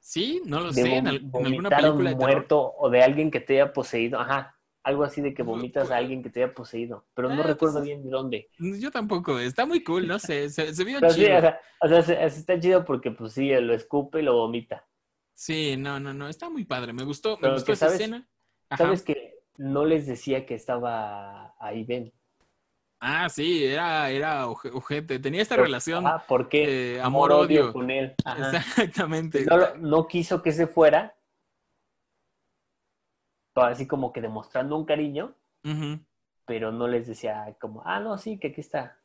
Sí, 0.01 0.41
no 0.45 0.61
lo 0.61 0.73
de 0.73 0.83
sé. 0.83 0.97
En, 0.97 1.07
alguna 1.09 1.75
película 1.75 2.11
de 2.11 2.17
terror. 2.17 2.45
muerto 2.45 2.75
o 2.79 2.91
de 2.91 3.03
alguien 3.03 3.31
que 3.31 3.41
te 3.41 3.55
haya 3.61 3.73
poseído. 3.73 4.21
Ajá, 4.21 4.57
algo 4.85 5.03
así 5.03 5.21
de 5.21 5.35
que 5.35 5.43
me 5.43 5.51
vomitas 5.51 5.91
a 5.91 5.97
alguien 5.97 6.23
que 6.23 6.31
te 6.31 6.43
haya 6.45 6.55
poseído. 6.55 7.05
Pero 7.15 7.29
no 7.31 7.43
Ah, 7.43 7.47
recuerdo 7.47 7.77
pues, 7.77 7.85
bien 7.87 8.05
de 8.05 8.11
dónde. 8.11 8.49
Yo 8.59 8.91
tampoco. 8.91 9.39
Está 9.39 9.67
muy 9.67 9.83
cool, 9.83 10.07
no 10.07 10.19
sé. 10.19 10.49
Se, 10.51 10.75
se 10.75 10.85
vio 10.85 10.99
Pero 11.01 11.13
sí, 11.13 11.23
chido. 11.25 11.39
o 11.39 11.41
sea, 11.41 11.61
o 11.81 11.89
sea, 11.89 12.03
se- 12.03 12.31
se 12.31 12.41
está 12.41 12.61
chido 12.61 12.85
porque 12.85 13.11
pues 13.11 13.33
sí, 13.33 13.51
lo 13.51 13.75
escupe 13.75 14.21
y 14.21 14.23
lo 14.23 14.35
vomita. 14.35 14.87
Sí, 15.33 15.77
no, 15.77 15.99
no, 15.99 16.15
no. 16.15 16.29
Está 16.29 16.49
muy 16.51 16.65
padre. 16.65 16.93
Me 16.93 17.03
gustó, 17.05 17.31
me 17.37 17.41
Pero 17.41 17.53
gustó 17.55 17.67
que 17.67 17.73
esa 17.73 17.87
sabes- 17.87 18.01
escena. 18.01 18.29
Ajá. 18.69 18.85
¿Sabes 18.85 19.03
que 19.03 19.35
no 19.57 19.85
les 19.85 20.07
decía 20.07 20.47
que 20.47 20.55
estaba 20.55 21.55
ahí 21.59 21.85
Ben? 21.85 22.13
Ah, 23.01 23.29
sí, 23.29 23.65
era, 23.65 24.09
era 24.11 24.47
oje- 24.49 24.71
ojete. 24.73 25.19
Tenía 25.19 25.43
esta 25.43 25.55
Pero- 25.57 25.65
relación 25.65 26.07
Ah, 26.07 26.23
¿por 26.27 26.49
qué? 26.49 26.97
eh, 26.97 27.01
amor-odio. 27.01 27.73
con 27.73 27.91
él. 27.91 28.15
Ajá. 28.25 28.57
Exactamente. 28.59 29.45
No 29.79 30.07
quiso 30.07 30.43
que 30.43 30.53
se 30.53 30.67
fuera. 30.67 31.15
Pero 33.55 33.67
Así 33.69 33.87
como 33.87 34.13
que 34.13 34.21
demostrando 34.21 34.77
un 34.77 34.85
cariño, 34.85 35.33
pero 36.45 36.73
no 36.73 36.89
les 36.89 37.07
decía 37.07 37.57
como, 37.61 37.83
ah, 37.87 38.01
no, 38.01 38.19
sí, 38.19 38.39
que 38.39 38.49
aquí 38.49 38.61
está. 38.61 38.99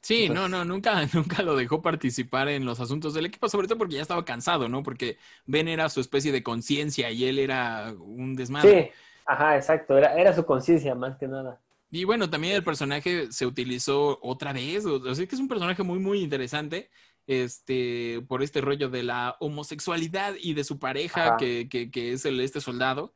Sí, 0.00 0.24
Entonces- 0.24 0.50
no, 0.50 0.58
no, 0.58 0.64
nunca, 0.64 1.06
nunca 1.14 1.42
lo 1.42 1.54
dejó 1.56 1.80
participar 1.80 2.48
en 2.48 2.64
los 2.64 2.80
asuntos 2.80 3.14
del 3.14 3.26
equipo, 3.26 3.48
sobre 3.48 3.68
todo 3.68 3.78
porque 3.78 3.94
ya 3.96 4.02
estaba 4.02 4.24
cansado, 4.24 4.68
¿no? 4.68 4.82
Porque 4.82 5.18
Ben 5.46 5.68
era 5.68 5.88
su 5.88 6.00
especie 6.00 6.32
de 6.32 6.42
conciencia 6.42 7.10
y 7.10 7.24
él 7.24 7.38
era 7.38 7.94
un 7.98 8.34
desmadre. 8.36 8.92
Sí, 8.92 8.98
ajá, 9.24 9.56
exacto. 9.56 9.96
Era, 9.96 10.14
era 10.14 10.34
su 10.34 10.44
conciencia 10.44 10.94
más 10.94 11.16
que 11.16 11.28
nada. 11.28 11.60
Y 11.90 12.04
bueno, 12.04 12.28
también 12.28 12.54
el 12.56 12.64
personaje 12.64 13.30
se 13.30 13.46
utilizó 13.46 14.18
otra 14.20 14.52
vez, 14.52 14.84
o 14.84 15.14
sea 15.14 15.26
que 15.26 15.34
es 15.34 15.40
un 15.40 15.48
personaje 15.48 15.82
muy, 15.84 16.00
muy 16.00 16.20
interesante, 16.20 16.90
este, 17.26 18.20
por 18.28 18.42
este 18.42 18.60
rollo 18.60 18.90
de 18.90 19.04
la 19.04 19.36
homosexualidad 19.40 20.34
y 20.40 20.54
de 20.54 20.64
su 20.64 20.78
pareja, 20.78 21.36
que, 21.36 21.68
que, 21.70 21.90
que 21.90 22.12
es 22.12 22.24
el, 22.26 22.40
este 22.40 22.60
soldado, 22.60 23.14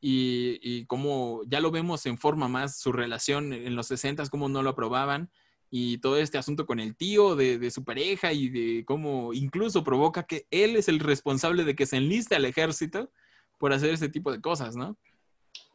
y, 0.00 0.58
y 0.62 0.86
cómo 0.86 1.42
ya 1.46 1.60
lo 1.60 1.70
vemos 1.70 2.06
en 2.06 2.18
forma 2.18 2.48
más 2.48 2.78
su 2.78 2.92
relación 2.92 3.52
en 3.52 3.76
los 3.76 3.86
60, 3.88 4.28
cómo 4.30 4.48
no 4.48 4.62
lo 4.62 4.70
aprobaban, 4.70 5.30
y 5.70 5.98
todo 5.98 6.16
este 6.16 6.38
asunto 6.38 6.66
con 6.66 6.80
el 6.80 6.96
tío 6.96 7.36
de, 7.36 7.58
de 7.58 7.70
su 7.70 7.84
pareja 7.84 8.32
y 8.32 8.48
de 8.48 8.84
cómo 8.84 9.32
incluso 9.32 9.84
provoca 9.84 10.24
que 10.24 10.46
él 10.50 10.76
es 10.76 10.88
el 10.88 10.98
responsable 10.98 11.64
de 11.64 11.76
que 11.76 11.86
se 11.86 11.96
enliste 11.96 12.34
al 12.34 12.44
ejército 12.44 13.10
por 13.58 13.72
hacer 13.72 13.90
este 13.90 14.08
tipo 14.08 14.32
de 14.32 14.40
cosas, 14.40 14.74
¿no? 14.74 14.96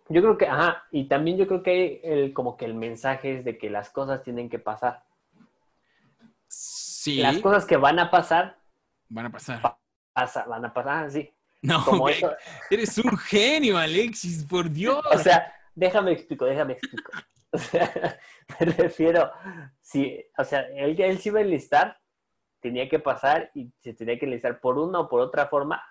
Yo 0.09 0.21
creo 0.21 0.38
que, 0.38 0.47
ajá, 0.47 0.84
y 0.91 1.05
también 1.05 1.38
yo 1.38 1.47
creo 1.47 1.63
que 1.63 2.01
el, 2.03 2.34
como 2.34 2.57
que 2.57 2.65
el 2.65 2.76
mensaje 2.76 3.38
es 3.38 3.45
de 3.45 3.57
que 3.57 3.69
las 3.69 3.89
cosas 3.89 4.21
tienen 4.21 4.49
que 4.49 4.59
pasar. 4.59 5.03
Sí, 6.47 7.17
Las 7.17 7.39
cosas 7.39 7.65
que 7.65 7.78
van 7.78 7.99
a 7.99 8.11
pasar, 8.11 8.57
van 9.09 9.28
a 9.28 9.32
pasar. 9.32 9.78
pasa, 10.13 10.45
van 10.45 10.65
a 10.65 10.73
pasar, 10.73 11.11
sí. 11.11 11.32
No, 11.66 11.84
Como 11.86 11.99
güey, 11.99 12.16
eso. 12.18 12.32
eres 12.70 12.97
un 12.97 13.18
genio, 13.18 13.78
Alexis, 13.78 14.43
por 14.45 14.70
Dios. 14.70 15.03
O 15.11 15.18
sea, 15.18 15.53
déjame 15.74 16.11
explico, 16.11 16.45
déjame 16.45 16.74
explico. 16.74 17.11
O 17.51 17.57
sea, 17.57 18.20
me 18.59 18.66
refiero, 18.66 19.32
si, 19.82 20.24
o 20.38 20.43
sea, 20.43 20.61
él, 20.76 20.99
él 20.99 21.20
se 21.20 21.30
iba 21.30 21.39
a 21.39 21.43
enlistar, 21.43 21.97
tenía 22.59 22.89
que 22.89 22.99
pasar 22.99 23.51
y 23.53 23.72
se 23.80 23.93
tenía 23.93 24.18
que 24.20 24.26
enlistar 24.26 24.59
por 24.59 24.78
una 24.78 24.99
o 24.99 25.09
por 25.09 25.22
otra 25.22 25.47
forma, 25.47 25.82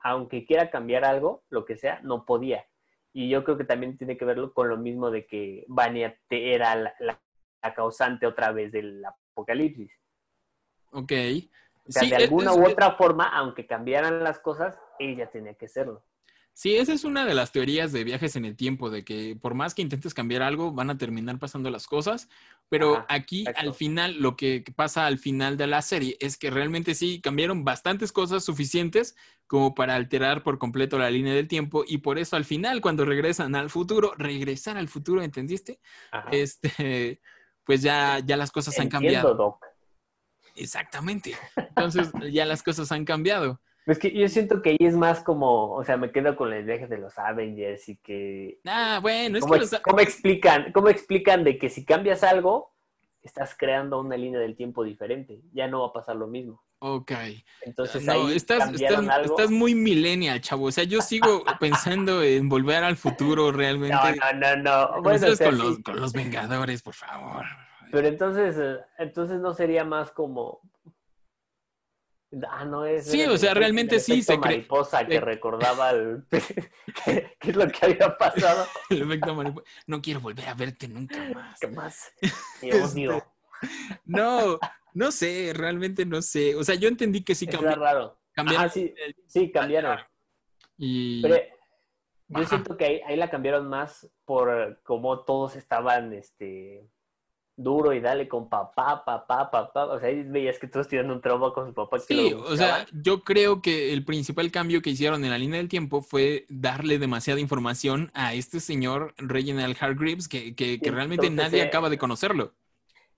aunque 0.00 0.44
quiera 0.46 0.70
cambiar 0.70 1.04
algo, 1.04 1.42
lo 1.50 1.64
que 1.64 1.76
sea, 1.76 2.00
no 2.02 2.24
podía. 2.24 2.64
Y 3.12 3.28
yo 3.28 3.42
creo 3.42 3.56
que 3.58 3.64
también 3.64 3.96
tiene 3.98 4.16
que 4.16 4.24
verlo 4.24 4.52
con 4.52 4.68
lo 4.68 4.76
mismo 4.76 5.10
de 5.10 5.26
que 5.26 5.64
Vania 5.68 6.16
era 6.30 6.74
la, 6.76 6.94
la- 7.00 7.20
la 7.60 7.74
causante 7.74 8.24
otra 8.26 8.52
vez 8.52 8.70
del 8.70 9.02
apocalipsis. 9.04 9.90
ok. 10.92 11.12
O 11.88 11.90
sea, 11.92 12.02
Sí, 12.02 12.10
de 12.10 12.16
es- 12.16 12.22
alguna 12.24 12.52
es- 12.52 12.56
u 12.58 12.64
otra 12.66 12.92
forma, 12.92 13.24
aunque 13.28 13.66
cambiaran 13.66 14.22
las 14.22 14.38
cosas, 14.38 14.78
ella 14.98 15.30
tenía 15.30 15.54
que 15.54 15.68
serlo. 15.68 16.04
Sí, 16.58 16.74
esa 16.74 16.92
es 16.92 17.04
una 17.04 17.24
de 17.24 17.34
las 17.34 17.52
teorías 17.52 17.92
de 17.92 18.02
viajes 18.02 18.34
en 18.34 18.44
el 18.44 18.56
tiempo, 18.56 18.90
de 18.90 19.04
que 19.04 19.38
por 19.40 19.54
más 19.54 19.74
que 19.76 19.82
intentes 19.82 20.12
cambiar 20.12 20.42
algo, 20.42 20.72
van 20.72 20.90
a 20.90 20.98
terminar 20.98 21.38
pasando 21.38 21.70
las 21.70 21.86
cosas. 21.86 22.28
Pero 22.68 22.96
Ajá, 22.96 23.06
aquí, 23.10 23.42
exacto. 23.42 23.60
al 23.60 23.74
final, 23.74 24.16
lo 24.20 24.36
que 24.36 24.64
pasa 24.74 25.06
al 25.06 25.18
final 25.18 25.56
de 25.56 25.68
la 25.68 25.82
serie 25.82 26.16
es 26.18 26.36
que 26.36 26.50
realmente 26.50 26.96
sí 26.96 27.20
cambiaron 27.20 27.64
bastantes 27.64 28.10
cosas 28.10 28.44
suficientes 28.44 29.14
como 29.46 29.72
para 29.76 29.94
alterar 29.94 30.42
por 30.42 30.58
completo 30.58 30.98
la 30.98 31.10
línea 31.10 31.32
del 31.32 31.46
tiempo. 31.46 31.84
Y 31.86 31.98
por 31.98 32.18
eso 32.18 32.34
al 32.34 32.44
final, 32.44 32.80
cuando 32.80 33.04
regresan 33.04 33.54
al 33.54 33.70
futuro, 33.70 34.14
regresar 34.18 34.76
al 34.78 34.88
futuro, 34.88 35.22
¿entendiste? 35.22 35.78
Ajá. 36.10 36.28
Este, 36.32 37.20
pues 37.62 37.82
ya, 37.82 38.18
ya 38.18 38.36
las 38.36 38.50
cosas 38.50 38.76
han 38.80 38.88
cambiado. 38.88 39.32
Doc. 39.36 39.64
Exactamente. 40.56 41.36
Entonces 41.56 42.10
ya 42.32 42.44
las 42.46 42.64
cosas 42.64 42.90
han 42.90 43.04
cambiado. 43.04 43.60
Es 43.88 43.98
que 43.98 44.12
yo 44.12 44.28
siento 44.28 44.60
que 44.60 44.70
ahí 44.70 44.76
es 44.80 44.94
más 44.94 45.20
como, 45.22 45.72
o 45.72 45.82
sea, 45.84 45.96
me 45.96 46.12
quedo 46.12 46.36
con 46.36 46.52
el 46.52 46.64
viaje 46.64 46.86
de 46.86 46.98
los 46.98 47.18
Avengers 47.18 47.88
y 47.88 47.96
que... 47.96 48.60
Ah, 48.66 48.98
bueno, 49.00 49.38
es 49.38 49.42
¿cómo, 49.42 49.54
que 49.54 49.60
los- 49.60 49.80
cómo 49.80 50.00
explican, 50.00 50.72
¿Cómo 50.72 50.88
explican 50.90 51.42
de 51.42 51.58
que 51.58 51.70
si 51.70 51.84
cambias 51.86 52.22
algo, 52.22 52.74
estás 53.22 53.56
creando 53.58 53.98
una 54.00 54.16
línea 54.16 54.40
del 54.40 54.56
tiempo 54.56 54.84
diferente? 54.84 55.40
Ya 55.52 55.68
no 55.68 55.80
va 55.80 55.88
a 55.88 55.92
pasar 55.92 56.16
lo 56.16 56.26
mismo. 56.26 56.62
Ok. 56.80 57.12
Entonces 57.62 58.04
No, 58.04 58.12
ahí 58.12 58.36
estás, 58.36 58.72
estás, 58.72 59.08
algo. 59.08 59.34
estás 59.34 59.50
muy 59.50 59.74
millennial, 59.74 60.40
chavo. 60.40 60.66
O 60.66 60.70
sea, 60.70 60.84
yo 60.84 61.00
sigo 61.00 61.42
pensando 61.58 62.22
en 62.22 62.48
volver 62.48 62.84
al 62.84 62.96
futuro 62.96 63.50
realmente. 63.52 63.96
No, 63.96 64.32
no, 64.34 64.56
no, 64.56 64.62
no. 64.96 65.02
Bueno, 65.02 65.16
o 65.16 65.18
sabes, 65.18 65.38
sea, 65.38 65.48
con, 65.48 65.56
sí, 65.58 65.62
los, 65.64 65.78
con 65.80 66.00
los 66.00 66.12
Vengadores, 66.12 66.82
por 66.82 66.94
favor. 66.94 67.44
Pero 67.90 68.06
entonces, 68.06 68.54
eh, 68.58 68.76
entonces 68.98 69.40
no 69.40 69.54
sería 69.54 69.84
más 69.84 70.10
como... 70.10 70.60
Ah, 72.50 72.64
no 72.66 72.84
es... 72.84 73.06
Sí, 73.10 73.22
o 73.24 73.38
sea, 73.38 73.54
realmente 73.54 73.94
el 73.96 74.00
sí 74.02 74.22
se 74.22 74.36
mariposa 74.36 75.06
que 75.06 75.14
se- 75.14 75.20
recordaba 75.20 75.90
el... 75.90 76.24
¿Qué, 77.04 77.36
es 77.40 77.56
lo 77.56 77.66
que 77.68 77.78
había 77.86 78.16
pasado? 78.18 78.66
El 78.90 79.02
efecto 79.02 79.34
mariposa. 79.34 79.66
No 79.86 80.02
quiero 80.02 80.20
volver 80.20 80.46
a 80.48 80.54
verte 80.54 80.88
nunca 80.88 81.16
más. 81.32 81.58
¿Qué 81.58 81.68
más? 81.68 82.12
Te 82.60 82.68
Este, 82.68 82.82
odio. 83.08 83.24
No, 84.04 84.58
no 84.92 85.10
sé, 85.10 85.52
realmente 85.54 86.04
no 86.04 86.20
sé. 86.20 86.54
O 86.54 86.64
sea, 86.64 86.74
yo 86.74 86.88
entendí 86.88 87.24
que 87.24 87.34
sí 87.34 87.46
Está 87.46 87.58
cambi- 87.60 87.76
raro. 87.78 88.20
cambiaron. 88.32 88.66
Ah, 88.66 88.68
sí, 88.68 88.94
sí, 89.26 89.50
cambiaron. 89.50 89.98
Y 90.76 91.22
Pero 91.22 91.36
yo 92.28 92.40
Ajá. 92.40 92.48
siento 92.48 92.76
que 92.76 92.84
ahí, 92.84 93.00
ahí 93.06 93.16
la 93.16 93.30
cambiaron 93.30 93.68
más 93.68 94.06
por 94.26 94.80
cómo 94.84 95.24
todos 95.24 95.56
estaban, 95.56 96.12
este, 96.12 96.86
duro 97.58 97.92
y 97.92 98.00
dale 98.00 98.28
con 98.28 98.48
papá, 98.48 99.04
papá, 99.04 99.50
papá. 99.50 99.86
O 99.86 99.98
sea, 99.98 100.08
ahí 100.08 100.22
veías 100.22 100.58
que 100.58 100.68
todos 100.68 100.86
tienen 100.86 101.10
un 101.10 101.20
trauma 101.20 101.52
con 101.52 101.66
su 101.66 101.74
papá. 101.74 101.98
Que 101.98 102.14
Sí, 102.14 102.32
o 102.32 102.56
sea, 102.56 102.86
yo 102.92 103.24
creo 103.24 103.60
que 103.60 103.92
el 103.92 104.04
principal 104.04 104.50
cambio 104.50 104.80
que 104.80 104.90
hicieron 104.90 105.24
en 105.24 105.30
la 105.30 105.38
línea 105.38 105.58
del 105.58 105.68
tiempo 105.68 106.00
fue 106.00 106.46
darle 106.48 106.98
demasiada 106.98 107.40
información 107.40 108.10
a 108.14 108.32
este 108.32 108.60
señor 108.60 109.12
Reginald 109.18 109.76
Hargreaves 109.78 110.28
que, 110.28 110.54
que, 110.54 110.78
realmente 110.84 111.26
entonces, 111.26 111.52
nadie 111.52 111.64
eh, 111.64 111.66
acaba 111.66 111.90
de 111.90 111.98
conocerlo. 111.98 112.54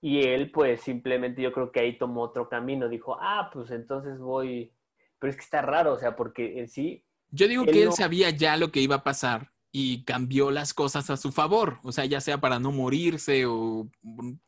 Y 0.00 0.22
él, 0.22 0.50
pues, 0.50 0.80
simplemente 0.80 1.42
yo 1.42 1.52
creo 1.52 1.70
que 1.70 1.80
ahí 1.80 1.98
tomó 1.98 2.22
otro 2.22 2.48
camino. 2.48 2.88
Dijo, 2.88 3.18
ah, 3.20 3.50
pues 3.52 3.70
entonces 3.70 4.18
voy. 4.18 4.72
Pero 5.18 5.30
es 5.30 5.36
que 5.36 5.44
está 5.44 5.60
raro, 5.60 5.92
o 5.92 5.98
sea, 5.98 6.16
porque 6.16 6.58
en 6.58 6.68
sí, 6.68 7.04
Yo 7.30 7.46
digo 7.46 7.64
él 7.64 7.72
que 7.72 7.82
él 7.82 7.88
no- 7.90 7.92
sabía 7.92 8.30
ya 8.30 8.56
lo 8.56 8.72
que 8.72 8.80
iba 8.80 8.96
a 8.96 9.04
pasar 9.04 9.52
y 9.72 10.04
cambió 10.04 10.50
las 10.50 10.74
cosas 10.74 11.10
a 11.10 11.16
su 11.16 11.32
favor, 11.32 11.78
o 11.82 11.92
sea, 11.92 12.04
ya 12.04 12.20
sea 12.20 12.40
para 12.40 12.58
no 12.58 12.72
morirse 12.72 13.46
o 13.46 13.88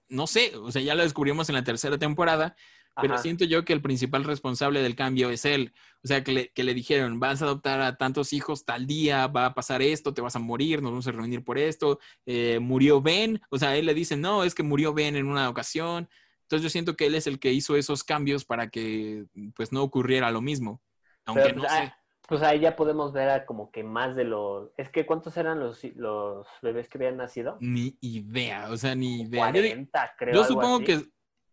no 0.09 0.27
sé, 0.27 0.57
o 0.57 0.73
sea, 0.73 0.83
ya 0.83 0.95
lo 0.95 1.03
descubrimos 1.03 1.49
en 1.49 1.55
la 1.55 1.65
tercera 1.65 1.99
temporada, 1.99 2.57
pero 3.01 3.17
siento 3.19 3.45
yo 3.45 3.65
que 3.65 3.73
el 3.73 3.81
principal 3.81 4.25
responsable 4.25 4.83
del 4.83 4.95
cambio 4.95 5.31
es 5.31 5.45
él. 5.45 5.73
O 6.05 6.09
sea, 6.09 6.23
que 6.23 6.33
le, 6.33 6.49
que 6.53 6.65
le 6.65 6.75
dijeron, 6.75 7.21
vas 7.21 7.41
a 7.41 7.47
adoptar 7.47 7.81
a 7.81 7.97
tantos 7.97 8.33
hijos 8.33 8.65
tal 8.65 8.87
día, 8.87 9.29
va 9.29 9.47
a 9.47 9.55
pasar 9.55 9.81
esto, 9.81 10.13
te 10.13 10.21
vas 10.21 10.37
a 10.37 10.41
morir, 10.41 10.83
nos 10.83 10.91
vamos 10.91 11.07
a 11.07 11.13
reunir 11.13 11.43
por 11.43 11.59
esto, 11.59 12.01
eh, 12.27 12.59
murió 12.61 13.01
Ben, 13.01 13.41
o 13.51 13.59
sea, 13.59 13.77
él 13.77 13.87
le 13.87 13.95
dice, 13.95 14.17
no, 14.17 14.45
es 14.45 14.55
que 14.55 14.63
murió 14.63 14.93
Ben 14.93 15.17
en 15.17 15.27
una 15.27 15.49
ocasión. 15.49 16.09
Entonces 16.43 16.65
yo 16.65 16.71
siento 16.71 16.97
que 16.97 17.07
él 17.07 17.15
es 17.15 17.27
el 17.27 17.39
que 17.39 17.53
hizo 17.53 17.77
esos 17.77 18.05
cambios 18.05 18.45
para 18.45 18.69
que 18.69 19.25
pues 19.55 19.73
no 19.73 19.83
ocurriera 19.83 20.31
lo 20.31 20.43
mismo. 20.43 20.83
Aunque 21.25 21.45
Pero, 21.45 21.57
no 21.57 21.63
pues, 21.63 21.73
sé. 21.73 21.95
Pues 22.29 22.43
ahí 22.43 22.61
ya 22.61 22.77
podemos 22.77 23.13
ver 23.13 23.29
a 23.29 23.47
como 23.47 23.71
que 23.71 23.83
más 23.83 24.15
de 24.17 24.25
los... 24.25 24.71
Es 24.77 24.89
que 24.89 25.05
¿cuántos 25.07 25.37
eran 25.37 25.61
los, 25.61 25.83
los 25.97 26.47
bebés 26.63 26.89
que 26.89 26.99
habían 26.99 27.17
nacido? 27.17 27.57
Ni 27.61 27.97
idea, 28.01 28.69
o 28.71 28.77
sea, 28.77 28.95
ni 28.95 29.23
idea. 29.23 29.47
Yo, 29.51 29.61
di- 29.63 29.69
40, 29.71 30.15
creo. 30.17 30.35
yo 30.35 30.45
supongo 30.45 30.77
así, 30.77 30.85
que... 30.85 31.05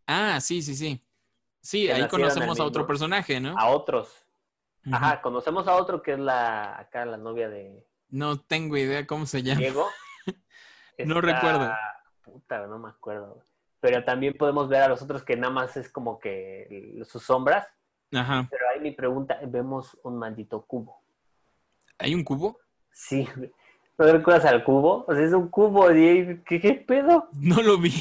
Ah, 0.07 0.39
sí, 0.41 0.61
sí, 0.61 0.75
sí. 0.75 1.03
Sí, 1.61 1.87
Que 1.87 1.93
ahí 1.93 2.07
conocemos 2.07 2.59
a 2.59 2.63
otro 2.63 2.87
personaje, 2.87 3.39
¿no? 3.39 3.55
A 3.57 3.69
otros. 3.69 4.25
Ajá, 4.91 5.21
conocemos 5.21 5.67
a 5.67 5.75
otro 5.75 6.01
que 6.01 6.13
es 6.13 6.19
la... 6.19 6.79
Acá 6.79 7.05
la 7.05 7.17
novia 7.17 7.49
de 7.49 7.85
No 8.09 8.39
tengo 8.39 8.77
idea 8.77 9.05
cómo 9.05 9.25
se 9.25 9.43
llama. 9.43 9.59
Diego. 9.59 9.87
No 11.05 11.21
recuerdo. 11.21 11.71
Puta, 12.23 12.67
no 12.67 12.77
me 12.77 12.89
acuerdo. 12.89 13.41
Pero 13.79 14.03
también 14.03 14.35
podemos 14.37 14.67
ver 14.67 14.81
a 14.81 14.89
los 14.89 15.01
otros 15.01 15.23
que 15.23 15.37
nada 15.37 15.53
más 15.53 15.77
es 15.77 15.89
como 15.89 16.19
que 16.19 17.01
sus 17.05 17.23
sombras. 17.23 17.65
Ajá. 18.13 18.47
Pero 18.49 18.63
ahí 18.73 18.81
mi 18.81 18.91
pregunta, 18.91 19.39
vemos 19.47 19.97
un 20.03 20.17
maldito 20.17 20.65
cubo. 20.65 21.01
¿Hay 21.97 22.15
un 22.15 22.23
cubo? 22.23 22.59
Sí. 22.91 23.27
¿no 23.99 24.13
recuerdas 24.13 24.45
al 24.45 24.63
cubo? 24.63 25.03
O 25.07 25.13
sea, 25.13 25.23
es 25.23 25.33
un 25.33 25.49
cubo, 25.49 25.87
¿qué, 25.89 26.41
qué 26.45 26.83
pedo? 26.87 27.27
No 27.33 27.61
lo 27.61 27.77
vi. 27.77 27.91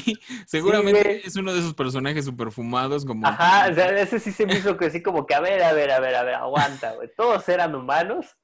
Seguramente 0.47 1.27
es 1.27 1.35
uno 1.35 1.53
de 1.53 1.59
esos 1.59 1.73
personajes 1.73 2.23
superfumados 2.23 3.05
como... 3.05 3.27
Ajá, 3.27 3.69
o 3.69 3.75
sea, 3.75 3.89
ese 3.99 4.19
sí 4.19 4.31
se 4.31 4.45
me 4.45 4.55
hizo 4.55 4.77
que 4.77 4.85
así 4.85 5.03
como 5.03 5.25
que, 5.25 5.35
a 5.35 5.41
ver, 5.41 5.61
a 5.61 5.73
ver, 5.73 5.91
a 5.91 5.99
ver, 5.99 6.15
a 6.15 6.23
ver, 6.23 6.35
aguanta, 6.35 6.93
güey. 6.93 7.09
Todos 7.17 7.47
eran 7.49 7.75
humanos, 7.75 8.37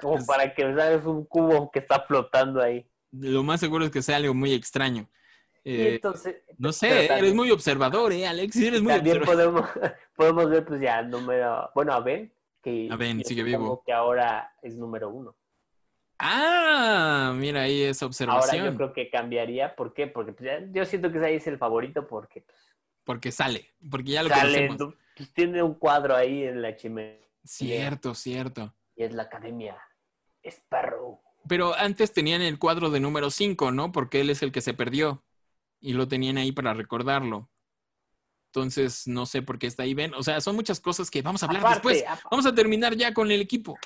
como 0.00 0.24
para 0.26 0.52
que, 0.52 0.74
¿sabes? 0.74 1.04
Un 1.06 1.24
cubo 1.24 1.70
que 1.70 1.78
está 1.78 2.00
flotando 2.00 2.60
ahí. 2.60 2.86
Lo 3.10 3.42
más 3.42 3.60
seguro 3.60 3.86
es 3.86 3.90
que 3.90 4.02
sea 4.02 4.16
algo 4.16 4.34
muy 4.34 4.52
extraño. 4.52 5.08
Eh, 5.64 5.94
entonces, 5.94 6.36
no 6.58 6.72
sé, 6.72 6.88
también- 6.88 7.12
eres 7.18 7.34
muy 7.34 7.50
observador, 7.50 8.12
¿eh, 8.12 8.26
Alex? 8.26 8.54
Sí, 8.54 8.66
Eres 8.66 8.82
muy 8.82 8.92
también 8.94 9.18
observador. 9.18 9.52
podemos, 9.76 9.92
podemos 10.16 10.50
ver, 10.50 10.64
pues 10.64 10.80
ya, 10.80 11.02
número, 11.02 11.70
bueno, 11.74 11.92
a 11.92 12.00
Ben, 12.00 12.32
que 12.60 12.88
A 12.90 12.96
Ben, 12.96 13.24
sigue 13.24 13.42
vivo. 13.44 13.82
que 13.86 13.92
ahora 13.92 14.52
es 14.62 14.76
número 14.76 15.08
uno. 15.10 15.36
Ah, 16.18 17.32
mira 17.36 17.62
ahí 17.62 17.82
esa 17.82 18.04
Ahora 18.04 18.08
observación. 18.10 18.64
yo 18.66 18.76
creo 18.76 18.92
que 18.92 19.10
cambiaría, 19.10 19.74
¿por 19.74 19.92
qué? 19.92 20.06
Porque 20.06 20.32
pues, 20.32 20.50
ya- 20.50 20.66
yo 20.72 20.84
siento 20.84 21.10
que 21.10 21.18
ahí 21.24 21.34
es 21.36 21.46
el 21.46 21.58
favorito 21.58 22.06
porque 22.06 22.42
pues, 22.42 22.58
Porque 23.04 23.32
sale, 23.32 23.70
porque 23.90 24.10
ya 24.12 24.22
lo 24.22 24.28
sale, 24.28 24.68
conocemos. 24.68 24.94
pues, 25.16 25.32
tiene 25.32 25.62
un 25.62 25.74
cuadro 25.74 26.14
ahí 26.14 26.44
en 26.44 26.62
la 26.62 26.76
chimenea 26.76 27.18
Cierto, 27.44 28.14
cierto. 28.14 28.72
y 28.94 29.02
es 29.02 29.12
la 29.12 29.24
academia 29.24 29.76
Sparrow. 30.44 31.20
Pero 31.48 31.74
antes 31.74 32.12
tenían 32.12 32.40
el 32.42 32.58
cuadro 32.60 32.90
de 32.90 33.00
número 33.00 33.30
5, 33.30 33.72
¿no? 33.72 33.90
Porque 33.90 34.20
él 34.20 34.30
es 34.30 34.42
el 34.44 34.52
que 34.52 34.60
se 34.60 34.74
perdió. 34.74 35.24
Y 35.82 35.92
lo 35.92 36.08
tenían 36.08 36.38
ahí 36.38 36.52
para 36.52 36.72
recordarlo. 36.72 37.50
Entonces, 38.46 39.06
no 39.06 39.26
sé 39.26 39.42
por 39.42 39.58
qué 39.58 39.66
está 39.66 39.82
ahí. 39.82 39.94
Ven, 39.94 40.14
o 40.14 40.22
sea, 40.22 40.40
son 40.40 40.54
muchas 40.54 40.80
cosas 40.80 41.10
que 41.10 41.22
vamos 41.22 41.42
a 41.42 41.46
hablar 41.46 41.60
Aparte, 41.60 41.88
después. 41.88 42.20
Vamos 42.30 42.46
a 42.46 42.54
terminar 42.54 42.94
ya 42.94 43.12
con 43.12 43.30
el 43.30 43.40
equipo. 43.40 43.78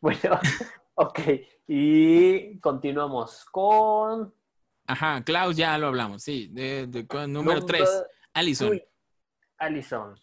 Bueno, 0.00 0.40
ok. 0.94 1.20
Y 1.66 2.58
continuamos 2.60 3.44
con... 3.46 4.34
Ajá, 4.86 5.22
Klaus 5.24 5.56
ya 5.56 5.76
lo 5.78 5.88
hablamos, 5.88 6.22
sí. 6.22 6.48
De, 6.48 6.86
de- 6.86 7.06
con 7.06 7.32
número 7.32 7.64
3, 7.64 7.88
Allison. 8.32 8.80
Allison. 9.58 10.14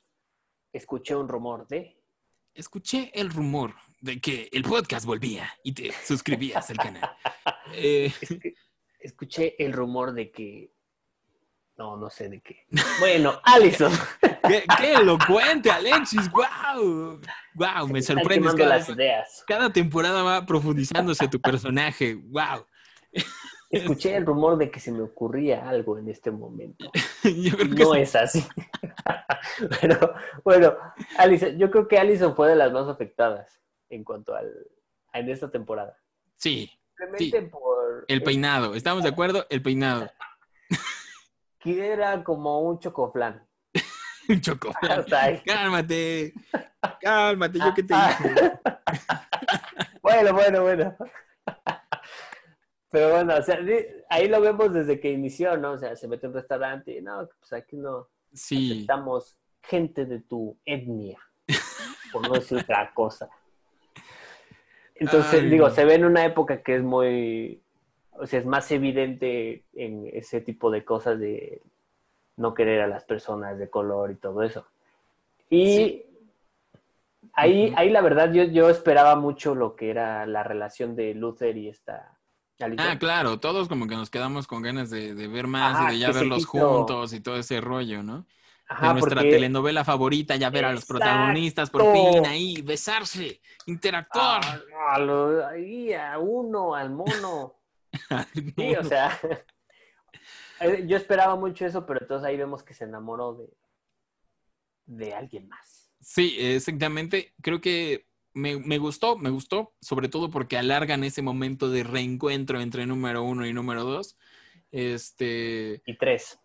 Escuché 0.73 1.15
un 1.15 1.27
rumor 1.27 1.67
de... 1.67 2.01
Escuché 2.53 3.11
el 3.13 3.29
rumor 3.29 3.75
de 4.01 4.19
que 4.19 4.49
el 4.51 4.63
podcast 4.63 5.05
volvía 5.05 5.49
y 5.63 5.73
te 5.73 5.91
suscribías 6.05 6.69
al 6.69 6.77
canal. 6.77 7.09
Eh, 7.71 8.11
escuché 8.99 9.55
el 9.63 9.73
rumor 9.73 10.13
de 10.13 10.31
que... 10.31 10.73
No, 11.79 11.95
no 11.95 12.09
sé 12.09 12.27
de 12.27 12.41
qué. 12.41 12.65
Bueno, 12.99 13.39
Allison. 13.45 13.89
qué, 14.45 14.65
qué 14.77 14.93
elocuente, 14.95 15.71
Alexis! 15.71 16.29
¡Wow! 16.29 17.21
¡Wow! 17.53 17.87
Me 17.87 18.01
quemando 18.01 18.57
cada, 18.57 18.77
las 18.79 18.89
ideas. 18.89 19.45
cada 19.47 19.71
temporada 19.71 20.21
va 20.21 20.45
profundizándose 20.45 21.29
tu 21.29 21.39
personaje. 21.39 22.15
¡Wow! 22.15 22.65
Escuché 23.71 24.13
el 24.17 24.25
rumor 24.25 24.57
de 24.57 24.69
que 24.69 24.81
se 24.81 24.91
me 24.91 25.01
ocurría 25.01 25.69
algo 25.69 25.97
en 25.97 26.09
este 26.09 26.31
momento. 26.31 26.91
Yo 27.23 27.55
creo 27.55 27.69
que 27.73 27.83
No 27.85 27.93
sí. 27.93 27.99
es 28.01 28.15
así. 28.17 28.45
Pero 29.79 30.15
bueno, 30.43 30.73
Allison, 31.17 31.57
yo 31.57 31.71
creo 31.71 31.87
que 31.87 31.97
Allison 31.97 32.35
fue 32.35 32.49
de 32.49 32.55
las 32.57 32.73
más 32.73 32.89
afectadas 32.89 33.61
en 33.89 34.03
cuanto 34.03 34.35
al 34.35 34.51
en 35.13 35.29
esta 35.29 35.49
temporada. 35.49 35.97
sí, 36.35 36.69
Simplemente 36.97 37.41
por 37.43 38.03
el 38.09 38.21
peinado. 38.21 38.75
¿Estamos 38.75 39.03
de 39.03 39.09
acuerdo? 39.09 39.47
El 39.49 39.61
peinado. 39.61 40.11
Que 41.59 41.91
era 41.91 42.23
como 42.23 42.61
un 42.61 42.79
chocoflán. 42.79 43.45
Un 44.29 44.41
ahí. 45.13 45.41
Cálmate. 45.45 46.33
Cálmate, 47.01 47.59
yo 47.59 47.73
qué 47.75 47.83
te 47.83 47.93
Ah, 47.95 48.17
dije. 48.21 48.51
bueno, 50.01 50.33
bueno, 50.33 50.61
bueno. 50.63 50.95
Pero 52.91 53.11
bueno, 53.11 53.35
o 53.35 53.41
sea, 53.41 53.59
ahí 54.09 54.27
lo 54.27 54.41
vemos 54.41 54.73
desde 54.73 54.99
que 54.99 55.11
inició, 55.11 55.57
¿no? 55.57 55.73
O 55.73 55.77
sea, 55.77 55.95
se 55.95 56.07
mete 56.07 56.25
a 56.25 56.29
un 56.29 56.35
restaurante 56.35 56.97
y 56.97 57.01
no, 57.01 57.27
pues 57.39 57.53
aquí 57.53 57.75
no 57.75 58.07
Sí. 58.33 58.71
aceptamos 58.71 59.37
gente 59.63 60.05
de 60.05 60.19
tu 60.21 60.57
etnia, 60.65 61.19
por 62.11 62.27
no 62.27 62.33
decir 62.33 62.59
otra 62.59 62.91
cosa. 62.93 63.29
Entonces, 64.95 65.41
Ay, 65.41 65.49
digo, 65.49 65.69
no. 65.69 65.73
se 65.73 65.85
ve 65.85 65.95
en 65.95 66.05
una 66.05 66.25
época 66.25 66.61
que 66.61 66.75
es 66.75 66.83
muy, 66.83 67.63
o 68.19 68.27
sea, 68.27 68.39
es 68.39 68.45
más 68.45 68.69
evidente 68.71 69.63
en 69.73 70.09
ese 70.13 70.41
tipo 70.41 70.69
de 70.71 70.83
cosas 70.85 71.19
de 71.19 71.61
no 72.37 72.53
querer 72.53 72.81
a 72.81 72.87
las 72.87 73.03
personas 73.05 73.57
de 73.57 73.69
color 73.69 74.11
y 74.11 74.15
todo 74.15 74.43
eso. 74.43 74.65
Y 75.49 75.75
Sí. 75.75 76.05
ahí, 77.33 77.73
ahí 77.75 77.89
la 77.89 78.01
verdad 78.01 78.31
yo, 78.31 78.43
yo 78.43 78.69
esperaba 78.69 79.15
mucho 79.15 79.55
lo 79.55 79.75
que 79.75 79.89
era 79.89 80.25
la 80.25 80.43
relación 80.43 80.95
de 80.95 81.13
Luther 81.13 81.57
y 81.57 81.69
esta. 81.69 82.15
Ah, 82.77 82.97
claro, 82.99 83.39
todos 83.39 83.69
como 83.69 83.87
que 83.87 83.95
nos 83.95 84.09
quedamos 84.09 84.45
con 84.45 84.61
ganas 84.61 84.89
de, 84.89 85.15
de 85.15 85.27
ver 85.29 85.47
más 85.47 85.75
Ajá, 85.75 85.91
y 85.91 85.95
de 85.95 85.99
ya 85.99 86.11
verlos 86.11 86.45
juntos 86.45 87.13
y 87.13 87.21
todo 87.21 87.37
ese 87.37 87.61
rollo, 87.61 88.03
¿no? 88.03 88.25
Ajá, 88.67 88.87
de 88.89 88.93
nuestra 88.95 89.21
porque- 89.21 89.31
telenovela 89.31 89.83
favorita, 89.85 90.35
ya 90.35 90.49
ver 90.49 90.65
a 90.65 90.71
los 90.73 90.83
Exacto. 90.83 90.99
protagonistas 91.05 91.69
por 91.69 91.83
fin 91.93 92.25
ahí, 92.25 92.61
besarse, 92.61 93.39
interactuar. 93.65 94.41
Ah, 94.77 94.95
a 94.95 94.99
lo- 94.99 95.47
ahí, 95.47 95.93
a 95.93 96.19
uno, 96.19 96.75
al 96.75 96.89
mono. 96.91 97.53
Sí, 98.55 98.75
o 98.75 98.83
sea, 98.83 99.19
eh, 100.61 100.85
yo 100.87 100.97
esperaba 100.97 101.35
mucho 101.35 101.65
eso, 101.65 101.85
pero 101.85 102.01
entonces 102.01 102.27
ahí 102.27 102.37
vemos 102.37 102.63
que 102.63 102.73
se 102.73 102.85
enamoró 102.85 103.33
de, 103.35 103.49
de 104.85 105.13
alguien 105.13 105.47
más. 105.47 105.91
Sí, 105.99 106.35
exactamente. 106.39 107.33
Creo 107.41 107.61
que 107.61 108.07
me, 108.33 108.57
me 108.57 108.77
gustó, 108.77 109.17
me 109.17 109.29
gustó, 109.29 109.73
sobre 109.81 110.09
todo 110.09 110.29
porque 110.29 110.57
alargan 110.57 111.03
ese 111.03 111.21
momento 111.21 111.69
de 111.69 111.83
reencuentro 111.83 112.61
entre 112.61 112.85
número 112.85 113.23
uno 113.23 113.45
y 113.45 113.53
número 113.53 113.83
dos. 113.83 114.17
Este. 114.71 115.81
Y 115.85 115.97
tres, 115.97 116.39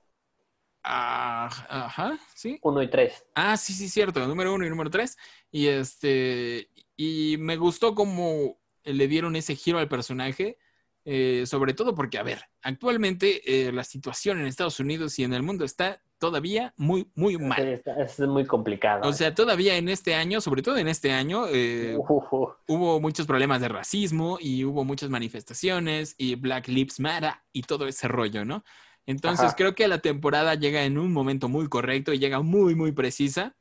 ah, 0.82 1.49
ajá, 1.68 2.18
sí. 2.34 2.59
uno 2.62 2.82
y 2.82 2.90
tres. 2.90 3.24
Ah, 3.34 3.57
sí, 3.57 3.72
sí, 3.72 3.88
cierto, 3.88 4.26
número 4.26 4.55
uno 4.55 4.66
y 4.66 4.70
número 4.70 4.90
tres. 4.90 5.16
Y 5.51 5.66
este, 5.66 6.70
y 6.97 7.36
me 7.38 7.57
gustó 7.57 7.95
cómo 7.95 8.59
le 8.84 9.09
dieron 9.09 9.36
ese 9.36 9.57
giro 9.57 9.78
al 9.78 9.88
personaje, 9.88 10.59
eh, 11.05 11.45
sobre 11.47 11.75
todo 11.75 11.95
porque, 11.95 12.19
a 12.19 12.23
ver, 12.23 12.43
actualmente 12.63 13.67
eh, 13.69 13.73
la 13.73 13.85
situación 13.85 14.41
en 14.41 14.47
Estados 14.47 14.81
Unidos 14.81 15.19
y 15.19 15.25
en 15.25 15.35
el 15.35 15.43
mundo 15.43 15.65
está 15.65 16.01
todavía 16.19 16.73
muy, 16.77 17.11
muy 17.15 17.37
mal. 17.37 17.61
Está- 17.69 17.95
Es 18.01 18.19
muy 18.21 18.47
complicado. 18.47 19.07
O 19.09 19.13
sea, 19.13 19.35
todavía 19.35 19.77
en 19.77 19.89
este 19.89 20.15
año, 20.15 20.41
sobre 20.41 20.63
todo 20.63 20.79
en 20.79 20.89
este 20.89 21.13
año, 21.13 21.47
eh, 21.49 21.97
hubo 22.67 23.01
muchos 23.01 23.27
problemas 23.27 23.61
de 23.61 23.69
racismo 23.69 24.39
y 24.41 24.65
hubo 24.65 24.85
muchas 24.85 25.11
manifestaciones 25.11 26.15
y 26.17 26.35
Black 26.37 26.69
Lives 26.69 26.99
Matter 27.01 27.35
y 27.53 27.63
todo 27.63 27.87
ese 27.87 28.09
rollo, 28.09 28.45
¿no? 28.45 28.65
Entonces 29.07 29.47
Ajá. 29.49 29.57
creo 29.57 29.75
que 29.75 29.87
la 29.87 29.99
temporada 29.99 30.55
llega 30.55 30.85
en 30.85 30.97
un 30.97 31.13
momento 31.13 31.49
muy 31.51 31.69
correcto 31.69 32.13
y 32.15 32.19
llega 32.19 32.41
muy, 32.41 32.75
muy 32.75 32.93
precisa. 32.93 33.55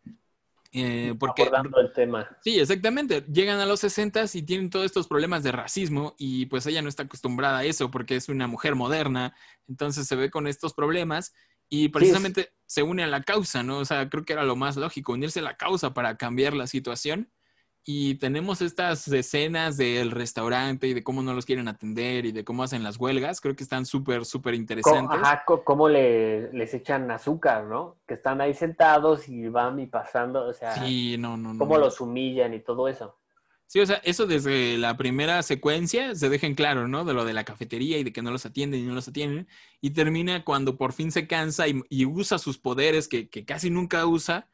Eh, 0.73 1.13
porque 1.19 1.43
Abordando 1.43 1.79
el 1.79 1.93
tema. 1.93 2.27
Sí, 2.43 2.59
exactamente. 2.59 3.23
Llegan 3.31 3.59
a 3.59 3.65
los 3.65 3.79
60 3.81 4.25
y 4.33 4.41
tienen 4.41 4.69
todos 4.69 4.85
estos 4.85 5.07
problemas 5.07 5.43
de 5.43 5.51
racismo 5.51 6.15
y 6.17 6.47
pues 6.47 6.65
ella 6.65 6.81
no 6.81 6.89
está 6.89 7.03
acostumbrada 7.03 7.59
a 7.59 7.63
eso 7.63 7.91
porque 7.91 8.15
es 8.15 8.27
una 8.27 8.47
mujer 8.47 8.75
moderna, 8.75 9.35
entonces 9.67 10.07
se 10.07 10.15
ve 10.15 10.31
con 10.31 10.47
estos 10.47 10.73
problemas 10.73 11.33
y 11.69 11.89
precisamente 11.89 12.53
se 12.65 12.83
une 12.83 13.03
a 13.03 13.07
la 13.07 13.21
causa, 13.21 13.63
¿no? 13.63 13.79
O 13.79 13.85
sea, 13.85 14.09
creo 14.09 14.25
que 14.25 14.33
era 14.33 14.43
lo 14.43 14.55
más 14.55 14.75
lógico, 14.75 15.13
unirse 15.13 15.39
a 15.39 15.43
la 15.43 15.57
causa 15.57 15.93
para 15.93 16.17
cambiar 16.17 16.53
la 16.53 16.67
situación. 16.67 17.31
Y 17.85 18.15
tenemos 18.15 18.61
estas 18.61 19.05
escenas 19.09 19.75
del 19.75 20.11
restaurante 20.11 20.87
y 20.87 20.93
de 20.93 21.03
cómo 21.03 21.21
no 21.21 21.33
los 21.33 21.45
quieren 21.45 21.67
atender 21.67 22.25
y 22.25 22.31
de 22.31 22.45
cómo 22.45 22.63
hacen 22.63 22.81
las 22.81 22.97
huelgas. 22.97 23.41
Creo 23.41 23.55
que 23.57 23.63
están 23.63 23.85
súper, 23.85 24.23
súper 24.23 24.53
interesantes. 24.53 25.19
Ajá, 25.21 25.43
co- 25.45 25.65
cómo 25.65 25.89
le, 25.89 26.51
les 26.53 26.73
echan 26.73 27.11
azúcar, 27.11 27.65
¿no? 27.65 27.97
Que 28.07 28.13
están 28.13 28.39
ahí 28.39 28.53
sentados 28.53 29.27
y 29.27 29.49
van 29.49 29.79
y 29.79 29.87
pasando, 29.87 30.45
o 30.47 30.53
sea, 30.53 30.75
Sí, 30.81 31.17
no, 31.19 31.35
no, 31.35 31.57
cómo 31.57 31.75
no. 31.77 31.81
los 31.85 31.99
humillan 31.99 32.53
y 32.53 32.61
todo 32.61 32.87
eso. 32.87 33.17
Sí, 33.67 33.79
o 33.81 33.85
sea, 33.85 33.97
eso 34.03 34.27
desde 34.27 34.77
la 34.77 34.95
primera 34.97 35.41
secuencia 35.41 36.15
se 36.15 36.29
deja 36.29 36.45
en 36.47 36.53
claro, 36.55 36.87
¿no? 36.87 37.03
De 37.05 37.13
lo 37.13 37.25
de 37.25 37.33
la 37.33 37.43
cafetería 37.43 37.97
y 37.97 38.03
de 38.03 38.13
que 38.13 38.21
no 38.21 38.31
los 38.31 38.45
atienden 38.45 38.81
y 38.81 38.83
no 38.83 38.93
los 38.93 39.07
atienden. 39.09 39.47
Y 39.81 39.89
termina 39.89 40.45
cuando 40.45 40.77
por 40.77 40.93
fin 40.93 41.11
se 41.11 41.27
cansa 41.27 41.67
y, 41.67 41.81
y 41.89 42.05
usa 42.05 42.37
sus 42.37 42.57
poderes 42.59 43.07
que, 43.09 43.29
que 43.29 43.45
casi 43.45 43.69
nunca 43.71 44.05
usa, 44.05 44.47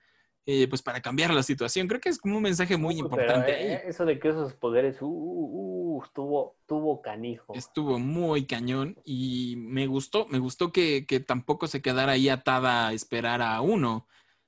eh, 0.46 0.68
pues 0.68 0.82
para 0.82 1.02
cambiar 1.02 1.34
la 1.34 1.44
situación. 1.44 1.88
Creo 1.88 2.02
que 2.02 2.10
es 2.10 2.18
como 2.18 2.38
un 2.38 2.44
mensaje 2.44 2.78
muy 2.78 2.96
Uy, 2.96 3.00
importante 3.02 3.52
pero, 3.52 3.74
eh, 3.74 3.82
eso 3.86 4.06
de 4.06 4.20
que 4.20 4.30
esos 4.30 4.54
poderes, 4.56 5.02
uh, 5.02 5.06
uh, 5.08 5.98
uh, 5.98 6.04
tuvo, 6.14 6.56
tuvo 6.66 7.02
canijo. 7.02 7.54
Estuvo 7.54 8.00
muy 8.00 8.46
cañón 8.46 8.98
y 9.04 9.56
me 9.58 9.88
gustó, 9.88 10.26
me 10.28 10.40
gustó 10.40 10.72
que, 10.72 11.06
que 11.06 11.20
tampoco 11.20 11.68
se 11.68 11.82
quedara 11.82 12.14
ahí 12.14 12.30
atada 12.30 12.88
a 12.88 12.94
esperar 12.94 13.42
a 13.42 13.62
uno, 13.62 14.08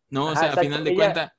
¿no? 0.10 0.26
O 0.28 0.32
Ajá, 0.32 0.40
sea, 0.42 0.48
a 0.50 0.52
exacto. 0.52 0.62
final 0.68 0.84
de 0.84 0.92
Ella- 0.92 0.96
cuentas, 0.96 1.32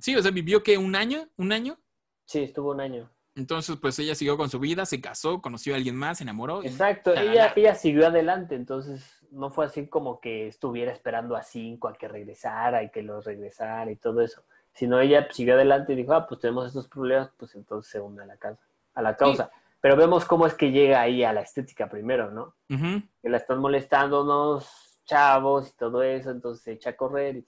sí, 0.00 0.16
o 0.16 0.22
sea, 0.22 0.30
vivió 0.30 0.62
que 0.62 0.78
un 0.78 0.94
año, 0.96 1.28
un 1.36 1.52
año. 1.52 1.78
Sí, 2.26 2.40
estuvo 2.42 2.72
un 2.72 2.80
año. 2.80 3.10
Entonces, 3.34 3.76
pues 3.80 3.98
ella 3.98 4.14
siguió 4.14 4.36
con 4.38 4.48
su 4.48 4.58
vida, 4.58 4.86
se 4.86 5.00
casó, 5.00 5.42
conoció 5.42 5.74
a 5.74 5.76
alguien 5.76 5.96
más, 5.96 6.18
se 6.18 6.24
enamoró. 6.24 6.62
y- 6.62 6.68
Exacto, 6.68 7.14
Shalala. 7.14 7.32
ella, 7.32 7.52
ella 7.56 7.74
siguió 7.74 8.06
adelante, 8.06 8.54
entonces 8.54 9.15
no 9.30 9.50
fue 9.50 9.66
así 9.66 9.88
como 9.88 10.20
que 10.20 10.46
estuviera 10.48 10.92
esperando 10.92 11.36
a 11.36 11.42
cinco 11.42 11.88
a 11.88 11.94
que 11.94 12.08
regresara 12.08 12.82
y 12.82 12.90
que 12.90 13.02
los 13.02 13.24
regresara 13.24 13.90
y 13.90 13.96
todo 13.96 14.20
eso, 14.20 14.44
sino 14.72 15.00
ella 15.00 15.26
siguió 15.30 15.54
adelante 15.54 15.92
y 15.92 15.96
dijo, 15.96 16.12
ah, 16.14 16.26
pues 16.26 16.40
tenemos 16.40 16.66
estos 16.66 16.88
problemas, 16.88 17.30
pues 17.36 17.54
entonces 17.54 17.90
se 17.90 18.00
une 18.00 18.22
a 18.22 18.26
la 18.26 18.36
causa. 18.36 18.62
A 18.94 19.02
la 19.02 19.16
causa. 19.16 19.50
Pero 19.80 19.96
vemos 19.96 20.24
cómo 20.24 20.46
es 20.46 20.54
que 20.54 20.70
llega 20.70 21.00
ahí 21.00 21.22
a 21.22 21.32
la 21.32 21.42
estética 21.42 21.88
primero, 21.88 22.30
¿no? 22.30 22.54
Que 22.68 23.28
la 23.28 23.36
están 23.36 23.58
molestando 23.58 24.24
unos 24.24 25.00
chavos 25.04 25.68
y 25.70 25.76
todo 25.76 26.02
eso, 26.02 26.30
entonces 26.30 26.62
se 26.64 26.72
echa 26.72 26.90
a 26.90 26.96
correr 26.96 27.36
y... 27.36 27.46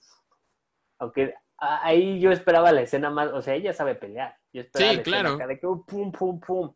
Aunque 0.99 1.33
ahí 1.57 2.19
yo 2.19 2.31
esperaba 2.31 2.71
la 2.71 2.81
escena 2.81 3.09
más, 3.09 3.31
o 3.33 3.41
sea, 3.41 3.55
ella 3.55 3.73
sabe 3.73 3.95
pelear. 3.95 4.37
Yo 4.53 4.61
esperaba 4.61 4.91
Sí, 4.91 4.95
la 4.97 5.01
escena 5.01 5.19
claro. 5.19 5.35
acá 5.35 5.47
de 5.47 5.59
que 5.59 5.67
uh, 5.67 5.85
pum, 5.85 6.11
pum, 6.11 6.39
pum. 6.39 6.73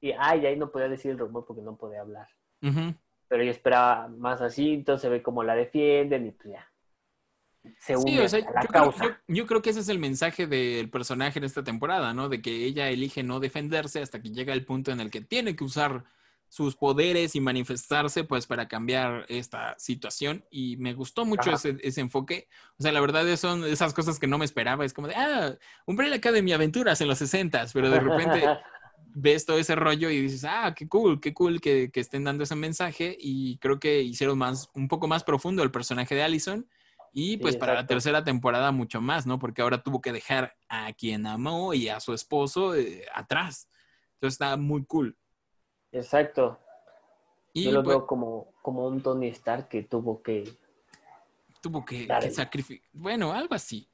Y 0.00 0.12
ay, 0.12 0.46
ahí 0.46 0.56
no 0.56 0.70
podía 0.70 0.88
decir 0.88 1.10
el 1.12 1.18
rumor 1.18 1.44
porque 1.44 1.62
no 1.62 1.76
podía 1.76 2.00
hablar 2.02 2.28
Ujú. 2.62 2.94
Pero 3.28 3.44
yo 3.44 3.50
esperaba 3.50 4.08
más 4.08 4.40
así, 4.40 4.74
entonces 4.74 5.02
se 5.02 5.08
ve 5.08 5.22
cómo 5.22 5.42
la 5.44 5.54
defienden 5.54 6.26
y 6.26 6.30
pues 6.32 6.54
ya. 6.54 6.70
Se 7.80 7.96
une 7.96 8.12
Sí, 8.12 8.18
o 8.18 8.28
sea, 8.28 8.38
a 8.48 8.52
la 8.52 8.62
yo 8.62 8.68
creo, 8.68 8.82
causa. 8.84 9.04
yo- 9.04 9.10
yo 9.34 9.46
creo 9.46 9.62
que 9.62 9.70
ese 9.70 9.80
es 9.80 9.88
el 9.88 9.98
mensaje 9.98 10.46
del 10.46 10.88
personaje 10.90 11.38
en 11.38 11.44
esta 11.44 11.62
temporada, 11.64 12.14
¿no? 12.14 12.28
De 12.28 12.40
que 12.40 12.64
ella 12.64 12.88
elige 12.88 13.22
no 13.22 13.40
defenderse 13.40 14.00
hasta 14.00 14.22
que 14.22 14.30
llega 14.30 14.54
el 14.54 14.64
punto 14.64 14.90
en 14.90 15.00
el 15.00 15.10
que 15.10 15.20
tiene 15.20 15.54
que 15.54 15.64
usar 15.64 16.04
sus 16.50 16.76
poderes 16.76 17.34
y 17.34 17.40
manifestarse, 17.42 18.24
pues, 18.24 18.46
para 18.46 18.68
cambiar 18.68 19.26
esta 19.28 19.74
situación. 19.78 20.46
Y 20.50 20.78
me 20.78 20.94
gustó 20.94 21.26
mucho 21.26 21.52
ese, 21.52 21.76
ese 21.82 22.00
enfoque. 22.00 22.48
O 22.78 22.82
sea, 22.82 22.90
la 22.90 23.02
verdad 23.02 23.26
son 23.36 23.64
esas 23.64 23.92
cosas 23.92 24.18
que 24.18 24.26
no 24.26 24.38
me 24.38 24.46
esperaba. 24.46 24.86
Es 24.86 24.94
como 24.94 25.08
de, 25.08 25.14
ah, 25.14 25.54
Umbrella 25.84 26.16
Academy 26.16 26.52
Aventuras 26.54 27.02
en 27.02 27.08
los 27.08 27.18
60 27.18 27.66
pero 27.74 27.90
de 27.90 28.00
repente 28.00 28.40
ves 29.20 29.44
todo 29.44 29.58
ese 29.58 29.74
rollo 29.74 30.10
y 30.10 30.20
dices, 30.20 30.44
ah, 30.48 30.74
qué 30.76 30.88
cool, 30.88 31.20
qué 31.20 31.34
cool 31.34 31.60
que, 31.60 31.90
que 31.90 32.00
estén 32.00 32.24
dando 32.24 32.44
ese 32.44 32.54
mensaje 32.54 33.16
y 33.18 33.58
creo 33.58 33.80
que 33.80 34.02
hicieron 34.02 34.38
más, 34.38 34.70
un 34.74 34.88
poco 34.88 35.08
más 35.08 35.24
profundo 35.24 35.62
el 35.62 35.70
personaje 35.70 36.14
de 36.14 36.22
Allison 36.22 36.66
y 37.12 37.32
Sí, 37.32 37.36
pues 37.38 37.56
para 37.56 37.74
la 37.74 37.86
tercera 37.86 38.22
temporada 38.22 38.70
mucho 38.70 39.00
más, 39.00 39.26
¿no? 39.26 39.38
Porque 39.38 39.62
ahora 39.62 39.82
tuvo 39.82 40.00
que 40.00 40.12
dejar 40.12 40.54
a 40.68 40.92
quien 40.92 41.26
amó 41.26 41.74
y 41.74 41.88
a 41.88 42.00
su 42.00 42.12
esposo 42.12 42.76
eh, 42.76 43.06
atrás. 43.12 43.68
Entonces 44.14 44.34
está 44.34 44.56
muy 44.56 44.84
cool. 44.84 45.16
Exacto. 45.90 46.58
Y 47.52 47.64
Yo 47.64 47.72
lo 47.72 47.82
pues, 47.82 47.96
veo 47.96 48.06
como, 48.06 48.52
como 48.62 48.86
un 48.86 49.02
Tony 49.02 49.28
Stark 49.28 49.68
que 49.68 49.82
tuvo 49.82 50.22
que... 50.22 50.44
tuvo 51.60 51.84
que, 51.84 52.06
Dale. 52.06 52.30
sacrificar, 52.30 52.88
bueno, 52.92 53.32
algo 53.32 53.54
así. 53.54 53.88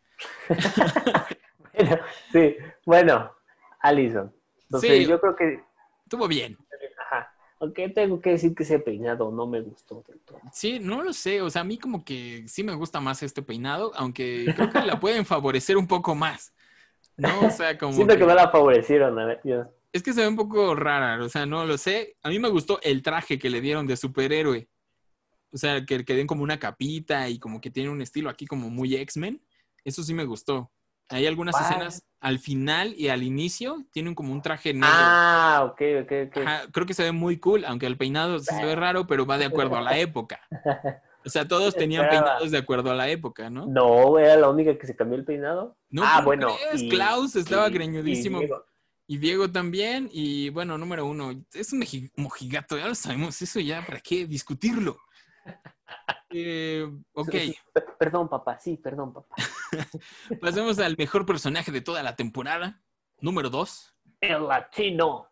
Bueno, 1.76 1.98
sí, 2.30 2.56
bueno, 2.86 3.32
Allison. 3.80 4.32
Entonces 4.78 4.98
Sí. 5.04 5.06
yo 5.06 5.20
creo 5.20 5.36
que... 5.36 5.60
Estuvo 6.04 6.28
bien. 6.28 6.56
Ajá. 7.10 7.32
Aunque 7.60 7.88
tengo 7.88 8.20
que 8.20 8.30
decir 8.30 8.54
que 8.54 8.62
ese 8.64 8.78
peinado 8.78 9.30
no 9.30 9.46
me 9.46 9.60
gustó 9.62 10.04
del 10.08 10.20
todo. 10.20 10.38
Sí, 10.52 10.78
no 10.80 11.02
lo 11.02 11.12
sé, 11.12 11.40
o 11.40 11.48
sea, 11.50 11.62
a 11.62 11.64
mí 11.64 11.78
como 11.78 12.04
que 12.04 12.44
sí 12.48 12.62
me 12.64 12.74
gusta 12.74 13.00
más 13.00 13.22
este 13.22 13.42
peinado, 13.42 13.92
aunque 13.94 14.52
creo 14.54 14.70
que 14.70 14.80
la 14.82 15.00
pueden 15.00 15.24
favorecer 15.24 15.76
un 15.76 15.86
poco 15.86 16.14
más. 16.14 16.52
No, 17.16 17.46
o 17.46 17.50
sea, 17.50 17.78
como 17.78 17.92
Siento 17.94 18.14
que 18.14 18.20
que- 18.20 18.26
no 18.26 18.34
la 18.34 18.50
favorecieron. 18.50 19.18
A 19.18 19.24
ver, 19.24 19.40
yo- 19.44 19.64
Es 19.92 20.02
que 20.02 20.12
se 20.12 20.20
ve 20.22 20.28
un 20.28 20.36
poco 20.36 20.74
rara, 20.74 21.22
o 21.24 21.28
sea, 21.28 21.46
no 21.46 21.64
lo 21.64 21.78
sé. 21.78 22.16
A 22.22 22.28
mí 22.28 22.38
me 22.38 22.48
gustó 22.48 22.80
el 22.82 23.02
traje 23.02 23.38
que 23.38 23.48
le 23.50 23.60
dieron 23.60 23.86
de 23.86 23.96
superhéroe. 23.96 24.68
O 25.52 25.56
sea, 25.56 25.86
que, 25.86 26.04
que 26.04 26.14
den 26.16 26.26
como 26.26 26.42
una 26.42 26.58
capita 26.58 27.28
y 27.28 27.38
como 27.38 27.60
que 27.60 27.70
tiene 27.70 27.88
un 27.88 28.02
estilo 28.02 28.28
aquí 28.28 28.44
como 28.44 28.68
muy 28.70 28.96
X-Men. 28.96 29.40
Eso 29.84 30.02
sí 30.02 30.12
me 30.12 30.24
gustó. 30.24 30.72
Hay 31.10 31.26
algunas 31.26 31.60
escenas 31.60 32.02
al 32.20 32.38
final 32.38 32.94
y 32.96 33.08
al 33.08 33.22
inicio 33.22 33.84
tienen 33.92 34.14
como 34.14 34.32
un 34.32 34.40
traje 34.42 34.72
negro. 34.72 34.88
Ah, 34.88 35.62
ok, 35.70 35.80
ok, 36.02 36.12
ok. 36.28 36.36
Ajá, 36.38 36.62
creo 36.72 36.86
que 36.86 36.94
se 36.94 37.02
ve 37.02 37.12
muy 37.12 37.38
cool, 37.38 37.64
aunque 37.66 37.86
el 37.86 37.96
peinado 37.98 38.38
sí 38.38 38.54
se 38.54 38.64
ve 38.64 38.74
raro, 38.74 39.06
pero 39.06 39.26
va 39.26 39.36
de 39.38 39.44
acuerdo 39.44 39.76
a 39.76 39.82
la 39.82 39.98
época. 39.98 40.40
O 41.26 41.30
sea, 41.30 41.48
todos 41.48 41.74
tenían 41.74 42.04
Esperaba. 42.04 42.26
peinados 42.26 42.50
de 42.50 42.58
acuerdo 42.58 42.90
a 42.90 42.94
la 42.94 43.08
época, 43.08 43.48
¿no? 43.48 43.64
No, 43.64 44.18
era 44.18 44.36
la 44.36 44.50
única 44.50 44.76
que 44.76 44.86
se 44.86 44.94
cambió 44.94 45.16
el 45.16 45.24
peinado. 45.24 45.74
No, 45.88 46.02
ah, 46.04 46.16
¿cómo 46.16 46.26
bueno. 46.26 46.48
crees? 46.68 46.82
y- 46.82 46.88
Klaus 46.90 47.34
estaba 47.34 47.66
y- 47.68 47.72
greñudísimo. 47.72 48.36
y 48.36 48.40
Diego. 48.40 48.64
Y 49.06 49.16
Diego 49.16 49.50
también. 49.50 50.10
Y 50.12 50.50
bueno, 50.50 50.76
número 50.76 51.06
uno, 51.06 51.32
es 51.54 51.72
un 51.72 51.82
mojigato, 52.16 52.76
ya 52.76 52.88
lo 52.88 52.94
sabemos, 52.94 53.40
eso 53.40 53.58
ya, 53.58 53.80
¿para 53.86 54.00
qué 54.00 54.26
discutirlo? 54.26 54.98
Eh, 56.30 56.90
ok, 57.12 57.34
Perdón, 57.98 58.28
papá, 58.28 58.58
sí, 58.58 58.76
perdón, 58.76 59.12
papá. 59.12 59.34
pasemos 60.40 60.78
al 60.78 60.96
mejor 60.96 61.24
personaje 61.26 61.70
de 61.70 61.80
toda 61.80 62.02
la 62.02 62.16
temporada. 62.16 62.82
Número 63.20 63.50
dos, 63.50 63.94
El 64.20 64.46
latino. 64.48 65.28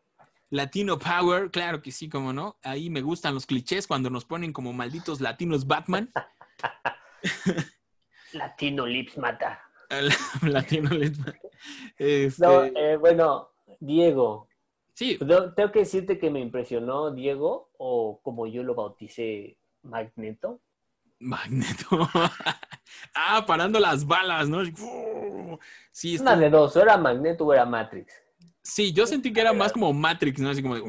Latino 0.50 0.98
Power, 0.98 1.50
claro 1.50 1.80
que 1.82 1.90
sí, 1.90 2.08
como 2.08 2.32
no. 2.32 2.56
Ahí 2.62 2.90
me 2.90 3.00
gustan 3.00 3.34
los 3.34 3.46
clichés 3.46 3.86
cuando 3.86 4.10
nos 4.10 4.24
ponen 4.24 4.52
como 4.52 4.72
malditos 4.72 5.20
latinos 5.20 5.66
Batman. 5.66 6.10
Latino 8.32 8.86
Lips 8.86 9.18
Mata. 9.18 9.60
Latino 10.42 10.90
Batman. 10.90 11.40
Este, 11.98 12.42
No, 12.42 12.64
eh, 12.64 12.96
bueno, 12.96 13.50
Diego. 13.80 14.48
sí, 14.94 15.18
Tengo 15.18 15.72
que 15.72 15.80
decirte 15.80 16.18
que 16.18 16.30
me 16.30 16.40
impresionó 16.40 17.10
Diego, 17.12 17.70
o 17.78 18.20
como 18.22 18.46
yo 18.46 18.62
lo 18.62 18.74
bauticé, 18.74 19.58
Magneto. 19.83 20.61
Magneto. 21.18 22.09
ah, 23.14 23.45
parando 23.47 23.78
las 23.78 24.07
balas, 24.07 24.49
¿no? 24.49 24.62
Sí, 25.93 26.18
Una 26.18 26.37
de 26.37 26.51
dos, 26.51 26.76
o 26.76 26.83
era 26.83 26.97
Magneto 26.97 27.47
o 27.47 27.53
era 27.53 27.64
Matrix. 27.64 28.14
Sí, 28.62 28.93
yo 28.93 29.07
sentí 29.07 29.33
que 29.33 29.41
era 29.41 29.53
más 29.53 29.72
como 29.72 29.93
Matrix, 29.93 30.41
¿no? 30.41 30.51
Así 30.51 30.62
como 30.62 30.76
de... 30.76 30.83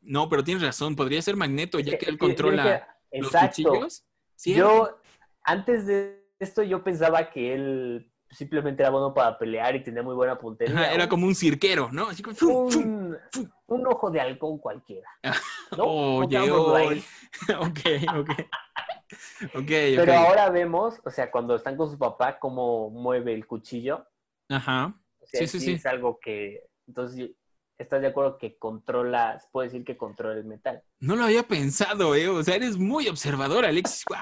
No, 0.00 0.28
pero 0.28 0.44
tienes 0.44 0.62
razón, 0.62 0.96
podría 0.96 1.22
ser 1.22 1.36
Magneto, 1.36 1.78
ya 1.80 1.96
que 1.96 2.06
él 2.06 2.18
controla 2.18 2.86
los 3.12 3.30
cuchillos. 3.30 4.04
Sí, 4.36 4.54
Yo, 4.54 4.98
antes 5.42 5.86
de 5.86 6.28
esto, 6.38 6.62
yo 6.62 6.84
pensaba 6.84 7.30
que 7.30 7.54
él 7.54 8.12
simplemente 8.34 8.82
era 8.82 8.90
bueno 8.90 9.14
para 9.14 9.38
pelear 9.38 9.74
y 9.76 9.82
tenía 9.82 10.02
muy 10.02 10.14
buena 10.14 10.38
puntería. 10.38 10.74
Ajá, 10.74 10.92
era 10.92 11.08
como 11.08 11.26
un 11.26 11.34
cirquero, 11.34 11.90
¿no? 11.92 12.08
Así 12.08 12.22
como... 12.22 12.36
fum, 12.36 12.70
fum. 12.70 12.84
un, 12.84 13.52
un 13.66 13.86
ojo 13.86 14.10
de 14.10 14.20
halcón 14.20 14.58
cualquiera. 14.58 15.08
¿no? 15.76 15.84
Oye, 15.84 16.38
ok, 17.58 17.80
ok. 18.16 18.30
Ok, 19.54 19.66
Pero 19.68 20.12
ahora 20.14 20.50
vemos, 20.50 21.00
o 21.04 21.10
sea, 21.10 21.30
cuando 21.30 21.54
están 21.54 21.76
con 21.76 21.90
su 21.90 21.98
papá, 21.98 22.38
cómo 22.38 22.90
mueve 22.90 23.34
el 23.34 23.46
cuchillo. 23.46 24.06
Ajá. 24.48 24.94
O 25.20 25.26
sea, 25.26 25.40
Sí, 25.40 25.46
sí, 25.46 25.60
sí. 25.60 25.72
Es 25.72 25.86
algo 25.86 26.18
que, 26.20 26.64
entonces, 26.86 27.30
¿estás 27.78 28.00
de 28.00 28.08
acuerdo 28.08 28.38
que 28.38 28.56
controla, 28.56 29.38
se 29.38 29.48
puede 29.52 29.68
decir 29.68 29.84
que 29.84 29.96
controla 29.96 30.34
el 30.34 30.44
metal? 30.44 30.82
No 30.98 31.16
lo 31.16 31.24
había 31.24 31.42
pensado, 31.42 32.14
¿eh? 32.14 32.28
O 32.28 32.42
sea, 32.42 32.56
eres 32.56 32.76
muy 32.76 33.08
observador, 33.08 33.64
Alexis. 33.64 34.04
¡Wow! 34.08 34.18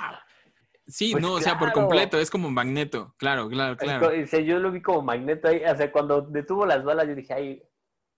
Sí, 0.86 1.12
Pues 1.12 1.22
no, 1.22 1.34
o 1.34 1.40
sea, 1.40 1.58
por 1.58 1.72
completo, 1.72 2.18
es 2.18 2.30
como 2.30 2.50
Magneto. 2.50 3.14
Claro, 3.16 3.48
claro, 3.48 3.76
claro. 3.76 4.08
co- 4.08 4.22
o 4.22 4.26
sea, 4.26 4.40
yo 4.40 4.58
lo 4.58 4.70
vi 4.72 4.82
como 4.82 5.02
magneto 5.02 5.48
ahí, 5.48 5.62
o 5.64 5.76
sea, 5.76 5.90
cuando 5.92 6.22
detuvo 6.22 6.66
las 6.66 6.84
balas, 6.84 7.06
yo 7.06 7.14
dije, 7.14 7.32
ay, 7.32 7.62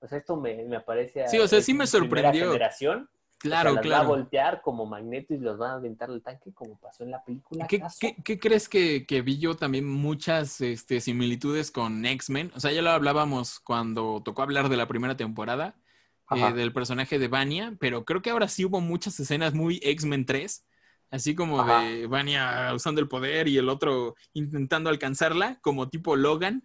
o 0.00 0.08
sea, 0.08 0.18
esto 0.18 0.36
me, 0.36 0.64
me 0.64 0.76
aparece 0.76 1.22
a 1.24 1.28
Sí, 1.28 1.38
o 1.38 1.46
sea, 1.46 1.60
sí 1.60 1.74
me 1.74 1.86
sorprendió. 1.86 2.46
generación. 2.52 3.08
Claro, 3.38 3.70
o 3.70 3.72
sea, 3.74 3.82
las 3.82 3.90
claro. 3.90 4.02
va 4.08 4.14
a 4.14 4.16
voltear 4.16 4.62
como 4.62 4.86
magneto 4.86 5.34
y 5.34 5.38
los 5.38 5.60
va 5.60 5.72
a 5.72 5.74
aventar 5.74 6.08
al 6.08 6.22
tanque 6.22 6.52
como 6.54 6.78
pasó 6.78 7.04
en 7.04 7.10
la 7.10 7.22
película. 7.22 7.66
¿Qué, 7.66 7.76
¿acaso? 7.76 7.98
qué- 8.00 8.16
qué 8.24 8.38
crees 8.38 8.68
que, 8.70 9.04
que 9.06 9.20
vi 9.20 9.38
yo 9.38 9.54
también 9.54 9.86
muchas 9.86 10.60
este, 10.62 11.00
similitudes 11.00 11.70
con 11.70 12.04
X-Men? 12.06 12.50
O 12.54 12.60
sea, 12.60 12.72
ya 12.72 12.80
lo 12.80 12.90
hablábamos 12.90 13.60
cuando 13.60 14.22
tocó 14.24 14.42
hablar 14.42 14.70
de 14.70 14.76
la 14.78 14.88
primera 14.88 15.16
temporada, 15.16 15.76
eh, 16.30 16.52
del 16.54 16.72
personaje 16.72 17.18
de 17.18 17.28
Vania, 17.28 17.76
pero 17.78 18.04
creo 18.06 18.22
que 18.22 18.30
ahora 18.30 18.48
sí 18.48 18.64
hubo 18.64 18.80
muchas 18.80 19.20
escenas 19.20 19.52
muy 19.54 19.78
X-Men 19.82 20.24
3, 20.24 20.64
así 21.14 21.34
como 21.34 21.60
Ajá. 21.60 21.82
de 21.82 22.06
Vania 22.06 22.70
usando 22.74 23.00
el 23.00 23.08
poder 23.08 23.48
y 23.48 23.56
el 23.58 23.68
otro 23.68 24.14
intentando 24.32 24.90
alcanzarla, 24.90 25.58
como 25.62 25.88
tipo 25.88 26.16
Logan. 26.16 26.62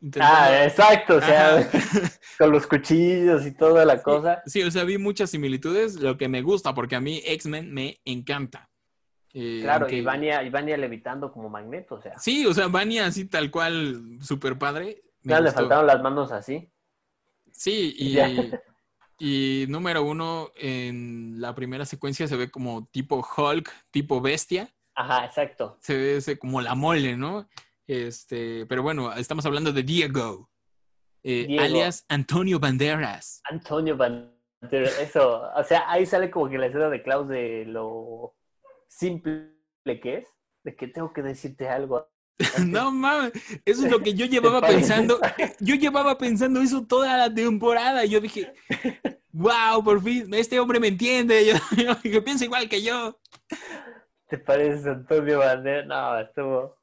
intentando- 0.00 0.36
Ah, 0.38 0.64
exacto, 0.64 1.16
o 1.16 1.20
sea, 1.20 1.58
Ajá. 1.58 1.70
con 2.38 2.50
los 2.50 2.66
cuchillos 2.66 3.46
y 3.46 3.52
toda 3.52 3.84
la 3.84 4.02
cosa. 4.02 4.42
Sí, 4.46 4.62
o 4.62 4.70
sea, 4.70 4.84
vi 4.84 4.96
muchas 4.98 5.30
similitudes, 5.30 5.96
lo 5.96 6.16
que 6.16 6.28
me 6.28 6.42
gusta, 6.42 6.74
porque 6.74 6.96
a 6.96 7.00
mí 7.00 7.22
X-Men 7.24 7.72
me 7.72 8.00
encanta. 8.04 8.68
Eh, 9.32 9.60
Claro, 9.62 9.84
aunque- 9.84 9.98
y 9.98 10.02
Vania, 10.02 10.42
y 10.42 10.50
Vania 10.50 10.76
levitando 10.76 11.30
como 11.30 11.48
magneto, 11.48 11.94
o 11.96 12.00
sea. 12.00 12.18
Sí, 12.18 12.46
o 12.46 12.52
sea, 12.54 12.66
Vania 12.68 13.06
así 13.06 13.26
tal 13.26 13.50
cual, 13.50 14.18
súper 14.20 14.58
padre. 14.58 15.02
Ya 15.22 15.38
le 15.40 15.52
faltaron 15.52 15.86
las 15.86 16.00
manos 16.02 16.32
así. 16.32 16.68
Sí, 17.52 17.94
y. 17.98 18.16
y 19.20 19.66
número 19.68 20.02
uno, 20.02 20.50
en 20.56 21.40
la 21.40 21.54
primera 21.54 21.84
secuencia 21.84 22.26
se 22.26 22.36
ve 22.36 22.50
como 22.50 22.86
tipo 22.86 23.24
Hulk, 23.36 23.70
tipo 23.90 24.20
bestia. 24.22 24.74
Ajá, 24.94 25.26
exacto. 25.26 25.76
Se 25.82 25.94
ve 25.94 26.16
ese 26.16 26.38
como 26.38 26.62
la 26.62 26.74
mole, 26.74 27.16
¿no? 27.18 27.46
Este, 27.86 28.64
pero 28.66 28.82
bueno, 28.82 29.12
estamos 29.12 29.44
hablando 29.44 29.72
de 29.72 29.82
Diego, 29.82 30.48
eh, 31.22 31.44
Diego. 31.46 31.62
alias 31.62 32.06
Antonio 32.08 32.58
Banderas. 32.58 33.42
Antonio 33.44 33.94
Banderas, 33.96 34.98
eso, 34.98 35.50
o 35.54 35.64
sea, 35.64 35.90
ahí 35.90 36.06
sale 36.06 36.30
como 36.30 36.48
que 36.48 36.56
la 36.56 36.66
escena 36.66 36.88
de 36.88 37.02
Klaus 37.02 37.28
de 37.28 37.66
lo 37.66 38.34
simple 38.88 39.52
que 39.84 40.18
es, 40.18 40.26
de 40.64 40.74
que 40.76 40.88
tengo 40.88 41.12
que 41.12 41.22
decirte 41.22 41.68
algo. 41.68 42.08
No 42.66 42.90
mames, 42.90 43.32
eso 43.64 43.84
es 43.84 43.90
lo 43.90 44.00
que 44.00 44.14
yo 44.14 44.26
llevaba 44.26 44.60
pensando. 44.60 45.18
Yo 45.60 45.74
llevaba 45.74 46.16
pensando 46.18 46.60
eso 46.60 46.84
toda 46.84 47.16
la 47.16 47.32
temporada. 47.32 48.04
Y 48.04 48.10
yo 48.10 48.20
dije, 48.20 48.52
wow, 49.32 49.82
por 49.82 50.02
fin, 50.02 50.32
este 50.34 50.58
hombre 50.60 50.80
me 50.80 50.88
entiende. 50.88 51.46
Yo, 51.46 51.54
yo 51.82 51.94
dije, 52.02 52.22
piensa 52.22 52.44
igual 52.44 52.68
que 52.68 52.82
yo. 52.82 53.18
¿Te 54.28 54.38
pareces 54.38 54.86
Antonio 54.86 55.38
Banderas? 55.40 55.86
No, 55.86 56.18
estuvo. 56.18 56.76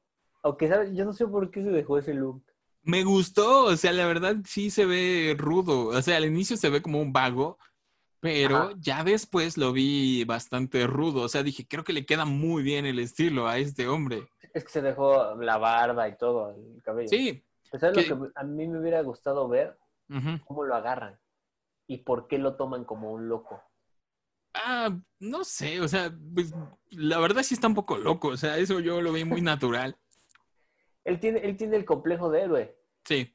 Aunque, 0.44 0.68
¿sabes? 0.68 0.96
Yo 0.96 1.06
no 1.06 1.14
sé 1.14 1.26
por 1.28 1.50
qué 1.50 1.64
se 1.64 1.72
dejó 1.72 1.98
ese 1.98 2.14
look. 2.14 2.44
Me 2.84 3.04
gustó, 3.04 3.66
o 3.66 3.76
sea, 3.76 3.92
la 3.92 4.06
verdad 4.06 4.38
sí 4.46 4.70
se 4.70 4.86
ve 4.86 5.36
rudo. 5.38 5.88
O 5.88 6.02
sea, 6.02 6.18
al 6.18 6.26
inicio 6.26 6.56
se 6.56 6.70
ve 6.70 6.82
como 6.82 7.02
un 7.02 7.12
vago, 7.12 7.58
pero 8.20 8.58
Ajá. 8.58 8.74
ya 8.78 9.04
después 9.04 9.58
lo 9.58 9.74
vi 9.74 10.24
bastante 10.24 10.88
rudo. 10.88 11.22
O 11.22 11.30
sea, 11.30 11.44
dije, 11.44 11.68
creo 11.68 11.84
que 11.84 11.94
le 11.94 12.06
queda 12.06 12.26
muy 12.26 12.64
bien 12.64 12.86
el 12.86 13.00
estilo 13.00 13.48
a 13.48 13.58
este 13.58 13.88
hombre. 13.88 14.30
Es 14.58 14.64
que 14.64 14.72
se 14.72 14.82
dejó 14.82 15.36
la 15.36 15.60
barba 15.60 16.10
y 16.10 16.18
todo, 16.18 16.50
el 16.50 16.82
cabello. 16.82 17.10
Sí. 17.10 17.44
Pues, 17.70 17.80
¿Sabes 17.80 17.96
¿Qué? 17.96 18.10
lo 18.10 18.26
que 18.26 18.32
a 18.34 18.44
mí 18.44 18.68
me 18.68 18.80
hubiera 18.80 19.02
gustado 19.04 19.48
ver? 19.48 19.78
¿Cómo 20.46 20.64
lo 20.64 20.74
agarran? 20.74 21.20
¿Y 21.86 21.98
por 21.98 22.28
qué 22.28 22.40
lo 22.40 22.56
toman 22.56 22.84
como 22.84 23.12
un 23.12 23.30
loco? 23.30 23.62
Ah, 24.56 24.90
no 25.20 25.44
sé, 25.44 25.80
o 25.80 25.88
sea, 25.88 26.12
pues, 26.34 26.56
la 26.90 27.20
verdad 27.20 27.44
sí 27.44 27.54
está 27.54 27.68
un 27.68 27.76
poco 27.76 27.98
loco. 27.98 28.30
O 28.30 28.38
sea, 28.38 28.58
eso 28.58 28.80
yo 28.80 29.00
lo 29.00 29.14
vi 29.14 29.26
muy 29.26 29.42
natural. 29.42 29.96
Él 31.04 31.20
tiene, 31.20 31.42
él 31.42 31.56
tiene 31.56 31.76
el 31.76 31.86
complejo 31.86 32.32
de 32.32 32.42
héroe, 32.42 32.78
Sí. 33.06 33.32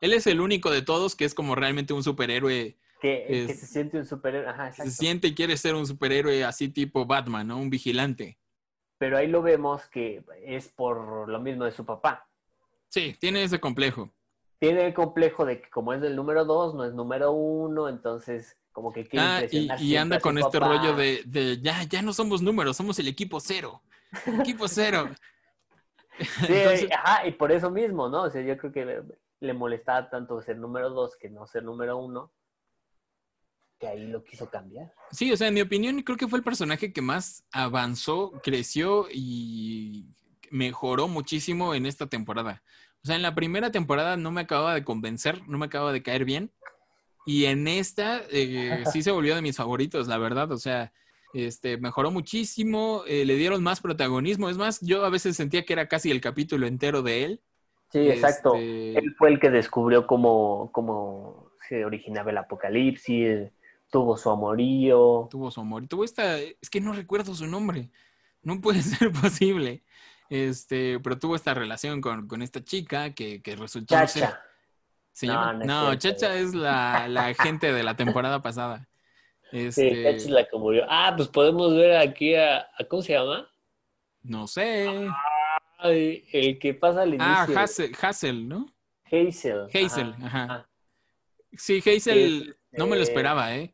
Él 0.00 0.12
es 0.12 0.28
el 0.28 0.40
único 0.40 0.70
de 0.70 0.82
todos 0.82 1.16
que 1.16 1.24
es 1.24 1.34
como 1.34 1.56
realmente 1.56 1.92
un 1.92 2.04
superhéroe 2.04 2.78
que, 3.00 3.46
que 3.48 3.54
se 3.54 3.66
siente 3.66 3.98
un 3.98 4.06
superhéroe. 4.06 4.48
Ajá, 4.48 4.70
que 4.70 4.84
se 4.84 4.90
siente 4.92 5.26
y 5.28 5.34
quiere 5.34 5.56
ser 5.56 5.74
un 5.74 5.88
superhéroe 5.88 6.44
así 6.44 6.68
tipo 6.68 7.04
Batman, 7.04 7.48
¿no? 7.48 7.58
Un 7.58 7.68
vigilante. 7.68 8.38
Pero 9.04 9.18
ahí 9.18 9.26
lo 9.26 9.42
vemos 9.42 9.86
que 9.90 10.24
es 10.46 10.68
por 10.68 11.28
lo 11.28 11.38
mismo 11.38 11.64
de 11.66 11.72
su 11.72 11.84
papá. 11.84 12.26
Sí, 12.88 13.14
tiene 13.20 13.42
ese 13.44 13.60
complejo. 13.60 14.08
Tiene 14.58 14.86
el 14.86 14.94
complejo 14.94 15.44
de 15.44 15.60
que 15.60 15.68
como 15.68 15.92
es 15.92 16.02
el 16.02 16.16
número 16.16 16.46
dos, 16.46 16.74
no 16.74 16.86
es 16.86 16.94
número 16.94 17.32
uno, 17.32 17.90
entonces 17.90 18.56
como 18.72 18.94
que 18.94 19.06
quiere 19.06 19.26
Ah, 19.26 19.40
y, 19.40 19.42
impresionar 19.42 19.76
y 19.78 19.82
siempre 19.88 19.98
anda 19.98 20.20
con 20.20 20.38
este 20.38 20.58
papá. 20.58 20.72
rollo 20.78 20.94
de, 20.96 21.22
de 21.26 21.60
ya, 21.60 21.82
ya 21.82 22.00
no 22.00 22.14
somos 22.14 22.40
números, 22.40 22.78
somos 22.78 22.98
el 22.98 23.06
equipo 23.08 23.40
cero. 23.40 23.82
Equipo 24.40 24.66
cero. 24.68 25.10
Sí, 26.46 26.46
Entonces- 26.54 26.88
ajá, 26.92 27.26
y 27.26 27.32
por 27.32 27.52
eso 27.52 27.70
mismo, 27.70 28.08
¿no? 28.08 28.22
O 28.22 28.30
sea, 28.30 28.40
yo 28.40 28.56
creo 28.56 28.72
que 28.72 28.86
le, 28.86 29.02
le 29.40 29.52
molestaba 29.52 30.08
tanto 30.08 30.40
ser 30.40 30.56
número 30.56 30.88
dos 30.88 31.14
que 31.18 31.28
no 31.28 31.46
ser 31.46 31.62
número 31.62 31.98
uno, 31.98 32.30
que 33.84 33.90
ahí 33.90 34.06
lo 34.06 34.24
quiso 34.24 34.48
cambiar. 34.48 34.92
Sí, 35.10 35.30
o 35.30 35.36
sea, 35.36 35.48
en 35.48 35.54
mi 35.54 35.60
opinión, 35.60 36.00
creo 36.02 36.16
que 36.16 36.28
fue 36.28 36.38
el 36.38 36.44
personaje 36.44 36.92
que 36.92 37.02
más 37.02 37.44
avanzó, 37.52 38.32
creció 38.42 39.06
y 39.12 40.06
mejoró 40.50 41.06
muchísimo 41.08 41.74
en 41.74 41.84
esta 41.84 42.06
temporada. 42.06 42.62
O 43.02 43.06
sea, 43.06 43.16
en 43.16 43.22
la 43.22 43.34
primera 43.34 43.70
temporada 43.70 44.16
no 44.16 44.30
me 44.30 44.40
acababa 44.40 44.74
de 44.74 44.84
convencer, 44.84 45.46
no 45.46 45.58
me 45.58 45.66
acababa 45.66 45.92
de 45.92 46.02
caer 46.02 46.24
bien. 46.24 46.50
Y 47.26 47.44
en 47.46 47.68
esta 47.68 48.22
eh, 48.30 48.84
sí 48.92 49.02
se 49.02 49.10
volvió 49.10 49.34
de 49.34 49.42
mis 49.42 49.56
favoritos, 49.56 50.08
la 50.08 50.18
verdad. 50.18 50.50
O 50.52 50.58
sea, 50.58 50.92
este, 51.34 51.76
mejoró 51.76 52.10
muchísimo, 52.10 53.02
eh, 53.06 53.24
le 53.24 53.36
dieron 53.36 53.62
más 53.62 53.80
protagonismo. 53.80 54.48
Es 54.48 54.56
más, 54.56 54.80
yo 54.80 55.04
a 55.04 55.10
veces 55.10 55.36
sentía 55.36 55.64
que 55.64 55.74
era 55.74 55.88
casi 55.88 56.10
el 56.10 56.20
capítulo 56.20 56.66
entero 56.66 57.02
de 57.02 57.24
él. 57.24 57.40
Sí, 57.90 58.08
exacto. 58.08 58.54
Este, 58.54 58.98
Él 58.98 59.14
fue 59.16 59.30
el 59.30 59.40
que 59.40 59.50
descubrió 59.50 60.06
cómo, 60.06 60.70
cómo 60.72 61.50
se 61.68 61.84
originaba 61.84 62.30
el 62.30 62.38
apocalipsis, 62.38 63.50
tuvo 63.94 64.16
su 64.16 64.28
amorío. 64.28 65.28
tuvo 65.30 65.52
su 65.52 65.60
amor. 65.60 65.86
Tuvo 65.86 66.02
esta, 66.02 66.36
es 66.40 66.68
que 66.68 66.80
no 66.80 66.92
recuerdo 66.92 67.32
su 67.32 67.46
nombre. 67.46 67.90
No 68.42 68.60
puede 68.60 68.82
ser 68.82 69.12
posible. 69.12 69.84
Este, 70.28 70.98
pero 70.98 71.16
tuvo 71.16 71.36
esta 71.36 71.54
relación 71.54 72.00
con, 72.00 72.26
con 72.26 72.42
esta 72.42 72.64
chica 72.64 73.14
que, 73.14 73.40
que 73.40 73.54
resultó 73.54 73.96
no 73.96 74.06
ser- 74.08 74.22
Chacha. 74.24 74.40
¿Se 75.12 75.28
No, 75.28 75.32
llama? 75.34 75.52
no 75.52 75.60
es 75.60 75.66
No, 75.68 75.80
cierto. 75.90 75.98
Chacha 76.08 76.34
es 76.34 76.54
la, 76.54 77.06
la 77.08 77.26
agente 77.26 77.72
de 77.72 77.82
la 77.84 77.94
temporada 77.94 78.42
pasada. 78.42 78.88
Sí, 79.52 79.58
Este, 79.58 80.02
Chacha 80.02 80.16
es 80.16 80.30
la 80.30 80.44
que 80.44 80.58
murió. 80.58 80.84
Ah, 80.88 81.14
pues 81.16 81.28
podemos 81.28 81.72
ver 81.76 81.96
aquí 81.96 82.34
a, 82.34 82.62
a- 82.76 82.84
¿cómo 82.90 83.00
se 83.00 83.12
llama? 83.12 83.48
No 84.22 84.48
sé. 84.48 85.08
Ay, 85.78 86.24
el 86.32 86.58
que 86.58 86.74
pasa 86.74 87.02
al 87.02 87.10
inicio. 87.14 87.24
Ah, 87.32 87.46
Hazel, 87.62 87.92
Hazel, 88.02 88.48
¿no? 88.48 88.66
Hazel. 89.04 89.68
Hazel, 89.72 90.14
Ajá. 90.24 90.42
ajá. 90.44 90.68
Sí, 91.52 91.78
Hazel, 91.78 92.56
Es, 92.72 92.78
no 92.78 92.86
me 92.88 92.96
lo 92.96 93.02
eh, 93.02 93.04
esperaba, 93.04 93.54
¿eh? 93.54 93.72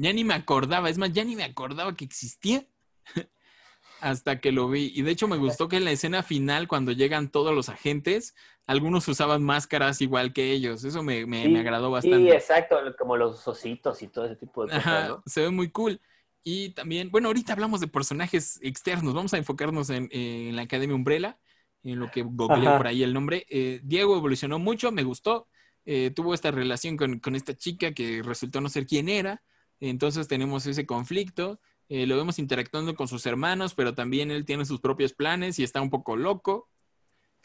Ya 0.00 0.12
ni 0.14 0.24
me 0.24 0.32
acordaba, 0.34 0.88
es 0.88 0.96
más, 0.96 1.12
ya 1.12 1.24
ni 1.24 1.36
me 1.36 1.44
acordaba 1.44 1.94
que 1.94 2.06
existía 2.06 2.66
hasta 4.00 4.40
que 4.40 4.50
lo 4.52 4.68
vi. 4.68 4.92
Y 4.94 5.02
de 5.02 5.10
hecho 5.10 5.28
me 5.28 5.36
gustó 5.36 5.68
que 5.68 5.76
en 5.76 5.84
la 5.84 5.92
escena 5.92 6.22
final, 6.22 6.68
cuando 6.68 6.92
llegan 6.92 7.30
todos 7.30 7.54
los 7.54 7.68
agentes, 7.68 8.34
algunos 8.66 9.06
usaban 9.08 9.42
máscaras 9.42 10.00
igual 10.00 10.32
que 10.32 10.52
ellos. 10.52 10.84
Eso 10.84 11.02
me, 11.02 11.26
me- 11.26 11.42
Sí, 11.42 11.48
me 11.48 11.58
agradó 11.60 11.88
Sí, 11.88 11.92
bastante. 11.92 12.34
exacto, 12.34 12.76
como 12.98 13.16
los 13.16 13.46
ositos 13.46 14.00
y 14.02 14.08
todo 14.08 14.24
ese 14.24 14.36
tipo 14.36 14.62
de 14.62 14.68
cosas, 14.68 14.84
Ajá, 14.86 15.08
¿no? 15.08 15.22
se 15.26 15.42
ve 15.42 15.50
muy 15.50 15.70
cool. 15.70 16.00
Y 16.42 16.70
también, 16.70 17.10
bueno, 17.10 17.28
ahorita 17.28 17.52
hablamos 17.52 17.80
de 17.80 17.88
personajes 17.88 18.58
externos. 18.62 19.12
Vamos 19.12 19.34
a 19.34 19.38
enfocarnos 19.38 19.90
en, 19.90 20.08
en 20.12 20.56
la 20.56 20.62
Academia 20.62 20.96
Umbrella, 20.96 21.38
en 21.82 21.98
lo 21.98 22.10
que 22.10 22.22
googleé 22.22 22.70
por 22.70 22.86
ahí 22.86 23.02
el 23.02 23.12
nombre. 23.12 23.44
Eh, 23.50 23.80
Diego 23.82 24.16
evolucionó 24.16 24.58
mucho, 24.58 24.92
me 24.92 25.02
gustó. 25.02 25.48
Eh, 25.84 26.10
tuvo 26.14 26.32
esta 26.32 26.50
relación 26.50 26.96
con, 26.96 27.18
con 27.20 27.36
esta 27.36 27.54
chica 27.54 27.92
que 27.92 28.22
resultó 28.22 28.62
no 28.62 28.70
ser 28.70 28.86
quién 28.86 29.10
era. 29.10 29.42
Entonces 29.80 30.28
tenemos 30.28 30.66
ese 30.66 30.86
conflicto. 30.86 31.60
Eh, 31.88 32.06
lo 32.06 32.16
vemos 32.16 32.38
interactuando 32.38 32.94
con 32.94 33.08
sus 33.08 33.26
hermanos, 33.26 33.74
pero 33.74 33.94
también 33.94 34.30
él 34.30 34.44
tiene 34.44 34.64
sus 34.64 34.80
propios 34.80 35.12
planes 35.12 35.58
y 35.58 35.64
está 35.64 35.80
un 35.80 35.90
poco 35.90 36.16
loco. 36.16 36.68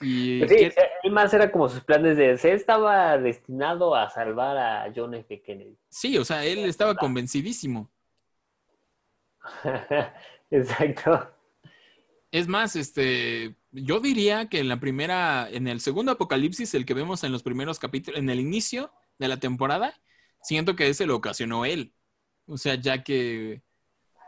Y 0.02 0.40
Pues 0.40 0.52
sí, 0.52 0.58
quiere- 0.58 0.76
él 1.04 1.12
más 1.12 1.34
era 1.34 1.52
como 1.52 1.70
sus 1.70 1.84
planes 1.84 2.18
de... 2.18 2.32
Él 2.32 2.40
estaba 2.44 3.18
destinado 3.18 3.96
a 3.96 4.10
salvar 4.10 4.58
a 4.58 4.92
John 4.96 5.14
F. 5.16 5.42
Kennedy. 5.42 5.78
sí, 5.90 6.18
o 6.18 6.26
sea, 6.26 6.44
él 6.46 6.60
estaba 6.60 6.96
convencidísimo. 6.96 7.90
exacto. 10.52 11.32
Es 12.32 12.48
más, 12.48 12.76
este, 12.76 13.56
yo 13.72 14.00
diría 14.00 14.50
que 14.50 14.60
en 14.60 14.68
la 14.68 14.80
primera, 14.80 15.48
en 15.50 15.68
el 15.68 15.80
segundo 15.80 16.12
apocalipsis, 16.12 16.74
el 16.74 16.86
que 16.86 16.94
vemos 16.94 17.24
en 17.24 17.32
los 17.32 17.44
primeros 17.44 17.80
capítulos, 17.80 18.20
en 18.20 18.30
el 18.30 18.40
inicio 18.40 18.92
de 19.18 19.28
la 19.30 19.40
temporada, 19.40 19.94
siento 20.42 20.76
que 20.76 20.90
ese 20.90 21.06
lo 21.06 21.16
ocasionó 21.16 21.66
él. 21.66 21.94
O 22.48 22.58
sea, 22.58 22.76
ya 22.76 23.04
que, 23.04 23.62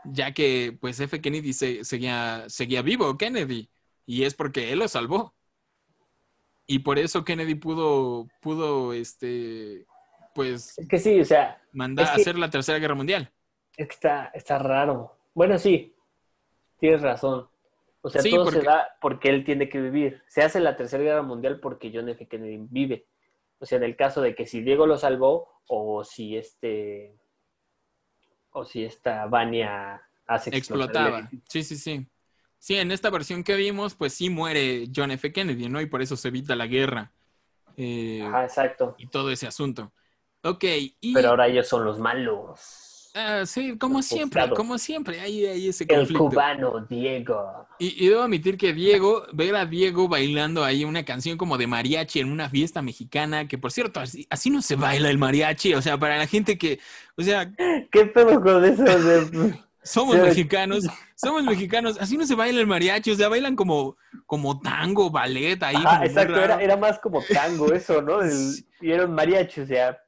ya 0.04 0.32
que, 0.32 0.76
pues 0.80 0.98
F. 1.00 1.20
Kennedy 1.20 1.52
se- 1.52 1.84
seguía, 1.84 2.44
seguía 2.48 2.82
vivo, 2.82 3.16
Kennedy, 3.16 3.68
y 4.06 4.24
es 4.24 4.34
porque 4.34 4.72
él 4.72 4.80
lo 4.80 4.88
salvó. 4.88 5.34
Y 6.66 6.80
por 6.80 6.98
eso 6.98 7.24
Kennedy 7.24 7.54
pudo, 7.54 8.28
pudo, 8.40 8.92
este, 8.92 9.86
pues, 10.34 10.78
Es 10.78 10.88
que 10.88 10.98
sí, 10.98 11.20
o 11.20 11.24
sea, 11.24 11.62
mandar 11.72 12.06
Es 12.06 12.10
que- 12.12 12.20
hacer 12.22 12.38
la 12.38 12.50
tercera 12.50 12.78
guerra 12.78 12.94
mundial. 12.94 13.32
es 13.76 13.86
que 13.86 13.94
está, 13.94 14.26
está 14.34 14.58
raro. 14.58 15.16
Bueno, 15.34 15.56
sí, 15.58 15.94
tienes 16.80 17.00
razón. 17.00 17.48
O 18.00 18.10
sea, 18.10 18.22
Sí, 18.22 18.30
todo 18.30 18.44
porque- 18.44 18.60
se 18.60 18.66
da 18.66 18.88
porque 19.00 19.28
él 19.28 19.44
tiene 19.44 19.68
que 19.68 19.80
vivir. 19.80 20.22
Se 20.28 20.42
hace 20.42 20.60
la 20.60 20.76
Tercera 20.76 21.02
Guerra 21.02 21.22
Mundial 21.22 21.58
porque 21.60 21.90
John 21.92 22.08
F. 22.08 22.26
Kennedy 22.28 22.58
vive. 22.70 23.06
O 23.60 23.66
sea, 23.66 23.78
en 23.78 23.84
el 23.84 23.96
caso 23.96 24.20
de 24.20 24.34
que 24.36 24.46
si 24.46 24.60
Diego 24.62 24.86
lo 24.86 24.96
salvó 24.96 25.48
o 25.66 26.04
si 26.04 26.36
este 26.36 27.16
O 28.52 28.64
si 28.64 28.84
esta 28.84 29.26
Vania 29.26 30.02
hace 30.26 30.50
explotaba. 30.50 31.28
Sí, 31.48 31.62
sí, 31.62 31.76
sí. 31.76 32.06
Sí, 32.58 32.76
en 32.76 32.90
esta 32.90 33.10
versión 33.10 33.44
que 33.44 33.54
vimos, 33.54 33.94
pues 33.94 34.14
sí 34.14 34.30
muere 34.30 34.88
John 34.94 35.12
F. 35.12 35.32
Kennedy, 35.32 35.68
¿no? 35.68 35.80
Y 35.80 35.86
por 35.86 36.02
eso 36.02 36.16
se 36.16 36.28
evita 36.28 36.56
la 36.56 36.66
guerra. 36.66 37.12
Eh, 37.76 38.20
Ajá, 38.26 38.44
exacto. 38.44 38.96
y 38.98 39.06
todo 39.06 39.30
ese 39.30 39.46
asunto. 39.46 39.92
Ok, 40.42 40.64
y... 41.00 41.14
Pero 41.14 41.30
ahora 41.30 41.46
ellos 41.46 41.68
son 41.68 41.84
los 41.84 41.98
malos. 41.98 42.87
Ah, 43.18 43.46
sí, 43.46 43.76
como 43.78 44.02
siempre, 44.02 44.48
como 44.50 44.78
siempre, 44.78 45.20
hay, 45.20 45.44
hay 45.46 45.68
ese 45.68 45.84
El 45.88 45.96
conflicto. 45.98 46.28
cubano 46.28 46.86
Diego. 46.88 47.66
Y, 47.78 48.04
y 48.04 48.08
debo 48.08 48.22
admitir 48.22 48.56
que 48.56 48.72
Diego, 48.72 49.24
ver 49.32 49.54
a 49.56 49.66
Diego 49.66 50.08
bailando 50.08 50.64
ahí 50.64 50.84
una 50.84 51.04
canción 51.04 51.36
como 51.36 51.58
de 51.58 51.66
mariachi 51.66 52.20
en 52.20 52.30
una 52.32 52.48
fiesta 52.48 52.82
mexicana, 52.82 53.46
que 53.48 53.58
por 53.58 53.70
cierto, 53.72 54.00
así, 54.00 54.26
así 54.30 54.50
no 54.50 54.62
se 54.62 54.76
baila 54.76 55.10
el 55.10 55.18
mariachi, 55.18 55.74
o 55.74 55.82
sea, 55.82 55.98
para 55.98 56.16
la 56.18 56.26
gente 56.26 56.58
que, 56.58 56.80
o 57.16 57.22
sea, 57.22 57.50
¿Qué 57.90 58.06
pedo 58.06 58.40
con 58.40 58.64
eso? 58.64 58.82
de- 58.84 59.58
somos 59.82 60.16
Sí. 60.16 60.22
mexicanos, 60.22 60.84
somos 61.14 61.44
mexicanos, 61.44 61.96
así 62.00 62.16
no 62.16 62.26
se 62.26 62.34
baila 62.34 62.60
el 62.60 62.66
mariachi, 62.66 63.12
o 63.12 63.14
sea, 63.16 63.28
bailan 63.28 63.56
como, 63.56 63.96
como 64.26 64.60
tango, 64.60 65.10
ballet, 65.10 65.62
ahí. 65.62 65.76
muy 65.76 66.06
exacto, 66.06 66.38
era, 66.40 66.60
era 66.60 66.76
más 66.76 66.98
como 66.98 67.22
tango 67.22 67.72
eso, 67.72 68.02
¿no? 68.02 68.20
El- 68.22 68.64
y 68.80 68.90
eran 68.90 69.14
mariachi, 69.14 69.60
o 69.62 69.66
sea, 69.66 69.98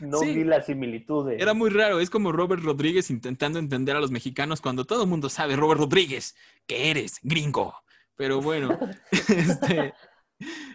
no 0.00 0.18
Sí. 0.18 0.34
vi 0.34 0.44
la 0.44 0.60
similitud. 0.62 1.28
de- 1.28 1.36
Era 1.36 1.54
muy 1.54 1.70
raro, 1.70 2.00
es 2.00 2.10
como 2.10 2.32
Robert 2.32 2.62
Rodríguez 2.62 3.10
intentando 3.10 3.58
entender 3.58 3.96
a 3.96 4.00
los 4.00 4.10
mexicanos 4.10 4.60
cuando 4.60 4.84
todo 4.84 5.02
el 5.02 5.08
mundo 5.08 5.28
sabe, 5.28 5.56
Robert 5.56 5.80
Rodríguez, 5.80 6.34
que 6.66 6.90
eres 6.90 7.18
gringo. 7.22 7.74
Pero 8.16 8.40
bueno, 8.42 8.76
este, 9.70 9.94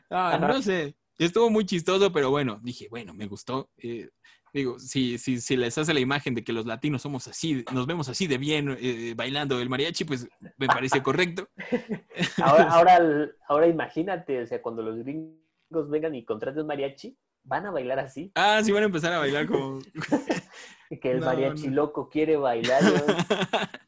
ah, 0.10 0.38
no 0.40 0.62
sé, 0.62 0.96
estuvo 1.18 1.50
muy 1.50 1.66
chistoso, 1.66 2.12
pero 2.12 2.30
bueno, 2.30 2.60
dije, 2.64 2.88
bueno, 2.90 3.14
me 3.14 3.28
gustó. 3.28 3.70
eh, 3.78 4.10
digo, 4.54 4.78
si, 4.78 5.18
si, 5.18 5.42
si 5.42 5.58
les 5.58 5.76
hace 5.80 5.96
la 5.96 6.00
imagen 6.00 6.36
de 6.36 6.44
que 6.44 6.54
los 6.54 6.68
latinos 6.68 7.02
somos 7.02 7.28
así, 7.28 7.66
nos 7.74 7.88
vemos 7.88 8.08
así 8.08 8.28
de 8.28 8.38
bien 8.38 8.78
eh, 8.80 9.14
bailando 9.16 9.60
el 9.60 9.68
mariachi, 9.68 10.04
pues 10.06 10.28
me 10.58 10.68
parece 10.68 11.02
correcto. 11.02 11.50
Ahora, 12.38 12.64
ahora, 12.72 13.30
ahora 13.48 13.68
imagínate, 13.68 14.42
o 14.42 14.46
sea, 14.46 14.62
cuando 14.62 14.84
los 14.84 14.98
gringos 15.00 15.90
vengan 15.90 16.14
y 16.14 16.24
contraten 16.24 16.68
mariachi, 16.68 17.18
van 17.44 17.66
a 17.66 17.72
bailar 17.72 18.00
así. 18.00 18.32
Ah, 18.36 18.62
sí 18.64 18.72
van 18.72 18.84
a 18.84 18.88
empezar 18.88 19.14
a 19.14 19.20
bailar 19.20 19.48
como... 19.48 19.80
Que 21.02 21.10
el 21.12 21.22
No, 21.22 21.26
mariachi 21.26 21.70
no. 21.70 21.76
loco 21.76 22.08
quiere 22.08 22.38
bailar. 22.38 22.82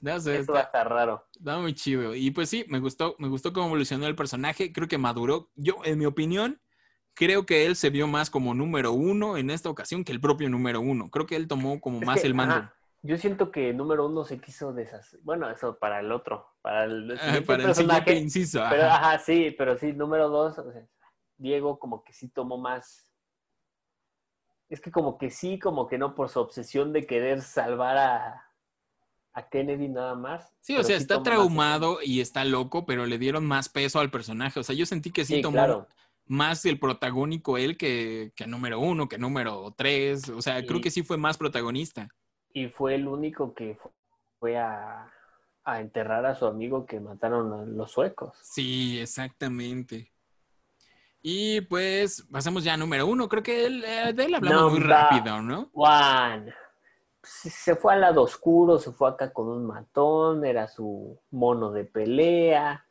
¿no? 0.00 0.20
sé, 0.20 0.38
Eso 0.38 0.52
va 0.54 0.60
a 0.60 0.62
estar 0.62 0.88
raro. 0.88 1.26
está 1.36 1.58
muy 1.58 1.74
chido. 1.74 2.14
Y 2.14 2.30
pues 2.30 2.48
sí, 2.48 2.64
me 2.68 2.78
gustó, 2.80 3.14
me 3.18 3.28
gustó 3.28 3.52
cómo 3.52 3.66
evolucionó 3.66 4.06
el 4.06 4.16
personaje. 4.16 4.72
Creo 4.72 4.88
que 4.88 4.96
maduró. 4.98 5.50
Yo, 5.54 5.76
en 5.84 5.98
mi 5.98 6.06
opinión, 6.06 6.60
creo 7.14 7.44
que 7.46 7.66
él 7.66 7.76
se 7.76 7.90
vio 7.90 8.06
más 8.06 8.30
como 8.30 8.54
número 8.54 8.92
uno 8.92 9.36
en 9.36 9.50
esta 9.50 9.68
ocasión 9.68 10.02
que 10.02 10.12
el 10.12 10.20
propio 10.20 10.48
número 10.48 10.80
uno. 10.80 11.10
Creo 11.10 11.26
que 11.26 11.36
él 11.36 11.46
tomó 11.46 11.80
como 11.80 12.00
Es 12.00 12.06
más 12.06 12.20
que, 12.22 12.26
el 12.26 12.34
mando. 12.34 12.54
ajá, 12.54 12.74
yo 13.02 13.18
siento 13.18 13.50
que 13.50 13.74
número 13.74 14.06
uno 14.06 14.24
se 14.24 14.40
quiso 14.40 14.72
deshacer. 14.72 15.20
Bueno, 15.22 15.50
eso 15.50 15.78
para 15.78 16.00
el 16.00 16.10
otro, 16.10 16.46
para 16.62 16.84
el, 16.84 17.10
Ah, 17.12 17.18
siguiente 17.18 17.42
para 17.46 17.62
el 17.62 17.66
personaje. 17.68 18.00
siguiente 18.00 18.22
inciso. 18.24 18.62
Pero, 18.70 18.84
ajá, 18.84 19.18
sí, 19.18 19.54
pero 19.58 19.76
sí, 19.76 19.92
número 19.92 20.30
dos, 20.30 20.58
o 20.58 20.72
sea, 20.72 20.86
Diego 21.38 21.78
como 21.78 22.04
que 22.04 22.12
sí 22.12 22.28
tomó 22.28 22.58
más. 22.58 23.08
Es 24.68 24.80
que 24.80 24.90
como 24.90 25.16
que 25.18 25.30
sí, 25.30 25.58
como 25.58 25.86
que 25.88 25.96
no, 25.98 26.14
por 26.14 26.28
su 26.28 26.40
obsesión 26.40 26.92
de 26.92 27.06
querer 27.06 27.40
salvar 27.42 27.96
a, 27.96 28.50
a 29.34 29.48
Kennedy 29.50 29.88
nada 29.88 30.14
más. 30.16 30.52
Sí, 30.60 30.76
o 30.76 30.84
sea, 30.84 30.96
está 30.96 31.22
más 31.22 31.22
traumado 31.22 31.98
y 32.02 32.20
está 32.20 32.44
loco, 32.44 32.86
pero 32.86 33.04
le 33.04 33.18
dieron 33.18 33.44
más 33.44 33.68
peso 33.68 34.00
al 34.00 34.10
personaje. 34.10 34.60
O 34.60 34.62
sea, 34.62 34.74
yo 34.74 34.86
sentí 34.86 35.10
que 35.12 35.24
sí, 35.26 35.36
Sí, 35.36 35.42
tomó 35.42 35.66
claro. 35.66 35.88
más 36.26 36.64
el 36.64 36.78
protagónico 36.78 37.58
él 37.58 37.76
que, 37.76 38.32
que 38.34 38.46
número 38.46 38.80
uno, 38.80 39.06
que 39.08 39.18
número 39.18 39.74
tres. 39.76 40.28
O 40.30 40.40
sea, 40.40 40.64
creo 40.64 40.80
que 40.80 40.90
sí 40.90 41.02
fue 41.02 41.18
más 41.18 41.36
protagonista. 41.36 42.08
Y 42.54 42.68
fue 42.68 42.94
el 42.94 43.06
único 43.06 43.52
que 43.52 43.74
fu- 43.74 43.92
fue 44.40 44.56
a, 44.56 45.12
a 45.64 45.80
enterrar 45.80 46.24
a 46.24 46.34
su 46.34 46.46
amigo 46.46 46.86
que 46.86 46.98
mataron 46.98 47.52
a 47.52 47.64
los 47.66 47.90
suecos. 47.92 48.34
Sí, 48.40 49.00
exactamente. 49.00 50.13
Y 51.26 51.62
pues 51.62 52.20
pasamos 52.30 52.62
ya 52.64 52.74
a 52.74 52.76
número 52.76 53.06
uno. 53.06 53.30
Creo 53.30 53.42
que 53.42 53.64
él, 53.64 53.82
eh, 53.82 54.12
de 54.12 54.26
él 54.26 54.34
hablamos 54.34 54.72
muy 54.72 54.80
rápido, 54.80 55.40
¿no? 55.40 55.70
Juan. 55.72 56.52
Se 57.22 57.76
fue 57.76 57.94
al 57.94 58.02
lado 58.02 58.20
oscuro, 58.20 58.78
se 58.78 58.92
fue 58.92 59.08
acá 59.08 59.32
con 59.32 59.48
un 59.48 59.64
matón, 59.64 60.44
era 60.44 60.68
su 60.68 61.18
mono 61.30 61.72
de 61.72 61.86
pelea. 61.86 62.86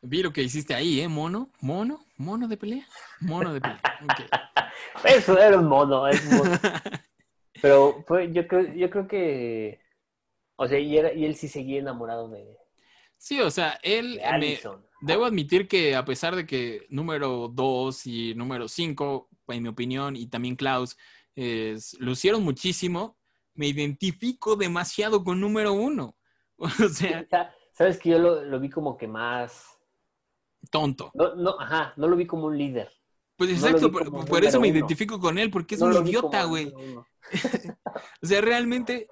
Vi 0.00 0.22
lo 0.22 0.32
que 0.32 0.42
hiciste 0.42 0.74
ahí, 0.74 0.98
¿eh? 1.02 1.08
Mono, 1.08 1.50
mono, 1.60 2.06
mono 2.16 2.48
de 2.48 2.56
pelea, 2.56 2.86
mono 3.20 3.52
de 3.52 3.60
pelea. 3.60 3.82
Ok. 4.02 5.04
Eso 5.04 5.38
era 5.38 5.58
un 5.58 5.68
mono, 5.68 6.08
es 6.08 6.24
un 6.24 6.38
mono. 6.38 6.50
Pero 7.60 8.02
fue, 8.08 8.32
yo 8.32 8.48
creo, 8.48 8.72
yo 8.72 8.88
creo 8.88 9.06
que, 9.06 9.82
o 10.56 10.66
sea, 10.66 10.78
y, 10.78 10.96
era- 10.96 11.12
y 11.12 11.26
él 11.26 11.34
sí 11.36 11.48
seguía 11.48 11.80
enamorado 11.80 12.30
de, 12.30 12.56
Sí, 13.22 13.38
o 13.40 13.52
sea, 13.52 13.78
él 13.84 14.20
de 14.20 14.58
me. 14.64 14.78
Debo 15.00 15.24
admitir 15.26 15.68
que 15.68 15.94
a 15.94 16.04
pesar 16.04 16.34
de 16.34 16.44
que 16.44 16.86
número 16.90 17.46
2 17.46 18.04
y 18.08 18.34
número 18.34 18.66
5, 18.66 19.28
en 19.46 19.62
mi 19.62 19.68
opinión, 19.68 20.16
y 20.16 20.26
también 20.26 20.56
Klaus, 20.56 20.96
es- 21.36 21.96
lucieron 22.00 22.42
muchísimo, 22.42 23.16
me 23.54 23.68
identifico 23.68 24.56
demasiado 24.56 25.22
con 25.22 25.40
número 25.40 25.72
1. 25.72 26.16
O 26.58 26.88
sea, 26.88 27.24
Sabes 27.72 27.98
que 28.00 28.10
yo 28.10 28.18
lo, 28.18 28.42
lo 28.44 28.58
vi 28.58 28.68
como 28.68 28.96
que 28.96 29.06
más, 29.06 29.66
tonto. 30.72 31.12
no, 31.14 31.36
no, 31.36 31.54
ajá, 31.60 31.94
no 31.96 32.08
lo 32.08 32.16
vi 32.16 32.26
como 32.26 32.46
un 32.46 32.58
líder. 32.58 32.90
Pues 33.36 33.50
No 33.50 33.56
exacto, 33.56 33.88
vi 33.88 34.24
por, 34.26 34.44
eso 34.44 34.58
me 34.60 34.68
uno. 34.68 34.78
identifico 34.78 35.20
con 35.20 35.38
él, 35.38 35.48
porque 35.48 35.76
es 35.76 35.80
No 35.80 35.86
un 35.96 36.06
idiota, 36.08 36.42
güey. 36.44 36.72
O 38.20 38.26
sea, 38.26 38.40
realmente, 38.40 39.06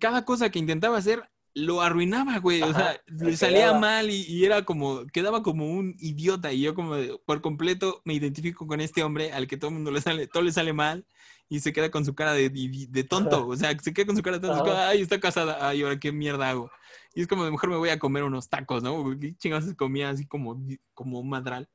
cada 0.00 0.24
cosa 0.24 0.50
que 0.50 0.58
intentaba 0.58 0.96
hacer 0.98 1.30
lo 1.54 1.80
arruinaba, 1.82 2.38
güey. 2.38 2.62
O 2.62 2.72
sea, 2.72 3.00
se 3.18 3.24
le 3.24 3.36
salía 3.36 3.58
quedaba. 3.64 3.78
mal 3.80 4.10
y, 4.10 4.22
y 4.26 4.44
era 4.44 4.64
como, 4.64 5.06
quedaba 5.06 5.42
como 5.42 5.66
un 5.70 5.94
idiota. 5.98 6.52
Y 6.52 6.62
yo 6.62 6.74
como 6.74 6.96
de- 6.96 7.18
por 7.26 7.40
completo 7.42 8.00
me 8.04 8.14
identifico 8.14 8.66
con 8.66 8.80
este 8.80 9.02
hombre 9.02 9.32
al 9.32 9.46
que 9.46 9.56
todo 9.56 9.68
el 9.68 9.74
mundo 9.74 9.90
le 9.90 10.00
sale, 10.00 10.26
todo 10.26 10.42
le 10.42 10.52
sale 10.52 10.72
mal 10.72 11.06
y 11.48 11.60
se 11.60 11.72
queda 11.72 11.90
con 11.90 12.04
su 12.04 12.14
cara 12.14 12.32
de, 12.32 12.48
de- 12.48 12.86
de 12.88 13.04
tonto. 13.04 13.46
O 13.46 13.56
sea, 13.56 13.76
se 13.78 13.92
queda 13.92 14.06
con 14.06 14.16
su 14.16 14.22
cara 14.22 14.38
de 14.38 14.48
tonto. 14.48 14.72
Ajá. 14.72 14.88
Ay, 14.88 15.02
está 15.02 15.20
casada. 15.20 15.68
Ay, 15.68 15.82
ahora 15.82 15.98
qué 16.00 16.10
mierda 16.12 16.48
hago. 16.50 16.70
Y 17.14 17.20
es 17.20 17.26
como, 17.28 17.44
de 17.44 17.50
mejor 17.50 17.68
me 17.68 17.76
voy 17.76 17.90
a 17.90 17.98
comer 17.98 18.22
unos 18.24 18.48
tacos, 18.48 18.82
¿no? 18.82 19.04
¿Qué 19.20 19.36
chingados 19.36 19.66
se 19.66 19.76
comía 19.76 20.08
así 20.08 20.26
como, 20.26 20.58
como 20.94 21.20
un 21.20 21.28
madral? 21.28 21.68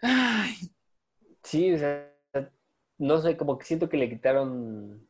Ay, 0.00 0.54
Sí, 1.42 1.72
o 1.72 1.78
sea, 1.78 2.08
no 2.98 3.18
sé, 3.20 3.36
como 3.36 3.58
que 3.58 3.66
siento 3.66 3.88
que 3.88 3.96
le 3.96 4.08
quitaron 4.08 5.06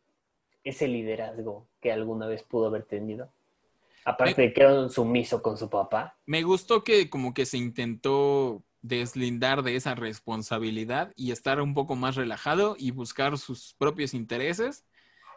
ese 0.64 0.88
liderazgo 0.88 1.68
que 1.80 1.92
alguna 1.92 2.26
vez 2.26 2.42
pudo 2.42 2.66
haber 2.66 2.84
tenido. 2.84 3.32
Aparte 4.04 4.42
de 4.42 4.52
que 4.52 4.60
era 4.62 4.74
un 4.80 4.90
sumiso 4.90 5.42
con 5.42 5.56
su 5.56 5.68
papá. 5.70 6.16
Me 6.26 6.42
gustó 6.42 6.84
que 6.84 7.10
como 7.10 7.34
que 7.34 7.46
se 7.46 7.58
intentó 7.58 8.64
deslindar 8.80 9.62
de 9.62 9.76
esa 9.76 9.94
responsabilidad 9.94 11.12
y 11.16 11.30
estar 11.30 11.60
un 11.60 11.74
poco 11.74 11.94
más 11.96 12.16
relajado 12.16 12.76
y 12.78 12.90
buscar 12.90 13.38
sus 13.38 13.74
propios 13.78 14.14
intereses. 14.14 14.84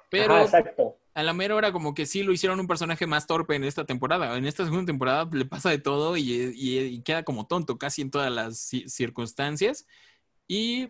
Pero 0.09 0.33
Ajá, 0.33 0.43
exacto. 0.43 0.97
a 1.15 1.23
la 1.23 1.33
mera 1.33 1.55
hora 1.55 1.71
como 1.71 1.93
que 1.95 2.05
sí 2.07 2.23
lo 2.23 2.33
hicieron 2.33 2.59
un 2.59 2.67
personaje 2.67 3.07
más 3.07 3.27
torpe 3.27 3.55
en 3.55 3.63
esta 3.65 3.85
temporada. 3.85 4.37
En 4.37 4.45
esta 4.45 4.65
segunda 4.65 4.85
temporada 4.87 5.29
le 5.31 5.45
pasa 5.45 5.69
de 5.71 5.79
todo 5.79 6.17
y, 6.17 6.23
y- 6.55 6.79
y 6.79 7.01
queda 7.03 7.23
como 7.23 7.47
tonto 7.47 7.77
casi 7.79 8.01
en 8.03 8.11
todas 8.11 8.31
las 8.31 8.55
ci- 8.73 8.87
circunstancias. 8.89 9.87
Y 10.47 10.89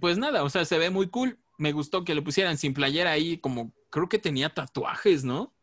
pues 0.00 0.18
nada, 0.18 0.44
o 0.44 0.50
sea, 0.50 0.64
se 0.66 0.78
ve 0.78 0.90
muy 0.90 1.08
cool. 1.10 1.40
Me 1.58 1.72
gustó 1.72 2.04
que 2.04 2.14
le 2.14 2.22
pusieran 2.22 2.58
sin 2.58 2.74
playera 2.74 3.12
ahí 3.12 3.38
como 3.38 3.74
creo 3.90 4.08
que 4.10 4.18
tenía 4.20 4.54
tatuajes, 4.54 5.24
¿no? 5.24 5.54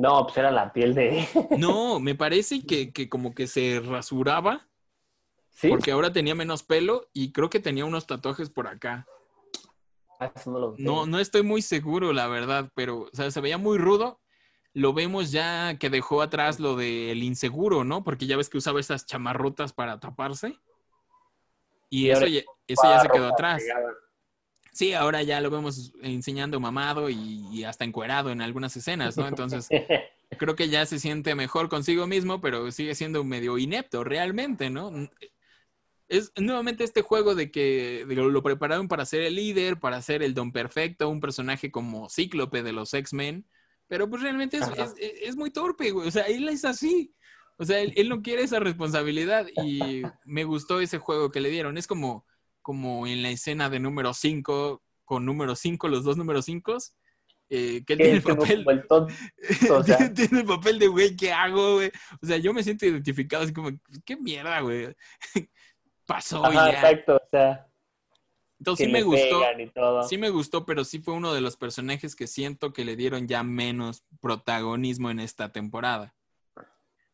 No, 0.00 0.24
pues 0.24 0.38
era 0.38 0.50
la 0.50 0.72
piel 0.72 0.94
de... 0.94 1.28
No, 1.58 2.00
me 2.00 2.14
parece 2.14 2.64
que, 2.64 2.90
que 2.90 3.10
como 3.10 3.34
que 3.34 3.46
se 3.46 3.80
rasuraba 3.84 4.66
¿Sí? 5.50 5.68
porque 5.68 5.90
ahora 5.90 6.10
tenía 6.10 6.34
menos 6.34 6.62
pelo 6.62 7.10
y 7.12 7.32
creo 7.32 7.50
que 7.50 7.60
tenía 7.60 7.84
unos 7.84 8.06
tatuajes 8.06 8.48
por 8.48 8.66
acá. 8.66 9.06
Ah, 10.18 10.32
eso 10.34 10.50
no 10.52 10.58
lo. 10.58 10.74
No, 10.78 11.04
no 11.04 11.18
estoy 11.18 11.42
muy 11.42 11.60
seguro, 11.60 12.14
la 12.14 12.28
verdad, 12.28 12.70
pero 12.74 13.00
o 13.02 13.10
sea, 13.12 13.30
se 13.30 13.42
veía 13.42 13.58
muy 13.58 13.76
rudo. 13.76 14.20
Lo 14.72 14.94
vemos 14.94 15.32
ya 15.32 15.76
que 15.78 15.90
dejó 15.90 16.22
atrás 16.22 16.60
lo 16.60 16.76
del 16.76 17.22
inseguro, 17.22 17.84
¿no? 17.84 18.02
Porque 18.02 18.26
ya 18.26 18.38
ves 18.38 18.48
que 18.48 18.56
usaba 18.56 18.80
esas 18.80 19.04
chamarrotas 19.04 19.74
para 19.74 20.00
taparse. 20.00 20.58
Y 21.90 22.06
Y 22.06 22.10
eso 22.10 22.26
ya, 22.26 22.40
eso 22.66 22.82
ya 22.84 23.00
se 23.00 23.08
quedó 23.10 23.28
atrás. 23.34 23.60
pegada. 23.62 23.92
Sí, 24.72 24.92
ahora 24.92 25.22
ya 25.22 25.40
lo 25.40 25.50
vemos 25.50 25.92
enseñando 26.02 26.60
mamado 26.60 27.10
y, 27.10 27.46
y 27.52 27.64
hasta 27.64 27.84
encuerado 27.84 28.30
en 28.30 28.40
algunas 28.40 28.76
escenas, 28.76 29.16
¿no? 29.16 29.26
Entonces, 29.28 29.68
creo 30.38 30.54
que 30.54 30.68
ya 30.68 30.86
se 30.86 30.98
siente 31.00 31.34
mejor 31.34 31.68
consigo 31.68 32.06
mismo, 32.06 32.40
pero 32.40 32.70
sigue 32.70 32.94
siendo 32.94 33.24
medio 33.24 33.58
inepto 33.58 34.04
realmente, 34.04 34.70
¿no? 34.70 34.92
Es 36.08 36.32
nuevamente 36.36 36.82
este 36.82 37.02
juego 37.02 37.34
de 37.36 37.50
que 37.52 38.04
lo, 38.08 38.28
lo 38.30 38.42
prepararon 38.42 38.88
para 38.88 39.06
ser 39.06 39.22
el 39.22 39.36
líder, 39.36 39.78
para 39.78 40.02
ser 40.02 40.22
el 40.22 40.34
don 40.34 40.50
perfecto, 40.50 41.08
un 41.08 41.20
personaje 41.20 41.70
como 41.70 42.08
Cíclope 42.08 42.62
de 42.64 42.72
los 42.72 42.92
X-Men, 42.94 43.46
pero 43.86 44.08
pues 44.10 44.22
realmente 44.22 44.56
es, 44.56 44.64
Ajá. 44.64 44.84
es- 44.84 44.94
es 45.22 45.36
muy 45.36 45.50
torpe, 45.50 45.90
güey. 45.92 46.08
O 46.08 46.10
sea, 46.10 46.24
él 46.24 46.48
es 46.48 46.64
así. 46.64 47.14
O 47.58 47.64
sea, 47.64 47.78
él, 47.80 47.92
él 47.96 48.08
no 48.08 48.22
quiere 48.22 48.42
esa 48.42 48.58
responsabilidad 48.58 49.46
y 49.62 50.02
me 50.24 50.44
gustó 50.44 50.80
ese 50.80 50.98
juego 50.98 51.30
que 51.30 51.40
le 51.40 51.50
dieron. 51.50 51.76
Es 51.76 51.86
como, 51.86 52.24
como 52.62 53.06
en 53.06 53.22
la 53.22 53.30
escena 53.30 53.68
de 53.70 53.80
número 53.80 54.14
5 54.14 54.82
con 55.04 55.24
número 55.24 55.56
5, 55.56 55.88
los 55.88 56.04
dos 56.04 56.16
números 56.16 56.44
5. 56.44 56.78
Eh, 57.52 57.82
que 57.84 57.94
él 57.94 57.98
tiene 57.98 58.12
el 58.12 58.22
papel. 58.22 58.64
el 58.68 58.86
tonto, 58.86 59.12
o 59.74 59.82
sea. 59.82 60.14
tiene, 60.14 60.40
el 60.40 60.46
papel 60.46 60.78
de 60.78 60.86
güey, 60.86 61.16
¿qué 61.16 61.32
hago, 61.32 61.74
güey? 61.74 61.90
O 62.22 62.26
sea, 62.26 62.36
yo 62.36 62.54
me 62.54 62.62
siento 62.62 62.86
identificado 62.86 63.42
así 63.42 63.52
como, 63.52 63.70
¿qué 64.04 64.16
mierda, 64.16 64.60
güey? 64.60 64.94
Pasó 66.06 66.44
Ajá, 66.46 66.70
ya. 66.70 66.78
exacto, 66.78 67.16
o 67.16 67.28
sea, 67.28 67.66
Entonces 68.58 68.86
sí 68.86 68.92
me 68.92 69.02
gustó. 69.02 69.42
Sí 70.08 70.16
me 70.16 70.30
gustó, 70.30 70.64
pero 70.64 70.84
sí 70.84 71.00
fue 71.00 71.14
uno 71.14 71.34
de 71.34 71.40
los 71.40 71.56
personajes 71.56 72.14
que 72.14 72.28
siento 72.28 72.72
que 72.72 72.84
le 72.84 72.94
dieron 72.94 73.26
ya 73.26 73.42
menos 73.42 74.04
protagonismo 74.20 75.10
en 75.10 75.18
esta 75.18 75.50
temporada. 75.50 76.14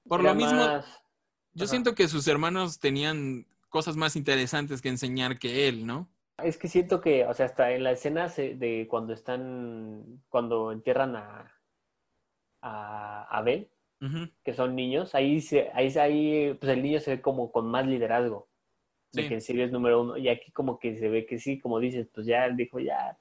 Por 0.06 0.20
Era 0.20 0.30
lo 0.30 0.34
mismo, 0.36 0.54
más- 0.54 0.84
yo 1.54 1.64
ajá. 1.64 1.70
siento 1.70 1.94
que 1.94 2.08
sus 2.08 2.28
hermanos 2.28 2.78
tenían 2.78 3.46
cosas 3.76 3.96
más 3.96 4.16
interesantes 4.16 4.80
que 4.82 4.88
enseñar 4.88 5.38
que 5.38 5.68
él, 5.68 5.86
¿no? 5.86 6.08
Es 6.38 6.56
que 6.58 6.68
siento 6.68 7.00
que, 7.02 7.26
o 7.26 7.34
sea, 7.34 7.44
hasta 7.46 7.72
en 7.72 7.84
la 7.84 7.92
escena 7.92 8.28
de 8.28 8.86
cuando 8.90 9.12
están, 9.12 10.22
cuando 10.30 10.72
entierran 10.72 11.14
a, 11.16 11.52
a 12.62 13.24
Abel, 13.38 13.70
que 14.44 14.54
son 14.54 14.76
niños, 14.76 15.14
ahí, 15.14 15.40
se, 15.40 15.70
ahí, 15.74 15.88
ahí 15.98 16.54
pues 16.54 16.72
el 16.72 16.82
niño 16.82 17.00
se 17.00 17.16
ve 17.16 17.22
como 17.22 17.52
con 17.52 17.68
más 17.70 17.86
liderazgo, 17.86 18.48
de 19.12 19.26
que 19.26 19.34
en 19.34 19.42
serio 19.42 19.64
es 19.64 19.72
número 19.72 20.02
uno, 20.02 20.18
y 20.18 20.28
aquí 20.28 20.52
como 20.52 20.78
que 20.78 20.98
se 20.98 21.08
ve 21.08 21.26
que 21.26 21.38
sí, 21.40 21.60
como 21.60 21.80
dices, 21.80 22.08
pues 22.14 22.26
ya 22.26 22.46
él 22.46 22.56
dijo, 22.56 22.80
ya, 22.80 23.18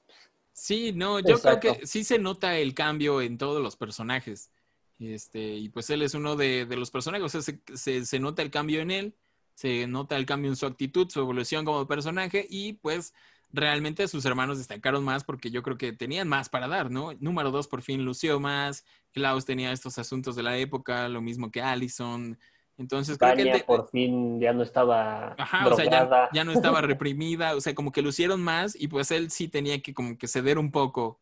Sí, 0.52 0.92
no, 0.92 1.20
yo 1.20 1.34
Exacto. 1.34 1.42
creo 1.42 1.60
que 1.60 1.86
sí 1.86 2.02
se 2.04 2.18
nota 2.18 2.56
el 2.58 2.72
cambio 2.74 3.20
en 3.20 3.36
todos 3.36 3.62
los 3.62 3.76
personajes. 3.76 4.50
Este, 4.98 5.38
y 5.56 5.68
pues 5.68 5.90
él 5.90 6.00
es 6.02 6.14
uno 6.14 6.36
de, 6.36 6.64
de 6.64 6.76
los 6.76 6.90
personajes, 6.90 7.24
o 7.26 7.28
sea, 7.28 7.42
se, 7.42 7.60
se- 7.76 8.06
se 8.06 8.18
nota 8.18 8.40
el 8.42 8.50
cambio 8.50 8.80
en 8.80 8.90
él, 8.90 9.16
se 9.56 9.86
nota 9.86 10.16
el 10.16 10.26
cambio 10.26 10.50
en 10.50 10.56
su 10.56 10.66
actitud, 10.66 11.08
su 11.10 11.18
evolución 11.18 11.64
como 11.64 11.86
personaje, 11.86 12.46
y 12.48 12.74
pues 12.74 13.14
realmente 13.52 14.06
sus 14.06 14.24
hermanos 14.26 14.58
destacaron 14.58 15.02
más 15.02 15.24
porque 15.24 15.50
yo 15.50 15.62
creo 15.62 15.78
que 15.78 15.92
tenían 15.92 16.28
más 16.28 16.50
para 16.50 16.68
dar, 16.68 16.90
¿no? 16.90 17.14
Número 17.20 17.50
dos, 17.50 17.66
por 17.66 17.80
fin 17.80 18.04
lució 18.04 18.38
más, 18.38 18.84
Klaus 19.12 19.46
tenía 19.46 19.72
estos 19.72 19.98
asuntos 19.98 20.36
de 20.36 20.42
la 20.42 20.58
época, 20.58 21.08
lo 21.08 21.22
mismo 21.22 21.50
que 21.50 21.62
Allison. 21.62 22.38
Entonces 22.76 23.16
creo 23.16 23.34
que 23.34 23.64
por 23.64 23.88
fin 23.88 24.38
ya 24.38 24.52
no 24.52 24.62
estaba 24.62 25.34
Ajá, 25.38 25.66
o 25.68 25.74
sea, 25.74 25.90
ya, 25.90 26.28
ya 26.34 26.44
no 26.44 26.52
estaba 26.52 26.80
reprimida, 26.82 27.56
o 27.56 27.60
sea, 27.62 27.74
como 27.74 27.92
que 27.92 28.02
lucieron 28.02 28.42
más 28.42 28.76
y 28.78 28.88
pues 28.88 29.10
él 29.10 29.30
sí 29.30 29.48
tenía 29.48 29.80
que 29.80 29.94
como 29.94 30.18
que 30.18 30.28
ceder 30.28 30.58
un 30.58 30.70
poco. 30.70 31.18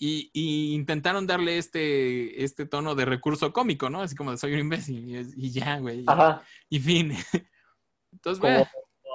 Y, 0.00 0.30
y 0.32 0.74
intentaron 0.74 1.26
darle 1.26 1.58
este, 1.58 2.44
este 2.44 2.66
tono 2.66 2.94
de 2.94 3.04
recurso 3.04 3.52
cómico, 3.52 3.90
¿no? 3.90 4.02
Así 4.02 4.14
como 4.14 4.30
de 4.30 4.36
soy 4.36 4.52
un 4.52 4.60
imbécil 4.60 5.32
y, 5.36 5.50
ya, 5.50 5.78
güey. 5.78 6.04
Y, 6.68 6.78
fin. 6.78 7.14
Entonces, 8.18 8.68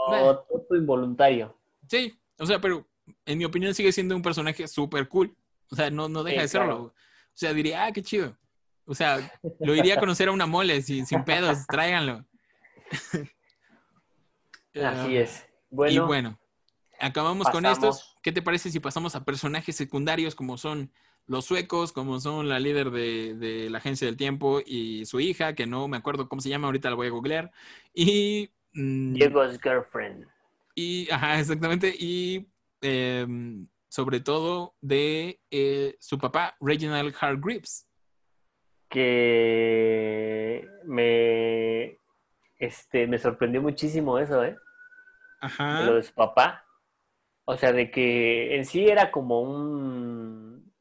como 0.08 0.38
tonto 0.49 0.76
involuntario. 0.76 1.58
sí, 1.88 2.18
o 2.39 2.45
sea, 2.45 2.60
pero 2.60 2.88
en 3.26 3.38
mi 3.38 3.45
opinión 3.45 3.74
sigue 3.76 3.91
siendo 3.91 4.16
un 4.16 4.22
personaje 4.22 4.68
súper 4.68 5.08
cool. 5.10 5.36
O 5.70 5.76
sea, 5.76 5.89
no, 5.89 6.08
no 6.10 6.24
deja 6.24 6.38
Sí, 6.38 6.41
de 6.43 6.47
serlo. 6.47 6.66
claro. 6.68 6.84
O 6.86 6.93
sea, 7.36 7.54
diría, 7.54 7.86
ah, 7.86 7.91
qué 7.91 8.01
chido. 8.01 8.38
O 8.86 8.93
sea, 8.95 9.32
lo 9.60 9.76
iría 9.76 9.95
a 9.95 9.99
conocer 9.99 10.28
a 10.28 10.32
una 10.32 10.45
mole 10.45 10.82
sin, 10.82 11.06
sin 11.06 11.24
pedos, 11.24 11.66
tráiganlo. 11.68 12.26
Así 14.76 15.18
Ah. 15.18 15.22
es. 15.22 15.45
Bueno, 15.70 15.93
y 15.93 15.99
bueno, 15.99 16.39
acabamos 16.99 17.49
con 17.49 17.66
estos. 17.66 18.16
¿Qué 18.22 18.32
te 18.32 18.41
parece 18.41 18.70
si 18.72 18.80
pasamos 18.80 19.16
a 19.16 19.24
personajes 19.26 19.76
secundarios 19.76 20.36
como 20.36 20.58
son 20.58 20.91
los 21.26 21.45
suecos, 21.45 21.91
como 21.93 22.20
son 22.20 22.49
la 22.49 22.60
líder 22.60 22.91
de, 22.91 23.34
de 23.36 23.70
la 23.70 23.78
agencia 23.80 24.06
del 24.06 24.18
tiempo 24.18 24.62
y 24.66 25.06
su 25.06 25.20
hija, 25.20 25.56
que 25.56 25.66
no 25.66 25.88
me 25.88 25.97
acuerdo 25.97 26.28
cómo 26.28 26.41
se 26.41 26.49
llama, 26.49 26.68
ahorita 26.68 26.89
la 26.89 26.95
voy 26.95 27.08
a 27.08 27.12
googlear. 27.12 27.51
Y. 27.93 28.49
mm, 28.74 29.14
Diego's 29.14 29.60
girlfriend. 29.62 30.28
y, 30.76 31.10
ajá, 31.12 31.40
exactamente. 31.40 31.94
Y 31.98 32.48
em, 32.82 33.68
sobre 33.90 34.20
todo 34.20 34.76
de 34.82 35.40
eh, 35.52 35.96
su 36.00 36.18
papá, 36.18 36.56
Reginald 36.60 37.14
Hargreaves. 37.20 37.88
que 38.90 40.68
me 40.86 41.98
este 42.60 43.08
me 43.08 43.18
sorprendió 43.18 43.62
muchísimo 43.62 44.20
eso, 44.20 44.44
¿eh? 44.44 44.56
Ajá. 45.42 45.80
De 45.82 45.86
lo 45.86 45.96
de 45.96 46.04
su 46.04 46.14
papá. 46.14 46.66
O 47.46 47.58
sea, 47.58 47.74
de 47.74 47.92
que 47.92 48.56
en 48.56 48.66
sí 48.66 48.88
era 48.88 49.12
como 49.12 49.42
un 49.42 50.74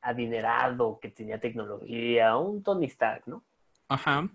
adinerado 0.00 0.98
que 1.00 1.10
tenía 1.10 1.38
tecnología, 1.38 2.36
un 2.36 2.62
Tony 2.62 2.86
Stark, 2.86 3.24
¿no? 3.26 3.44
Ajá. 3.88 4.28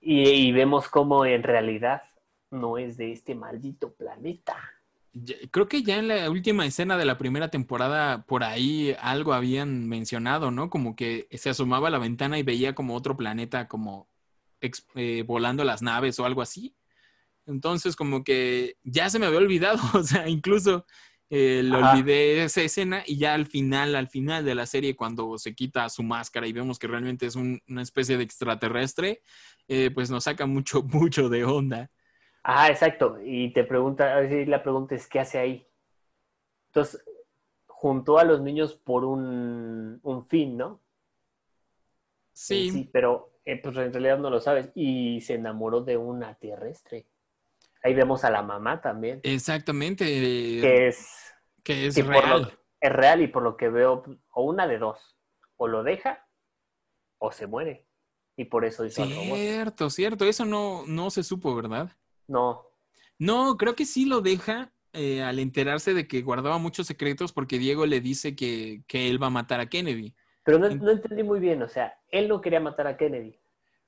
Y, 0.00 0.50
vemos 0.52 0.88
cómo 0.88 1.26
en 1.26 1.42
realidad 1.42 2.02
no 2.50 2.78
es 2.78 2.96
de 2.96 3.12
este 3.12 3.34
maldito 3.34 3.92
planeta. 3.92 4.56
Creo 5.50 5.68
que 5.68 5.82
ya 5.82 5.98
en 5.98 6.08
la 6.08 6.30
última 6.30 6.64
escena 6.64 6.96
de 6.96 7.04
la 7.04 7.18
primera 7.18 7.48
temporada, 7.48 8.24
por 8.24 8.44
ahí 8.44 8.96
algo 9.00 9.32
habían 9.32 9.88
mencionado, 9.88 10.50
¿no? 10.50 10.70
Como 10.70 10.96
que 10.96 11.28
se 11.32 11.50
asomaba 11.50 11.88
a 11.88 11.90
la 11.90 11.98
ventana 11.98 12.38
y 12.38 12.42
veía 12.42 12.74
como 12.74 12.94
otro 12.94 13.16
planeta, 13.16 13.68
como 13.68 14.08
eh, 14.94 15.22
volando 15.26 15.64
las 15.64 15.82
naves 15.82 16.18
o 16.18 16.24
algo 16.24 16.42
así. 16.42 16.76
Entonces, 17.46 17.96
como 17.96 18.22
que 18.22 18.76
ya 18.84 19.10
se 19.10 19.18
me 19.18 19.26
había 19.26 19.38
olvidado, 19.38 19.78
o 19.94 20.02
sea, 20.02 20.28
incluso 20.28 20.86
eh, 21.30 21.62
lo 21.64 21.78
Ajá. 21.78 21.80
olvidé 21.80 22.44
esa 22.44 22.62
escena 22.62 23.02
y 23.06 23.18
ya 23.18 23.34
al 23.34 23.46
final, 23.46 23.94
al 23.96 24.08
final 24.08 24.44
de 24.44 24.54
la 24.56 24.66
serie, 24.66 24.96
cuando 24.96 25.38
se 25.38 25.54
quita 25.54 25.88
su 25.88 26.02
máscara 26.02 26.46
y 26.48 26.52
vemos 26.52 26.78
que 26.78 26.88
realmente 26.88 27.26
es 27.26 27.36
un- 27.36 27.60
una 27.68 27.82
especie 27.82 28.16
de 28.18 28.24
extraterrestre, 28.24 29.22
eh, 29.68 29.90
pues 29.94 30.10
nos 30.10 30.24
saca 30.24 30.46
mucho, 30.46 30.82
mucho 30.84 31.28
de 31.28 31.44
onda. 31.44 31.90
Ah, 32.42 32.68
exacto. 32.70 33.18
Y 33.24 33.52
te 33.52 33.64
pregunta, 33.64 34.14
a 34.16 34.20
ver 34.20 34.30
si 34.30 34.44
la 34.46 34.62
pregunta 34.62 34.94
es, 34.94 35.06
¿qué 35.08 35.20
hace 35.20 35.38
ahí? 35.38 35.66
Entonces, 36.68 37.04
juntó 37.68 38.18
a 38.18 38.24
los 38.24 38.40
niños 38.42 38.74
por 38.74 39.04
un, 39.04 40.00
un 40.02 40.26
fin, 40.26 40.56
¿no? 40.56 40.80
Sí, 42.32 42.64
sí, 42.64 42.88
pero 42.92 43.34
eh, 43.44 43.60
pues 43.62 43.76
en 43.76 43.92
realidad 43.92 44.18
no 44.18 44.30
lo 44.30 44.40
sabes. 44.40 44.70
Y 44.74 45.20
se 45.20 45.34
enamoró 45.34 45.82
de 45.82 45.96
una 45.96 46.34
terrestre. 46.34 47.06
Ahí 47.82 47.94
vemos 47.94 48.24
a 48.24 48.30
la 48.30 48.42
mamá 48.42 48.80
también, 48.82 49.20
exactamente. 49.22 50.04
que 50.04 50.88
es, 50.88 51.32
que 51.64 51.86
es 51.86 51.94
que 51.94 52.04
por 52.04 52.14
lo- 52.14 52.20
real. 52.20 52.58
es 52.80 52.92
real 52.92 53.22
y 53.22 53.28
por 53.28 53.42
lo 53.42 53.56
que 53.56 53.68
veo, 53.68 54.02
o 54.30 54.42
una 54.44 54.66
de 54.66 54.78
dos, 54.78 55.16
o 55.56 55.66
lo 55.68 55.82
deja 55.82 56.26
o 57.18 57.32
se 57.32 57.46
muere. 57.46 57.86
Y 58.36 58.44
por 58.46 58.64
eso 58.64 58.84
hizo 58.84 59.02
al. 59.02 59.10
Cierto, 59.10 59.90
cierto. 59.90 60.24
Eso 60.24 60.44
no, 60.46 60.84
no 60.86 61.10
se 61.10 61.22
supo, 61.22 61.54
¿verdad? 61.54 61.90
No, 62.28 62.66
No, 63.18 63.56
creo 63.56 63.74
que 63.74 63.84
sí 63.84 64.04
lo 64.06 64.20
deja 64.22 64.72
eh, 64.92 65.22
al 65.22 65.38
enterarse 65.38 65.92
de 65.94 66.06
que 66.08 66.22
guardaba 66.22 66.58
muchos 66.58 66.86
secretos 66.86 67.32
porque 67.32 67.58
Diego 67.58 67.86
le 67.86 68.00
dice 68.00 68.34
que, 68.36 68.82
que 68.86 69.08
él 69.10 69.22
va 69.22 69.26
a 69.28 69.30
matar 69.30 69.60
a 69.60 69.66
Kennedy. 69.68 70.14
pero 70.44 70.58
no, 70.58 70.68
no 70.70 70.90
entendí 70.90 71.22
muy 71.22 71.40
bien. 71.40 71.62
O 71.62 71.68
sea, 71.68 71.98
él 72.08 72.28
no 72.28 72.40
quería 72.40 72.60
matar 72.60 72.86
a 72.86 72.96
Kennedy, 72.96 73.38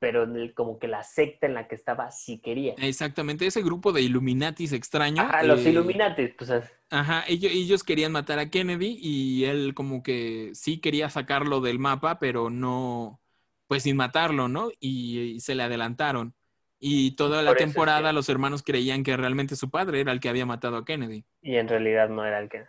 pero 0.03 0.24
en 0.24 0.36
el- 0.36 0.53
como 0.55 0.78
que 0.78 0.88
la 0.88 1.03
secta 1.05 1.46
en 1.46 1.55
la 1.55 1.68
que 1.68 1.76
estaba 1.76 2.11
sí 2.11 2.38
quería. 2.38 2.74
Exactamente, 2.76 3.46
ese 3.46 3.62
grupo 3.62 3.92
de 3.92 4.03
Illuminatis 4.03 4.72
extraño. 4.72 5.22
Ajá, 5.22 5.42
los 5.44 5.64
eh, 5.64 5.70
Illuminati, 5.70 6.28
pues 6.28 6.50
es- 6.50 6.70
Ajá, 6.90 7.24
ellos, 7.26 7.50
ellos 7.53 7.84
querían 7.84 8.12
matar 8.12 8.38
a 8.38 8.50
Kennedy 8.50 8.98
y 9.00 9.44
él 9.44 9.72
como 9.74 10.03
que 10.03 10.50
sí 10.55 10.78
quería 10.78 11.09
sacarlo 11.09 11.61
del 11.62 11.78
mapa, 11.78 12.18
pero 12.18 12.50
no, 12.50 13.22
pues 13.68 13.84
sin 13.84 13.96
matarlo, 13.96 14.48
¿no? 14.48 14.70
Y, 14.80 15.18
y 15.36 15.40
se 15.40 15.55
le 15.55 15.62
adelantaron. 15.62 16.34
Y 16.78 17.12
toda 17.12 17.42
la 17.42 17.50
Por 17.53 17.59
temporada 17.59 18.12
los 18.12 18.28
hermanos 18.28 18.62
creían 18.64 19.05
que 19.05 19.16
realmente 19.16 19.55
su 19.57 19.70
padre 19.70 20.00
era 20.00 20.11
el 20.12 20.18
que 20.20 20.28
había 20.28 20.44
matado 20.46 20.76
a 20.76 20.84
Kennedy. 20.84 21.24
y 21.40 21.57
en 21.57 21.68
realidad 21.68 22.09
no 22.09 22.26
era 22.26 22.40
el 22.40 22.48
que. 22.50 22.64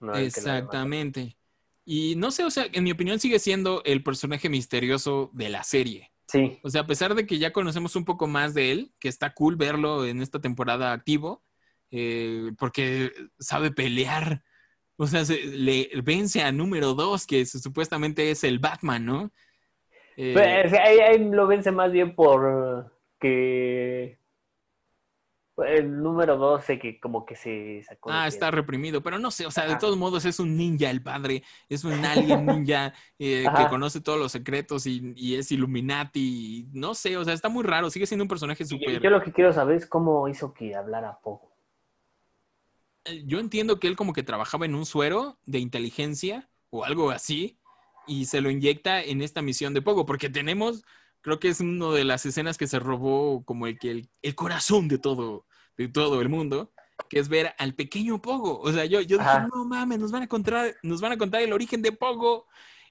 no 0.00 0.12
el 0.12 0.20
que. 0.20 0.26
Exactamente. 0.26 1.36
Y 1.86 2.14
no 2.16 2.30
sé, 2.30 2.44
o 2.44 2.50
sea, 2.50 2.66
en 2.72 2.84
mi 2.84 2.92
opinión 2.92 3.18
sigue 3.18 3.38
siendo 3.38 3.82
el 3.84 4.02
personaje 4.02 4.48
misterioso 4.48 5.30
de 5.34 5.48
la 5.48 5.64
serie. 5.64 6.12
Sí, 6.26 6.58
O 6.62 6.70
sea, 6.70 6.80
a 6.82 6.86
pesar 6.86 7.14
de 7.14 7.26
que 7.26 7.38
ya 7.38 7.52
conocemos 7.52 7.96
un 7.96 8.04
poco 8.04 8.26
más 8.26 8.54
de 8.54 8.72
él, 8.72 8.92
que 8.98 9.08
está 9.08 9.34
cool 9.34 9.56
verlo 9.56 10.06
en 10.06 10.22
esta 10.22 10.40
temporada 10.40 10.92
activo, 10.92 11.42
eh, 11.90 12.50
porque 12.58 13.12
sabe 13.38 13.70
pelear. 13.70 14.42
O 14.96 15.06
sea, 15.06 15.24
se- 15.24 15.44
le 15.46 15.90
vence 16.02 16.40
a 16.42 16.50
número 16.52 16.94
dos, 16.94 17.26
que 17.26 17.44
se- 17.46 17.58
supuestamente 17.58 18.30
es 18.30 18.42
el 18.44 18.58
Batman, 18.58 19.04
¿no? 19.04 19.32
Eh, 20.16 20.32
Pues, 20.32 20.72
ahí, 20.80 20.98
ahí 21.00 21.18
lo 21.30 21.46
vence 21.46 21.70
más 21.72 21.92
bien 21.92 22.14
por 22.14 22.92
que 23.20 24.18
el 25.58 26.02
número 26.02 26.36
12 26.36 26.78
que 26.78 26.98
como 26.98 27.24
que 27.24 27.36
se 27.36 27.82
sacó. 27.82 28.10
ah, 28.10 28.26
está 28.26 28.50
reprimido, 28.50 29.02
pero 29.02 29.18
no 29.18 29.30
sé, 29.30 29.46
o 29.46 29.50
sea, 29.50 29.64
de 29.64 29.72
Ajá. 29.72 29.78
todos 29.78 29.96
modos 29.96 30.24
es 30.24 30.40
un 30.40 30.56
ninja 30.56 30.90
el 30.90 31.02
padre, 31.02 31.42
es 31.68 31.84
un 31.84 32.04
alien 32.04 32.46
ninja 32.46 32.92
eh, 33.18 33.44
que 33.56 33.68
conoce 33.68 34.00
todos 34.00 34.18
los 34.18 34.32
secretos 34.32 34.86
y, 34.86 35.12
y 35.16 35.36
es 35.36 35.52
Illuminati, 35.52 36.20
y 36.20 36.68
no 36.72 36.94
sé, 36.94 37.16
o 37.16 37.24
sea, 37.24 37.34
está 37.34 37.48
muy 37.48 37.62
raro, 37.62 37.90
sigue 37.90 38.06
siendo 38.06 38.24
un 38.24 38.28
personaje 38.28 38.64
súper... 38.64 39.00
Yo 39.00 39.10
lo 39.10 39.22
que 39.22 39.32
quiero 39.32 39.52
saber 39.52 39.76
es 39.76 39.86
cómo 39.86 40.28
hizo 40.28 40.52
que 40.52 40.74
hablara 40.74 41.18
poco. 41.22 41.54
Eh, 43.04 43.22
yo 43.26 43.38
entiendo 43.38 43.78
que 43.78 43.86
él 43.86 43.96
como 43.96 44.12
que 44.12 44.22
trabajaba 44.22 44.66
en 44.66 44.74
un 44.74 44.86
suero 44.86 45.38
de 45.44 45.58
inteligencia 45.58 46.48
o 46.70 46.84
algo 46.84 47.10
así 47.10 47.58
y 48.06 48.26
se 48.26 48.40
lo 48.40 48.50
inyecta 48.50 49.02
en 49.02 49.22
esta 49.22 49.42
misión 49.42 49.74
de 49.74 49.82
Pogo, 49.82 50.06
porque 50.06 50.28
tenemos, 50.28 50.84
creo 51.24 51.40
que 51.40 51.48
es 51.48 51.60
una 51.60 51.88
de 51.90 52.04
las 52.04 52.26
escenas 52.26 52.58
que 52.58 52.66
se 52.66 52.78
robó 52.78 53.42
como 53.44 53.66
el 53.66 53.78
que 53.78 53.90
el, 53.90 54.08
el 54.22 54.34
corazón 54.34 54.88
de 54.88 54.98
todo, 54.98 55.46
de 55.78 55.88
todo 55.88 56.20
el 56.20 56.28
mundo, 56.28 56.70
que 57.08 57.18
es 57.18 57.28
ver 57.30 57.54
al 57.58 57.74
pequeño 57.74 58.20
Pogo. 58.20 58.60
O 58.60 58.70
sea, 58.70 58.84
yo, 58.84 59.00
yo 59.00 59.16
dije, 59.18 59.30
no 59.52 59.64
mames, 59.64 59.98
nos 59.98 60.12
van 60.12 60.22
a 60.24 60.28
contar, 60.28 60.74
nos 60.82 61.00
van 61.00 61.12
a 61.12 61.16
contar 61.18 61.40
el 61.40 61.52
origen 61.54 61.80
de 61.82 61.92
Pogo. 61.92 62.46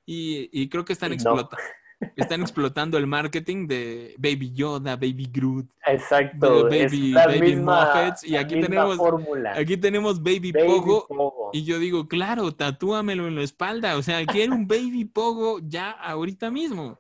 Y, 0.06 0.50
y 0.52 0.68
creo 0.68 0.84
que 0.84 0.94
están, 0.94 1.12
no. 1.12 1.16
explota- 1.16 1.58
están 2.18 2.42
explotando 2.42 2.98
el 2.98 3.06
marketing 3.08 3.68
de 3.68 4.16
Baby 4.18 4.52
Yoda, 4.52 4.96
Baby 4.98 5.30
Groot. 5.32 5.68
Exacto. 5.86 6.68
es 6.70 6.92
Baby- 6.92 7.12
la 7.12 7.28
Baby 7.28 7.42
misma, 7.42 7.86
Muffets, 7.86 8.24
y 8.24 8.36
aquí 8.36 8.60
tenemos- 8.60 8.98
fórmula. 8.98 9.54
Aquí 9.56 9.78
tenemos 9.78 10.22
Baby, 10.22 10.52
Baby 10.52 10.68
Pogo. 10.68 11.08
Pogo. 11.08 11.50
Y 11.54 11.64
yo 11.64 11.78
digo, 11.80 12.08
claro, 12.08 12.52
tatúamelo 12.54 13.28
en 13.28 13.36
la 13.36 13.44
espalda. 13.44 13.96
O 13.96 14.02
sea, 14.02 14.26
quiero 14.26 14.54
un 14.56 14.68
Baby 14.68 15.06
Pogo 15.06 15.60
ya 15.64 15.92
ahorita 15.92 16.50
mismo. 16.52 16.98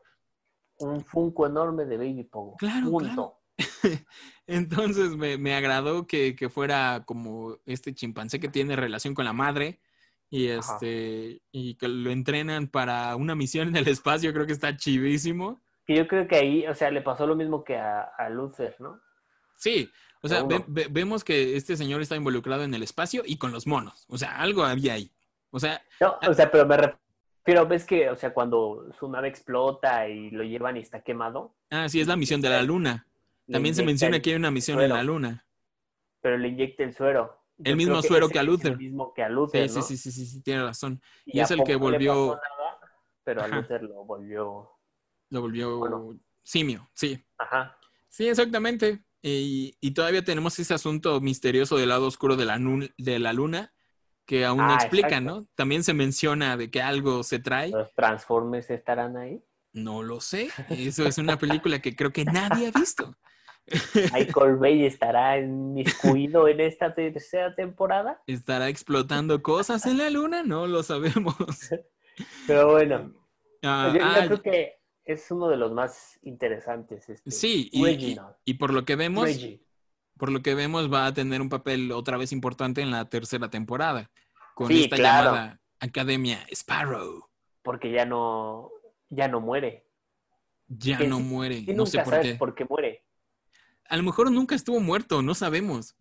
Un 0.85 1.03
funko 1.05 1.47
enorme 1.47 1.85
de 1.85 1.97
Baby 1.97 2.23
Pogo. 2.23 2.55
Claro, 2.57 2.89
Punto. 2.89 3.39
Entonces 4.47 5.15
me, 5.15 5.37
me 5.37 5.53
agradó 5.55 6.05
que, 6.07 6.35
que 6.35 6.49
fuera 6.49 7.03
como 7.05 7.57
este 7.65 7.93
chimpancé 7.93 8.39
que 8.39 8.49
tiene 8.49 8.75
relación 8.75 9.13
con 9.13 9.25
la 9.25 9.33
madre 9.33 9.79
y 10.29 10.49
Ajá. 10.49 10.73
este 10.73 11.41
y 11.51 11.75
que 11.75 11.87
lo 11.87 12.09
entrenan 12.11 12.67
para 12.67 13.15
una 13.15 13.35
misión 13.35 13.69
en 13.69 13.75
el 13.77 13.87
espacio, 13.87 14.33
creo 14.33 14.45
que 14.45 14.53
está 14.53 14.75
chivísimo. 14.75 15.61
Que 15.85 15.95
yo 15.95 16.07
creo 16.07 16.27
que 16.27 16.35
ahí, 16.37 16.65
o 16.67 16.73
sea, 16.73 16.89
le 16.91 17.01
pasó 17.01 17.27
lo 17.27 17.35
mismo 17.35 17.63
que 17.63 17.77
a, 17.77 18.01
a 18.17 18.29
Luther, 18.29 18.75
¿no? 18.79 18.99
Sí, 19.57 19.89
o 20.21 20.27
sea, 20.27 20.37
Seguro. 20.39 20.65
ve- 20.67 20.83
ve- 20.85 20.87
vemos 20.89 21.23
que 21.23 21.55
este 21.55 21.77
señor 21.77 22.01
está 22.01 22.15
involucrado 22.15 22.63
en 22.63 22.73
el 22.73 22.83
espacio 22.83 23.23
y 23.25 23.37
con 23.37 23.51
los 23.51 23.67
monos. 23.67 24.05
O 24.09 24.17
sea, 24.17 24.37
algo 24.39 24.63
había 24.63 24.93
ahí. 24.93 25.11
O 25.51 25.59
sea, 25.59 25.81
No, 26.01 26.17
o 26.27 26.33
sea, 26.33 26.49
pero 26.49 26.65
me 26.65 26.77
refiero, 26.77 26.99
ves 27.45 27.85
que, 27.85 28.09
o 28.09 28.15
sea, 28.15 28.33
cuando 28.33 28.87
su 28.97 29.09
nave 29.09 29.27
explota 29.27 30.07
y 30.07 30.31
lo 30.31 30.43
llevan 30.43 30.77
y 30.77 30.81
está 30.81 31.01
quemado. 31.03 31.55
ah, 31.69 31.87
sí, 31.89 31.99
es 31.99 32.07
la 32.07 32.15
misión 32.15 32.41
de 32.41 32.49
la 32.49 32.63
luna. 32.63 33.07
También 33.51 33.75
se 33.75 33.83
menciona 33.83 34.21
que 34.21 34.29
hay 34.31 34.35
una 34.37 34.51
misión 34.51 34.77
suero, 34.77 34.93
en 34.93 34.97
la 34.97 35.03
luna. 35.03 35.45
Pero 36.21 36.37
le 36.37 36.47
inyecta 36.47 36.83
el 36.83 36.93
suero. 36.93 37.39
El 37.63 37.75
mismo 37.75 38.01
suero 38.01 38.29
que 38.29 38.39
a 38.39 38.43
Luther. 38.43 38.71
El 38.73 38.77
mismo 38.77 39.13
que 39.13 39.21
a 39.23 39.27
Sí, 39.27 39.33
Luther, 39.33 39.69
sí, 39.69 39.75
¿no? 39.79 39.81
sí, 39.85 39.97
sí, 39.97 40.11
sí, 40.11 40.25
sí, 40.25 40.41
tiene 40.41 40.63
razón. 40.63 41.01
Y 41.25 41.39
es 41.39 41.51
el 41.51 41.63
que 41.63 41.75
volvió- 41.75 42.35
nada, 42.35 42.79
pero 43.23 43.43
a. 43.43 43.47
Luther 43.47 43.83
lo 43.83 44.03
volvió... 44.05 44.69
Lo 45.29 45.41
volvió 45.41 45.77
Bueno. 45.79 46.19
simio, 46.43 46.89
sí. 46.93 47.23
Ajá. 47.37 47.77
Sí, 48.07 48.27
exactamente. 48.27 49.03
Y, 49.21 49.75
y 49.81 49.91
todavía 49.91 50.23
tenemos 50.23 50.57
ese 50.59 50.73
asunto 50.73 51.19
misterioso 51.21 51.77
del 51.77 51.89
lado 51.89 52.07
oscuro 52.07 52.35
de 52.35 52.45
la, 52.45 52.57
nun- 52.57 52.93
de 52.97 53.19
la 53.19 53.33
luna 53.33 53.73
que 54.25 54.45
aún 54.45 54.59
no 54.59 54.71
Ah, 54.71 54.75
explican, 54.75 55.23
exacto. 55.23 55.41
¿no? 55.41 55.47
También 55.55 55.83
se 55.83 55.93
menciona 55.93 56.55
de 56.57 56.69
que 56.71 56.81
algo 56.81 57.23
se 57.23 57.39
trae. 57.39 57.69
¿Los 57.69 57.93
Transformers 57.93 58.69
estarán 58.69 59.17
ahí? 59.17 59.43
No 59.73 60.03
lo 60.03 60.21
sé. 60.21 60.49
Eso 60.69 61.05
es 61.05 61.17
una 61.17 61.37
película 61.37 61.79
que 61.81 61.95
creo 61.95 62.11
que 62.11 62.25
nadie 62.25 62.67
ha 62.67 62.71
visto. 62.71 63.15
¿Michael 64.13 64.57
Bay 64.57 64.85
estará 64.85 65.39
inmiscuido 65.39 66.47
en 66.47 66.59
esta 66.59 66.93
tercera 66.93 67.55
temporada? 67.55 68.21
¿Estará 68.27 68.67
explotando 68.69 69.41
cosas 69.41 69.85
en 69.85 69.97
la 69.97 70.09
luna? 70.09 70.43
No 70.43 70.67
lo 70.67 70.83
sabemos. 70.83 71.35
Pero 72.47 72.71
bueno, 72.71 73.13
Ah, 73.63 73.91
yo, 73.93 73.99
yo 73.99 74.05
ah, 74.05 74.23
creo 74.27 74.41
que 74.41 74.73
es 75.05 75.31
uno 75.31 75.47
de 75.47 75.55
los 75.55 75.71
más 75.71 76.19
interesantes. 76.23 77.07
Este, 77.09 77.31
sí, 77.31 77.69
y, 77.71 77.87
y- 77.87 78.17
y 78.43 78.53
por 78.55 78.73
lo 78.73 78.83
que 78.83 78.97
vemos, 78.97 79.23
Reggie. 79.23 79.62
Por 80.17 80.31
lo 80.31 80.41
que 80.41 80.55
vemos, 80.55 80.91
va 80.91 81.05
a 81.07 81.13
tener 81.13 81.41
un 81.41 81.49
papel 81.49 81.91
otra 81.91 82.17
vez 82.17 82.31
importante 82.31 82.81
en 82.81 82.91
la 82.91 83.05
tercera 83.09 83.49
temporada. 83.49 84.09
Con 84.55 84.67
Sí, 84.67 84.83
esta 84.83 84.95
claro. 84.95 85.31
llamada 85.31 85.59
Academia 85.79 86.45
Sparrow. 86.51 87.27
porque 87.61 87.91
ya 87.91 88.05
no, 88.05 88.69
ya 89.09 89.27
no 89.27 89.39
muere. 89.39 89.87
Ya 90.67 90.99
no 90.99 91.19
muere. 91.19 91.57
Y 91.57 91.67
no 91.67 91.73
nunca 91.85 91.89
sé 91.91 91.97
por 91.99 92.13
sabes 92.13 92.31
qué. 92.33 92.35
por 92.35 92.55
qué 92.55 92.65
muere. 92.65 93.05
A 93.89 93.97
lo 93.97 94.03
mejor 94.03 94.31
nunca 94.31 94.55
estuvo 94.55 94.79
muerto, 94.79 95.21
no 95.21 95.33
sabemos. 95.35 95.95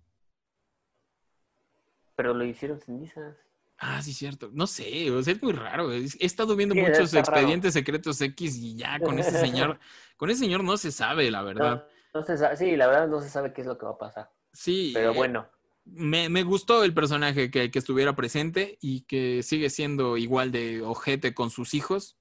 Pero 2.16 2.34
lo 2.34 2.44
hicieron 2.44 2.80
cenizas. 2.80 3.36
Ah, 3.78 4.00
sí, 4.02 4.12
cierto. 4.12 4.50
No 4.52 4.66
sé, 4.66 5.10
o 5.10 5.22
sea, 5.22 5.32
es 5.32 5.42
muy 5.42 5.52
raro. 5.52 5.90
He 5.92 6.04
estado 6.20 6.54
viendo 6.54 6.74
Sí, 6.74 6.80
muchos 6.80 7.12
raro. 7.12 7.20
expedientes 7.20 7.72
secretos 7.74 8.20
X 8.20 8.56
y 8.56 8.76
ya 8.76 9.00
con 9.00 9.18
ese 9.18 9.32
señor, 9.40 9.78
con 10.16 10.30
ese 10.30 10.40
señor 10.40 10.62
no 10.62 10.76
se 10.76 10.92
sabe, 10.92 11.30
la 11.30 11.42
verdad. 11.42 11.86
No, 12.14 12.22
se 12.22 12.36
sabe- 12.36 12.56
sí, 12.56 12.76
la 12.76 12.86
verdad 12.86 13.08
no 13.08 13.20
se 13.20 13.28
sabe 13.30 13.52
qué 13.52 13.62
es 13.62 13.66
lo 13.66 13.78
que 13.78 13.86
va 13.86 13.92
a 13.92 13.98
pasar. 13.98 14.30
Sí, 14.52 14.90
Pero 14.94 15.12
eh, 15.12 15.16
bueno, 15.16 15.48
me, 15.84 16.28
me 16.28 16.42
gustó 16.42 16.84
el 16.84 16.94
personaje 16.94 17.50
que, 17.50 17.70
que 17.70 17.78
estuviera 17.78 18.14
presente 18.14 18.78
y 18.80 19.02
que 19.02 19.42
sigue 19.42 19.70
siendo 19.70 20.16
igual 20.16 20.52
de 20.52 20.82
ojete 20.82 21.34
con 21.34 21.50
sus 21.50 21.74
hijos. 21.74 22.16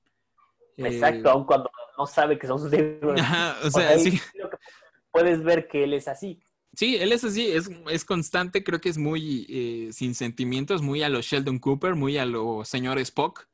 Eh, 0.77 0.87
exacto, 0.87 1.29
aun 1.29 1.45
cuando 1.45 1.69
no 1.97 2.07
sabe 2.07 2.39
que 2.39 2.47
son 2.47 2.59
sus 2.59 2.73
hijos. 2.73 3.19
Ajá, 3.19 3.57
o 3.63 3.69
sea, 3.69 3.97
sí. 3.99 4.19
puedes 5.11 5.43
ver 5.43 5.67
que 5.67 5.83
él 5.83 5.93
es 5.93 6.07
así. 6.07 6.41
Sí, 6.73 6.95
él 6.95 7.11
es 7.11 7.23
así, 7.25 7.51
es, 7.51 7.69
es 7.89 8.05
constante, 8.05 8.63
creo 8.63 8.79
que 8.79 8.87
es 8.87 8.97
muy 8.97 9.45
eh, 9.49 9.89
sin 9.91 10.15
sentimientos, 10.15 10.81
muy 10.81 11.03
a 11.03 11.09
lo 11.09 11.21
Sheldon 11.21 11.59
Cooper, 11.59 11.95
muy 11.95 12.17
a 12.17 12.25
lo 12.25 12.63
señor 12.63 12.97
Spock. 12.99 13.47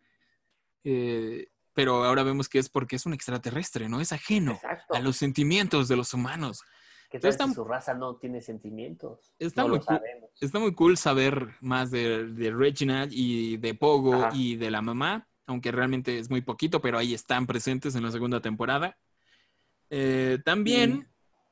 Eh, 0.84 1.50
pero 1.78 2.04
ahora 2.04 2.24
vemos 2.24 2.50
que 2.50 2.58
es 2.58 2.70
porque 2.70 2.96
es 2.96 3.06
un 3.06 3.14
extraterrestre, 3.14 3.88
¿no? 3.88 4.02
Es 4.02 4.12
ajeno 4.12 4.54
Exacto. 4.54 4.96
a 4.96 5.00
los 5.00 5.16
sentimientos 5.16 5.88
de 5.88 5.96
los 5.96 6.12
humanos. 6.12 6.64
Que 7.12 7.20
tal 7.20 7.30
Entonces, 7.30 7.36
si 7.38 7.44
está- 7.52 7.54
su 7.54 7.64
raza 7.68 7.94
no 7.94 8.16
tiene 8.16 8.42
sentimientos. 8.42 9.32
Está 9.38 9.62
no 9.62 9.68
muy 9.68 9.78
lo 9.78 9.86
cool. 9.86 9.96
sabemos. 9.98 10.30
Está 10.42 10.58
muy 10.60 10.74
cool 10.74 10.98
saber 10.98 11.50
más 11.62 11.92
de, 11.92 12.26
de 12.34 12.52
Reginald 12.52 13.12
y 13.14 13.58
de 13.58 13.76
Pogo 13.76 14.16
Ajá. 14.16 14.30
y 14.36 14.56
de 14.56 14.72
la 14.72 14.82
mamá, 14.82 15.28
aunque 15.46 15.72
realmente 15.72 16.18
es 16.18 16.32
muy 16.32 16.42
poquito, 16.42 16.82
pero 16.82 16.98
ahí 16.98 17.14
están 17.14 17.46
presentes 17.46 17.94
en 17.96 18.02
la 18.04 18.12
segunda 18.12 18.42
temporada. 18.42 18.98
Eh, 19.92 20.40
también 20.44 20.92
Mm. 20.94 21.06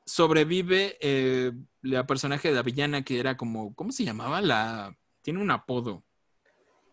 sobrevive 0.06 0.96
eh, 1.00 1.52
la 1.82 2.04
personaje 2.04 2.48
de 2.48 2.54
la 2.56 2.62
villana 2.62 3.02
que 3.02 3.20
era 3.20 3.36
como, 3.36 3.74
¿cómo 3.76 3.92
se 3.92 4.04
llamaba? 4.04 4.40
La 4.40 4.96
tiene 5.22 5.40
un 5.40 5.52
apodo. 5.52 6.02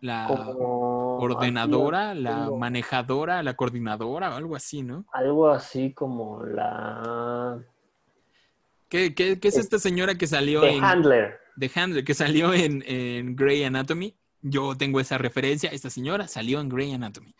La 0.04 0.26
Como 0.26 1.16
ordenadora, 1.16 2.10
así, 2.10 2.20
la 2.20 2.44
como- 2.44 2.58
manejadora, 2.58 3.42
la 3.42 3.54
coordinadora 3.54 4.34
o 4.34 4.36
algo 4.36 4.54
así, 4.54 4.82
¿no? 4.82 5.06
Algo 5.14 5.48
así 5.48 5.94
como 5.94 6.44
la 6.44 7.58
¿Qué, 8.90 9.14
qué- 9.14 9.40
qué 9.40 9.48
es 9.48 9.56
Eh, 9.56 9.60
esta 9.60 9.78
señora 9.78 10.14
que 10.16 10.26
salió 10.26 10.60
The 10.60 10.76
en 10.76 10.84
Handler. 10.84 11.40
The 11.58 11.70
Handler, 11.74 12.04
que 12.04 12.12
salió 12.12 12.52
en, 12.52 12.84
en 12.86 13.34
Grey 13.34 13.64
Anatomy? 13.64 14.14
Yo 14.42 14.76
tengo 14.76 15.00
esa 15.00 15.16
referencia. 15.16 15.70
Esta 15.70 15.88
señora 15.88 16.28
salió 16.28 16.60
en 16.60 16.68
Grey 16.68 16.92
Anatomy. 16.92 17.34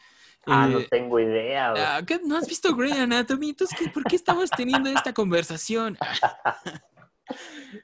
Ah, 0.47 0.67
Eh, 0.67 0.73
no 0.73 0.81
tengo 0.87 1.21
idea. 1.21 1.75
ah, 1.77 2.03
¿qué? 2.07 2.19
¿No 2.25 2.39
has 2.39 2.49
visto 2.49 2.75
Grey 2.75 2.93
Anatomy? 2.93 3.51
Entonces, 3.51 3.79
¿qué- 3.79 3.91
¿por 3.91 4.05
qué 4.05 4.17
estamos 4.17 4.49
teniendo 4.49 4.89
esta 4.89 5.12
conversación? 5.12 5.99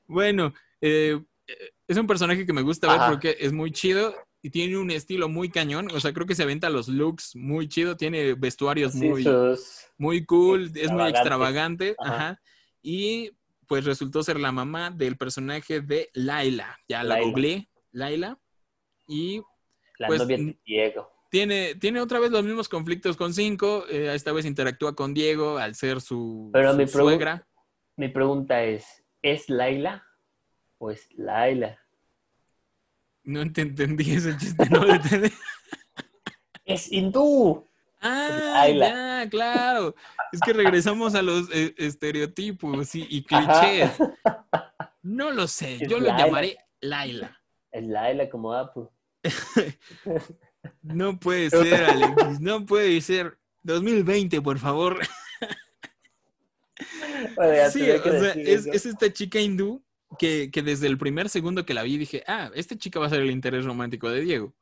bueno, 0.06 0.54
eh, 0.80 1.20
eh, 1.46 1.54
es 1.86 1.98
un 1.98 2.06
personaje 2.06 2.46
que 2.46 2.52
me 2.54 2.62
gusta 2.62 2.88
ver 2.88 3.00
porque 3.10 3.36
es 3.38 3.52
muy 3.52 3.72
chido 3.72 4.14
y 4.42 4.50
tiene 4.50 4.78
un 4.78 4.90
estilo 4.90 5.28
muy 5.28 5.50
cañón. 5.50 5.88
O 5.92 6.00
sea, 6.00 6.12
creo 6.12 6.26
que 6.26 6.34
se 6.34 6.42
aventa 6.42 6.70
los 6.70 6.88
looks 6.88 7.36
muy 7.36 7.68
chido. 7.68 7.96
Tiene 7.96 8.34
vestuarios 8.34 8.92
Sí, 8.92 9.08
muy, 9.08 9.26
muy 9.98 10.24
cool, 10.24 10.72
es 10.74 10.90
muy 10.90 11.08
Extravagante. 11.10 11.94
Ajá. 11.98 12.14
Ajá. 12.14 12.40
Y 12.82 13.32
pues 13.66 13.84
resultó 13.84 14.22
ser 14.22 14.40
la 14.40 14.50
mamá 14.52 14.90
del 14.90 15.16
personaje 15.16 15.80
de 15.80 16.10
Laila. 16.14 16.78
Ya 16.88 17.02
la 17.02 17.14
Laila. 17.14 17.26
googleé, 17.26 17.68
Laila. 17.92 18.38
Y 19.06 19.42
la 19.98 20.06
pues, 20.08 20.20
novia 20.20 20.38
de 20.38 20.58
Diego. 20.64 21.10
tiene, 21.30 21.74
tiene 21.74 22.00
otra 22.00 22.18
vez 22.18 22.30
los 22.30 22.44
mismos 22.44 22.68
conflictos 22.68 23.16
con 23.16 23.34
Cinco. 23.34 23.84
eh, 23.88 24.12
esta 24.14 24.32
vez 24.32 24.46
interactúa 24.46 24.96
con 24.96 25.14
Diego 25.14 25.58
al 25.58 25.74
ser 25.74 26.00
su, 26.00 26.50
Pero 26.52 26.72
su 26.72 26.78
mi 26.78 26.86
suegra. 26.86 27.46
Mi 27.96 28.08
pregunta 28.08 28.62
es, 28.64 29.04
¿es 29.20 29.50
Laila 29.50 30.04
o 30.78 30.90
es 30.90 31.08
Laila? 31.12 31.79
No 33.30 33.52
te 33.52 33.60
entendí 33.60 34.10
ese 34.12 34.36
chiste, 34.36 34.68
no 34.70 34.84
lo 34.84 34.94
entendí. 34.94 35.30
¡Es 36.64 36.90
hindú! 36.90 37.64
Ah, 38.00 38.66
ya, 38.68 39.28
claro. 39.30 39.94
Es 40.32 40.40
que 40.40 40.52
regresamos 40.52 41.14
a 41.14 41.22
los 41.22 41.48
eh, 41.52 41.72
estereotipos 41.78 42.92
y, 42.96 43.06
y 43.08 43.24
Ajá. 43.30 43.60
clichés. 43.60 43.92
No 45.02 45.30
lo 45.30 45.46
sé, 45.46 45.76
Es 45.76 45.88
yo 45.88 46.00
lo 46.00 46.08
llamaré 46.08 46.58
Laila. 46.80 47.40
Es 47.70 47.86
Laila 47.86 48.28
como 48.28 48.52
Apu. 48.52 48.90
No 50.82 51.18
puede 51.18 51.48
ser, 51.48 51.84
Alex. 51.84 52.38
No 52.40 52.66
puede 52.66 53.00
ser. 53.00 53.38
2020, 53.62 54.42
por 54.42 54.58
favor. 54.58 54.98
Bueno, 57.34 57.70
Sí, 57.70 57.90
o 57.90 58.02
sea, 58.02 58.32
es 58.32 58.86
esta 58.86 59.10
chica 59.12 59.38
hindú 59.40 59.82
que, 60.18 60.50
que 60.50 60.62
desde 60.62 60.86
el 60.86 60.98
primer 60.98 61.28
segundo 61.28 61.64
que 61.64 61.74
la 61.74 61.82
vi 61.82 61.98
dije, 61.98 62.24
ah, 62.26 62.50
esta 62.54 62.76
chica 62.76 63.00
va 63.00 63.06
a 63.06 63.10
ser 63.10 63.20
el 63.22 63.30
interés 63.30 63.64
romántico 63.64 64.10
de 64.10 64.20
Diego. 64.22 64.54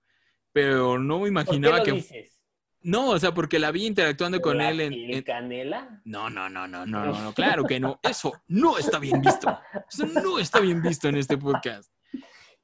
Pero 0.53 0.99
no 0.99 1.21
me 1.21 1.21
¿Por 1.21 1.25
qué 1.25 1.29
imaginaba 1.29 1.79
lo 1.79 1.85
que... 1.85 1.93
dices? 1.93 2.35
No, 2.81 3.11
o 3.11 3.19
sea, 3.19 3.35
porque 3.35 3.59
la 3.59 3.73
vi 3.73 3.87
interactuando 3.87 4.41
con 4.41 4.59
¿La 4.59 4.71
él 4.71 4.81
en... 4.81 4.93
en- 4.93 5.23
canela? 5.23 6.01
No, 6.05 6.31
no, 6.31 6.49
no, 6.49 6.69
no, 6.69 6.87
no, 6.87 7.05
no, 7.07 7.21
no, 7.23 7.33
claro 7.35 7.65
que 7.65 7.81
no. 7.81 7.99
Eso 8.03 8.33
no 8.47 8.79
está 8.79 8.99
bien 8.99 9.21
visto. 9.21 9.59
Eso 9.91 10.07
no 10.07 10.39
está 10.39 10.61
bien 10.61 10.81
visto 10.81 11.09
en 11.09 11.17
este 11.17 11.37
podcast. 11.37 11.93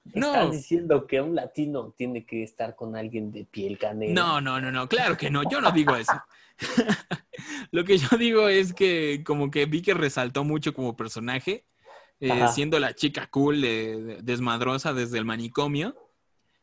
No. 0.05 0.35
¿Estás 0.35 0.53
diciendo 0.53 1.07
que 1.07 1.21
un 1.21 1.35
latino 1.35 1.93
tiene 1.97 2.25
que 2.25 2.43
estar 2.43 2.77
con 2.77 2.95
alguien 2.95 3.33
de 3.33 3.45
piel 3.45 3.79
canela? 3.79 4.15
No, 4.15 4.41
no, 4.41 4.61
no, 4.61 4.71
no, 4.71 4.89
claro 4.89 5.17
que 5.17 5.31
no, 5.31 5.43
yo 5.51 5.61
no 5.61 5.73
digo 5.73 5.97
eso. 5.97 6.13
Lo 7.73 7.85
que 7.85 7.99
yo 7.99 8.17
digo 8.17 8.49
es 8.49 8.73
que 8.73 9.23
como 9.25 9.51
que 9.51 9.67
vi 9.67 9.83
que 9.83 9.95
resaltó 9.95 10.45
mucho 10.45 10.75
como 10.75 10.97
personaje, 10.97 11.65
eh, 12.21 12.47
siendo 12.53 12.79
la 12.79 12.95
chica 12.95 13.27
cool, 13.31 13.61
de- 13.61 14.03
de- 14.03 14.23
desmadrosa 14.23 14.93
desde 14.93 15.19
el 15.19 15.25
manicomio. 15.25 15.95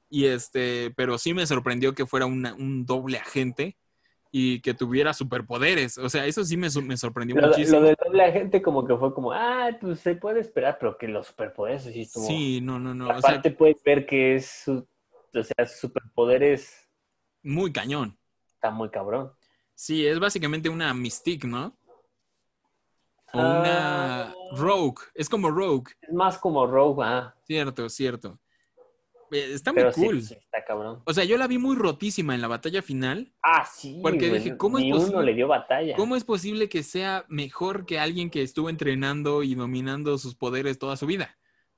Y 0.10 0.26
este, 0.26 0.92
pero 0.96 1.18
sí 1.18 1.34
me 1.34 1.46
sorprendió 1.48 1.94
que 1.94 2.06
fuera 2.06 2.26
una- 2.26 2.54
un 2.54 2.86
doble 2.86 3.18
agente 3.18 3.78
y 4.32 4.62
que 4.62 4.74
tuviera 4.74 5.14
superpoderes. 5.14 5.98
O 5.98 6.10
sea, 6.10 6.26
eso 6.26 6.44
sí 6.44 6.58
me, 6.58 6.70
sorprendió 6.70 7.36
muchísimo. 7.36 7.80
lo 7.80 7.86
del 7.88 7.98
doble 8.04 8.24
agente 8.24 8.62
como 8.62 8.86
que 8.86 8.96
fue 8.96 9.14
como, 9.14 9.32
ah, 9.34 9.70
pues 9.80 10.00
se 10.00 10.16
puede 10.16 10.40
esperar, 10.40 10.78
pero 10.80 10.98
que 10.98 11.08
los 11.08 11.28
superpoderes 11.28 11.84
sí 11.84 12.02
estuvo... 12.02 12.26
Sí, 12.28 12.60
no, 12.62 12.80
no, 12.80 12.94
no. 12.94 13.06
O 13.06 13.08
sea, 13.10 13.18
Aparte 13.18 13.52
puedes 13.52 13.82
ver 13.84 14.06
que 14.06 14.36
es 14.36 14.64
su, 14.66 14.88
o 15.34 15.44
sea, 15.44 15.66
superpoderes 15.68 16.90
muy 17.44 17.72
cañón. 17.72 18.18
está 18.54 18.70
muy 18.72 18.90
cabrón. 18.90 19.32
Sí, 19.76 20.06
es 20.06 20.20
básicamente 20.20 20.70
una 20.70 20.94
Mystique, 20.94 21.48
¿no? 21.48 21.76
O 23.34 23.40
una 23.40 24.24
Ah. 24.30 24.34
Rogue. 24.58 25.02
Es 25.16 25.30
como 25.30 25.50
Rogue. 25.52 25.92
Es 26.02 26.14
más 26.14 26.38
como 26.38 26.66
Rogue, 26.68 27.04
ah, 27.06 27.36
Cierto, 27.46 27.90
cierto. 27.90 28.40
Eh, 29.32 29.52
Está 29.54 29.72
muy 29.72 29.82
pero 29.84 29.94
cool. 29.94 30.22
sí, 30.22 30.34
está 30.34 30.64
cabrón. 30.66 31.02
O 31.06 31.14
sea, 31.14 31.24
yo 31.24 31.38
la 31.38 31.48
vi 31.48 31.58
muy 31.58 31.76
rotísima 31.78 32.36
en 32.36 32.42
la 32.42 32.48
batalla 32.50 32.82
final. 32.82 33.34
Ah, 33.42 33.66
sí, 33.66 34.00
Porque 34.04 34.30
dije, 34.30 34.58
¿cómo 34.58 34.78
es 34.78 34.84
ni 34.84 34.92
uno 34.92 35.02
posible? 35.02 35.24
le 35.24 35.34
dio 35.34 35.48
batalla. 35.48 35.96
¿Cómo 35.96 36.16
es 36.18 36.26
posible 36.26 36.68
que 36.68 36.84
sea 36.84 37.24
mejor 37.30 37.86
que 37.86 37.98
alguien 38.00 38.30
que 38.30 38.42
estuvo 38.42 38.70
entrenando 38.70 39.42
y 39.44 39.56
dominando 39.56 40.18
sus 40.18 40.36
poderes 40.36 40.78
toda 40.80 40.98
su 40.98 41.06
vida? 41.06 41.38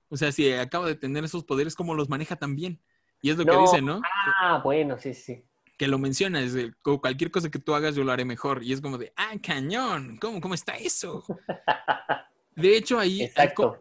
O 0.10 0.18
sea, 0.18 0.32
si 0.32 0.52
acaba 0.52 0.88
de 0.88 0.96
tener 0.96 1.24
esos 1.24 1.44
poderes, 1.44 1.76
¿cómo 1.76 1.94
los 1.94 2.10
maneja 2.10 2.36
tan 2.38 2.56
bien? 2.56 2.82
Y 3.22 3.30
es 3.30 3.38
lo 3.38 3.46
que 3.46 3.56
dice, 3.58 3.82
¿no? 3.82 4.02
Ah, 4.42 4.60
bueno, 4.64 4.98
sí, 4.98 5.14
sí. 5.14 5.44
Que 5.78 5.88
lo 5.88 5.98
menciona, 6.00 6.42
es 6.42 6.54
de, 6.54 6.74
"Co- 6.82 7.00
cualquier 7.02 7.30
cosa 7.32 7.50
que 7.50 7.58
tú 7.60 7.74
hagas 7.76 7.96
yo 7.96 8.04
lo 8.04 8.12
haré 8.12 8.26
mejor. 8.26 8.64
Y 8.64 8.74
es 8.74 8.82
como 8.82 8.98
de, 8.98 9.14
ah, 9.16 9.34
cañón, 9.42 10.18
¿cómo, 10.20 10.42
cómo 10.42 10.54
está 10.56 10.74
eso? 10.76 11.24
De 12.56 12.78
hecho, 12.78 13.00
ahí 13.00 13.32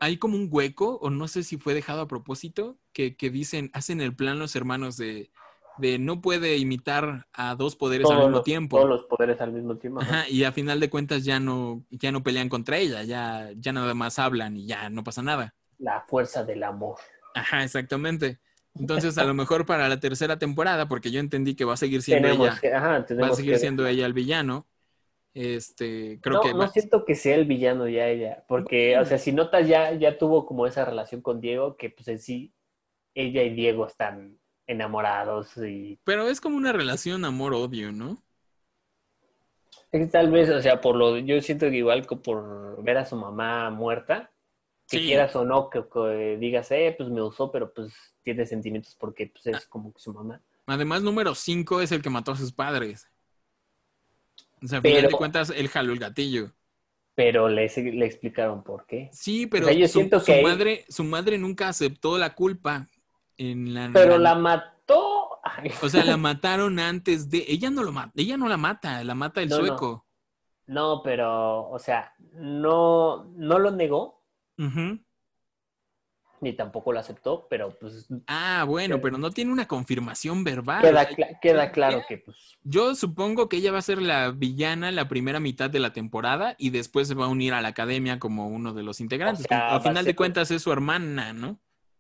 hay, 0.01 0.17
como 0.17 0.37
un 0.37 0.49
hueco, 0.51 0.97
o 1.03 1.11
no 1.11 1.29
sé 1.29 1.43
si 1.43 1.59
fue 1.59 1.75
dejado 1.75 2.01
a 2.03 2.09
propósito, 2.09 2.79
que, 2.93 3.17
que 3.17 3.31
dicen, 3.31 3.71
hacen 3.75 4.01
el 4.01 4.15
plan 4.15 4.39
los 4.39 4.57
hermanos 4.57 4.97
de, 4.97 5.31
de 5.79 5.99
no 5.99 6.21
puede 6.21 6.57
imitar 6.57 7.27
a 7.33 7.55
dos 7.55 7.77
poderes 7.77 8.11
al 8.11 8.19
mismo 8.19 8.37
los- 8.37 8.45
tiempo. 8.45 8.77
Todos 8.79 8.89
los 8.89 9.05
poderes 9.05 9.41
al 9.41 9.53
mismo 9.53 9.77
tiempo. 9.77 10.01
ajá. 10.01 10.21
Ajá, 10.21 10.29
y 10.29 10.45
a 10.45 10.53
final 10.53 10.81
de 10.81 10.89
cuentas 10.91 11.25
ya 11.25 11.39
no, 11.41 11.85
ya 11.91 12.13
no 12.13 12.23
pelean 12.23 12.49
contra 12.49 12.79
ella, 12.79 13.03
ya, 13.03 13.51
ya 13.57 13.73
nada 13.73 13.95
más 13.95 14.19
hablan 14.19 14.57
y 14.57 14.67
ya 14.67 14.89
no 14.91 15.05
pasa 15.05 15.23
nada. 15.23 15.55
La 15.79 16.01
fuerza 16.03 16.45
del 16.45 16.63
amor. 16.63 16.97
Ajá, 17.35 17.65
exactamente. 17.65 18.39
Entonces, 18.75 19.19
a 19.19 19.25
lo 19.25 19.35
mejor 19.35 19.67
para 19.67 19.89
la 19.89 20.01
tercera 20.01 20.39
temporada, 20.39 20.89
porque 20.89 21.11
yo 21.11 21.21
entendí 21.21 21.55
que 21.55 21.65
va 21.67 21.75
a 21.75 21.77
seguir 21.77 22.01
siendo 22.03 22.29
Tenemos 22.29 22.49
ella, 22.49 22.61
que, 22.61 22.73
ajá, 22.75 23.07
va 23.21 23.27
a 23.29 23.35
seguir 23.35 23.53
que- 23.53 23.59
siendo 23.59 23.87
ella 23.87 24.07
el 24.07 24.13
villano. 24.15 24.67
Este, 25.35 26.19
creo 26.21 26.37
no, 26.37 26.41
que 26.43 26.53
no 26.55 26.69
siento 26.69 27.05
que 27.05 27.15
sea 27.15 27.37
el 27.37 27.47
villano 27.47 27.89
ya 27.89 28.09
ella, 28.09 28.45
porque, 28.49 28.99
o 28.99 29.05
sea, 29.07 29.19
si 29.19 29.33
notas 29.33 29.67
ya, 29.67 29.93
ya 29.95 30.19
tuvo 30.19 30.45
como 30.47 30.67
esa 30.67 30.85
relación 30.85 31.23
con 31.23 31.41
Diego, 31.41 31.77
que 31.77 31.89
pues 31.91 32.09
en 32.09 32.19
sí, 32.19 32.53
ella 33.15 33.43
y 33.43 33.55
Diego 33.55 33.87
están 33.87 34.39
enamorados 34.67 35.57
y 35.59 35.99
pero 36.05 36.29
es 36.29 36.41
como 36.41 36.57
una 36.57 36.73
relación 36.73 37.25
amor-odio, 37.25 37.93
¿no? 37.93 38.23
es 39.91 40.01
que 40.01 40.07
tal 40.07 40.31
vez, 40.31 40.49
o 40.51 40.61
sea, 40.61 40.81
por 40.81 40.97
lo, 40.97 41.19
yo 41.19 41.41
siento 41.43 41.67
que 41.71 41.77
igual 41.77 42.07
que 42.07 42.17
por 42.17 42.83
ver 42.83 42.99
a 42.99 43.05
su 43.05 43.17
mamá 43.17 43.71
muerta, 43.71 44.31
que 44.89 44.99
Sí. 44.99 45.07
quieras 45.07 45.35
o 45.37 45.45
no, 45.45 45.71
que, 45.71 45.85
que 45.93 46.37
digas, 46.39 46.71
eh, 46.71 46.95
pues 46.97 47.09
me 47.11 47.23
usó, 47.23 47.51
pero 47.51 47.73
pues 47.73 47.93
tiene 48.23 48.47
sentimientos 48.47 48.95
porque 48.99 49.27
pues 49.27 49.47
es 49.47 49.67
como 49.67 49.93
que 49.93 50.01
su 50.01 50.13
mamá. 50.13 50.41
Además, 50.67 51.03
número 51.03 51.35
5 51.35 51.81
es 51.81 51.93
el 51.93 52.03
que 52.03 52.11
mató 52.11 52.33
a 52.33 52.37
sus 52.37 52.53
padres. 52.53 53.09
O 54.63 54.67
sea, 54.67 54.79
al 54.79 54.83
final 54.83 55.03
de 55.03 55.11
cuentas, 55.11 55.51
él 55.51 55.69
jaló 55.69 55.93
el 55.93 55.99
gatillo. 55.99 56.53
Pero 57.15 57.49
le, 57.49 57.69
le 57.69 58.07
explicaron 58.07 58.63
por 58.63 58.87
qué. 58.87 59.11
Sí, 59.13 59.47
pero 59.47 59.67
sea, 59.67 59.75
yo 59.75 59.87
su, 59.87 59.95
siento 59.95 60.23
que 60.23 60.43
madre, 60.43 60.85
su 60.89 61.05
madre 61.05 61.37
nunca 61.37 61.69
aceptó 61.69 62.17
la 62.17 62.35
culpa 62.35 62.89
en 63.37 63.75
la... 63.75 63.91
Pero 63.93 64.19
la 64.19 64.35
mató. 64.35 65.41
Ay, 65.43 65.71
O 65.83 65.89
sea, 65.89 66.05
la 66.05 66.17
mataron 66.17 66.79
antes 66.79 67.29
de. 67.29 67.45
Ella 67.49 67.71
no 67.71 67.83
lo 67.83 67.93
mata, 67.93 68.13
ella 68.17 68.37
no 68.37 68.49
la 68.49 68.57
mata, 68.57 69.03
la 69.05 69.15
mata 69.15 69.43
el 69.43 69.49
No, 69.49 69.57
sueco. 69.57 70.07
No, 70.67 71.03
pero, 71.03 71.69
o 71.69 71.79
sea, 71.79 72.15
no, 72.35 73.25
no 73.37 73.59
lo 73.59 73.71
negó, 73.73 74.23
Ujú. 74.59 75.01
Ni 76.43 76.53
tampoco 76.53 76.93
lo 76.93 76.99
aceptó, 76.99 77.47
pero 77.49 77.77
pues 77.79 78.07
Ah, 78.27 78.65
bueno, 78.67 79.01
pero 79.01 79.17
no 79.17 79.31
tiene 79.31 79.53
una 79.53 79.67
confirmación 79.67 80.45
verbal. 80.45 80.83
queda, 80.83 81.41
queda 81.41 81.73
claro 81.73 82.03
que 82.07 82.19
pues 82.19 82.59
Yo 82.63 82.95
supongo 82.95 83.49
que 83.49 83.57
ella 83.57 83.73
va 83.73 83.79
a 83.79 83.83
ser 83.83 84.03
la 84.03 84.31
villana 84.31 84.93
la 84.93 85.09
primera 85.09 85.41
mitad 85.41 85.71
de 85.71 85.81
la 85.81 85.93
temporada 85.93 86.55
y 86.59 86.71
después 86.71 87.09
se 87.09 87.15
va 87.15 87.25
a 87.25 87.29
unir 87.29 87.55
a 87.55 87.63
la 87.63 87.69
academia 87.69 88.19
como 88.19 88.49
uno 88.49 88.75
de 88.75 88.83
los 88.83 89.01
integrantes. 89.01 89.47
O 89.47 89.49
sea, 89.49 89.75
a 89.75 89.81
final 89.81 90.05
de 90.05 90.15
cuentas 90.15 90.51
es 90.51 90.63
su 90.63 90.71
hermana, 90.71 91.33
¿no? 91.33 91.59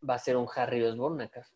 va 0.08 0.14
a 0.14 0.18
ser 0.18 0.36
un 0.36 0.46
Harry 0.54 0.82
Osborn 0.82 1.20
acaso. 1.20 1.54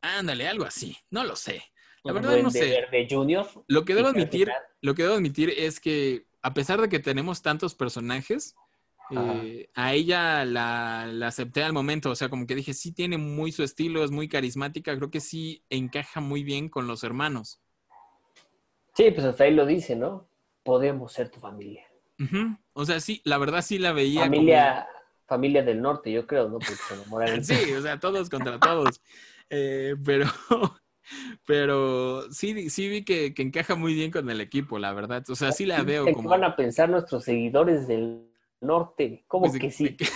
Ándale, 0.00 0.48
algo 0.48 0.64
así. 0.64 0.96
No 1.10 1.24
lo 1.24 1.36
sé. 1.36 1.62
La 2.04 2.12
verdad 2.12 2.36
no 2.42 2.50
sé. 2.50 2.70
Verde 2.70 3.06
Junior. 3.10 3.46
Lo 3.66 3.84
que 3.84 3.94
debo 3.94 4.08
admitir, 4.08 4.50
lo 4.80 4.94
que 4.94 5.02
debo 5.02 5.14
admitir 5.14 5.52
es 5.56 5.80
que 5.80 6.26
a 6.42 6.54
pesar 6.54 6.80
de 6.80 6.88
que 6.88 6.98
tenemos 6.98 7.42
tantos 7.42 7.74
personajes. 7.74 8.56
Eh, 9.10 9.70
a 9.74 9.94
ella 9.94 10.44
la, 10.44 11.06
la 11.10 11.28
acepté 11.28 11.62
al 11.62 11.72
momento. 11.72 12.10
O 12.10 12.14
sea, 12.14 12.28
como 12.28 12.46
que 12.46 12.54
dije, 12.54 12.74
sí 12.74 12.92
tiene 12.92 13.18
muy 13.18 13.52
su 13.52 13.62
estilo, 13.62 14.04
es 14.04 14.10
muy 14.10 14.28
carismática. 14.28 14.96
Creo 14.96 15.10
que 15.10 15.20
sí 15.20 15.62
encaja 15.70 16.20
muy 16.20 16.42
bien 16.44 16.68
con 16.68 16.86
los 16.86 17.04
hermanos. 17.04 17.60
Sí, 18.94 19.10
pues 19.12 19.24
hasta 19.26 19.44
ahí 19.44 19.54
lo 19.54 19.64
dice, 19.66 19.94
¿no? 19.96 20.28
Podemos 20.64 21.12
ser 21.12 21.30
tu 21.30 21.38
familia. 21.40 21.84
O 22.72 22.84
sea, 22.84 22.98
sí, 23.00 23.20
la 23.24 23.38
verdad 23.38 23.62
sí 23.62 23.78
la 23.78 23.92
veía 23.92 24.22
como- 24.22 24.32
Familia, 24.34 24.88
familia 25.26 25.62
del 25.62 25.80
norte, 25.80 26.10
yo 26.10 26.26
creo, 26.26 26.48
¿no? 26.48 26.58
Porque 26.58 26.74
se 26.74 26.94
enamoran. 26.94 27.44
Sí, 27.44 27.72
o 27.72 27.80
sea, 27.82 28.00
todos 28.00 28.28
contra 28.28 28.58
todos. 28.60 29.00
Eh, 29.50 29.94
pero, 30.04 30.26
pero 31.46 32.30
sí, 32.32 32.70
sí 32.70 32.88
vi 32.88 33.04
que, 33.04 33.34
que 33.34 33.42
encaja 33.42 33.74
muy 33.76 33.94
bien 33.94 34.10
con 34.10 34.28
el 34.30 34.40
equipo, 34.40 34.78
la 34.78 34.92
verdad. 34.92 35.24
O 35.30 35.36
sea, 35.36 35.52
sí 35.52 35.64
la 35.66 35.82
veo 35.82 36.04
¿Qué 36.04 36.12
como. 36.12 36.28
van 36.28 36.44
a 36.44 36.56
pensar 36.56 36.88
nuestros 36.88 37.24
seguidores 37.24 37.86
del 37.86 38.28
norte? 38.60 39.24
¿Cómo 39.28 39.46
pues, 39.46 39.58
que 39.60 39.70
sí? 39.70 39.96
que- 39.96 40.08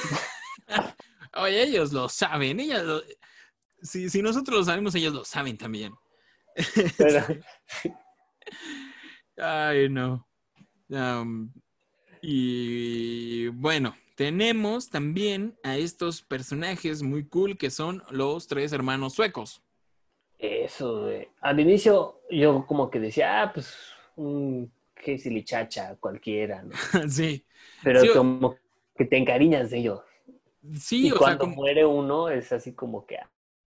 Oye, 1.35 1.63
ellos 1.63 1.93
lo 1.93 2.09
saben, 2.09 2.61
ellas 2.61 2.85
lo- 2.85 3.03
Si, 3.83 4.09
si 4.11 4.23
nosotros 4.23 4.59
lo 4.59 4.65
sabemos, 4.65 4.95
ellos 4.95 5.15
lo 5.15 5.25
saben 5.25 5.57
también. 5.59 5.93
Pero- 6.99 7.25
Ay, 9.37 9.89
no. 9.89 10.27
Y 12.21 13.49
bueno, 13.49 13.97
tenemos 14.15 14.91
también 14.91 15.57
a 15.63 15.77
estos 15.77 16.23
personajes 16.23 17.03
muy 17.03 17.27
cool 17.27 17.57
que 17.57 17.71
son 17.71 18.03
los 18.11 18.47
tres 18.47 18.73
hermanos 18.73 19.15
suecos. 19.15 19.63
Eso, 20.39 21.03
güey. 21.03 21.29
Al 21.41 21.61
inicio 21.61 22.21
yo 22.31 22.67
como 22.67 22.91
que 22.91 23.01
decía, 23.01 23.43
ah, 23.43 23.53
pues 23.53 23.75
un 24.17 24.73
Hazel 25.07 25.45
Chacha 25.45 25.97
cualquiera, 25.97 26.63
¿no? 26.63 26.73
sí, 27.09 27.47
Pero 27.83 28.01
Sí, 28.01 28.09
como 28.11 28.59
que 28.97 29.05
te 29.05 29.17
encariñas 29.19 29.71
de 29.71 29.79
ellos. 29.79 30.01
sí, 30.81 31.11
y 31.11 31.13
o 31.13 31.21
sea, 31.21 31.39
cuando 31.39 31.39
como- 31.39 31.57
muere 31.57 31.85
uno 31.87 32.29
es 32.29 32.53
así 32.53 32.75
como 32.75 33.07
que, 33.07 33.19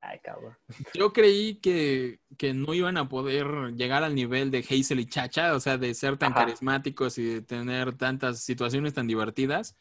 ay, 0.00 0.18
cabrón. 0.20 0.56
yo 0.92 1.12
creí 1.12 1.56
que, 1.60 2.20
que 2.38 2.54
no 2.54 2.74
iban 2.74 2.96
a 2.96 3.08
poder 3.08 3.46
llegar 3.76 4.02
al 4.04 4.14
nivel 4.14 4.50
de 4.50 4.58
Hazel 4.60 5.00
y 5.00 5.06
Chacha, 5.06 5.54
o 5.54 5.60
sea, 5.60 5.78
de 5.78 5.94
ser 5.94 6.16
tan 6.18 6.34
Ajá. 6.34 6.34
carismáticos 6.34 7.18
y 7.18 7.24
de 7.24 7.42
tener 7.42 7.96
tantas 7.96 8.40
situaciones 8.42 8.94
tan 8.94 9.06
divertidas. 9.06 9.76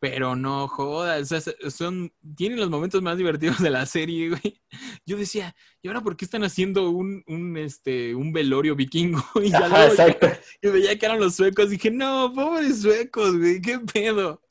Pero 0.00 0.36
no 0.36 0.68
jodas, 0.68 1.32
o 1.32 1.40
sea, 1.40 1.54
son, 1.70 2.12
tienen 2.36 2.60
los 2.60 2.68
momentos 2.68 3.00
más 3.00 3.16
divertidos 3.16 3.58
de 3.62 3.70
la 3.70 3.86
serie, 3.86 4.28
güey. 4.30 4.60
Yo 5.06 5.16
decía, 5.16 5.54
¿y 5.80 5.88
ahora 5.88 6.02
por 6.02 6.16
qué 6.16 6.24
están 6.26 6.44
haciendo 6.44 6.90
un, 6.90 7.22
un, 7.26 7.56
este, 7.56 8.14
un 8.14 8.32
velorio 8.32 8.76
vikingo? 8.76 9.24
Y 9.42 9.50
ya 9.50 9.58
Ajá, 9.58 9.68
luego 9.68 9.92
exacto. 9.92 10.28
y 10.60 10.68
veía 10.68 10.98
que 10.98 11.06
eran 11.06 11.20
los 11.20 11.36
suecos, 11.36 11.70
dije, 11.70 11.90
no, 11.90 12.32
pobres 12.34 12.82
suecos, 12.82 13.38
güey, 13.38 13.60
qué 13.62 13.78
pedo. 13.78 14.42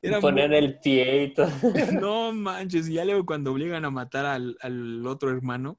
Era 0.00 0.20
Poner 0.20 0.48
muy- 0.48 0.58
el 0.58 0.78
pie 0.80 1.24
y 1.24 1.34
todo. 1.34 1.50
no 2.00 2.32
manches, 2.32 2.88
y 2.88 2.94
ya 2.94 3.04
luego 3.04 3.26
cuando 3.26 3.52
obligan 3.52 3.84
a 3.84 3.90
matar 3.90 4.24
al, 4.24 4.56
al 4.62 5.06
otro 5.06 5.28
hermano, 5.30 5.78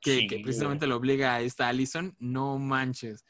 que, 0.00 0.20
Sí, 0.20 0.26
que 0.26 0.34
güey. 0.36 0.42
precisamente 0.42 0.88
lo 0.88 0.96
obliga 0.96 1.34
a 1.36 1.42
esta 1.42 1.68
Allison, 1.68 2.16
no 2.18 2.58
manches. 2.58 3.24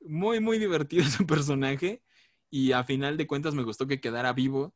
Muy, 0.00 0.40
muy 0.40 0.58
divertido 0.58 1.04
su 1.04 1.26
personaje. 1.26 2.02
Y 2.50 2.72
a 2.72 2.84
final 2.84 3.16
de 3.16 3.26
cuentas 3.26 3.54
me 3.54 3.62
gustó 3.62 3.86
que 3.86 4.00
quedara 4.00 4.32
vivo. 4.32 4.74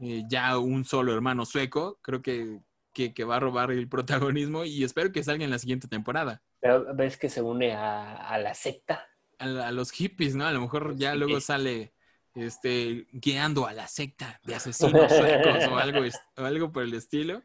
eh, 0.00 0.24
ya 0.28 0.58
un 0.58 0.84
solo 0.84 1.12
hermano 1.14 1.44
sueco. 1.46 1.98
Creo 2.02 2.22
que, 2.22 2.60
que, 2.92 3.12
que 3.14 3.24
va 3.24 3.36
a 3.36 3.40
robar 3.40 3.70
el 3.72 3.88
protagonismo. 3.88 4.64
Y 4.64 4.84
espero 4.84 5.10
que 5.12 5.22
salga 5.24 5.44
en 5.44 5.50
la 5.50 5.58
siguiente 5.58 5.88
temporada. 5.88 6.42
Pero 6.60 6.94
ves 6.94 7.16
que 7.16 7.28
se 7.28 7.42
une 7.42 7.72
a, 7.74 8.16
a 8.28 8.38
la 8.38 8.54
secta. 8.54 9.06
A, 9.38 9.70
los 9.72 9.90
hippies, 9.90 10.34
¿no? 10.34 10.46
A 10.46 10.52
lo 10.52 10.60
mejor 10.60 10.96
ya 10.96 11.14
luego 11.14 11.40
sale 11.40 11.92
este, 12.34 13.06
guiando 13.12 13.66
a 13.66 13.72
la 13.72 13.86
secta 13.88 14.40
de 14.44 14.54
asesinos 14.54 15.10
suecos 15.12 15.64
o 15.70 15.76
algo, 15.76 16.00
o 16.36 16.44
algo 16.44 16.72
por 16.72 16.82
el 16.84 16.94
estilo. 16.94 17.42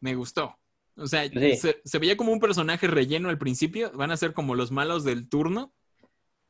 Me 0.00 0.14
gustó. 0.14 0.58
O 0.96 1.06
sea, 1.06 1.28
Sí. 1.28 1.56
se, 1.56 1.80
se 1.84 1.98
veía 1.98 2.16
como 2.16 2.32
un 2.32 2.40
personaje 2.40 2.86
relleno 2.86 3.28
al 3.30 3.38
principio. 3.38 3.90
Van 3.92 4.10
a 4.10 4.16
ser 4.16 4.32
como 4.34 4.54
los 4.54 4.70
malos 4.70 5.04
del 5.04 5.28
turno. 5.28 5.72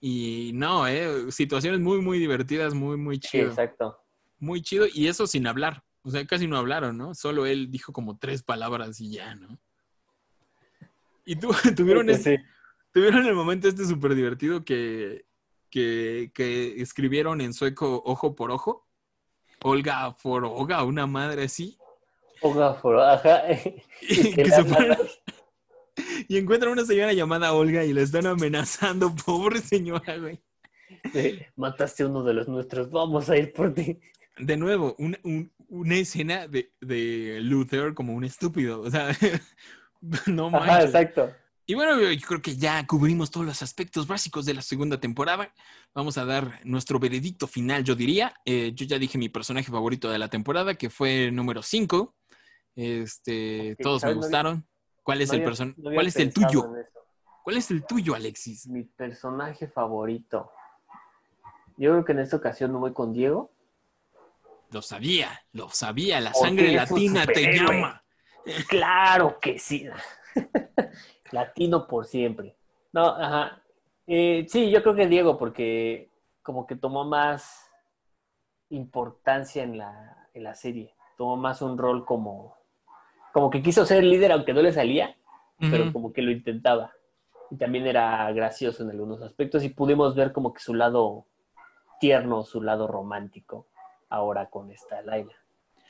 Y 0.04 0.50
no, 0.54 0.88
¿eh? 0.88 1.30
Situaciones 1.30 1.78
muy, 1.78 2.00
muy 2.00 2.18
divertidas, 2.18 2.74
muy, 2.74 2.96
muy 2.96 3.16
Sí, 3.16 3.20
chido. 3.28 3.48
exacto. 3.50 3.98
muy 4.40 4.60
chido 4.60 4.86
y 4.92 5.06
eso 5.06 5.28
sin 5.28 5.46
hablar. 5.46 5.84
O 6.02 6.10
sea, 6.10 6.26
casi 6.26 6.48
no 6.48 6.56
hablaron, 6.58 6.98
¿no? 6.98 7.14
Solo 7.14 7.46
él 7.46 7.70
dijo 7.70 7.92
como 7.92 8.18
tres 8.18 8.42
palabras 8.42 9.00
y 9.00 9.12
ya, 9.12 9.36
¿no? 9.36 9.56
Y 11.24 11.36
tu- 11.36 11.52
tuvieron, 11.76 12.10
este- 12.10 12.38
sí. 12.38 12.44
tuvieron 12.92 13.24
el 13.26 13.34
momento 13.34 13.68
este 13.68 13.84
súper 13.86 14.16
divertido 14.16 14.64
que, 14.64 15.24
que, 15.70 16.32
que 16.34 16.80
escribieron 16.82 17.40
en 17.40 17.54
sueco 17.54 18.02
ojo 18.04 18.34
por 18.34 18.50
ojo. 18.50 18.88
Olga 19.62 20.12
for 20.14 20.44
Olga, 20.44 20.82
una 20.82 21.06
madre 21.06 21.44
así. 21.44 21.78
Ogáforo, 22.40 23.04
ajá. 23.04 23.42
Y, 24.02 24.34
que 24.34 24.50
se 24.50 24.64
ponen- 24.64 24.98
y 26.28 26.36
encuentran 26.38 26.72
una 26.72 26.84
señora 26.84 27.12
llamada 27.12 27.52
Olga 27.52 27.84
y 27.84 27.92
la 27.92 28.02
están 28.02 28.26
amenazando. 28.26 29.14
Pobre 29.26 29.60
señora, 29.60 30.16
güey. 30.18 30.40
de, 31.12 31.46
Mataste 31.56 32.02
a 32.02 32.06
uno 32.06 32.22
de 32.22 32.34
los 32.34 32.48
nuestros, 32.48 32.90
vamos 32.90 33.28
a 33.30 33.36
ir 33.36 33.52
por 33.52 33.74
ti. 33.74 33.98
De 34.38 34.56
nuevo, 34.56 34.94
un- 34.98 35.18
un- 35.24 35.52
una 35.68 35.94
escena 35.96 36.48
de, 36.48 36.72
de 36.80 37.38
Luther 37.42 37.94
como 37.94 38.12
un 38.14 38.24
estúpido. 38.24 38.80
O 38.82 38.90
sea, 38.90 39.08
no 40.26 40.48
Ajá, 40.48 40.58
manches. 40.60 40.84
exacto. 40.86 41.32
Y 41.64 41.74
bueno, 41.74 41.98
yo 42.12 42.26
creo 42.26 42.42
que 42.42 42.56
ya 42.56 42.84
cubrimos 42.86 43.30
todos 43.30 43.46
los 43.46 43.62
aspectos 43.62 44.06
básicos 44.06 44.44
de 44.44 44.52
la 44.52 44.62
segunda 44.62 44.98
temporada. 45.00 45.54
Vamos 45.94 46.18
a 46.18 46.24
dar 46.24 46.60
nuestro 46.64 46.98
veredicto 46.98 47.46
final, 47.46 47.84
yo 47.84 47.94
diría. 47.94 48.34
Eh, 48.44 48.72
yo 48.74 48.84
ya 48.84 48.98
dije 48.98 49.16
mi 49.16 49.28
personaje 49.28 49.70
favorito 49.70 50.10
de 50.10 50.18
la 50.18 50.28
temporada, 50.28 50.74
que 50.74 50.90
fue 50.90 51.26
el 51.28 51.34
número 51.36 51.62
5. 51.62 52.14
Este, 52.74 53.76
todos 53.80 54.02
me 54.04 54.14
gustaron. 54.14 54.66
¿Cuál 55.02 55.22
es 55.22 55.28
No 55.28 55.34
el 55.34 55.40
había- 55.46 55.66
no 55.76 55.90
¿Cuál 55.94 56.06
es 56.06 56.16
el 56.16 56.32
tuyo? 56.32 56.72
¿Cuál 57.42 57.56
es 57.56 57.70
el 57.70 57.84
tuyo, 57.84 58.14
Alexis? 58.14 58.68
Mi 58.68 58.84
personaje 58.84 59.66
favorito. 59.66 60.52
Yo 61.76 61.90
creo 61.92 62.04
que 62.04 62.12
en 62.12 62.20
esta 62.20 62.36
ocasión 62.36 62.72
me 62.72 62.78
voy 62.78 62.92
con 62.92 63.12
Diego. 63.12 63.50
Lo 64.70 64.80
sabía, 64.80 65.44
lo 65.52 65.68
sabía. 65.70 66.20
La 66.20 66.32
sangre 66.32 66.72
latina 66.72 67.26
te 67.26 67.52
llama. 67.52 68.02
Claro 68.68 69.38
que 69.40 69.58
sí. 69.58 69.88
Latino 71.32 71.86
por 71.86 72.06
siempre. 72.06 72.56
No, 72.92 73.06
ajá. 73.06 73.62
Eh, 74.06 74.46
sí, 74.48 74.70
yo 74.70 74.82
creo 74.82 74.94
que 74.94 75.06
Diego, 75.08 75.38
porque 75.38 76.10
como 76.42 76.66
que 76.66 76.76
tomó 76.76 77.04
más 77.04 77.70
importancia 78.70 79.62
en 79.62 79.78
la, 79.78 80.28
en 80.34 80.44
la 80.44 80.54
serie. 80.54 80.94
Tomó 81.16 81.36
más 81.36 81.62
un 81.62 81.76
rol 81.78 82.04
como, 82.04 82.56
como 83.32 83.50
que 83.50 83.62
quiso 83.62 83.84
ser 83.86 84.04
líder 84.04 84.32
aunque 84.32 84.52
no 84.52 84.62
le 84.62 84.72
salía, 84.72 85.16
pero 85.58 85.92
como 85.92 86.12
que 86.12 86.22
lo 86.22 86.30
intentaba. 86.30 86.92
Y 87.50 87.56
también 87.56 87.86
era 87.86 88.30
gracioso 88.32 88.82
en 88.82 88.90
algunos 88.90 89.22
aspectos 89.22 89.62
y 89.64 89.68
pudimos 89.68 90.14
ver 90.14 90.32
como 90.32 90.52
que 90.52 90.60
su 90.60 90.74
lado 90.74 91.26
tierno, 92.00 92.44
su 92.44 92.62
lado 92.62 92.86
romántico, 92.88 93.68
ahora 94.08 94.50
con 94.50 94.70
esta 94.70 95.02
Laila. 95.02 95.34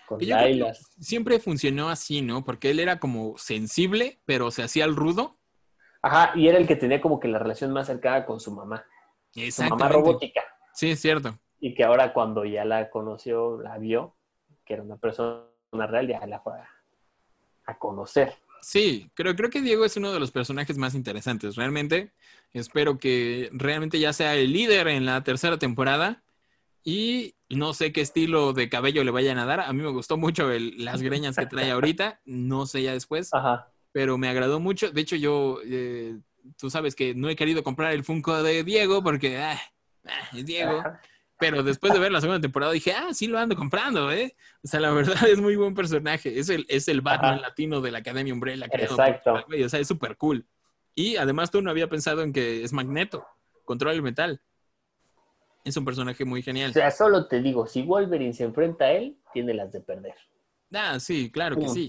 Con 0.06 0.18
Laila. 0.20 0.74
siempre 0.74 1.38
funcionó 1.38 1.88
así, 1.88 2.20
¿no? 2.20 2.44
Porque 2.44 2.70
él 2.70 2.80
era 2.80 2.98
como 2.98 3.38
sensible, 3.38 4.20
pero 4.24 4.50
se 4.50 4.62
hacía 4.62 4.84
el 4.84 4.96
rudo. 4.96 5.38
Ajá, 6.02 6.32
y 6.34 6.48
era 6.48 6.58
el 6.58 6.66
que 6.66 6.76
tenía 6.76 7.00
como 7.00 7.20
que 7.20 7.28
la 7.28 7.38
relación 7.38 7.72
más 7.72 7.86
cercana 7.86 8.26
con 8.26 8.40
su 8.40 8.52
mamá. 8.52 8.84
Su 9.32 9.62
mamá 9.62 9.88
robótica. 9.88 10.42
Sí, 10.74 10.90
es 10.90 11.00
cierto. 11.00 11.38
Y 11.60 11.74
que 11.74 11.84
ahora 11.84 12.12
cuando 12.12 12.44
ya 12.44 12.64
la 12.64 12.90
conoció, 12.90 13.60
la 13.62 13.78
vio, 13.78 14.16
que 14.66 14.74
era 14.74 14.82
una 14.82 14.96
persona 14.96 15.46
real, 15.72 16.08
ya 16.08 16.26
la 16.26 16.40
fue 16.40 16.54
a, 16.58 16.68
a 17.72 17.78
conocer. 17.78 18.34
Sí, 18.60 19.10
creo, 19.14 19.34
creo 19.34 19.50
que 19.50 19.60
Diego 19.60 19.84
es 19.84 19.96
uno 19.96 20.12
de 20.12 20.20
los 20.20 20.30
personajes 20.30 20.78
más 20.78 20.94
interesantes. 20.94 21.56
Realmente, 21.56 22.12
espero 22.52 22.98
que 22.98 23.48
realmente 23.52 23.98
ya 23.98 24.12
sea 24.12 24.36
el 24.36 24.52
líder 24.52 24.86
en 24.88 25.04
la 25.04 25.24
tercera 25.24 25.58
temporada. 25.58 26.22
Y 26.84 27.34
no 27.48 27.74
sé 27.74 27.92
qué 27.92 28.00
estilo 28.00 28.52
de 28.52 28.68
cabello 28.68 29.04
le 29.04 29.10
vayan 29.12 29.38
a 29.38 29.44
dar. 29.46 29.60
A 29.60 29.72
mí 29.72 29.82
me 29.82 29.90
gustó 29.90 30.16
mucho 30.16 30.50
el- 30.50 30.84
las 30.84 31.00
greñas 31.02 31.36
que 31.36 31.46
trae 31.46 31.70
ahorita. 31.70 32.20
No 32.24 32.66
sé 32.66 32.82
ya 32.82 32.92
después, 32.92 33.32
Ajá. 33.34 33.68
pero 33.92 34.18
me 34.18 34.28
agradó 34.28 34.58
mucho. 34.60 34.90
De 34.90 35.00
hecho, 35.00 35.16
yo, 35.16 35.58
eh, 35.64 36.18
tú 36.58 36.70
sabes 36.70 36.94
que 36.96 37.14
no 37.14 37.28
he 37.28 37.36
querido 37.36 37.62
comprar 37.62 37.92
el 37.92 38.02
Funko 38.04 38.42
de 38.42 38.64
Diego 38.64 39.02
porque 39.02 39.38
ah, 39.38 39.60
ah, 40.06 40.28
es 40.36 40.44
Diego. 40.44 40.80
Ajá. 40.80 41.00
Pero 41.42 41.62
después 41.64 41.92
de 41.92 41.98
ver 41.98 42.12
la 42.12 42.20
segunda 42.20 42.40
temporada 42.40 42.70
dije, 42.72 42.92
ah, 42.92 43.12
sí 43.12 43.26
lo 43.26 43.38
ando 43.38 43.56
comprando, 43.56 44.12
¿eh? 44.12 44.36
O 44.62 44.68
sea, 44.68 44.78
la 44.80 44.90
verdad 44.92 45.16
es 45.28 45.40
muy 45.40 45.56
buen 45.56 45.74
personaje. 45.74 46.38
Es 46.38 46.48
el, 46.48 46.64
es 46.68 46.86
el 46.88 47.00
Batman 47.00 47.34
Ajá. 47.34 47.40
latino 47.42 47.80
de 47.80 47.90
la 47.90 47.98
Academia 47.98 48.32
Umbrella. 48.32 48.68
creado 48.68 48.92
Exacto. 48.94 49.44
por- 49.46 49.54
O 49.62 49.68
sea, 49.68 49.80
es 49.80 49.88
súper 49.88 50.16
cool. 50.16 50.46
Y 50.94 51.16
además 51.16 51.50
tú 51.50 51.60
no 51.62 51.70
había 51.70 51.88
pensado 51.88 52.22
en 52.22 52.32
que 52.32 52.62
es 52.62 52.72
Magneto, 52.72 53.26
controla 53.64 53.94
el 53.94 54.02
metal. 54.02 54.40
Es 55.64 55.76
un 55.76 55.84
personaje 55.84 56.24
muy 56.24 56.40
O 56.40 56.42
genial. 56.44 56.72
sea, 56.72 56.90
solo 56.90 57.26
te 57.26 57.40
digo, 57.40 57.66
si 57.66 57.82
Wolverine 57.82 58.32
se 58.34 58.44
enfrenta 58.44 58.84
a 58.86 58.92
él, 58.92 59.16
tiene 59.32 59.54
las 59.54 59.72
de 59.72 59.80
perder. 59.80 60.14
Ah, 60.72 60.98
sí, 61.00 61.30
claro 61.30 61.56
que 61.56 61.68
sí. 61.68 61.88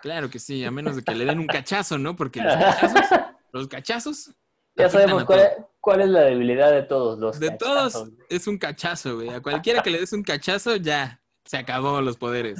Claro 0.00 0.28
que 0.30 0.38
sí, 0.38 0.64
a 0.64 0.70
menos 0.72 0.96
de 0.96 1.02
que 1.02 1.14
le 1.14 1.24
den 1.24 1.38
un 1.38 1.46
cachazo, 1.48 1.98
¿no? 1.98 2.16
Porque 2.16 2.40
los 2.40 2.54
cachazos, 2.54 3.20
los 3.52 3.68
cachazos. 3.68 4.30
Ya 4.74 4.88
sabemos 4.88 5.24
cuál, 5.24 5.40
es- 5.40 5.52
cuál 5.82 6.00
es 6.00 6.08
la 6.08 6.20
debilidad 6.20 6.70
de 6.72 6.82
todos 6.84 7.18
los 7.18 7.38
De 7.38 7.48
cachazos. 7.48 7.92
todos 7.92 8.12
es 8.30 8.46
un 8.46 8.56
cachazo, 8.56 9.16
güey. 9.16 9.28
A 9.28 9.42
cualquiera 9.42 9.82
que 9.82 9.90
le 9.90 9.98
des 9.98 10.12
un 10.12 10.22
cachazo, 10.22 10.76
ya 10.76 11.20
se 11.44 11.56
acabó 11.58 12.00
los 12.00 12.16
poderes. 12.16 12.58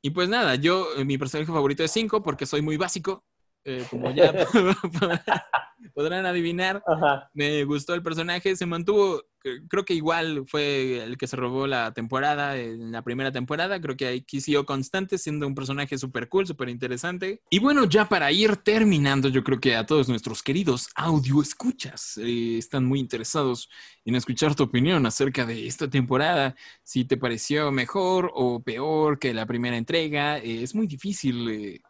Y 0.00 0.10
pues 0.10 0.28
nada, 0.28 0.54
yo, 0.54 0.86
eh, 0.96 1.04
mi 1.04 1.18
personaje 1.18 1.52
favorito 1.52 1.82
es 1.82 1.90
5 1.90 2.22
porque 2.22 2.46
soy 2.46 2.62
muy 2.62 2.76
básico. 2.76 3.24
Eh, 3.64 3.84
como 3.90 4.10
ya 4.10 4.32
podrán 5.94 6.26
adivinar, 6.26 6.82
Ajá. 6.86 7.30
me 7.34 7.64
gustó 7.64 7.94
el 7.94 8.02
personaje, 8.02 8.56
se 8.56 8.66
mantuvo, 8.66 9.22
cre- 9.42 9.66
creo 9.68 9.84
que 9.84 9.94
igual 9.94 10.44
fue 10.46 11.02
el 11.04 11.16
que 11.18 11.26
se 11.26 11.36
robó 11.36 11.66
la 11.66 11.92
temporada, 11.92 12.56
en 12.56 12.90
la 12.92 13.02
primera 13.02 13.32
temporada, 13.32 13.80
creo 13.80 13.96
que 13.96 14.08
aquí 14.08 14.40
siguió 14.40 14.64
constante, 14.66 15.18
siendo 15.18 15.46
un 15.46 15.54
personaje 15.54 15.98
súper 15.98 16.28
cool, 16.28 16.46
súper 16.46 16.68
interesante. 16.68 17.42
Y 17.50 17.58
bueno, 17.58 17.84
ya 17.84 18.08
para 18.08 18.30
ir 18.32 18.56
terminando, 18.58 19.28
yo 19.28 19.42
creo 19.44 19.60
que 19.60 19.76
a 19.76 19.84
todos 19.86 20.08
nuestros 20.08 20.42
queridos 20.42 20.88
audio 20.94 21.42
escuchas 21.42 22.16
eh, 22.18 22.56
están 22.58 22.84
muy 22.84 22.98
interesados 23.00 23.68
en 24.04 24.14
escuchar 24.14 24.54
tu 24.54 24.62
opinión 24.64 25.04
acerca 25.06 25.44
de 25.46 25.66
esta 25.66 25.88
temporada, 25.88 26.54
si 26.82 27.04
te 27.04 27.16
pareció 27.16 27.70
mejor 27.72 28.30
o 28.34 28.62
peor 28.62 29.18
que 29.18 29.34
la 29.34 29.46
primera 29.46 29.76
entrega, 29.76 30.38
eh, 30.38 30.62
es 30.62 30.74
muy 30.74 30.86
difícil... 30.86 31.48
eh, 31.50 31.80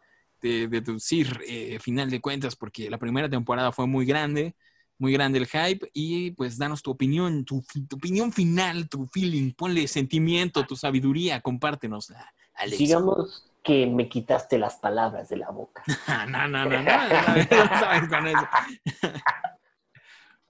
de 0.45 0.67
deducir 0.67 1.41
eh, 1.47 1.79
final 1.79 2.09
de 2.09 2.21
cuentas 2.21 2.55
porque 2.55 2.89
la 2.89 2.99
primera 2.99 3.27
temporada 3.27 3.71
fue 3.71 3.87
muy 3.87 4.05
grande, 4.05 4.55
muy 4.99 5.11
grande 5.11 5.39
el 5.39 5.47
hype 5.47 5.89
y 5.93 6.31
pues 6.31 6.57
danos 6.57 6.83
tu 6.83 6.91
opinión, 6.91 7.45
tu, 7.45 7.63
opinión 7.93 8.31
final, 8.31 8.87
tu 8.87 9.07
feeling, 9.07 9.53
ponle 9.53 9.87
sentimiento, 9.87 10.65
tu 10.65 10.75
sabiduría, 10.75 11.41
compártenosla, 11.41 12.31
Alex. 12.53 12.77
Digamos 12.77 13.51
que 13.63 13.87
me 13.87 14.07
quitaste 14.07 14.59
las 14.59 14.75
palabras 14.75 15.27
de 15.29 15.37
la 15.37 15.49
boca. 15.49 15.83
No, 16.29 16.47
no, 16.47 16.65
no, 16.65 16.69
no, 16.69 16.81
no, 16.83 17.35
no 17.35 17.79
sabes 17.79 18.09
con 18.09 18.27
eso. 18.27 18.47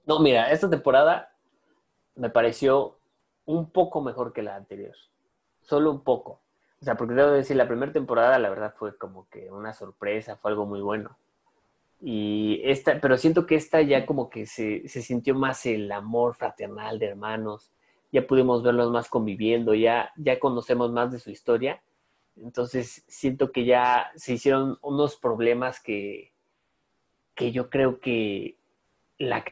No, 0.04 0.20
mira, 0.20 0.52
esta 0.52 0.68
temporada 0.70 1.32
me 2.14 2.30
pareció 2.30 2.98
un 3.46 3.70
poco 3.70 4.00
mejor 4.02 4.32
que 4.32 4.42
la 4.42 4.54
anterior. 4.56 4.94
Solo 5.62 5.90
un 5.90 6.04
poco. 6.04 6.40
O 6.80 6.84
sea, 6.84 6.96
porque 6.96 7.14
debo 7.14 7.30
decir, 7.30 7.56
la 7.56 7.68
primera 7.68 7.92
temporada, 7.92 8.38
la 8.38 8.50
verdad, 8.50 8.74
fue 8.76 8.96
como 8.96 9.28
que 9.28 9.50
una 9.50 9.72
sorpresa, 9.72 10.36
fue 10.36 10.50
algo 10.50 10.66
muy 10.66 10.80
bueno. 10.80 11.16
Y 12.00 12.60
esta, 12.64 13.00
pero 13.00 13.16
siento 13.16 13.46
que 13.46 13.54
esta 13.54 13.80
ya 13.80 14.04
como 14.04 14.28
que 14.28 14.46
se, 14.46 14.86
sintió 14.88 15.34
más 15.34 15.64
el 15.66 15.90
amor 15.90 16.34
fraternal 16.34 16.98
de 16.98 17.06
hermanos. 17.06 17.72
Ya 18.12 18.26
pudimos 18.26 18.62
verlos 18.62 18.90
más 18.90 19.08
conviviendo, 19.08 19.74
ya, 19.74 20.12
ya 20.16 20.38
conocemos 20.38 20.92
más 20.92 21.10
de 21.10 21.18
su 21.18 21.30
historia. 21.30 21.82
Entonces 22.36 23.02
siento 23.08 23.50
que 23.50 23.64
ya 23.64 24.10
se 24.16 24.34
hicieron 24.34 24.78
unos 24.82 25.16
problemas 25.16 25.80
que, 25.80 26.32
que 27.34 27.50
yo 27.50 27.70
creo 27.70 27.98
que 27.98 28.58
la 29.18 29.44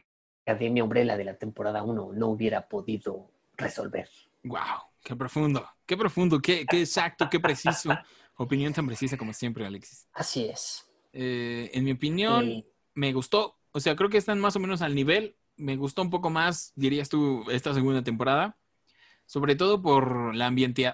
Academia 0.45 0.83
Umbrella 0.83 1.17
de 1.17 1.23
la 1.23 1.37
temporada 1.37 1.83
1 1.83 2.13
no 2.13 2.27
hubiera 2.27 2.67
podido 2.67 3.27
resolver. 3.57 4.07
Wow, 4.43 4.83
qué 5.05 5.15
profundo, 5.15 5.69
qué 5.85 5.95
profundo, 5.95 6.41
qué, 6.41 6.65
qué 6.65 6.81
exacto, 6.81 7.29
qué 7.29 7.39
preciso. 7.39 7.91
Opinión 8.37 8.73
tan 8.73 8.87
precisa 8.87 9.15
como 9.17 9.31
siempre, 9.31 9.65
Alexis. 9.65 10.09
Así 10.13 10.45
es. 10.45 10.85
Eh, 11.13 11.69
en 11.73 11.85
mi 11.85 11.91
opinión, 11.91 12.65
me 12.95 13.13
gustó. 13.13 13.57
O 13.71 13.79
sea, 13.79 13.95
creo 13.95 14.09
que 14.09 14.17
están 14.17 14.39
más 14.39 14.55
o 14.55 14.59
menos 14.59 14.81
al 14.81 14.95
nivel. 14.95 15.37
Me 15.55 15.77
gustó 15.77 16.01
un 16.01 16.09
poco 16.09 16.29
más, 16.29 16.73
dirías 16.75 17.07
tú, 17.07 17.45
esta 17.49 17.73
segunda 17.73 18.03
temporada. 18.03 18.57
Sobre 19.25 19.55
todo 19.55 19.81
por 19.81 20.35
la, 20.35 20.53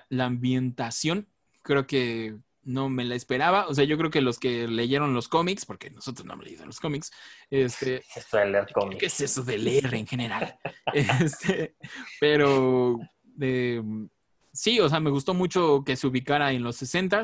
la 0.09 0.25
ambientación. 0.25 1.27
Creo 1.63 1.87
que 1.87 2.37
no 2.63 2.89
me 2.89 3.05
la 3.05 3.15
esperaba. 3.15 3.67
O 3.67 3.73
sea, 3.73 3.85
yo 3.85 3.97
creo 3.97 4.11
que 4.11 4.21
los 4.21 4.37
que 4.37 4.67
leyeron 4.67 5.13
los 5.13 5.27
cómics, 5.27 5.65
porque 5.65 5.89
nosotros 5.89 6.25
no 6.25 6.33
hemos 6.33 6.45
leído 6.45 6.65
los 6.65 6.79
cómics, 6.79 7.11
este, 7.49 8.03
Se 8.03 8.21
suele 8.21 8.51
leer 8.51 8.65
¿Qué 8.67 8.73
cómics. 8.73 9.03
es 9.03 9.21
eso 9.21 9.43
de 9.43 9.57
leer 9.57 9.93
en 9.95 10.05
general? 10.05 10.59
Este, 10.93 11.75
pero 12.19 12.99
eh, 13.41 13.81
sí, 14.53 14.79
o 14.79 14.89
sea, 14.89 14.99
me 14.99 15.09
gustó 15.09 15.33
mucho 15.33 15.83
que 15.85 15.95
se 15.95 16.07
ubicara 16.07 16.51
en 16.53 16.63
los 16.63 16.77
60 16.77 17.23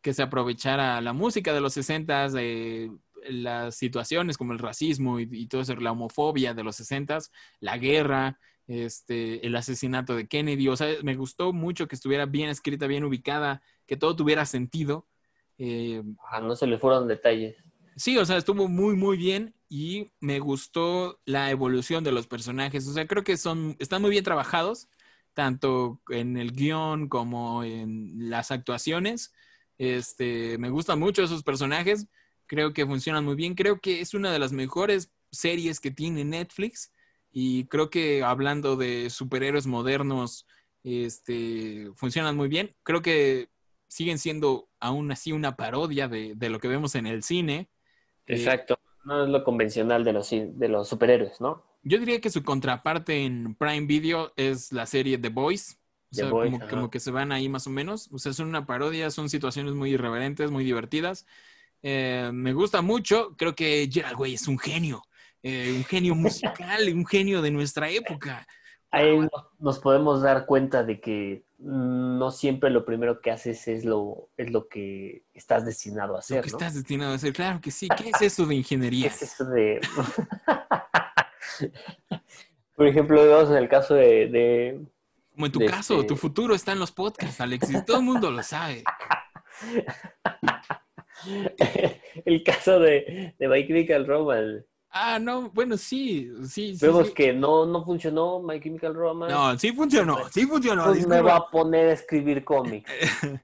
que 0.00 0.14
se 0.14 0.22
aprovechara 0.22 1.00
la 1.00 1.12
música 1.12 1.52
de 1.52 1.60
los 1.60 1.74
60 1.74 2.28
eh, 2.38 2.90
las 3.28 3.74
situaciones 3.74 4.38
como 4.38 4.52
el 4.52 4.58
racismo 4.58 5.18
y, 5.20 5.28
y 5.30 5.46
todo 5.48 5.60
eso, 5.60 5.74
la 5.76 5.92
homofobia 5.92 6.54
de 6.54 6.62
los 6.62 6.76
60 6.76 7.18
la 7.60 7.78
guerra, 7.78 8.38
este, 8.68 9.44
el 9.46 9.56
asesinato 9.56 10.14
de 10.14 10.28
Kennedy. 10.28 10.68
O 10.68 10.76
sea, 10.76 10.88
me 11.02 11.16
gustó 11.16 11.52
mucho 11.52 11.88
que 11.88 11.96
estuviera 11.96 12.26
bien 12.26 12.50
escrita, 12.50 12.86
bien 12.86 13.04
ubicada, 13.04 13.62
que 13.86 13.96
todo 13.96 14.14
tuviera 14.14 14.46
sentido. 14.46 15.06
Eh, 15.56 16.02
Ah, 16.30 16.40
no 16.40 16.54
se 16.54 16.66
le 16.66 16.78
fueron 16.78 17.08
detalles. 17.08 17.56
Sí, 17.96 18.16
o 18.16 18.24
sea, 18.24 18.36
estuvo 18.36 18.68
muy, 18.68 18.94
muy 18.94 19.16
bien 19.16 19.54
y 19.68 20.12
me 20.20 20.38
gustó 20.38 21.18
la 21.24 21.50
evolución 21.50 22.04
de 22.04 22.12
los 22.12 22.28
personajes. 22.28 22.86
O 22.86 22.92
sea, 22.92 23.08
creo 23.08 23.24
que 23.24 23.36
son, 23.36 23.74
están 23.80 24.02
muy 24.02 24.10
bien 24.10 24.22
trabajados, 24.22 24.88
tanto 25.38 26.00
en 26.08 26.36
el 26.36 26.50
guion 26.50 27.08
como 27.08 27.62
en 27.62 28.28
las 28.28 28.50
actuaciones. 28.50 29.32
Este, 29.78 30.58
me 30.58 30.68
gustan 30.68 30.98
mucho 30.98 31.22
esos 31.22 31.44
personajes. 31.44 32.08
Creo 32.46 32.72
que 32.72 32.84
funcionan 32.84 33.24
muy 33.24 33.36
bien. 33.36 33.54
Creo 33.54 33.78
que 33.78 34.00
es 34.00 34.14
una 34.14 34.32
de 34.32 34.40
las 34.40 34.50
mejores 34.50 35.12
series 35.30 35.78
que 35.78 35.92
tiene 35.92 36.24
Netflix. 36.24 36.92
Y 37.30 37.66
creo 37.66 37.88
que 37.88 38.24
hablando 38.24 38.74
de 38.74 39.10
superhéroes 39.10 39.68
modernos, 39.68 40.44
este, 40.82 41.88
funcionan 41.94 42.34
muy 42.34 42.48
bien. 42.48 42.74
Creo 42.82 43.00
que 43.00 43.48
siguen 43.86 44.18
siendo 44.18 44.68
aún 44.80 45.12
así 45.12 45.30
una 45.30 45.54
parodia 45.54 46.08
de, 46.08 46.34
lo 46.50 46.58
que 46.58 46.66
vemos 46.66 46.96
en 46.96 47.06
el 47.06 47.22
cine. 47.22 47.70
Eh, 48.26 48.34
Exacto. 48.34 48.76
No 49.04 49.22
es 49.22 49.30
lo 49.30 49.44
convencional 49.44 50.02
de 50.02 50.14
los, 50.14 50.30
de 50.30 50.68
los 50.68 50.88
superhéroes, 50.88 51.40
¿no? 51.40 51.62
Yo 51.88 51.98
diría 51.98 52.20
que 52.20 52.28
su 52.30 52.42
contraparte 52.42 53.24
en 53.24 53.54
Prime 53.54 53.86
Video 53.86 54.32
es 54.36 54.72
la 54.72 54.84
serie 54.86 55.16
The 55.16 55.30
Boys. 55.30 55.78
O 56.10 56.14
sea, 56.14 56.30
Boys, 56.30 56.58
como, 56.70 56.90
que 56.90 57.00
se 57.00 57.10
van 57.10 57.32
ahí 57.32 57.48
más 57.48 57.66
o 57.66 57.70
menos. 57.70 58.08
O 58.12 58.18
sea, 58.18 58.32
son 58.32 58.48
una 58.48 58.66
parodia, 58.66 59.10
son 59.10 59.28
situaciones 59.30 59.72
muy 59.74 59.90
irreverentes, 59.92 60.50
muy 60.50 60.64
divertidas. 60.64 61.26
Eh, 61.82 62.30
me 62.32 62.52
gusta 62.52 62.82
mucho. 62.82 63.34
Creo 63.36 63.54
que 63.54 63.88
Gerald 63.90 64.18
Way 64.18 64.34
es 64.34 64.48
un 64.48 64.58
genio. 64.58 65.02
eh, 65.42 65.72
un 65.76 65.84
genio 65.84 66.14
musical, 66.16 66.92
un 66.92 67.06
genio 67.06 67.40
de 67.40 67.50
nuestra 67.52 67.88
época. 67.88 68.44
Ahí 68.90 69.16
nos- 69.18 69.30
nos 69.58 69.78
podemos 69.78 70.20
dar 70.20 70.46
cuenta 70.46 70.82
de 70.82 71.00
que 71.00 71.44
no 71.58 72.30
siempre 72.32 72.70
lo 72.70 72.84
primero 72.84 73.20
que 73.20 73.30
haces 73.30 73.68
es 73.68 73.84
lo, 73.84 74.30
es 74.36 74.50
lo 74.50 74.66
que 74.68 75.24
estás 75.34 75.64
destinado 75.64 76.14
a 76.14 76.16
Lo 76.16 76.18
hacer, 76.18 76.42
que 76.42 76.50
¿no? 76.50 76.56
estás 76.58 76.74
destinado 76.74 77.12
a 77.12 77.14
hacer. 77.16 77.32
Claro 77.32 77.60
que 77.60 77.70
sí. 77.70 77.86
¿Qué 77.96 78.10
es 78.10 78.20
esto 78.20 78.42
de 78.46 78.48
¿Qué 78.48 78.54
ingeniería? 78.56 79.06
es 79.06 79.22
eso 79.22 79.44
de...? 79.44 79.80
Por 82.76 82.86
ejemplo, 82.86 83.22
vemos 83.22 83.50
en 83.50 83.56
el 83.56 83.68
caso 83.68 83.94
de... 83.94 84.28
de- 84.28 84.80
Como 85.32 85.46
en 85.46 85.52
tu 85.52 85.58
de 85.58 85.66
caso, 85.66 85.94
este- 85.96 86.06
tu 86.08 86.16
futuro 86.16 86.54
está 86.54 86.72
en 86.72 86.78
los 86.78 86.92
podcasts, 86.92 87.40
Alexis. 87.40 87.84
Todo 87.84 87.98
el 87.98 88.04
mundo 88.04 88.30
lo 88.30 88.42
sabe. 88.42 88.84
el 92.24 92.42
caso 92.44 92.78
de, 92.78 93.34
de 93.38 93.48
My 93.48 93.66
Chemical 93.66 94.06
Romance. 94.06 94.64
Ah, 94.90 95.18
no, 95.18 95.50
bueno, 95.50 95.76
sí, 95.76 96.30
sí. 96.48 96.76
Vemos 96.80 97.08
sí. 97.08 97.14
que 97.14 97.32
no, 97.32 97.66
no 97.66 97.84
funcionó 97.84 98.40
My 98.40 98.60
Chemical 98.60 98.94
Romance. 98.94 99.34
No, 99.34 99.58
sí 99.58 99.72
funcionó, 99.72 100.28
sí 100.30 100.46
funcionó. 100.46 100.84
pues 100.86 101.06
me 101.06 101.20
va 101.20 101.36
a 101.36 101.50
poner 101.50 101.88
a 101.88 101.92
escribir 101.92 102.44
cómics. 102.44 102.90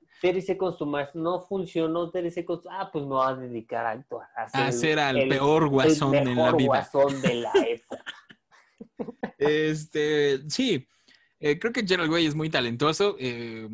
To 0.78 0.86
Mars 0.86 1.14
no 1.14 1.42
funcionó. 1.42 2.10
Terry 2.10 2.30
Seconds, 2.30 2.66
ah, 2.70 2.88
pues 2.90 3.04
me 3.04 3.10
va 3.14 3.28
a 3.28 3.34
dedicar 3.36 3.84
a 3.84 3.90
actuar. 3.90 4.26
A 4.36 4.44
A 4.66 4.72
ser 4.72 4.98
al 4.98 5.18
el- 5.18 5.28
peor 5.28 5.68
guasón 5.68 6.14
el 6.14 6.28
en 6.28 6.36
la 6.36 6.52
vida. 6.52 6.66
guasón 6.68 7.20
de 7.20 7.34
la 7.34 7.52
época. 7.68 8.04
Este, 9.36 10.48
sí, 10.48 10.86
eh, 11.40 11.58
creo 11.58 11.72
que 11.72 11.86
Gerald 11.86 12.10
Way 12.10 12.26
es 12.26 12.34
muy 12.34 12.48
talentoso. 12.48 13.16
eh, 13.18 13.68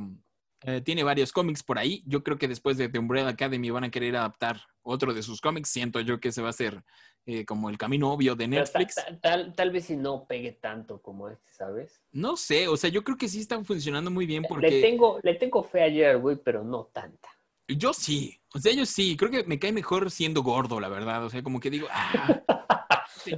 eh, 0.62 0.80
tiene 0.80 1.02
varios 1.04 1.32
cómics 1.32 1.62
por 1.62 1.78
ahí. 1.78 2.02
Yo 2.06 2.22
creo 2.22 2.38
que 2.38 2.48
después 2.48 2.76
de 2.76 2.88
The 2.88 2.98
Umbrella 2.98 3.28
Academy 3.28 3.70
van 3.70 3.84
a 3.84 3.90
querer 3.90 4.16
adaptar 4.16 4.60
otro 4.82 5.14
de 5.14 5.22
sus 5.22 5.40
cómics. 5.40 5.70
Siento 5.70 6.00
yo 6.00 6.20
que 6.20 6.28
ese 6.28 6.42
va 6.42 6.50
a 6.50 6.52
ser 6.54 6.82
eh, 7.26 7.44
como 7.44 7.70
el 7.70 7.78
camino 7.78 8.12
obvio 8.12 8.34
de 8.34 8.48
Netflix. 8.48 8.94
ta- 8.96 9.18
Tal, 9.20 9.54
tal 9.54 9.70
vez 9.70 9.84
si 9.86 9.96
no 9.96 10.26
pegue 10.26 10.52
tanto 10.52 11.00
como 11.02 11.28
este, 11.28 11.52
¿sabes? 11.52 12.02
No 12.12 12.36
sé, 12.36 12.66
o 12.68 12.76
sea, 12.76 12.90
yo 12.90 13.04
creo 13.04 13.16
que 13.16 13.28
sí 13.28 13.40
están 13.40 13.64
funcionando 13.64 14.10
muy 14.10 14.26
bien 14.26 14.42
Le, 14.42 14.48
porque 14.48 14.80
tengo, 14.80 15.18
le 15.22 15.34
tengo 15.34 15.62
fe 15.62 15.84
a 15.84 15.90
Gerard 15.90 16.22
Way, 16.22 16.36
pero 16.44 16.64
no 16.64 16.84
tanta. 16.92 17.28
yo 17.68 17.92
sí, 17.92 18.40
o 18.54 18.58
sea, 18.58 18.72
yo 18.72 18.84
sí, 18.86 19.16
creo 19.16 19.30
que 19.30 19.44
me 19.44 19.58
cae 19.58 19.72
mejor 19.72 20.10
siendo 20.10 20.42
gordo, 20.42 20.80
la 20.80 20.88
verdad. 20.88 21.24
O 21.24 21.30
sea, 21.30 21.42
como 21.42 21.60
que 21.60 21.70
digo, 21.70 21.86
ah, 21.90 22.40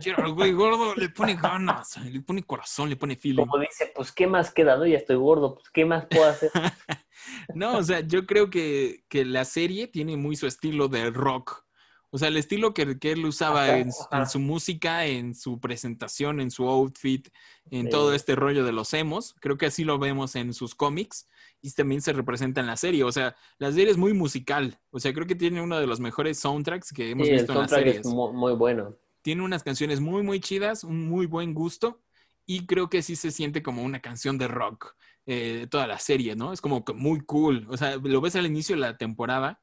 Gerald 0.01 0.39
Way 0.39 0.53
gordo 0.53 0.95
le 0.95 1.09
pone 1.09 1.35
ganas, 1.37 1.97
le 1.99 2.21
pone 2.21 2.43
corazón, 2.43 2.89
le 2.91 2.97
pone 2.97 3.17
feeling. 3.17 3.45
Como 3.47 3.59
dice, 3.59 3.93
pues, 3.95 4.13
¿qué 4.13 4.27
más 4.27 4.53
queda? 4.53 4.77
No, 4.77 4.87
ya 4.87 4.97
estoy 4.99 5.17
gordo, 5.17 5.55
pues, 5.57 5.71
¿qué 5.71 5.85
más 5.85 6.07
puedo 6.07 6.27
hacer? 6.27 6.51
No, 7.55 7.77
o 7.79 7.83
sea, 7.83 8.01
yo 8.01 8.27
creo 8.27 8.51
que, 8.51 9.05
que 9.09 9.25
la 9.25 9.45
serie 9.45 9.87
tiene 9.87 10.17
muy 10.17 10.35
su 10.35 10.47
estilo 10.47 10.89
de 10.89 11.11
rock. 11.11 11.65
O 12.11 12.19
sea, 12.19 12.29
el 12.29 12.37
estilo 12.37 12.75
que, 12.75 12.99
que 12.99 13.13
él 13.13 13.25
usaba 13.25 13.65
Ajá, 13.65 13.79
en, 13.79 13.93
su- 13.93 14.03
ajá. 14.11 14.19
en 14.23 14.29
su 14.29 14.39
música, 14.41 15.07
en 15.07 15.35
su 15.35 15.61
presentación, 15.61 16.41
en 16.41 16.51
su 16.51 16.69
outfit, 16.69 17.29
en 17.71 17.85
Sí. 17.85 17.91
todo 17.91 18.13
este 18.13 18.35
rollo 18.35 18.65
de 18.65 18.73
los 18.73 18.93
emos. 18.93 19.35
Creo 19.41 19.57
que 19.57 19.67
así 19.67 19.85
lo 19.85 19.99
vemos 19.99 20.35
en 20.37 20.53
sus 20.53 20.75
cómics 20.75 21.29
y 21.63 21.71
también 21.71 22.03
se 22.03 22.13
representa 22.13 22.61
en 22.61 22.67
la 22.67 22.77
serie. 22.77 23.05
O 23.05 23.13
sea, 23.13 23.35
la 23.59 23.71
serie 23.73 23.91
es 23.93 23.97
muy 23.99 24.13
musical. 24.15 24.79
O 24.91 24.99
sea, 25.01 25.15
creo 25.15 25.27
que 25.27 25.37
tiene 25.37 25.63
uno 25.63 25.79
de 25.79 25.87
los 25.87 26.01
mejores 26.01 26.39
soundtracks 26.41 26.93
que 26.93 27.11
hemos 27.11 27.27
Sí, 27.27 27.33
el 27.33 27.39
visto 27.39 27.53
en 27.53 27.59
soundtrack 27.59 27.81
series. 27.85 28.01
es 28.01 28.07
mu- 28.13 28.33
muy, 28.33 28.53
bueno. 28.55 28.97
Tiene 29.23 29.43
unas 29.43 29.63
canciones 29.63 30.01
muy, 30.01 30.23
muy 30.23 30.41
chidas, 30.41 30.85
un 30.85 31.09
muy 31.09 31.27
buen 31.27 31.55
gusto 31.55 32.03
y 32.47 32.67
creo 32.67 32.91
que 32.91 33.03
sí 33.03 33.17
se 33.17 33.31
siente 33.31 33.63
como 33.63 33.83
una 33.83 34.01
canción 34.01 34.37
de 34.39 34.49
rock 34.49 34.95
eh, 35.27 35.69
toda 35.71 35.87
la 35.87 35.99
serie, 35.99 36.35
¿no? 36.35 36.53
Es 36.53 36.61
como 36.61 36.85
que 36.85 36.93
muy 36.93 37.21
cool. 37.21 37.67
O 37.71 37.77
sea, 37.77 37.97
lo 37.97 38.21
ves 38.21 38.35
al 38.35 38.47
inicio 38.47 38.75
de 38.75 38.81
la 38.81 38.97
temporada 38.97 39.61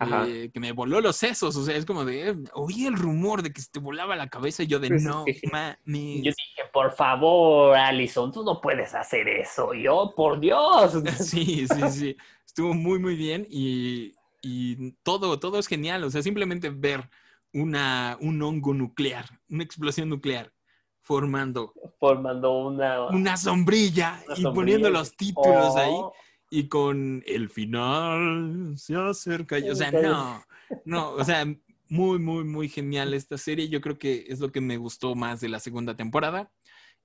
eh, 0.00 0.50
que 0.52 0.60
me 0.60 0.72
voló 0.72 1.00
los 1.00 1.16
sesos. 1.16 1.56
O 1.56 1.64
sea, 1.64 1.76
es 1.76 1.86
como 1.86 2.04
de, 2.04 2.30
eh, 2.30 2.36
oí 2.52 2.86
el 2.86 2.94
rumor 2.94 3.42
de 3.42 3.52
que 3.52 3.62
se 3.62 3.70
te 3.70 3.80
volaba 3.80 4.14
la 4.16 4.28
cabeza 4.28 4.62
y 4.62 4.66
yo 4.66 4.78
de, 4.78 4.90
no 4.90 5.24
mames. 5.50 5.78
Yo 5.86 6.32
dije, 6.36 6.62
por 6.72 6.92
favor, 6.92 7.74
Alison, 7.74 8.30
tú 8.30 8.44
no 8.44 8.60
puedes 8.60 8.94
hacer 8.94 9.26
eso. 9.28 9.72
Yo, 9.72 10.12
por 10.14 10.38
Dios. 10.38 10.92
Sí, 11.18 11.66
sí, 11.66 11.90
sí. 11.90 12.16
Estuvo 12.46 12.74
muy, 12.74 12.98
muy 12.98 13.16
bien 13.16 13.46
y, 13.48 14.12
y 14.42 14.92
todo, 15.02 15.40
todo 15.40 15.58
es 15.58 15.66
genial. 15.66 16.04
O 16.04 16.10
sea, 16.10 16.22
simplemente 16.22 16.68
ver 16.68 17.08
una, 17.52 18.16
un 18.20 18.40
hongo 18.42 18.74
nuclear, 18.74 19.26
una 19.48 19.64
explosión 19.64 20.08
nuclear 20.08 20.52
formando 21.00 21.72
Formando 21.98 22.66
una... 22.66 23.06
una 23.08 23.36
sombrilla 23.36 24.22
una 24.26 24.34
y 24.34 24.42
sombrilla 24.42 24.54
poniendo 24.54 24.90
los 24.90 25.16
títulos 25.16 25.74
ahí 25.76 25.90
Oh, 25.92 26.12
y 26.50 26.68
con 26.68 27.22
el 27.26 27.48
final 27.50 28.74
se 28.76 28.94
acerca. 28.96 29.58
y- 29.58 29.70
O 29.70 29.74
sea, 29.74 29.90
no, 29.90 30.42
no, 30.84 31.10
o 31.12 31.24
sea, 31.24 31.44
muy, 31.88 32.18
muy, 32.18 32.44
muy 32.44 32.68
genial 32.68 33.12
esta 33.14 33.36
serie. 33.38 33.68
Yo 33.68 33.80
creo 33.80 33.98
que 33.98 34.24
es 34.28 34.40
lo 34.40 34.50
que 34.52 34.60
me 34.60 34.76
gustó 34.78 35.14
más 35.14 35.40
de 35.40 35.48
la 35.48 35.60
segunda 35.60 35.94
temporada. 35.96 36.50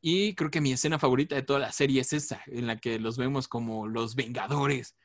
Y 0.01 0.35
creo 0.35 0.49
que 0.51 0.59
mi 0.61 0.71
escena 0.73 0.99
favorita 0.99 1.35
de 1.35 1.43
toda 1.43 1.59
la 1.59 1.71
serie 1.71 2.01
es 2.01 2.11
esa, 2.13 2.41
en 2.47 2.67
la 2.67 2.77
que 2.77 2.99
los 2.99 3.17
vemos 3.17 3.47
como 3.47 3.87
los 3.87 4.15
Vengadores, 4.15 4.95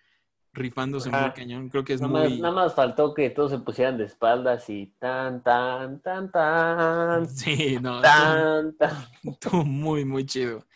rifándose 0.53 1.11
muy 1.11 1.19
Ajá. 1.19 1.35
cañón. 1.35 1.69
Creo 1.69 1.85
que 1.85 1.93
es 1.95 2.01
Nada 2.01 2.12
más, 2.12 2.29
muy... 2.29 2.41
nada 2.41 2.55
más 2.55 2.75
faltó 2.75 3.15
que 3.15 3.31
todos 3.31 3.51
se 3.51 3.59
pusieran 3.59 3.97
de 3.99 4.05
espaldas 4.05 4.69
y 4.69 4.87
tan, 4.99 5.43
tan, 5.43 6.01
tan, 6.01 6.31
tan, 6.31 7.29
Sí, 7.35 7.79
no, 7.81 8.01
tan, 8.01 8.77
tan. 8.77 9.07
Estuvo 9.23 9.65
muy, 9.65 10.05
muy 10.05 10.27
chido. 10.27 10.66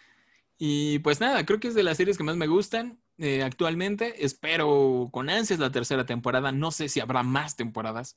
Y 0.58 1.00
pues 1.00 1.20
nada, 1.20 1.44
creo 1.44 1.58
que 1.58 1.68
es 1.68 1.74
de 1.74 1.82
las 1.82 1.96
series 1.96 2.16
que 2.16 2.24
más 2.24 2.36
me 2.36 2.46
gustan 2.46 3.00
eh, 3.18 3.42
actualmente. 3.42 4.24
Espero 4.24 5.08
con 5.12 5.28
ansias 5.28 5.58
la 5.58 5.72
tercera 5.72 6.06
temporada. 6.06 6.52
No 6.52 6.70
sé 6.70 6.88
si 6.88 7.00
habrá 7.00 7.22
más 7.22 7.56
temporadas. 7.56 8.16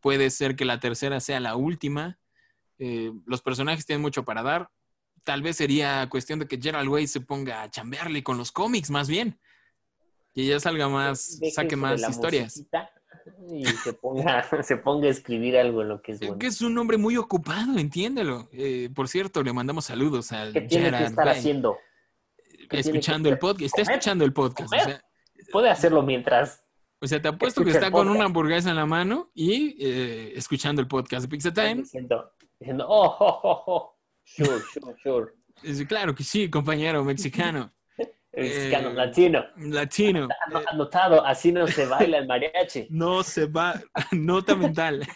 Puede 0.00 0.30
ser 0.30 0.56
que 0.56 0.66
la 0.66 0.78
tercera 0.78 1.20
sea 1.20 1.40
la 1.40 1.56
última. 1.56 2.18
Eh, 2.78 3.12
los 3.24 3.40
personajes 3.40 3.86
tienen 3.86 4.02
mucho 4.02 4.24
para 4.24 4.42
dar. 4.42 4.70
Tal 5.24 5.42
vez 5.42 5.56
sería 5.56 6.06
cuestión 6.08 6.38
de 6.38 6.46
que 6.46 6.60
Gerald 6.60 6.88
Way 6.88 7.06
se 7.06 7.20
ponga 7.20 7.62
a 7.62 7.70
chambearle 7.70 8.22
con 8.22 8.36
los 8.36 8.52
cómics, 8.52 8.90
más 8.90 9.08
bien. 9.08 9.38
Que 10.36 10.46
ya 10.46 10.60
salga 10.60 10.88
más, 10.88 11.40
Deje 11.40 11.52
saque 11.52 11.76
más 11.76 12.00
la 12.00 12.10
historias. 12.10 12.62
Y 13.50 13.64
se 13.64 13.94
ponga, 13.94 14.44
se 14.62 14.76
ponga 14.76 15.08
a 15.08 15.10
escribir 15.10 15.56
algo 15.56 15.82
en 15.82 15.88
lo 15.88 16.02
que 16.02 16.12
es 16.12 16.20
bueno. 16.20 16.38
que 16.38 16.46
es 16.46 16.60
un 16.60 16.76
hombre 16.76 16.98
muy 16.98 17.16
ocupado, 17.16 17.78
entiéndelo. 17.78 18.48
Eh, 18.52 18.90
por 18.94 19.08
cierto, 19.08 19.42
le 19.42 19.52
mandamos 19.52 19.86
saludos 19.86 20.30
al 20.32 20.52
¿Qué 20.52 20.60
tiene 20.60 20.90
que 20.90 21.04
estar 21.04 21.28
haciendo? 21.28 21.78
¿Qué 22.36 22.56
tiene 22.58 22.68
que 22.68 22.78
escuchando 22.80 23.28
el 23.30 23.38
podcast. 23.38 23.78
Está 23.78 23.92
escuchando 23.92 24.24
el 24.26 24.32
podcast. 24.32 24.72
O 24.72 24.76
¿Comer? 24.76 24.84
sea, 24.84 25.04
Puede 25.50 25.70
hacerlo 25.70 26.02
mientras 26.02 26.66
o 26.98 27.06
sea, 27.06 27.20
te 27.20 27.28
apuesto 27.28 27.62
que 27.62 27.70
está 27.70 27.90
con 27.90 28.08
una 28.08 28.24
hamburguesa 28.24 28.70
en 28.70 28.76
la 28.76 28.86
mano 28.86 29.30
y 29.34 29.76
eh, 29.78 30.32
escuchando 30.34 30.80
el 30.80 30.88
podcast 30.88 31.24
de 31.24 31.28
Pizza 31.28 31.52
Time. 31.52 31.76
diciendo, 31.76 32.32
diciendo, 32.58 32.86
oh, 32.88 33.16
oh, 33.20 33.40
oh, 33.42 33.64
oh. 33.66 33.96
Sure, 34.24 34.60
sure, 34.72 35.32
sure. 35.62 35.86
Claro 35.86 36.14
que 36.14 36.24
sí, 36.24 36.50
compañero 36.50 37.04
mexicano, 37.04 37.72
Mexicano, 38.36 38.90
Eh, 38.90 38.94
latino. 38.94 39.44
latino. 39.56 40.28
Ano- 40.46 40.62
Anotado, 40.70 41.24
así 41.24 41.52
no 41.52 41.66
se 41.66 41.86
baila 41.86 42.18
el 42.18 42.26
mariachi. 42.26 42.86
no 42.90 43.22
se 43.22 43.46
va, 43.46 43.80
nota 44.12 44.54
mental. 44.54 45.06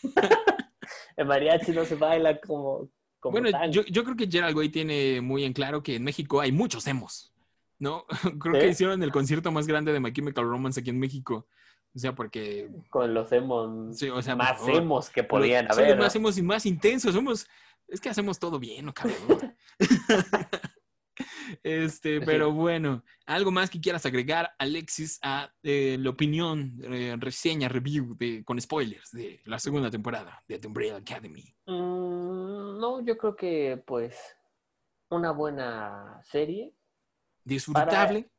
El 1.17 1.27
mariachi 1.27 1.73
no 1.73 1.85
se 1.85 1.97
baila 1.97 2.41
como, 2.41 2.89
como 3.21 3.39
Bueno, 3.39 3.51
yo, 3.71 3.83
yo 3.85 4.05
creo 4.05 4.17
que 4.17 4.27
Gerald 4.29 4.57
Way 4.57 4.69
tiene 4.71 5.21
muy 5.21 5.45
en 5.45 5.53
claro 5.53 5.83
que 5.83 5.97
en 5.97 6.05
México 6.05 6.41
hay 6.41 6.51
muchos 6.53 6.87
emos, 6.87 7.33
¿no? 7.79 8.05
Creo 8.41 8.55
¿Sí? 8.55 8.61
que 8.61 8.69
hicieron 8.69 9.03
el 9.03 9.13
concierto 9.13 9.51
más 9.53 9.67
grande 9.67 9.93
de 9.93 10.01
My 10.01 10.13
Chemical 10.13 10.45
Romance 10.45 10.81
aquí 10.81 10.91
en 10.91 10.99
México. 10.99 11.47
O 11.95 11.99
sea, 11.99 12.15
porque... 12.15 12.71
Con 12.89 13.13
los 13.13 13.33
emos 13.33 13.99
Sí, 13.99 14.09
o 14.09 14.23
sea, 14.23 14.37
más 14.37 14.59
favor. 14.59 14.77
emos 14.77 15.11
que 15.11 15.25
podían 15.25 15.67
Somos 15.67 15.79
haber. 15.79 15.97
¿no? 15.97 16.05
más, 16.05 16.15
hemos 16.15 16.39
y 16.39 16.43
más 16.43 16.65
intensos, 16.65 17.13
somos, 17.13 17.49
es 17.89 18.01
que 18.01 18.09
hacemos 18.09 18.39
todo 18.39 18.61
bien, 18.61 18.87
¿no, 18.87 18.95
cabrón? 18.95 19.55
Este, 21.63 22.21
pero 22.23 22.53
bueno, 22.53 23.05
algo 23.27 23.51
más 23.51 23.69
que 23.69 23.81
quieras 23.81 24.07
agregar, 24.07 24.51
Alexis, 24.59 25.19
a 25.23 25.53
eh, 25.63 25.99
la 26.01 26.11
opinión, 26.11 26.79
eh, 26.85 27.17
reseña, 27.19 27.69
review 27.69 28.17
de, 28.17 28.43
con 28.45 28.59
spoilers 28.61 29.11
de 29.13 29.43
la 29.45 29.59
segunda 29.59 29.91
temporada 29.91 30.43
de 30.49 30.59
The 30.59 30.67
Umbrella 30.67 30.97
Academy. 30.97 31.45
Mm, 31.67 32.79
no, 32.81 33.05
yo 33.05 33.17
creo 33.19 33.37
que 33.37 33.83
pues 33.87 34.17
una 35.11 35.33
buena 35.33 36.21
serie. 36.25 36.73
Disfrutable. 37.45 38.31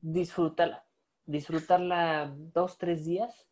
Disfrutarla, 0.00 0.84
disfrutarla 1.24 2.34
dos, 2.36 2.76
tres 2.76 3.06
días, 3.06 3.48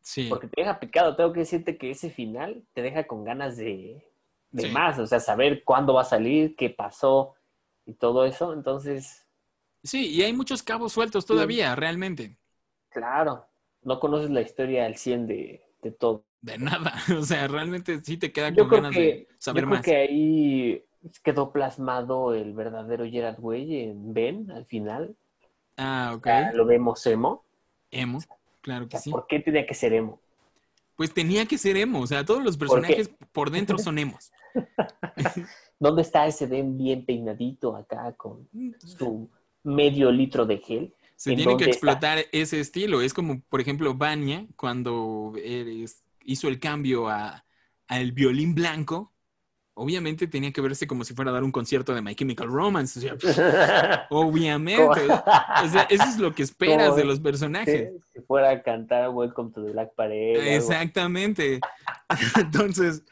Sí. 0.00 0.28
porque 0.28 0.48
te 0.48 0.62
deja 0.62 0.80
picado. 0.80 1.16
Tengo 1.16 1.32
que 1.32 1.40
decirte 1.40 1.76
que 1.76 1.90
ese 1.90 2.08
final 2.10 2.66
te 2.72 2.80
deja 2.82 3.06
con 3.06 3.24
ganas 3.24 3.56
de, 3.58 4.10
de 4.50 4.62
Sí. 4.62 4.70
más, 4.70 4.98
o 4.98 5.06
sea, 5.06 5.20
saber 5.20 5.64
cuándo 5.64 5.94
va 5.94 6.00
a 6.00 6.06
salir, 6.06 6.56
qué 6.56 6.70
pasó 6.70 7.34
y 7.86 7.94
todo 7.94 8.24
eso. 8.26 8.52
Entonces, 8.52 9.26
Sí, 9.84 10.08
y 10.08 10.22
hay 10.22 10.32
muchos 10.32 10.62
cabos 10.64 10.92
sueltos 10.92 11.26
todavía, 11.26 11.74
realmente. 11.76 12.38
claro, 12.88 13.46
no 13.82 14.00
conoces 14.00 14.30
la 14.30 14.40
historia 14.40 14.86
al 14.86 14.96
100 14.96 15.26
de, 15.26 15.62
de 15.82 15.90
todo. 15.92 16.24
De 16.40 16.58
nada. 16.58 16.94
O 17.18 17.22
sea, 17.24 17.48
realmente 17.48 18.00
sí 18.04 18.16
te 18.16 18.32
queda 18.32 18.50
Yo 18.50 18.68
con 18.68 18.68
ganas 18.68 18.96
que, 18.96 19.00
de 19.00 19.28
yo 19.30 19.34
saber 19.38 19.66
creo 19.66 19.78
más. 19.78 19.82
que 19.82 19.96
ahí 19.96 20.84
quedó 21.22 21.52
plasmado 21.52 22.34
el 22.34 22.54
verdadero 22.54 23.04
Gerard 23.06 23.38
Way 23.40 23.80
en 23.90 24.14
Ben 24.14 24.50
al 24.50 24.64
final. 24.66 25.16
Ah, 25.76 26.12
ok. 26.16 26.26
Lo 26.54 26.64
vemos 26.66 27.04
emo. 27.06 27.44
Emo, 27.90 28.26
claro 28.60 28.86
O 28.86 28.88
que 28.88 28.98
sea, 28.98 29.00
sí. 29.00 29.10
¿Por 29.10 29.26
qué 29.26 29.40
tenía 29.40 29.66
que 29.66 29.74
ser 29.74 29.92
emo? 29.94 30.20
Pues 30.96 31.12
tenía 31.12 31.46
que 31.46 31.58
ser 31.58 31.76
emo. 31.76 32.00
O 32.00 32.06
sea, 32.06 32.24
todos 32.24 32.42
los 32.42 32.56
personajes 32.56 33.10
por 33.32 33.50
dentro 33.50 33.78
son 33.78 33.98
emos. 33.98 34.32
¿Dónde 35.84 36.00
está 36.00 36.26
ese 36.26 36.46
Ben 36.46 36.78
bien 36.78 37.04
peinadito 37.04 37.76
acá 37.76 38.14
con 38.16 38.48
su 38.78 39.28
medio 39.62 40.10
litro 40.10 40.46
de 40.46 40.56
gel? 40.56 40.94
Se 41.14 41.30
¿En 41.32 41.36
tiene 41.36 41.52
que 41.58 41.64
dónde 41.64 41.70
está? 41.72 41.90
explotar 41.90 42.24
ese 42.32 42.58
estilo. 42.58 43.02
Es 43.02 43.12
como, 43.12 43.42
por 43.50 43.60
ejemplo, 43.60 43.92
Vania, 43.94 44.46
cuando 44.56 45.34
hizo 46.24 46.48
el 46.48 46.58
cambio 46.58 47.08
a, 47.08 47.44
al 47.86 48.12
violín 48.12 48.54
blanco. 48.54 49.12
Obviamente 49.76 50.26
tenía 50.28 50.52
que 50.52 50.60
verse 50.62 50.86
como 50.86 51.04
si 51.04 51.14
fuera 51.14 51.32
a 51.32 51.34
dar 51.34 51.42
un 51.44 51.50
concierto 51.52 51.92
de 51.94 52.00
My 52.00 52.14
Chemical 52.14 52.46
Romance. 52.48 53.10
O 53.12 53.18
sea, 53.20 54.06
obviamente. 54.10 55.02
O 55.04 55.68
sea, 55.68 55.82
eso 55.90 56.04
es 56.04 56.18
lo 56.18 56.32
que 56.34 56.44
esperas 56.44 56.86
Como- 56.90 56.96
de 56.96 57.04
los 57.04 57.20
personajes. 57.20 57.90
si 58.12 58.20
fuera 58.22 58.50
a 58.50 58.62
cantar 58.62 59.10
Welcome 59.10 59.50
to 59.52 59.62
the 59.62 59.72
Black 59.72 59.92
Parade. 59.96 60.54
Exactamente. 60.56 61.60
Entonces, 62.40 63.02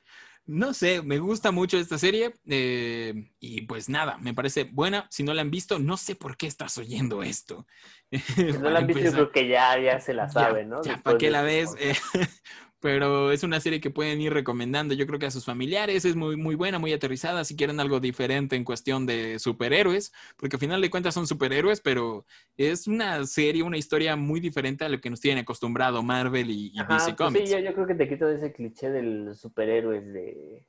no 0.46 0.74
sé, 0.74 1.02
me 1.02 1.18
gusta 1.18 1.52
mucho 1.52 1.78
esta 1.78 1.98
serie 1.98 2.34
eh, 2.46 3.30
y 3.38 3.62
pues 3.62 3.88
nada, 3.88 4.18
me 4.18 4.34
parece 4.34 4.64
buena. 4.64 5.06
Si 5.10 5.22
no 5.22 5.34
la 5.34 5.42
han 5.42 5.50
visto, 5.50 5.78
no 5.78 5.96
sé 5.96 6.16
por 6.16 6.36
qué 6.36 6.46
estás 6.46 6.76
oyendo 6.78 7.22
esto. 7.22 7.66
Si 8.34 8.44
no 8.44 8.68
la 8.68 8.80
han 8.80 8.86
visto, 8.86 9.04
yo 9.04 9.12
creo 9.12 9.32
que 9.32 9.48
ya, 9.48 9.78
ya 9.78 9.98
se 9.98 10.12
la 10.12 10.28
saben, 10.28 10.68
¿no? 10.68 10.82
Ya, 10.82 10.98
¿para 10.98 11.16
qué 11.16 11.30
la 11.30 11.40
ves? 11.40 11.74
Eh, 11.78 11.94
pero 12.82 13.30
es 13.30 13.44
una 13.44 13.60
serie 13.60 13.80
que 13.80 13.90
pueden 13.90 14.20
ir 14.20 14.34
recomendando, 14.34 14.92
yo 14.92 15.06
creo 15.06 15.20
que 15.20 15.26
a 15.26 15.30
sus 15.30 15.44
familiares. 15.44 16.04
Es 16.04 16.16
muy, 16.16 16.36
muy 16.36 16.56
buena, 16.56 16.80
muy 16.80 16.92
aterrizada. 16.92 17.44
Si 17.44 17.54
quieren 17.54 17.78
algo 17.78 18.00
diferente 18.00 18.56
en 18.56 18.64
cuestión 18.64 19.06
de 19.06 19.38
superhéroes, 19.38 20.12
porque 20.36 20.56
al 20.56 20.60
final 20.60 20.80
de 20.80 20.90
cuentas 20.90 21.14
son 21.14 21.28
superhéroes, 21.28 21.80
pero 21.80 22.26
es 22.56 22.88
una 22.88 23.24
serie, 23.24 23.62
una 23.62 23.78
historia 23.78 24.16
muy 24.16 24.40
diferente 24.40 24.84
a 24.84 24.88
lo 24.88 25.00
que 25.00 25.10
nos 25.10 25.20
tienen 25.20 25.44
acostumbrado 25.44 26.02
Marvel 26.02 26.50
y, 26.50 26.72
y 26.74 26.80
Ajá, 26.80 26.94
DC 26.94 27.14
pues 27.14 27.16
Comics. 27.16 27.48
sí, 27.48 27.54
yo, 27.54 27.60
yo 27.60 27.72
creo 27.72 27.86
que 27.86 27.94
te 27.94 28.08
quito 28.08 28.26
de 28.26 28.34
ese 28.34 28.52
cliché 28.52 28.90
de 28.90 29.02
los 29.02 29.38
superhéroes 29.38 30.12
de, 30.12 30.66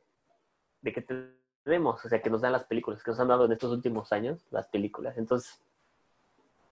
de 0.81 0.93
que 0.93 1.03
tenemos, 1.65 2.05
o 2.05 2.09
sea, 2.09 2.21
que 2.21 2.29
nos 2.29 2.41
dan 2.41 2.51
las 2.51 2.65
películas, 2.65 3.01
que 3.01 3.09
nos 3.09 3.19
han 3.19 3.29
dado 3.29 3.45
en 3.45 3.53
estos 3.53 3.71
últimos 3.71 4.13
años 4.13 4.45
las 4.51 4.67
películas. 4.67 5.17
Entonces, 5.17 5.59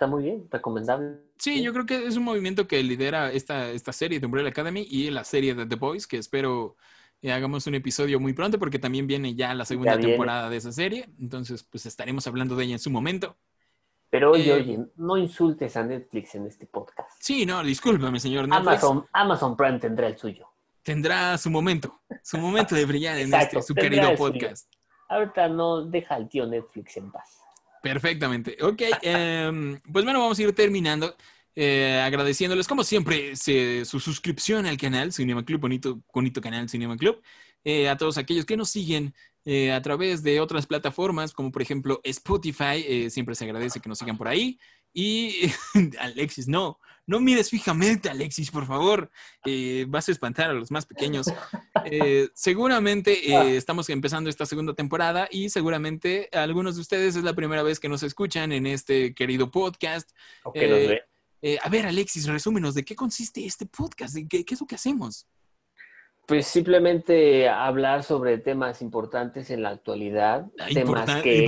está 0.01 0.07
muy 0.07 0.23
bien, 0.23 0.47
recomendable. 0.49 1.19
Sí, 1.37 1.61
yo 1.61 1.71
creo 1.73 1.85
que 1.85 2.07
es 2.07 2.17
un 2.17 2.23
movimiento 2.23 2.67
que 2.67 2.81
lidera 2.81 3.31
esta, 3.31 3.69
esta 3.69 3.93
serie 3.93 4.19
de 4.19 4.25
Umbrella 4.25 4.49
Academy 4.49 4.87
y 4.89 5.11
la 5.11 5.23
serie 5.23 5.53
de 5.53 5.67
The 5.67 5.75
Boys, 5.75 6.07
que 6.07 6.17
espero 6.17 6.75
eh, 7.21 7.31
hagamos 7.31 7.67
un 7.67 7.75
episodio 7.75 8.19
muy 8.19 8.33
pronto 8.33 8.57
porque 8.57 8.79
también 8.79 9.05
viene 9.05 9.35
ya 9.35 9.53
la 9.53 9.63
segunda 9.63 9.99
temporada 9.99 10.49
de 10.49 10.57
esa 10.57 10.71
serie. 10.71 11.07
Entonces, 11.19 11.61
pues 11.61 11.85
estaremos 11.85 12.25
hablando 12.25 12.55
de 12.55 12.63
ella 12.63 12.73
en 12.73 12.79
su 12.79 12.89
momento. 12.89 13.37
Pero 14.09 14.31
oye, 14.31 14.49
Eh, 14.49 14.53
oye, 14.53 14.79
no 14.95 15.17
insultes 15.17 15.77
a 15.77 15.83
Netflix 15.83 16.33
en 16.33 16.47
este 16.47 16.65
podcast. 16.65 17.11
Sí, 17.19 17.45
no, 17.45 17.63
discúlpame, 17.63 18.19
señor 18.19 18.47
Netflix. 18.47 18.67
Amazon, 18.83 19.05
Amazon 19.13 19.55
Prime 19.55 19.77
tendrá 19.77 20.07
el 20.07 20.17
suyo. 20.17 20.47
Tendrá 20.81 21.37
su 21.37 21.51
momento, 21.51 22.01
su 22.23 22.39
momento 22.39 22.73
de 22.73 22.85
brillar 22.85 23.19
en 23.19 23.27
Exacto, 23.27 23.59
este, 23.59 23.67
su 23.67 23.75
querido 23.75 24.15
podcast. 24.15 24.67
Ahorita 25.07 25.47
no 25.47 25.85
deja 25.85 26.15
al 26.15 26.27
tío 26.27 26.47
Netflix 26.47 26.97
en 26.97 27.11
paz. 27.11 27.40
Perfectamente. 27.81 28.57
Ok, 28.61 28.81
em, 29.01 29.79
pues 29.91 30.03
bueno, 30.05 30.19
vamos 30.19 30.37
a 30.39 30.43
ir 30.43 30.53
terminando. 30.53 31.15
eh, 31.53 31.99
agradeciéndoles, 32.05 32.65
como 32.67 32.81
siempre, 32.83 33.35
se- 33.35 33.83
su 33.83 33.99
suscripción 33.99 34.65
al 34.65 34.77
canal 34.77 35.11
Cinema 35.11 35.43
Club, 35.43 35.59
bonito, 35.59 36.01
bonito 36.13 36.39
canal 36.41 36.69
Cinema 36.69 36.95
Club. 36.97 37.21
eh, 37.63 37.89
a 37.89 37.97
todos 37.97 38.17
aquellos 38.17 38.45
que 38.45 38.55
nos 38.57 38.69
siguen 38.71 39.13
eh, 39.45 39.71
a 39.71 39.81
través 39.81 40.23
de 40.23 40.39
otras 40.39 40.65
plataformas, 40.65 41.31
como 41.33 41.51
por 41.51 41.61
ejemplo 41.61 41.99
Spotify, 42.03 43.09
siempre 43.11 43.35
se 43.35 43.43
agradece 43.45 43.79
que 43.81 43.89
nos 43.89 43.99
sigan 43.99 44.17
por 44.17 44.27
ahí. 44.29 44.57
Y 44.93 45.51
Alexis, 45.99 46.47
no, 46.47 46.79
no 47.11 47.19
mires 47.19 47.49
fijamente, 47.49 48.09
Alexis, 48.09 48.49
por 48.49 48.65
favor. 48.65 49.11
eh, 49.45 49.85
vas 49.87 50.07
a 50.07 50.13
espantar 50.13 50.49
a 50.49 50.53
los 50.53 50.71
más 50.71 50.85
pequeños. 50.85 51.27
Eh, 51.85 52.29
seguramente 52.35 53.31
eh, 53.31 53.57
estamos 53.57 53.89
empezando 53.89 54.29
esta 54.29 54.45
segunda 54.45 54.73
temporada 54.73 55.27
y 55.31 55.49
seguramente 55.49 56.29
algunos 56.31 56.75
de 56.75 56.81
ustedes 56.81 57.15
es 57.15 57.23
la 57.23 57.33
primera 57.33 57.63
vez 57.63 57.79
que 57.79 57.89
nos 57.89 58.03
escuchan 58.03 58.51
en 58.51 58.65
este 58.65 59.13
querido 59.13 59.49
podcast. 59.49 60.11
O 60.43 60.53
que 60.53 60.67
nos 60.67 60.77
ve. 60.77 61.59
A 61.61 61.69
ver, 61.69 61.87
Alexis, 61.87 62.27
resúmenos, 62.27 62.75
¿de 62.75 62.85
qué 62.85 62.95
consiste 62.95 63.45
este 63.45 63.65
podcast? 63.65 64.13
¿De 64.13 64.27
qué, 64.27 64.45
qué 64.45 64.53
es 64.53 64.61
lo 64.61 64.67
que 64.67 64.75
hacemos? 64.75 65.27
Pues 66.31 66.47
simplemente 66.47 67.49
hablar 67.49 68.03
sobre 68.03 68.37
temas 68.37 68.81
importantes 68.81 69.49
en 69.49 69.63
la 69.63 69.71
actualidad, 69.71 70.45
Ah, 70.59 70.67
temas 70.73 71.21
que, 71.21 71.45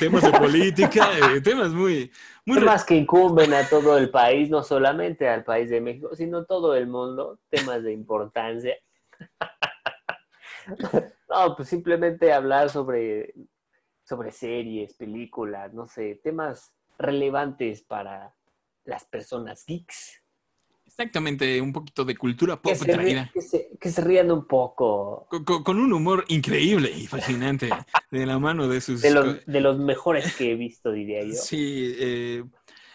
temas 0.00 0.24
de 0.24 0.32
política, 0.36 1.10
eh, 1.36 1.40
temas 1.40 1.70
muy... 1.70 2.10
muy 2.44 2.58
temas 2.58 2.84
que 2.84 2.96
incumben 2.96 3.54
a 3.54 3.68
todo 3.68 3.96
el 3.96 4.10
país, 4.10 4.50
no 4.50 4.64
solamente 4.64 5.28
al 5.28 5.44
país 5.44 5.70
de 5.70 5.80
México, 5.80 6.16
sino 6.16 6.44
todo 6.44 6.74
el 6.74 6.88
mundo, 6.88 7.38
temas 7.48 7.84
de 7.84 7.92
importancia. 7.92 8.74
No, 11.28 11.54
pues 11.54 11.68
simplemente 11.68 12.32
hablar 12.32 12.68
sobre, 12.68 13.32
sobre 14.02 14.32
series, 14.32 14.94
películas, 14.94 15.72
no 15.72 15.86
sé, 15.86 16.20
temas 16.24 16.72
relevantes 16.98 17.82
para 17.82 18.34
las 18.84 19.04
personas 19.04 19.64
geeks. 19.64 20.25
Exactamente, 20.98 21.60
un 21.60 21.72
poquito 21.74 22.04
de 22.06 22.16
cultura 22.16 22.56
pop 22.56 22.72
Que 22.72 22.78
se, 22.78 22.84
rían, 22.86 22.98
traída. 22.98 23.30
que, 23.34 23.42
se, 23.42 23.68
que 23.78 23.90
se 23.90 24.00
rían 24.02 24.30
un 24.30 24.46
poco 24.46 25.26
Con, 25.28 25.44
con- 25.44 25.62
con 25.62 25.78
un 25.78 25.92
humor 25.92 26.24
increíble 26.28 26.90
y 26.90 27.06
fascinante 27.06 27.68
de 28.10 28.24
la 28.26 28.38
mano 28.38 28.66
de 28.66 28.80
sus... 28.80 29.02
de 29.02 29.10
los, 29.10 29.44
de 29.44 29.60
los 29.60 29.78
mejores 29.78 30.34
que 30.36 30.52
he 30.52 30.54
visto, 30.54 30.90
diría 30.92 31.22
yo. 31.22 31.34
Sí, 31.34 31.94
eh, 31.98 32.44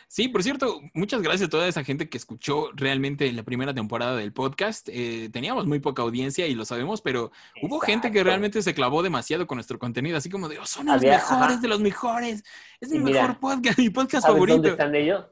sí, 0.07 0.29
por 0.29 0.41
cierto, 0.41 0.81
muchas 0.95 1.21
gracias 1.21 1.47
a 1.47 1.49
toda 1.51 1.67
esa 1.67 1.83
gente 1.83 2.09
que 2.09 2.17
escuchó 2.17 2.71
realmente 2.73 3.31
la 3.33 3.43
primera 3.43 3.71
temporada 3.71 4.15
del 4.15 4.33
podcast. 4.33 4.89
Eh, 4.91 5.29
teníamos 5.31 5.67
muy 5.67 5.77
poca 5.77 6.01
audiencia 6.01 6.47
y 6.47 6.55
lo 6.55 6.65
sabemos, 6.65 7.01
pero 7.03 7.31
hubo 7.61 7.79
gente 7.81 8.11
que 8.11 8.23
realmente 8.23 8.63
se 8.63 8.73
clavó 8.73 9.03
demasiado 9.03 9.45
con 9.45 9.57
nuestro 9.57 9.77
contenido, 9.77 10.17
así 10.17 10.27
como 10.31 10.49
de, 10.49 10.57
oh, 10.57 10.65
son 10.65 10.87
los 10.87 10.95
Había- 10.95 11.17
mejores 11.17 11.51
ajá. 11.51 11.57
de 11.61 11.67
los 11.67 11.79
mejores. 11.79 12.43
Es 12.79 12.89
mi 12.89 12.97
mira, 12.97 13.21
mejor 13.21 13.39
podcast, 13.39 13.77
mi 13.77 13.91
podcast 13.91 14.23
¿Sabes 14.23 14.33
favorito. 14.37 14.55
dónde 14.55 14.69
están 14.71 14.95
ellos? 14.95 15.25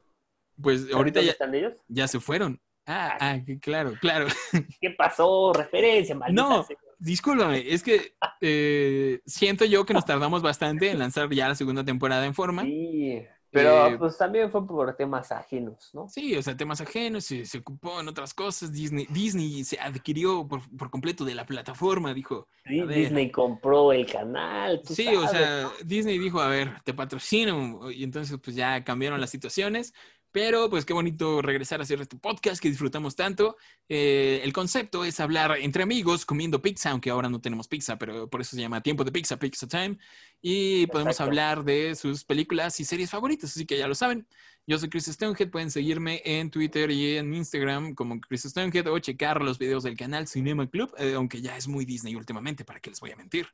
Pues 0.61 0.91
¿Sabes 0.91 0.94
ahorita 0.95 1.22
ya, 1.22 1.31
están 1.31 1.53
ellos? 1.56 1.73
ya 1.88 2.07
se 2.07 2.19
fueron. 2.19 2.61
Ah, 2.86 3.18
ah, 3.19 3.40
claro, 3.61 3.94
claro. 3.99 4.27
¿Qué 4.80 4.91
pasó? 4.91 5.53
Referencia, 5.53 6.15
maldita 6.15 6.44
No. 6.49 6.64
sea. 6.64 6.77
Discúlpame, 6.98 7.73
es 7.73 7.84
que 7.84 8.15
eh, 8.41 9.22
siento 9.26 9.65
yo 9.65 9.86
que 9.86 9.94
nos 9.94 10.06
tardamos 10.06 10.41
bastante 10.41 10.91
en 10.91 10.99
lanzar 10.99 11.30
ya 11.34 11.48
la 11.48 11.56
segunda 11.56 11.86
temporada 11.86 12.26
en 12.26 12.34
forma. 12.34 12.64
Sí, 12.64 13.26
pero 13.52 13.91
Eh, 13.94 13.98
pues 13.98 14.18
también 14.18 14.52
fue 14.52 14.65
por 14.68 14.95
temas 14.95 15.31
ajenos, 15.31 15.90
¿no? 15.94 16.07
Sí, 16.07 16.36
o 16.36 16.41
sea, 16.41 16.57
temas 16.57 16.81
ajenos, 16.81 17.26
se, 17.26 17.45
se 17.45 17.60
ocupó 17.60 17.99
en 18.02 18.07
otras 18.07 18.34
cosas. 18.34 18.72
Disney, 18.73 19.06
Disney 19.10 19.64
se 19.64 19.80
adquirió 19.80 20.48
por, 20.48 20.61
por 20.76 20.90
completo 20.90 21.23
de 21.23 21.36
la 21.36 21.45
plataforma, 21.45 22.14
dijo. 22.15 22.48
Sí. 22.65 22.81
Disney 22.88 23.31
compró 23.31 23.91
el 23.94 24.06
canal. 24.06 24.81
tú 24.86 24.95
Sí, 24.95 25.07
o 25.15 25.27
sabes. 25.27 25.31
sea, 25.31 25.72
Disney 25.86 26.18
dijo, 26.18 26.41
a 26.41 26.48
ver, 26.48 26.81
te 26.84 26.94
patrocino. 26.94 27.91
Y 27.91 28.03
entonces, 28.03 28.38
pues 28.44 28.56
ya 28.56 28.84
cambiaron 28.84 29.22
las 29.22 29.30
situaciones. 29.30 29.94
Pero, 30.31 30.69
pues 30.69 30.85
qué 30.85 30.93
bonito 30.93 31.41
regresar 31.41 31.80
a 31.80 31.84
hacer 31.84 31.99
este 32.01 32.15
podcast 32.18 32.61
que 32.61 32.69
disfrutamos 32.69 33.15
tanto. 33.15 33.57
Eh, 33.88 34.41
el 34.43 34.53
concepto 34.53 35.03
es 35.03 35.19
hablar 35.19 35.57
entre 35.60 35.81
amigos 35.84 36.26
comiendo 36.26 36.61
pizza, 36.61 36.91
aunque 36.91 37.10
ahora 37.10 37.30
no 37.30 37.41
tenemos 37.41 37.68
pizza, 37.68 37.97
pero 37.97 38.30
por 38.30 38.41
eso 38.41 38.56
se 38.56 38.61
llama 38.61 38.81
Tiempo 38.81 39.03
de 39.03 39.11
Pizza, 39.11 39.38
Pizza 39.39 39.68
Time. 39.68 39.97
Y 40.41 40.85
podemos 40.88 41.19
hablar 41.19 41.64
de 41.64 41.95
sus 41.95 42.23
películas 42.23 42.80
y 42.80 42.85
series 42.85 43.10
favoritas, 43.10 43.49
así 43.51 43.65
que 43.65 43.77
ya 43.77 43.88
lo 43.88 43.95
saben. 43.95 44.27
Yo 44.68 44.77
soy 44.77 44.89
Chris 44.89 45.06
Stonehead, 45.07 45.49
pueden 45.49 45.72
seguirme 45.72 46.22
en 46.23 46.51
Twitter 46.51 46.91
y 46.91 47.18
en 47.18 47.34
Instagram 47.34 47.95
como 47.95 48.22
Chris 48.22 48.43
Stonehead 48.43 48.85
o 48.88 48.99
checar 48.99 49.41
los 49.41 49.57
videos 49.57 49.81
del 49.84 49.97
canal 49.97 50.27
Cinema 50.27 50.69
Club, 50.69 50.93
eh, 50.99 51.14
aunque 51.15 51.41
ya 51.41 51.57
es 51.57 51.68
muy 51.68 51.85
Disney 51.85 52.14
últimamente, 52.15 52.64
¿para 52.64 52.80
qué 52.80 52.91
les 52.91 52.99
voy 52.99 53.10
a 53.10 53.15
mentir? 53.15 53.47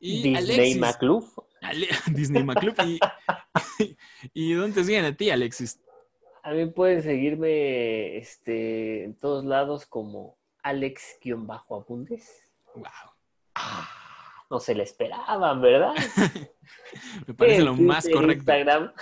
Y 0.00 0.22
Disney 0.22 0.36
Alexis, 0.36 0.78
McClub. 0.78 1.46
Ale- 1.62 1.88
Disney 2.08 2.44
Club. 2.44 2.74
¿Y, 3.78 3.96
¿Y 4.34 4.52
dónde 4.54 4.74
te 4.74 4.84
siguen 4.84 5.04
a 5.04 5.16
ti, 5.16 5.30
Alexis? 5.30 5.78
A 6.50 6.52
mí 6.52 6.66
pueden 6.66 7.00
seguirme 7.00 8.16
este, 8.16 9.04
en 9.04 9.14
todos 9.14 9.44
lados 9.44 9.86
como 9.86 10.36
Alex-Abundes. 10.64 12.50
Wow. 12.74 12.84
No 14.50 14.58
se 14.58 14.74
le 14.74 14.82
esperaban, 14.82 15.62
¿verdad? 15.62 15.94
Me 17.28 17.34
parece 17.34 17.58
En 17.58 17.66
lo 17.66 17.74
más 17.74 18.08
correcto. 18.08 18.32
Instagram. 18.32 18.92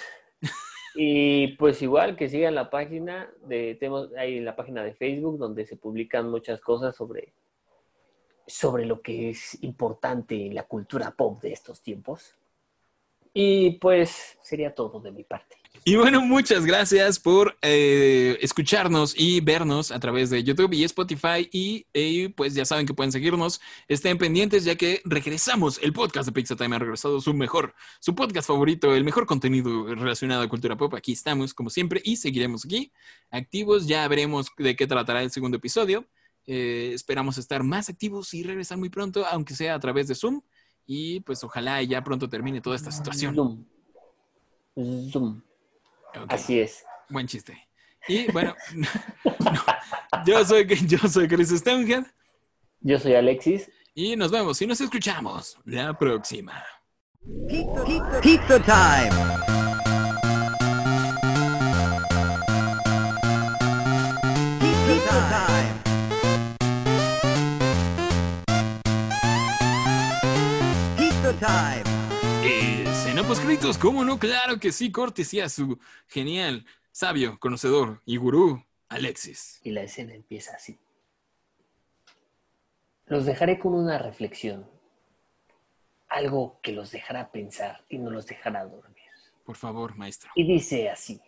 Y 0.94 1.48
pues 1.56 1.80
igual 1.80 2.16
que 2.16 2.28
sigan 2.28 2.54
la 2.56 2.70
página 2.70 3.30
de 3.44 3.76
tenemos 3.76 4.12
ahí 4.14 4.40
la 4.40 4.56
página 4.56 4.82
de 4.82 4.94
Facebook 4.94 5.38
donde 5.38 5.64
se 5.64 5.76
publican 5.76 6.28
muchas 6.28 6.60
cosas 6.60 6.96
sobre 6.96 7.34
sobre 8.46 8.84
lo 8.84 9.00
que 9.00 9.30
es 9.30 9.62
importante 9.62 10.46
en 10.46 10.56
la 10.56 10.64
cultura 10.64 11.12
pop 11.12 11.40
de 11.40 11.52
estos 11.52 11.82
tiempos. 11.82 12.36
Y 13.32 13.72
pues 13.78 14.38
sería 14.42 14.74
todo 14.74 14.98
de 14.98 15.12
mi 15.12 15.22
parte. 15.22 15.56
Y 15.88 15.96
bueno, 15.96 16.20
muchas 16.20 16.66
gracias 16.66 17.18
por 17.18 17.56
eh, 17.62 18.36
escucharnos 18.42 19.14
y 19.18 19.40
vernos 19.40 19.90
a 19.90 19.98
través 19.98 20.28
de 20.28 20.44
YouTube 20.44 20.74
y 20.74 20.84
Spotify. 20.84 21.48
Y 21.50 21.86
eh, 21.94 22.30
pues 22.36 22.52
ya 22.52 22.66
saben 22.66 22.84
que 22.84 22.92
pueden 22.92 23.10
seguirnos. 23.10 23.58
Estén 23.88 24.18
pendientes 24.18 24.64
ya 24.66 24.74
que 24.74 25.00
regresamos. 25.06 25.80
El 25.82 25.94
podcast 25.94 26.26
de 26.26 26.32
Pixar 26.32 26.58
Time 26.58 26.76
ha 26.76 26.78
regresado 26.78 27.22
su 27.22 27.32
mejor, 27.32 27.74
su 28.00 28.14
podcast 28.14 28.48
favorito, 28.48 28.94
el 28.94 29.02
mejor 29.02 29.24
contenido 29.24 29.86
relacionado 29.94 30.42
a 30.42 30.48
cultura 30.50 30.76
pop. 30.76 30.92
Aquí 30.92 31.12
estamos, 31.12 31.54
como 31.54 31.70
siempre, 31.70 32.02
y 32.04 32.16
seguiremos 32.16 32.66
aquí 32.66 32.92
activos. 33.30 33.86
Ya 33.86 34.06
veremos 34.08 34.48
de 34.58 34.76
qué 34.76 34.86
tratará 34.86 35.22
el 35.22 35.30
segundo 35.30 35.56
episodio. 35.56 36.06
Eh, 36.46 36.90
esperamos 36.92 37.38
estar 37.38 37.62
más 37.62 37.88
activos 37.88 38.34
y 38.34 38.42
regresar 38.42 38.76
muy 38.76 38.90
pronto, 38.90 39.24
aunque 39.24 39.54
sea 39.54 39.74
a 39.74 39.80
través 39.80 40.06
de 40.06 40.14
Zoom. 40.14 40.42
Y 40.84 41.20
pues 41.20 41.42
ojalá 41.44 41.82
ya 41.82 42.04
pronto 42.04 42.28
termine 42.28 42.60
toda 42.60 42.76
esta 42.76 42.92
situación. 42.92 43.64
Zoom. 45.10 45.47
Así 46.28 46.60
es. 46.60 46.84
Buen 47.08 47.26
chiste. 47.26 47.56
Y 48.06 48.30
bueno, 48.32 48.54
no, 48.74 48.88
yo 50.26 50.44
soy 50.44 50.66
yo 50.86 50.98
soy 51.08 51.28
Chris 51.28 51.50
Stonehead 51.50 52.04
Yo 52.80 52.98
soy 52.98 53.14
Alexis. 53.14 53.70
y 53.94 54.16
nos 54.16 54.30
vemos 54.30 54.60
y 54.62 54.66
nos 54.66 54.80
escuchamos 54.80 55.58
la 55.64 55.92
próxima. 55.98 56.64
Pizza, 57.48 57.84
pizza, 57.84 58.20
pizza 58.20 58.58
time. 58.60 59.38
Pizza 70.96 71.32
time. 71.40 71.97
Pizza 72.42 72.82
time. 72.82 72.90
Escena 72.90 73.22
poscritos, 73.22 73.78
¿cómo 73.78 74.04
no? 74.04 74.18
Claro 74.18 74.58
que 74.58 74.72
sí, 74.72 74.92
cortesía 74.92 75.46
a 75.46 75.48
su 75.48 75.78
genial, 76.08 76.66
sabio, 76.92 77.38
conocedor 77.38 78.02
y 78.04 78.16
gurú, 78.16 78.64
Alexis. 78.88 79.60
Y 79.62 79.70
la 79.70 79.82
escena 79.82 80.14
empieza 80.14 80.54
así. 80.54 80.78
Los 83.06 83.24
dejaré 83.24 83.58
con 83.58 83.74
una 83.74 83.98
reflexión. 83.98 84.68
Algo 86.08 86.58
que 86.62 86.72
los 86.72 86.90
dejará 86.90 87.30
pensar 87.30 87.84
y 87.88 87.98
no 87.98 88.10
los 88.10 88.26
dejará 88.26 88.64
dormir. 88.64 88.96
Por 89.44 89.56
favor, 89.56 89.96
maestro. 89.96 90.30
Y 90.34 90.46
dice 90.46 90.90
así. 90.90 91.20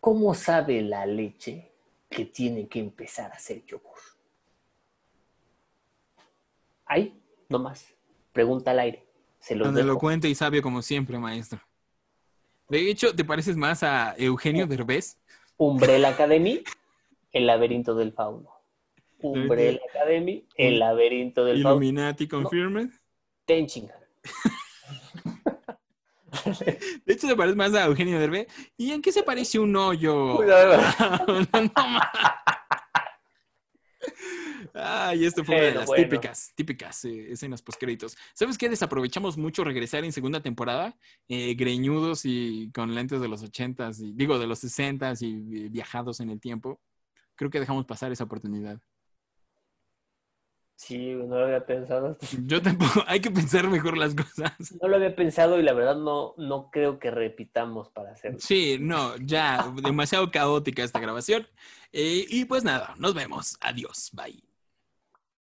¿Cómo 0.00 0.34
sabe 0.34 0.82
la 0.82 1.06
leche 1.06 1.72
que 2.10 2.26
tiene 2.26 2.68
que 2.68 2.80
empezar 2.80 3.32
a 3.32 3.36
hacer 3.36 3.64
yogur? 3.64 3.98
Ahí, 6.84 7.18
nomás. 7.48 7.93
Pregunta 8.34 8.72
al 8.72 8.80
aire. 8.80 9.06
Se 9.38 9.54
los 9.54 9.68
Tan 9.68 9.74
dejo. 9.76 9.86
elocuente 9.86 10.28
y 10.28 10.34
sabio 10.34 10.60
como 10.60 10.82
siempre, 10.82 11.18
maestro. 11.18 11.60
De 12.68 12.90
hecho, 12.90 13.14
¿te 13.14 13.24
pareces 13.24 13.56
más 13.56 13.82
a 13.84 14.14
Eugenio 14.18 14.66
Derbez? 14.66 15.16
Umbrella 15.56 16.08
Academy, 16.08 16.64
el 17.32 17.46
laberinto 17.46 17.94
del 17.94 18.12
fauno. 18.12 18.50
Umbrella 19.20 19.78
Academy, 19.88 20.44
el 20.56 20.80
laberinto 20.80 21.44
del 21.44 21.62
fauno. 21.62 21.80
Illuminati 21.80 22.26
Confirmed. 22.26 22.90
Tenchinhan. 23.44 23.96
De 27.06 27.12
hecho, 27.14 27.28
te 27.28 27.36
parece 27.36 27.54
más 27.56 27.72
a 27.74 27.84
Eugenio 27.84 28.18
Derbez. 28.18 28.48
¿Y 28.76 28.90
en 28.90 29.00
qué 29.00 29.12
se 29.12 29.22
parece 29.22 29.60
un 29.60 29.76
hoyo? 29.76 30.40
No, 30.42 31.88
ma. 31.88 32.10
Ay, 34.76 35.24
esto 35.24 35.44
fue 35.44 35.54
una 35.54 35.64
de 35.66 35.74
las 35.74 35.86
bueno. 35.86 36.02
típicas, 36.02 36.52
típicas 36.56 37.04
eh, 37.04 37.32
escenas 37.32 37.62
postcréditos. 37.62 38.16
¿Sabes 38.34 38.58
qué? 38.58 38.68
Desaprovechamos 38.68 39.38
mucho 39.38 39.62
regresar 39.62 40.04
en 40.04 40.12
segunda 40.12 40.42
temporada, 40.42 40.96
eh, 41.28 41.54
greñudos 41.54 42.22
y 42.24 42.72
con 42.74 42.92
lentes 42.92 43.20
de 43.20 43.28
los 43.28 43.44
ochentas, 43.44 44.00
y 44.00 44.12
digo, 44.12 44.38
de 44.38 44.48
los 44.48 44.58
sesentas 44.58 45.22
y 45.22 45.30
eh, 45.32 45.68
viajados 45.70 46.18
en 46.18 46.30
el 46.30 46.40
tiempo. 46.40 46.80
Creo 47.36 47.50
que 47.50 47.60
dejamos 47.60 47.86
pasar 47.86 48.10
esa 48.10 48.24
oportunidad. 48.24 48.80
Sí, 50.76 51.14
no 51.14 51.38
lo 51.38 51.44
había 51.44 51.64
pensado. 51.64 52.16
Yo 52.44 52.60
tampoco, 52.60 53.04
hay 53.06 53.20
que 53.20 53.30
pensar 53.30 53.68
mejor 53.68 53.96
las 53.96 54.12
cosas. 54.14 54.52
No 54.82 54.88
lo 54.88 54.96
había 54.96 55.14
pensado 55.14 55.60
y 55.60 55.62
la 55.62 55.72
verdad 55.72 55.96
no, 55.96 56.34
no 56.36 56.70
creo 56.72 56.98
que 56.98 57.12
repitamos 57.12 57.90
para 57.90 58.10
hacerlo. 58.10 58.40
Sí, 58.40 58.78
no, 58.80 59.16
ya, 59.18 59.72
demasiado 59.84 60.32
caótica 60.32 60.82
esta 60.82 60.98
grabación. 60.98 61.46
Eh, 61.92 62.26
y 62.28 62.44
pues 62.46 62.64
nada, 62.64 62.94
nos 62.98 63.14
vemos. 63.14 63.56
Adiós, 63.60 64.10
bye. 64.12 64.53